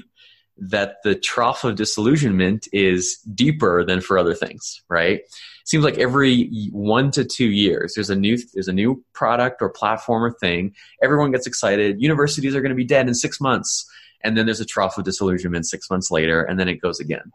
that 0.57 0.97
the 1.03 1.15
trough 1.15 1.63
of 1.63 1.75
disillusionment 1.75 2.67
is 2.73 3.17
deeper 3.33 3.85
than 3.85 4.01
for 4.01 4.17
other 4.17 4.33
things, 4.33 4.81
right? 4.89 5.21
Seems 5.63 5.85
like 5.85 5.97
every 5.97 6.69
one 6.71 7.11
to 7.11 7.23
two 7.23 7.49
years 7.49 7.93
there's 7.95 8.09
a 8.09 8.15
new 8.15 8.37
there's 8.53 8.67
a 8.67 8.73
new 8.73 9.03
product 9.13 9.61
or 9.61 9.69
platform 9.69 10.23
or 10.23 10.31
thing. 10.31 10.75
Everyone 11.01 11.31
gets 11.31 11.47
excited. 11.47 12.01
Universities 12.01 12.55
are 12.55 12.61
going 12.61 12.71
to 12.71 12.75
be 12.75 12.85
dead 12.85 13.07
in 13.07 13.13
six 13.13 13.39
months, 13.39 13.89
and 14.21 14.37
then 14.37 14.45
there's 14.45 14.59
a 14.59 14.65
trough 14.65 14.97
of 14.97 15.05
disillusionment 15.05 15.67
six 15.67 15.89
months 15.89 16.11
later, 16.11 16.43
and 16.43 16.59
then 16.59 16.67
it 16.67 16.81
goes 16.81 16.99
again. 16.99 17.31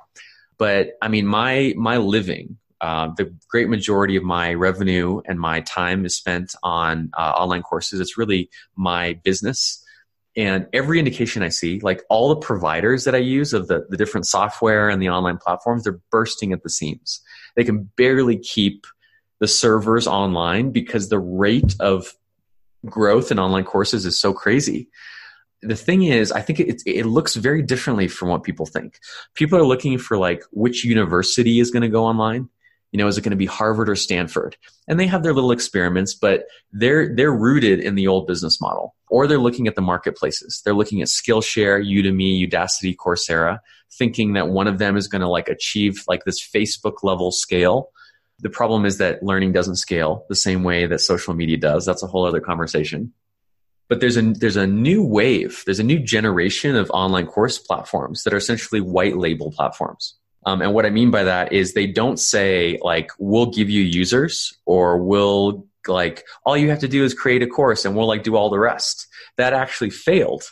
But 0.58 0.92
I 1.00 1.08
mean, 1.08 1.26
my 1.26 1.74
my 1.76 1.96
living 1.96 2.58
uh, 2.84 3.08
the 3.16 3.34
great 3.48 3.70
majority 3.70 4.14
of 4.14 4.22
my 4.22 4.52
revenue 4.52 5.22
and 5.24 5.40
my 5.40 5.60
time 5.60 6.04
is 6.04 6.14
spent 6.14 6.54
on 6.62 7.10
uh, 7.16 7.32
online 7.34 7.62
courses. 7.62 7.98
It's 7.98 8.18
really 8.18 8.50
my 8.76 9.14
business. 9.24 9.82
And 10.36 10.66
every 10.74 10.98
indication 10.98 11.42
I 11.42 11.48
see, 11.48 11.80
like 11.80 12.02
all 12.10 12.28
the 12.28 12.36
providers 12.36 13.04
that 13.04 13.14
I 13.14 13.18
use 13.18 13.54
of 13.54 13.68
the, 13.68 13.86
the 13.88 13.96
different 13.96 14.26
software 14.26 14.90
and 14.90 15.00
the 15.00 15.08
online 15.08 15.38
platforms, 15.38 15.84
they're 15.84 15.98
bursting 16.10 16.52
at 16.52 16.62
the 16.62 16.68
seams. 16.68 17.22
They 17.56 17.64
can 17.64 17.84
barely 17.96 18.36
keep 18.36 18.86
the 19.40 19.48
servers 19.48 20.06
online 20.06 20.70
because 20.70 21.08
the 21.08 21.18
rate 21.18 21.74
of 21.80 22.12
growth 22.84 23.32
in 23.32 23.38
online 23.38 23.64
courses 23.64 24.04
is 24.04 24.20
so 24.20 24.34
crazy. 24.34 24.90
The 25.62 25.74
thing 25.74 26.02
is, 26.02 26.32
I 26.32 26.42
think 26.42 26.60
it, 26.60 26.82
it 26.84 27.06
looks 27.06 27.34
very 27.34 27.62
differently 27.62 28.08
from 28.08 28.28
what 28.28 28.42
people 28.42 28.66
think. 28.66 28.98
People 29.32 29.58
are 29.58 29.64
looking 29.64 29.96
for 29.96 30.18
like 30.18 30.42
which 30.50 30.84
university 30.84 31.60
is 31.60 31.70
going 31.70 31.80
to 31.80 31.88
go 31.88 32.04
online 32.04 32.50
you 32.94 32.98
know, 32.98 33.08
is 33.08 33.18
it 33.18 33.22
going 33.22 33.32
to 33.32 33.36
be 33.36 33.44
Harvard 33.44 33.90
or 33.90 33.96
Stanford? 33.96 34.56
And 34.86 35.00
they 35.00 35.08
have 35.08 35.24
their 35.24 35.34
little 35.34 35.50
experiments, 35.50 36.14
but 36.14 36.44
they're 36.70 37.12
they're 37.12 37.34
rooted 37.34 37.80
in 37.80 37.96
the 37.96 38.06
old 38.06 38.28
business 38.28 38.60
model. 38.60 38.94
Or 39.08 39.26
they're 39.26 39.36
looking 39.36 39.66
at 39.66 39.74
the 39.74 39.82
marketplaces. 39.82 40.62
They're 40.64 40.74
looking 40.74 41.02
at 41.02 41.08
Skillshare, 41.08 41.84
Udemy, 41.84 42.48
Udacity, 42.48 42.94
Coursera, 42.94 43.58
thinking 43.98 44.34
that 44.34 44.50
one 44.50 44.68
of 44.68 44.78
them 44.78 44.96
is 44.96 45.08
going 45.08 45.22
to 45.22 45.28
like 45.28 45.48
achieve 45.48 46.04
like 46.06 46.24
this 46.24 46.38
Facebook 46.40 47.02
level 47.02 47.32
scale. 47.32 47.88
The 48.38 48.48
problem 48.48 48.84
is 48.84 48.98
that 48.98 49.24
learning 49.24 49.50
doesn't 49.50 49.76
scale 49.76 50.24
the 50.28 50.36
same 50.36 50.62
way 50.62 50.86
that 50.86 51.00
social 51.00 51.34
media 51.34 51.56
does. 51.56 51.84
That's 51.84 52.04
a 52.04 52.06
whole 52.06 52.24
other 52.24 52.40
conversation. 52.40 53.12
But 53.88 53.98
there's 53.98 54.16
a 54.16 54.22
there's 54.22 54.56
a 54.56 54.68
new 54.68 55.02
wave, 55.02 55.64
there's 55.66 55.80
a 55.80 55.84
new 55.84 55.98
generation 55.98 56.76
of 56.76 56.92
online 56.92 57.26
course 57.26 57.58
platforms 57.58 58.22
that 58.22 58.32
are 58.32 58.36
essentially 58.36 58.80
white 58.80 59.16
label 59.16 59.50
platforms 59.50 60.14
um, 60.46 60.62
and 60.62 60.74
what 60.74 60.86
I 60.86 60.90
mean 60.90 61.10
by 61.10 61.24
that 61.24 61.52
is 61.52 61.72
they 61.72 61.86
don't 61.86 62.18
say 62.18 62.78
like, 62.82 63.10
we'll 63.18 63.46
give 63.46 63.70
you 63.70 63.82
users 63.82 64.58
or 64.66 64.98
we'll 64.98 65.66
like, 65.86 66.24
all 66.44 66.56
you 66.56 66.70
have 66.70 66.80
to 66.80 66.88
do 66.88 67.04
is 67.04 67.14
create 67.14 67.42
a 67.42 67.46
course 67.46 67.84
and 67.84 67.96
we'll 67.96 68.06
like 68.06 68.22
do 68.22 68.36
all 68.36 68.50
the 68.50 68.58
rest. 68.58 69.06
That 69.36 69.52
actually 69.52 69.90
failed, 69.90 70.44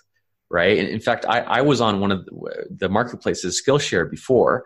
right? 0.51 0.79
And 0.79 0.89
in 0.89 1.01
fact, 1.01 1.25
I, 1.27 1.41
I 1.41 1.61
was 1.63 1.81
on 1.81 2.01
one 2.01 2.13
of 2.13 2.27
the, 2.71 2.89
marketplaces, 2.89 3.63
Skillshare 3.63 4.11
before, 4.11 4.65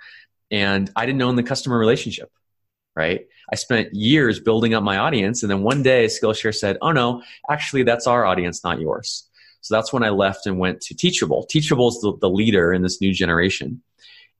and 0.50 0.90
I 0.94 1.06
didn't 1.06 1.22
own 1.22 1.36
the 1.36 1.42
customer 1.42 1.78
relationship, 1.78 2.30
right? 2.94 3.26
I 3.52 3.56
spent 3.56 3.94
years 3.94 4.40
building 4.40 4.74
up 4.74 4.82
my 4.82 4.98
audience. 4.98 5.42
And 5.42 5.50
then 5.50 5.62
one 5.62 5.82
day 5.82 6.06
Skillshare 6.06 6.54
said, 6.54 6.78
oh 6.82 6.92
no, 6.92 7.22
actually 7.50 7.82
that's 7.82 8.06
our 8.06 8.24
audience, 8.24 8.62
not 8.64 8.80
yours. 8.80 9.28
So 9.60 9.74
that's 9.74 9.92
when 9.92 10.04
I 10.04 10.10
left 10.10 10.46
and 10.46 10.58
went 10.58 10.80
to 10.82 10.94
Teachable. 10.94 11.44
Teachable 11.46 11.88
is 11.88 12.00
the, 12.00 12.16
the 12.20 12.30
leader 12.30 12.72
in 12.72 12.82
this 12.82 13.00
new 13.00 13.12
generation. 13.12 13.82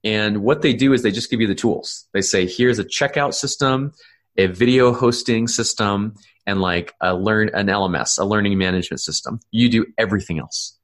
And 0.06 0.44
what 0.44 0.62
they 0.62 0.72
do 0.72 0.92
is 0.92 1.02
they 1.02 1.10
just 1.10 1.30
give 1.30 1.40
you 1.40 1.48
the 1.48 1.54
tools. 1.56 2.06
They 2.12 2.22
say, 2.22 2.46
here's 2.46 2.78
a 2.78 2.84
checkout 2.84 3.34
system, 3.34 3.90
a 4.36 4.46
video 4.46 4.92
hosting 4.92 5.48
system, 5.48 6.14
and 6.46 6.60
like 6.60 6.94
a 7.00 7.12
learn 7.12 7.50
an 7.52 7.66
LMS, 7.66 8.16
a 8.20 8.24
learning 8.24 8.56
management 8.56 9.00
system. 9.00 9.40
You 9.50 9.68
do 9.68 9.86
everything 9.98 10.38
else. 10.38 10.78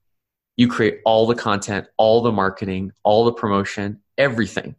You 0.56 0.66
create 0.66 0.98
all 1.04 1.28
the 1.28 1.36
content, 1.36 1.86
all 1.96 2.22
the 2.22 2.32
marketing, 2.32 2.90
all 3.04 3.24
the 3.24 3.32
promotion, 3.32 4.00
everything. 4.18 4.74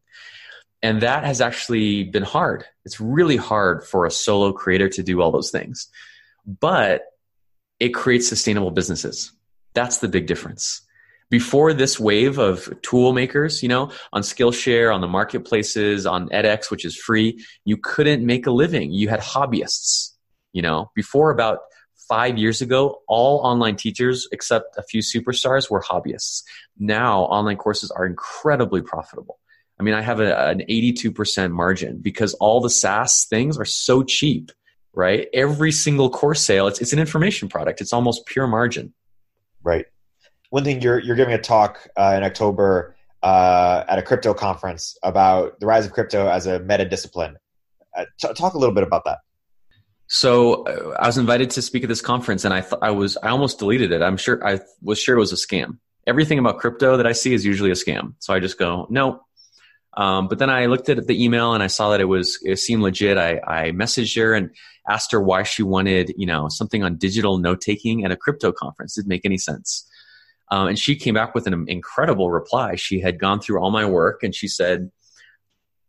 And 0.82 1.02
that 1.04 1.24
has 1.24 1.39
actually 1.39 2.04
been 2.04 2.24
hard. 2.24 2.66
It's 2.84 3.00
really 3.00 3.38
hard 3.38 3.86
for 3.86 4.06
a 4.06 4.12
solo 4.12 4.52
creator 4.52 4.89
to 4.89 5.04
do 5.04 5.22
all 5.22 5.32
those 5.32 5.52
things. 5.52 5.88
But 6.46 7.04
it 7.80 7.94
creates 7.94 8.28
sustainable 8.28 8.72
businesses. 8.72 9.32
That's 9.74 10.00
the 10.00 10.10
big 10.10 10.28
difference 10.28 10.82
before 11.34 11.74
this 11.74 12.00
wave 12.00 12.38
of 12.38 12.72
tool 12.84 13.12
makers, 13.12 13.64
you 13.64 13.68
know, 13.68 13.90
on 14.12 14.22
Skillshare, 14.22 14.94
on 14.94 15.02
the 15.02 15.08
marketplaces, 15.08 16.06
on 16.06 16.30
edX, 16.30 16.70
which 16.70 16.86
is 16.86 16.96
free, 16.96 17.44
you 17.66 17.76
couldn't 17.76 18.24
make 18.24 18.46
a 18.46 18.52
living. 18.52 18.92
You 18.92 19.10
had 19.10 19.20
hobbyists, 19.20 20.12
you 20.52 20.62
know, 20.62 20.92
before 20.94 21.32
about 21.32 21.62
five 22.08 22.38
years 22.38 22.62
ago, 22.62 23.02
all 23.08 23.40
online 23.40 23.78
teachers, 23.78 24.28
except 24.32 24.78
a 24.78 24.84
few 24.84 25.02
superstars, 25.02 25.72
were 25.72 25.82
hobbyists. 25.82 26.44
Now, 26.78 27.22
online 27.24 27.58
courses 27.58 27.90
are 27.90 28.06
incredibly 28.06 28.84
profitable. 28.84 29.40
I 29.80 29.82
mean, 29.82 29.96
I 29.96 30.02
have 30.02 30.20
a, 30.20 30.50
an 30.50 30.60
82% 30.70 31.52
margin 31.52 31.98
because 31.98 32.36
all 32.36 32.62
the 32.62 32.70
SaaS 32.70 33.26
things 33.26 33.58
are 33.58 33.66
so 33.66 34.04
cheap, 34.04 34.52
right? 34.94 35.28
Every 35.34 35.72
single 35.72 36.12
course 36.12 36.46
sale, 36.46 36.68
it's, 36.68 36.80
it's 36.80 36.94
an 36.94 37.00
information 37.00 37.50
product. 37.50 37.82
It's 37.82 37.92
almost 37.92 38.28
pure 38.28 38.46
margin. 38.46 38.94
Right 39.64 39.88
one 40.54 40.64
thing 40.64 40.80
you're 40.82 40.99
you're 40.99 41.16
giving 41.16 41.34
a 41.34 41.41
talk 41.41 41.88
uh, 41.97 42.14
in 42.16 42.24
October 42.24 42.95
uh, 43.24 43.84
at 43.88 43.97
a 43.97 44.04
crypto 44.04 44.36
conference 44.36 44.95
about 45.01 45.60
the 45.60 45.66
rise 45.66 45.84
of 45.88 45.93
crypto 45.93 46.30
as 46.30 46.45
a 46.45 46.60
meta 46.60 46.86
discipline. 46.86 47.38
Uh, 47.97 48.06
t- 48.20 48.32
talk 48.36 48.54
a 48.54 48.60
little 48.60 48.76
bit 48.76 48.84
about 48.84 49.04
that. 49.04 49.18
So 50.06 50.64
uh, 50.66 50.95
I 50.99 51.08
was 51.08 51.18
invited 51.18 51.49
to 51.51 51.62
speak 51.64 51.82
at 51.82 51.89
this 51.89 52.01
conference, 52.01 52.45
and 52.45 52.54
I 52.54 52.62
th- 52.62 52.84
I 52.84 52.91
was 52.91 53.18
I 53.24 53.30
almost 53.30 53.58
deleted 53.58 53.91
it. 53.91 54.04
I'm 54.04 54.16
sure 54.16 54.45
I 54.47 54.60
was 54.84 54.99
sure 54.99 55.16
it 55.18 55.20
was 55.20 55.34
a 55.34 55.38
scam. 55.38 55.80
Everything 56.06 56.38
about 56.38 56.60
crypto 56.60 56.97
that 56.97 57.08
I 57.08 57.14
see 57.14 57.34
is 57.34 57.43
usually 57.43 57.72
a 57.72 57.74
scam. 57.74 58.14
So 58.20 58.32
I 58.32 58.39
just 58.39 58.60
go 58.60 58.86
no. 58.91 59.22
Um, 59.97 60.28
but 60.28 60.38
then 60.38 60.51
I 60.51 60.68
looked 60.68 60.88
at 60.88 61.08
the 61.08 61.24
email 61.24 61.56
and 61.56 61.64
I 61.64 61.68
saw 61.68 61.89
that 61.89 61.99
it 61.99 62.06
was 62.06 62.38
it 62.43 62.60
seemed 62.60 62.84
legit. 62.84 63.18
I, 63.18 63.39
I 63.39 63.72
messaged 63.72 64.16
her 64.18 64.36
and 64.36 64.51
asked 64.88 65.14
her 65.14 65.20
why 65.20 65.41
she 65.41 65.64
wanted 65.64 66.14
you 66.16 66.28
know 66.28 66.47
something 66.47 66.84
on 66.84 66.97
digital 66.97 67.39
note 67.39 67.60
taking 67.60 68.06
at 68.06 68.12
a 68.12 68.16
crypto 68.16 68.51
conference. 68.51 68.95
It 68.95 69.01
Didn't 69.01 69.10
make 69.10 69.26
any 69.26 69.39
sense. 69.39 69.89
Um, 70.52 70.68
and 70.68 70.80
she 70.80 70.96
came 70.96 71.14
back 71.14 71.34
with 71.34 71.48
an 71.48 71.66
incredible 71.68 72.30
reply. 72.30 72.76
She 72.76 73.00
had 73.00 73.20
gone 73.20 73.39
through 73.39 73.60
all 73.60 73.72
my 73.72 73.86
work 73.86 74.24
and 74.24 74.36
she 74.36 74.48
said, 74.48 74.91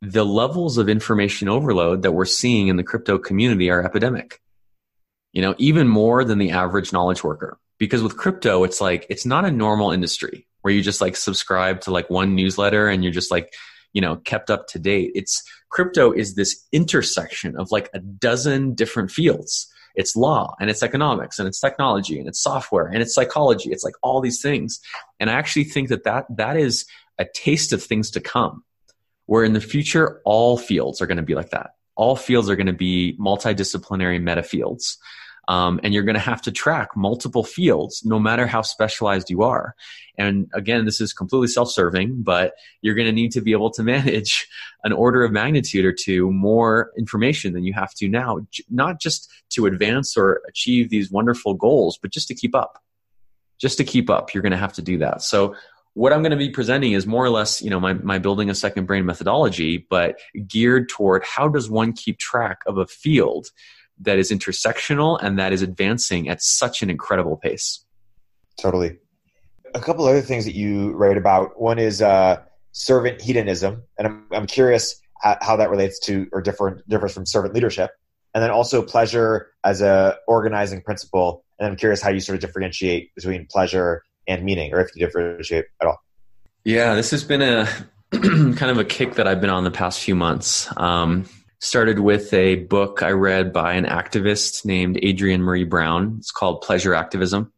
the 0.00 0.24
levels 0.24 0.78
of 0.78 0.88
information 0.88 1.48
overload 1.48 2.02
that 2.02 2.12
we're 2.12 2.24
seeing 2.24 2.68
in 2.68 2.76
the 2.76 2.82
crypto 2.82 3.18
community 3.18 3.70
are 3.70 3.84
epidemic. 3.84 4.40
You 5.32 5.42
know, 5.42 5.54
even 5.58 5.88
more 5.88 6.24
than 6.24 6.38
the 6.38 6.50
average 6.50 6.92
knowledge 6.92 7.24
worker. 7.24 7.58
Because 7.78 8.02
with 8.02 8.16
crypto, 8.16 8.64
it's 8.64 8.80
like, 8.80 9.06
it's 9.10 9.26
not 9.26 9.44
a 9.44 9.50
normal 9.50 9.90
industry 9.90 10.46
where 10.62 10.72
you 10.72 10.80
just 10.80 11.00
like 11.00 11.16
subscribe 11.16 11.80
to 11.82 11.90
like 11.90 12.08
one 12.08 12.34
newsletter 12.34 12.88
and 12.88 13.02
you're 13.02 13.12
just 13.12 13.30
like, 13.30 13.52
you 13.92 14.00
know, 14.00 14.16
kept 14.16 14.50
up 14.50 14.68
to 14.68 14.78
date. 14.78 15.12
It's 15.14 15.42
crypto 15.70 16.12
is 16.12 16.34
this 16.34 16.64
intersection 16.72 17.56
of 17.56 17.70
like 17.72 17.90
a 17.92 17.98
dozen 17.98 18.74
different 18.74 19.10
fields 19.10 19.70
it's 19.94 20.16
law 20.16 20.54
and 20.60 20.70
it's 20.70 20.82
economics 20.82 21.38
and 21.38 21.46
it's 21.46 21.60
technology 21.60 22.18
and 22.18 22.28
it's 22.28 22.42
software 22.42 22.86
and 22.86 23.02
it's 23.02 23.14
psychology. 23.14 23.70
It's 23.70 23.84
like 23.84 23.94
all 24.02 24.20
these 24.20 24.42
things. 24.42 24.80
And 25.20 25.30
I 25.30 25.34
actually 25.34 25.64
think 25.64 25.88
that 25.88 26.04
that, 26.04 26.26
that 26.36 26.56
is 26.56 26.84
a 27.18 27.26
taste 27.34 27.72
of 27.72 27.82
things 27.82 28.10
to 28.12 28.20
come 28.20 28.64
where 29.26 29.44
in 29.44 29.52
the 29.52 29.60
future, 29.60 30.20
all 30.24 30.56
fields 30.56 31.00
are 31.00 31.06
going 31.06 31.16
to 31.16 31.22
be 31.22 31.34
like 31.34 31.50
that. 31.50 31.70
All 31.96 32.16
fields 32.16 32.50
are 32.50 32.56
going 32.56 32.66
to 32.66 32.72
be 32.72 33.16
multidisciplinary 33.20 34.20
meta 34.20 34.42
fields. 34.42 34.98
Um, 35.48 35.80
and 35.82 35.92
you're 35.92 36.04
going 36.04 36.14
to 36.14 36.20
have 36.20 36.42
to 36.42 36.52
track 36.52 36.90
multiple 36.96 37.44
fields 37.44 38.02
no 38.04 38.18
matter 38.18 38.46
how 38.46 38.62
specialized 38.62 39.30
you 39.30 39.42
are. 39.42 39.74
And 40.16 40.48
again, 40.54 40.84
this 40.84 41.00
is 41.00 41.12
completely 41.12 41.48
self 41.48 41.70
serving, 41.70 42.22
but 42.22 42.54
you're 42.82 42.94
going 42.94 43.06
to 43.06 43.12
need 43.12 43.32
to 43.32 43.40
be 43.40 43.52
able 43.52 43.70
to 43.72 43.82
manage 43.82 44.46
an 44.84 44.92
order 44.92 45.24
of 45.24 45.32
magnitude 45.32 45.84
or 45.84 45.92
two 45.92 46.30
more 46.30 46.92
information 46.98 47.52
than 47.52 47.64
you 47.64 47.72
have 47.72 47.94
to 47.94 48.08
now, 48.08 48.38
not 48.70 49.00
just 49.00 49.30
to 49.50 49.66
advance 49.66 50.16
or 50.16 50.40
achieve 50.48 50.90
these 50.90 51.10
wonderful 51.10 51.54
goals, 51.54 51.98
but 52.00 52.10
just 52.10 52.28
to 52.28 52.34
keep 52.34 52.54
up. 52.54 52.82
Just 53.58 53.78
to 53.78 53.84
keep 53.84 54.10
up, 54.10 54.34
you're 54.34 54.42
going 54.42 54.52
to 54.52 54.58
have 54.58 54.72
to 54.74 54.82
do 54.82 54.98
that. 54.98 55.22
So, 55.22 55.54
what 55.94 56.12
I'm 56.12 56.22
going 56.22 56.32
to 56.32 56.36
be 56.36 56.50
presenting 56.50 56.92
is 56.92 57.06
more 57.06 57.24
or 57.24 57.30
less, 57.30 57.62
you 57.62 57.70
know, 57.70 57.78
my, 57.78 57.92
my 57.94 58.18
building 58.18 58.50
a 58.50 58.54
second 58.54 58.86
brain 58.86 59.06
methodology, 59.06 59.86
but 59.88 60.18
geared 60.48 60.88
toward 60.88 61.22
how 61.24 61.46
does 61.46 61.70
one 61.70 61.92
keep 61.92 62.18
track 62.18 62.58
of 62.66 62.78
a 62.78 62.86
field 62.86 63.46
that 64.00 64.18
is 64.18 64.30
intersectional 64.30 65.18
and 65.22 65.38
that 65.38 65.52
is 65.52 65.62
advancing 65.62 66.28
at 66.28 66.42
such 66.42 66.82
an 66.82 66.90
incredible 66.90 67.36
pace. 67.36 67.84
Totally. 68.60 68.98
A 69.74 69.80
couple 69.80 70.06
other 70.06 70.20
things 70.20 70.44
that 70.44 70.54
you 70.54 70.92
write 70.92 71.16
about. 71.16 71.60
One 71.60 71.78
is 71.78 72.00
uh, 72.00 72.42
servant 72.72 73.20
hedonism, 73.20 73.82
and 73.98 74.06
I'm, 74.06 74.26
I'm 74.32 74.46
curious 74.46 75.00
how 75.22 75.56
that 75.56 75.70
relates 75.70 75.98
to 76.00 76.28
or 76.32 76.42
different 76.42 76.86
differs 76.88 77.14
from 77.14 77.24
servant 77.24 77.54
leadership, 77.54 77.90
and 78.34 78.42
then 78.42 78.50
also 78.50 78.82
pleasure 78.82 79.48
as 79.64 79.80
a 79.80 80.18
organizing 80.28 80.82
principle. 80.82 81.44
And 81.58 81.68
I'm 81.68 81.76
curious 81.76 82.02
how 82.02 82.10
you 82.10 82.20
sort 82.20 82.36
of 82.36 82.40
differentiate 82.40 83.14
between 83.14 83.46
pleasure 83.50 84.02
and 84.28 84.44
meaning, 84.44 84.72
or 84.72 84.80
if 84.80 84.94
you 84.94 85.04
differentiate 85.06 85.66
at 85.80 85.86
all. 85.86 85.98
Yeah, 86.64 86.94
this 86.94 87.10
has 87.10 87.24
been 87.24 87.42
a 87.42 87.66
kind 88.12 88.64
of 88.64 88.78
a 88.78 88.84
kick 88.84 89.14
that 89.14 89.26
I've 89.26 89.40
been 89.40 89.50
on 89.50 89.64
the 89.64 89.70
past 89.70 90.00
few 90.00 90.14
months. 90.14 90.68
Um, 90.76 91.26
started 91.64 91.98
with 91.98 92.32
a 92.34 92.56
book 92.56 93.02
I 93.02 93.10
read 93.12 93.52
by 93.52 93.72
an 93.72 93.86
activist 93.86 94.66
named 94.66 95.02
Adrienne 95.02 95.40
Maree 95.40 95.68
Brown. 95.68 96.16
It's 96.18 96.30
called 96.30 96.60
Pleasure 96.60 96.94
Activism. 96.94 97.52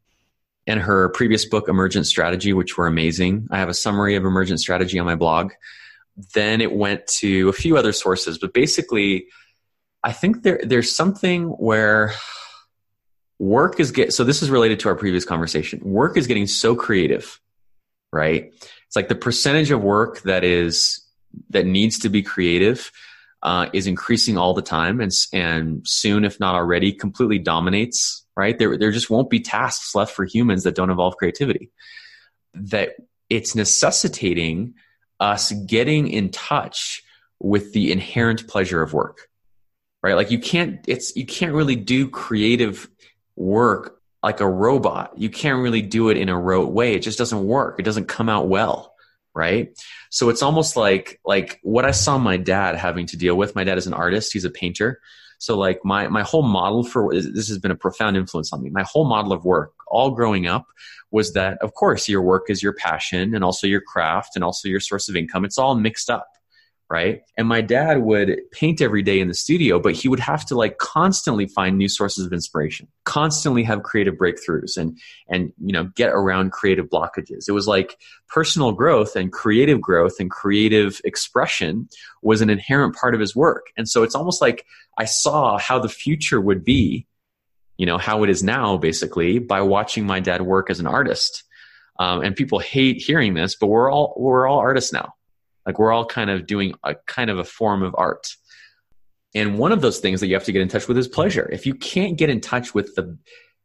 And 0.69 0.81
her 0.81 1.09
previous 1.09 1.45
book, 1.45 1.69
Emergent 1.69 2.07
Strategy, 2.07 2.53
which 2.53 2.79
were 2.79 2.87
amazing. 2.87 3.49
I 3.51 3.59
have 3.59 3.69
a 3.69 3.75
summary 3.75 4.15
of 4.15 4.25
Emergent 4.25 4.61
Strategy 4.61 4.99
on 4.99 5.07
my 5.07 5.17
blog. 5.17 5.53
Then 6.35 6.61
it 6.61 6.73
went 6.73 7.07
to 7.19 7.49
a 7.49 7.53
few 7.53 7.77
other 7.77 7.93
sources, 7.93 8.39
but 8.39 8.55
basically, 8.55 9.27
I 10.03 10.13
think 10.13 10.43
there 10.43 10.61
there's 10.63 10.95
something 10.95 11.49
where 11.49 12.15
work 13.39 13.79
is 13.81 13.91
get 13.91 14.15
so 14.15 14.25
this 14.25 14.41
is 14.43 14.51
related 14.51 14.81
to 14.81 14.89
our 14.89 14.95
previous 14.95 15.25
conversation. 15.25 15.81
Work 15.85 16.17
is 16.17 16.27
getting 16.27 16.47
so 16.47 16.75
creative, 16.75 17.41
right? 18.13 18.53
It's 18.87 18.97
like 18.97 19.09
the 19.09 19.15
percentage 19.15 19.71
of 19.71 19.83
work 19.83 20.23
that 20.23 20.43
is 20.43 21.05
that 21.51 21.67
needs 21.67 21.99
to 21.99 22.09
be 22.09 22.23
creative 22.23 22.91
uh, 23.43 23.69
is 23.73 23.87
increasing 23.87 24.39
all 24.39 24.55
the 24.55 24.63
time, 24.63 25.01
and 25.01 25.13
and 25.33 25.87
soon, 25.87 26.25
if 26.25 26.41
not 26.41 26.55
already, 26.55 26.93
completely 26.93 27.39
dominates. 27.39 28.25
Right? 28.37 28.59
There, 28.59 28.77
there 28.77 28.93
just 28.93 29.09
won't 29.09 29.31
be 29.31 29.41
tasks 29.41 29.95
left 29.95 30.15
for 30.15 30.25
humans 30.25 30.65
that 30.65 30.75
don't 30.75 30.91
involve 30.91 31.17
creativity. 31.17 31.71
That 32.55 32.97
it's 33.31 33.55
necessitating 33.55 34.75
us 35.21 35.53
getting 35.53 36.09
in 36.09 36.31
touch 36.31 37.03
with 37.41 37.73
the 37.73 37.93
inherent 37.93 38.47
pleasure 38.47 38.83
of 38.83 38.93
work 38.93 39.29
right? 40.07 40.15
Like 40.15 40.31
you 40.31 40.39
can't 40.39 40.85
it's 40.87 41.17
you 41.17 41.27
can't 41.27 41.53
really 41.53 41.75
do 41.75 42.09
creative 42.09 42.89
work 43.35 44.01
like 44.23 44.41
a 44.41 44.49
robot. 44.49 45.13
You 45.17 45.29
can't 45.29 45.61
really 45.61 45.83
do 45.83 46.11
it 46.11 46.17
in 46.17 46.29
a 46.29 46.39
rote 46.39 46.73
way. 46.73 46.95
It 46.95 47.01
just 47.01 47.19
doesn't 47.19 47.45
work. 47.45 47.81
It 47.81 47.83
doesn't 47.83 48.07
come 48.07 48.29
out 48.29 48.49
well 48.49 48.95
right? 49.37 49.69
So 50.11 50.31
it's 50.31 50.43
almost 50.43 50.77
like 50.77 51.21
like 51.25 51.61
what 51.63 51.85
i 51.85 51.91
saw 51.91 52.19
my 52.19 52.37
dad 52.37 52.75
having 52.75 53.07
to 53.07 53.17
deal 53.17 53.37
with 53.37 53.55
my 53.55 53.63
dad 53.63 53.79
is 53.79 53.87
an 53.87 53.95
artist 53.95 54.33
he's 54.33 54.45
a 54.45 54.51
painter. 54.51 55.01
So 55.39 55.57
like 55.57 55.81
my 55.85 56.09
my 56.09 56.23
whole 56.23 56.43
model 56.43 56.83
for 56.83 57.13
this 57.13 57.49
has 57.49 57.59
been 57.59 57.71
a 57.71 57.77
profound 57.77 58.17
influence 58.17 58.53
on 58.53 58.63
me. 58.63 58.71
My 58.71 58.85
whole 58.85 59.05
model 59.05 59.33
of 59.33 59.45
work 59.45 59.73
all 59.87 60.11
growing 60.11 60.47
up 60.47 60.67
was 61.11 61.35
that 61.35 61.59
of 61.63 61.75
course 61.75 62.09
your 62.09 62.23
work 62.23 62.45
is 62.49 62.63
your 62.63 62.73
passion 62.73 63.35
and 63.35 63.45
also 63.45 63.67
your 63.67 63.83
craft 63.83 64.31
and 64.35 64.43
also 64.43 64.69
your 64.69 64.81
source 64.81 65.09
of 65.09 65.17
income. 65.17 65.45
It's 65.45 65.59
all 65.59 65.75
mixed 65.75 66.09
up 66.11 66.27
right? 66.89 67.23
And 67.37 67.49
my 67.49 67.61
dad 67.61 68.03
would 68.03 68.39
paint 68.53 68.81
every 68.81 69.03
day 69.03 69.21
in 69.21 69.29
the 69.29 69.35
studio 69.35 69.79
but 69.81 69.95
he 69.95 70.09
would 70.09 70.21
have 70.21 70.45
to 70.47 70.57
like 70.57 70.79
constantly 70.79 71.47
find 71.47 71.77
new 71.77 71.89
sources 71.89 72.27
of 72.27 72.33
inspiration 72.33 72.89
constantly 73.07 73.63
have 73.63 73.83
creative 73.83 74.15
breakthroughs 74.15 74.77
and 74.77 74.99
and 75.29 75.53
you 75.65 75.73
know 75.73 75.85
get 75.95 76.11
around 76.11 76.53
creative 76.53 76.87
blockages. 76.87 77.49
It 77.49 77.53
was 77.53 77.67
like 77.67 77.97
personal 78.29 78.73
growth 78.73 79.17
and 79.17 79.33
creative 79.33 79.81
growth 79.81 80.21
and 80.21 80.31
creative 80.31 81.01
expression 81.05 81.89
was 82.23 82.43
an 82.43 82.51
inherent 82.51 82.95
part 82.95 83.15
of 83.15 83.21
his 83.21 83.35
work. 83.35 83.69
And 83.79 83.89
so 83.89 84.03
it's 84.03 84.15
almost 84.15 84.43
like 84.43 84.67
i 84.99 85.05
saw 85.05 85.59
how 85.59 85.79
the 85.79 85.89
future 85.89 86.41
would 86.41 86.65
be 86.65 87.07
you 87.77 87.87
know 87.87 87.99
how 87.99 88.23
it 88.25 88.31
is 88.31 88.43
now 88.43 88.77
basically 88.77 89.39
by 89.39 89.61
watching 89.61 90.07
my 90.07 90.21
dad 90.21 90.43
work 90.43 90.69
as 90.69 90.81
an 90.81 90.87
artist. 90.87 91.45
Um, 91.99 92.23
and 92.23 92.37
people 92.37 92.59
hate 92.59 92.99
hearing 92.99 93.33
this 93.33 93.57
but 93.57 93.69
we're 93.69 93.91
all 93.91 94.15
we're 94.19 94.47
all 94.47 94.59
artists 94.59 94.93
now 94.93 95.15
like 95.67 95.79
we're 95.79 95.93
all 95.93 96.07
kind 96.07 96.31
of 96.31 96.47
doing 96.47 96.75
a 96.85 96.95
kind 97.07 97.29
of 97.29 97.39
a 97.39 97.45
form 97.45 97.83
of 97.83 97.95
art. 97.99 98.29
And 99.35 99.59
one 99.59 99.73
of 99.73 99.83
those 99.83 99.99
things 99.99 100.21
that 100.21 100.29
you 100.29 100.35
have 100.35 100.45
to 100.45 100.53
get 100.53 100.63
in 100.63 100.69
touch 100.69 100.89
with 100.89 100.97
is 100.97 101.09
pleasure. 101.09 101.49
If 101.53 101.67
you 101.67 101.75
can't 101.75 102.17
get 102.17 102.31
in 102.31 102.41
touch 102.41 102.75
with 102.75 102.95
the 102.95 103.19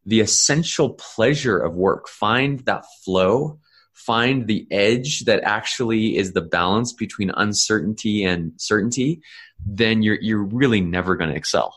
the 0.06 0.20
essential 0.20 0.96
pleasure 0.96 1.60
of 1.60 1.76
work, 1.76 2.08
find 2.08 2.60
that 2.62 2.86
flow, 3.06 3.60
find 3.94 4.48
the 4.48 4.68
edge 4.72 5.26
that 5.26 5.44
actually 5.44 6.18
is 6.18 6.34
the 6.34 6.42
balance 6.42 6.92
between 6.92 7.30
uncertainty 7.38 8.24
and 8.24 8.54
certainty, 8.58 9.22
then 9.64 10.02
you're 10.02 10.20
you're 10.20 10.44
really 10.44 10.82
never 10.82 11.16
going 11.16 11.30
to 11.30 11.36
excel. 11.36 11.76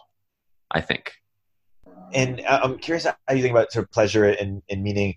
I 0.71 0.81
think. 0.81 1.13
And 2.13 2.41
uh, 2.41 2.61
I'm 2.63 2.79
curious 2.79 3.05
how 3.05 3.35
you 3.35 3.43
think 3.43 3.53
about 3.53 3.73
sort 3.73 3.85
of 3.85 3.91
pleasure 3.91 4.25
and, 4.25 4.63
and 4.71 4.83
meaning. 4.83 5.17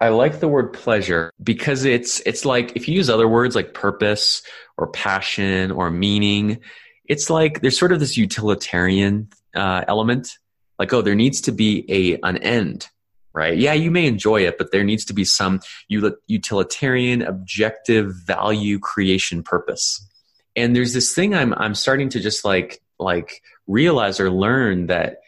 I 0.00 0.10
like 0.10 0.38
the 0.38 0.48
word 0.48 0.72
pleasure 0.72 1.32
because 1.42 1.84
it's 1.84 2.20
it's 2.20 2.44
like 2.44 2.76
if 2.76 2.86
you 2.86 2.94
use 2.94 3.10
other 3.10 3.26
words 3.26 3.56
like 3.56 3.74
purpose 3.74 4.42
or 4.76 4.86
passion 4.86 5.72
or 5.72 5.90
meaning, 5.90 6.60
it's 7.06 7.28
like 7.28 7.60
there's 7.60 7.78
sort 7.78 7.92
of 7.92 7.98
this 7.98 8.16
utilitarian 8.16 9.28
uh, 9.54 9.84
element. 9.88 10.38
Like 10.78 10.92
oh, 10.92 11.02
there 11.02 11.16
needs 11.16 11.40
to 11.42 11.52
be 11.52 11.84
a 11.88 12.20
an 12.22 12.36
end, 12.38 12.88
right? 13.32 13.58
Yeah, 13.58 13.72
you 13.72 13.90
may 13.90 14.06
enjoy 14.06 14.46
it, 14.46 14.56
but 14.56 14.70
there 14.70 14.84
needs 14.84 15.04
to 15.06 15.14
be 15.14 15.24
some 15.24 15.60
utilitarian, 15.88 17.22
objective 17.22 18.14
value 18.14 18.78
creation 18.78 19.42
purpose. 19.42 20.06
And 20.54 20.76
there's 20.76 20.92
this 20.92 21.12
thing 21.12 21.34
I'm 21.34 21.52
I'm 21.54 21.74
starting 21.74 22.08
to 22.10 22.20
just 22.20 22.44
like 22.44 22.80
like 23.00 23.42
realize 23.66 24.20
or 24.20 24.30
learn 24.30 24.86
that 24.86 25.18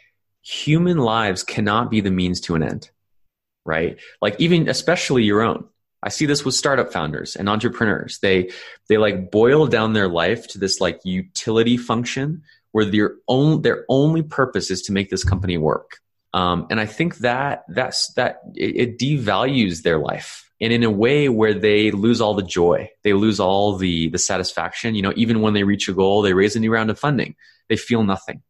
human 0.42 0.98
lives 0.98 1.42
cannot 1.42 1.90
be 1.90 2.01
the 2.01 2.10
means 2.12 2.40
to 2.42 2.55
an 2.55 2.62
end 2.62 2.90
right? 3.70 3.98
Like 4.20 4.34
even 4.40 4.68
especially 4.68 5.22
your 5.22 5.42
own. 5.42 5.64
I 6.02 6.09
see 6.09 6.26
this 6.26 6.44
with 6.44 6.55
startup 6.55 6.92
founders 6.92 7.36
and 7.36 7.48
entrepreneurs. 7.48 8.18
They 8.20 8.51
they 8.88 8.98
like 8.98 9.30
boil 9.30 9.66
down 9.66 9.92
their 9.92 10.09
life 10.09 10.48
to 10.48 10.59
this 10.59 10.80
like 10.80 10.98
utility 11.05 11.76
function 11.76 12.42
where 12.72 12.84
their 12.84 13.16
own 13.28 13.62
their 13.62 13.84
only 13.88 14.22
purpose 14.22 14.70
is 14.70 14.82
to 14.82 14.92
make 14.92 15.10
this 15.10 15.24
company 15.24 15.59
work. 15.59 15.98
Um, 16.32 16.66
and 16.70 16.80
I 16.80 16.86
think 16.86 17.18
that 17.18 17.64
that's 17.68 18.12
that 18.14 18.40
it, 18.55 18.76
it 18.82 18.98
devalues 18.98 19.82
their 19.82 19.98
life 19.98 20.51
and 20.60 20.72
in 20.72 20.82
a 20.82 20.90
way 20.90 21.28
where 21.28 21.55
they 21.55 21.90
lose 21.90 22.20
all 22.20 22.34
the 22.34 22.42
joy 22.42 22.90
they 23.02 23.12
lose 23.12 23.40
all 23.40 23.76
the 23.76 24.09
the 24.10 24.18
satisfaction 24.18 24.94
you 24.94 25.02
know 25.02 25.12
even 25.16 25.40
when 25.40 25.55
they 25.55 25.64
reach 25.64 25.88
a 25.88 25.92
goal 25.92 26.22
they 26.22 26.34
raise 26.34 26.55
a 26.55 26.60
new 26.60 26.72
round 26.72 26.90
of 26.90 26.98
funding 26.98 27.34
they 27.68 27.76
feel 27.76 28.05
nothing 28.05 28.42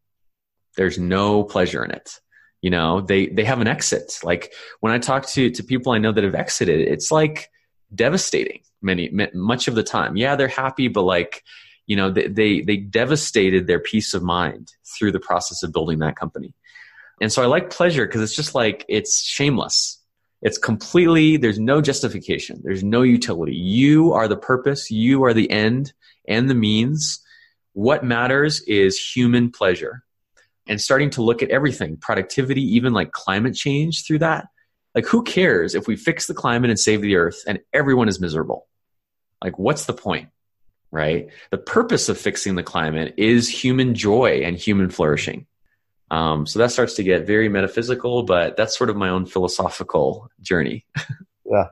there's 0.77 0.99
no 0.99 1.45
pleasure 1.45 1.85
in 1.85 1.91
it 1.91 2.21
you 2.61 2.71
know 2.71 3.01
they 3.01 3.27
they 3.27 3.45
have 3.45 3.61
an 3.61 3.67
exit. 3.67 4.19
Like 4.23 4.53
when 4.81 4.93
i 4.93 4.99
talk 4.99 5.27
to 5.29 5.51
to 5.51 5.63
people 5.63 5.93
i 5.93 5.99
know 5.99 6.13
that 6.13 6.25
have 6.25 6.35
exited 6.35 6.81
it's 6.81 7.11
like 7.11 7.51
devastating 7.95 8.61
many 8.83 9.11
much 9.35 9.69
of 9.69 9.75
the 9.75 9.83
time. 9.83 10.17
Yeah 10.17 10.37
they're 10.37 10.49
happy 10.49 10.89
but 10.89 11.03
like 11.03 11.43
you 11.87 11.97
know 11.97 12.11
they 12.11 12.29
they, 12.29 12.61
they 12.61 12.77
devastated 12.77 13.67
their 13.67 13.81
peace 13.81 14.15
of 14.15 14.23
mind 14.23 14.73
through 14.97 15.13
the 15.13 15.21
process 15.21 15.63
of 15.63 15.73
building 15.73 15.99
that 16.01 16.17
company. 16.17 16.55
And 17.21 17.33
so 17.33 17.43
i 17.43 17.47
like 17.47 17.71
pleasure 17.71 18.07
because 18.07 18.23
it's 18.23 18.37
just 18.37 18.55
like 18.55 18.85
it's 18.89 19.23
shameless. 19.23 19.99
It's 20.43 20.57
completely 20.57 21.37
there's 21.37 21.59
no 21.59 21.83
justification. 21.83 22.61
There's 22.63 22.83
no 22.83 23.03
utility. 23.03 23.55
You 23.55 24.13
are 24.15 24.27
the 24.27 24.39
purpose. 24.39 24.91
You 24.91 25.25
are 25.25 25.35
the 25.35 25.51
end 25.51 25.93
and 26.27 26.49
the 26.49 26.55
means. 26.55 27.21
What 27.75 28.05
matters 28.05 28.63
is 28.63 28.99
human 28.99 29.51
pleasure 29.51 30.03
and 30.71 30.81
starting 30.81 31.11
to 31.11 31.23
look 31.23 31.43
at 31.43 31.51
everything 31.51 31.99
productivity 31.99 32.63
even 32.77 32.95
like 32.95 33.13
climate 33.13 33.55
change 33.55 34.07
through 34.07 34.21
that 34.21 34.47
like 34.95 35.07
who 35.07 35.23
cares 35.23 35.75
if 35.75 35.87
we 35.87 35.97
fix 35.97 36.27
the 36.27 36.35
climate 36.35 36.71
and 36.71 36.79
save 36.79 37.01
the 37.03 37.17
earth 37.17 37.45
and 37.47 37.61
everyone 37.73 38.09
is 38.09 38.21
miserable? 38.21 38.67
Like 39.43 39.59
what's 39.59 39.85
the 39.85 39.93
point 39.93 40.29
right? 40.93 41.29
The 41.53 41.59
purpose 41.59 42.09
of 42.09 42.19
fixing 42.19 42.57
the 42.57 42.65
climate 42.65 43.15
is 43.17 43.49
human 43.49 43.95
joy 43.95 44.43
and 44.45 44.57
human 44.57 44.91
flourishing. 44.91 45.47
Um, 46.11 46.47
so 46.47 46.59
that 46.59 46.73
starts 46.73 46.95
to 46.95 47.05
get 47.05 47.29
very 47.29 47.49
metaphysical 47.49 48.25
but 48.25 48.57
that's 48.57 48.77
sort 48.77 48.91
of 48.91 48.97
my 48.97 49.09
own 49.11 49.27
philosophical 49.27 50.31
journey. 50.41 50.87
Yeah. 51.47 51.67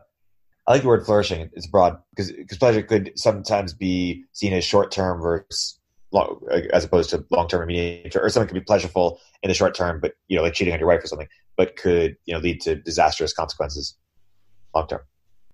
I 0.66 0.72
like 0.72 0.82
the 0.82 0.88
word 0.88 1.06
flourishing. 1.06 1.50
It's 1.52 1.68
broad 1.68 1.98
because 2.10 2.32
pleasure 2.58 2.82
could 2.82 3.12
sometimes 3.14 3.74
be 3.74 4.24
seen 4.32 4.52
as 4.52 4.64
short 4.64 4.90
term 4.90 5.22
versus 5.22 5.77
long, 6.12 6.40
as 6.72 6.84
opposed 6.84 7.10
to 7.10 7.24
long 7.30 7.48
term 7.48 7.62
immediate 7.62 8.16
or 8.16 8.28
something 8.28 8.48
could 8.48 8.54
be 8.54 8.60
pleasurable 8.60 9.20
in 9.42 9.48
the 9.48 9.54
short 9.54 9.74
term, 9.74 10.00
but 10.00 10.14
you 10.28 10.36
know, 10.36 10.42
like 10.42 10.54
cheating 10.54 10.72
on 10.72 10.80
your 10.80 10.88
wife 10.88 11.02
or 11.02 11.06
something, 11.06 11.28
but 11.56 11.76
could 11.76 12.16
you 12.24 12.34
know 12.34 12.40
lead 12.40 12.60
to 12.62 12.76
disastrous 12.76 13.32
consequences 13.32 13.96
long 14.74 14.86
term. 14.86 15.00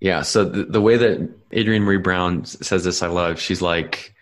Yeah. 0.01 0.23
So 0.23 0.45
the, 0.45 0.65
the 0.65 0.81
way 0.81 0.97
that 0.97 1.31
Adrienne 1.57 1.83
Maree 1.83 2.03
Brown 2.03 2.45
says 2.45 2.85
this, 2.85 3.03
I 3.03 3.07
love. 3.07 3.41
She's 3.41 3.63
like, 3.63 4.15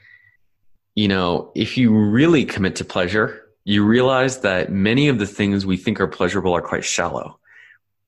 you 0.94 1.08
know, 1.08 1.50
if 1.54 1.76
you 1.76 1.92
really 1.92 2.44
commit 2.44 2.76
to 2.76 2.84
pleasure, 2.84 3.42
you 3.64 3.84
realize 3.84 4.40
that 4.40 4.70
many 4.70 5.08
of 5.08 5.18
the 5.18 5.26
things 5.26 5.64
we 5.64 5.76
think 5.76 6.00
are 6.00 6.08
pleasurable 6.08 6.54
are 6.54 6.62
quite 6.62 6.84
shallow. 6.84 7.38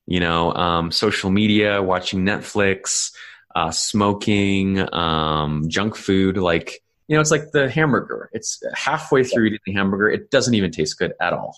You 0.05 0.19
know, 0.19 0.53
um, 0.53 0.91
social 0.91 1.31
media, 1.31 1.81
watching 1.81 2.21
Netflix, 2.21 3.11
uh, 3.55 3.71
smoking, 3.71 4.93
um, 4.93 5.67
junk 5.67 5.95
food, 5.95 6.37
like 6.37 6.83
you 7.07 7.15
know, 7.15 7.21
it's 7.21 7.31
like 7.31 7.51
the 7.51 7.69
hamburger. 7.69 8.29
It's 8.33 8.61
halfway 8.73 9.23
through 9.23 9.45
eating 9.45 9.59
the 9.65 9.73
hamburger, 9.73 10.09
it 10.09 10.31
doesn't 10.31 10.53
even 10.53 10.71
taste 10.71 10.97
good 10.97 11.13
at 11.21 11.33
all. 11.33 11.57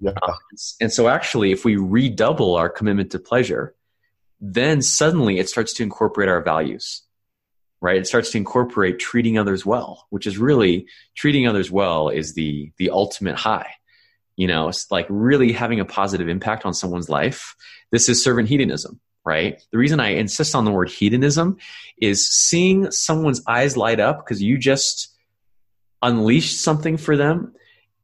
Yeah. 0.00 0.12
Um, 0.22 0.34
and 0.80 0.92
so, 0.92 1.08
actually, 1.08 1.52
if 1.52 1.64
we 1.64 1.76
redouble 1.76 2.54
our 2.56 2.68
commitment 2.68 3.12
to 3.12 3.18
pleasure, 3.18 3.74
then 4.40 4.82
suddenly 4.82 5.38
it 5.38 5.48
starts 5.48 5.72
to 5.74 5.82
incorporate 5.82 6.28
our 6.28 6.42
values, 6.42 7.02
right? 7.80 7.96
It 7.96 8.06
starts 8.06 8.30
to 8.32 8.38
incorporate 8.38 8.98
treating 8.98 9.38
others 9.38 9.64
well, 9.64 10.06
which 10.10 10.26
is 10.26 10.36
really 10.36 10.86
treating 11.14 11.46
others 11.46 11.70
well 11.70 12.10
is 12.10 12.34
the 12.34 12.72
the 12.78 12.90
ultimate 12.90 13.36
high. 13.36 13.70
You 14.36 14.48
know, 14.48 14.68
it's 14.68 14.90
like 14.90 15.06
really 15.08 15.52
having 15.52 15.80
a 15.80 15.86
positive 15.86 16.28
impact 16.28 16.66
on 16.66 16.74
someone's 16.74 17.08
life. 17.08 17.56
This 17.90 18.10
is 18.10 18.22
servant 18.22 18.50
hedonism. 18.50 19.00
Right? 19.26 19.60
The 19.72 19.78
reason 19.78 20.00
I 20.00 20.10
insist 20.10 20.54
on 20.54 20.64
the 20.64 20.70
word 20.70 20.88
hedonism 20.88 21.58
is 22.00 22.26
seeing 22.30 22.90
someone's 22.92 23.42
eyes 23.46 23.76
light 23.76 24.00
up 24.00 24.24
because 24.24 24.40
you 24.40 24.56
just 24.56 25.14
unleashed 26.00 26.60
something 26.60 26.96
for 26.96 27.16
them. 27.16 27.52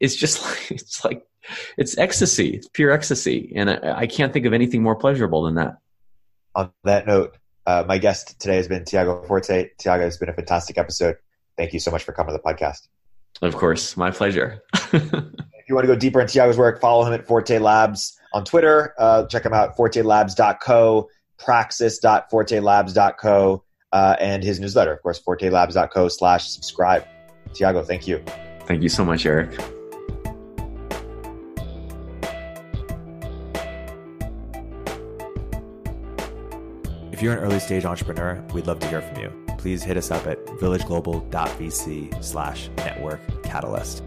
It's 0.01 0.17
just 0.17 0.43
like, 0.45 0.71
it's 0.73 1.05
like, 1.05 1.27
it's 1.79 1.97
ecstasy. 1.97 2.57
It's 2.57 2.69
pure 2.69 2.91
ecstasy. 2.91 3.53
And 3.55 3.71
I, 3.71 4.01
I 4.01 4.07
can't 4.07 4.33
think 4.33 4.47
of 4.47 4.53
anything 4.53 4.83
more 4.83 4.97
pleasurable 4.97 5.45
than 5.45 5.55
that. 5.55 5.79
On 6.55 6.71
that 6.85 7.07
note, 7.07 7.39
uh, 7.67 7.85
my 7.87 7.99
guest 7.99 8.39
today 8.41 8.57
has 8.57 8.69
been 8.69 8.85
Tiago 8.85 9.23
Forte. 9.27 9.71
Tiago, 9.79 10.05
has 10.05 10.19
been 10.19 10.29
a 10.29 10.35
fantastic 10.35 10.77
episode. 10.77 11.17
Thank 11.57 11.73
you 11.73 11.81
so 11.81 11.91
much 11.91 12.03
for 12.03 12.13
coming 12.13 12.35
to 12.35 12.43
the 12.43 12.53
podcast. 12.53 12.89
Of 13.41 13.57
course, 13.57 13.97
my 13.97 14.11
pleasure. 14.11 14.63
if 14.93 15.69
you 15.69 15.75
want 15.75 15.85
to 15.85 15.93
go 15.93 15.97
deeper 15.97 16.21
into 16.21 16.33
Tiago's 16.35 16.59
work, 16.59 16.81
follow 16.81 17.05
him 17.05 17.13
at 17.13 17.27
Forte 17.27 17.59
Labs 17.59 18.19
on 18.35 18.45
Twitter. 18.45 18.95
Uh, 18.99 19.27
check 19.27 19.45
him 19.45 19.53
out, 19.53 19.77
fortelabs.co, 19.77 21.09
praxis.fortelabs.co, 21.39 23.65
uh, 23.93 24.17
and 24.21 24.43
his 24.43 24.59
newsletter, 24.61 24.93
of 24.93 25.03
course, 25.03 25.21
fortelabs.co 25.21 26.09
slash 26.09 26.49
subscribe. 26.49 27.05
Tiago, 27.55 27.83
thank 27.83 28.07
you. 28.07 28.23
Thank 28.67 28.83
you 28.83 28.89
so 28.89 29.05
much, 29.05 29.27
Erik. 29.27 29.51
If 37.13 37.23
you're 37.23 37.35
an 37.35 37.41
early 37.41 37.61
stage 37.61 37.85
entrepreneur, 37.85 38.45
we'd 38.53 38.67
love 38.67 38.81
to 38.81 38.89
hear 38.89 39.01
from 39.01 39.21
you. 39.21 39.31
Please 39.59 39.85
hit 39.85 39.97
us 39.97 40.11
up 40.11 40.27
at 40.27 40.45
villageglobal.vc 40.45 42.25
slash 42.25 42.69
network 42.79 43.21
catalyst. 43.45 44.03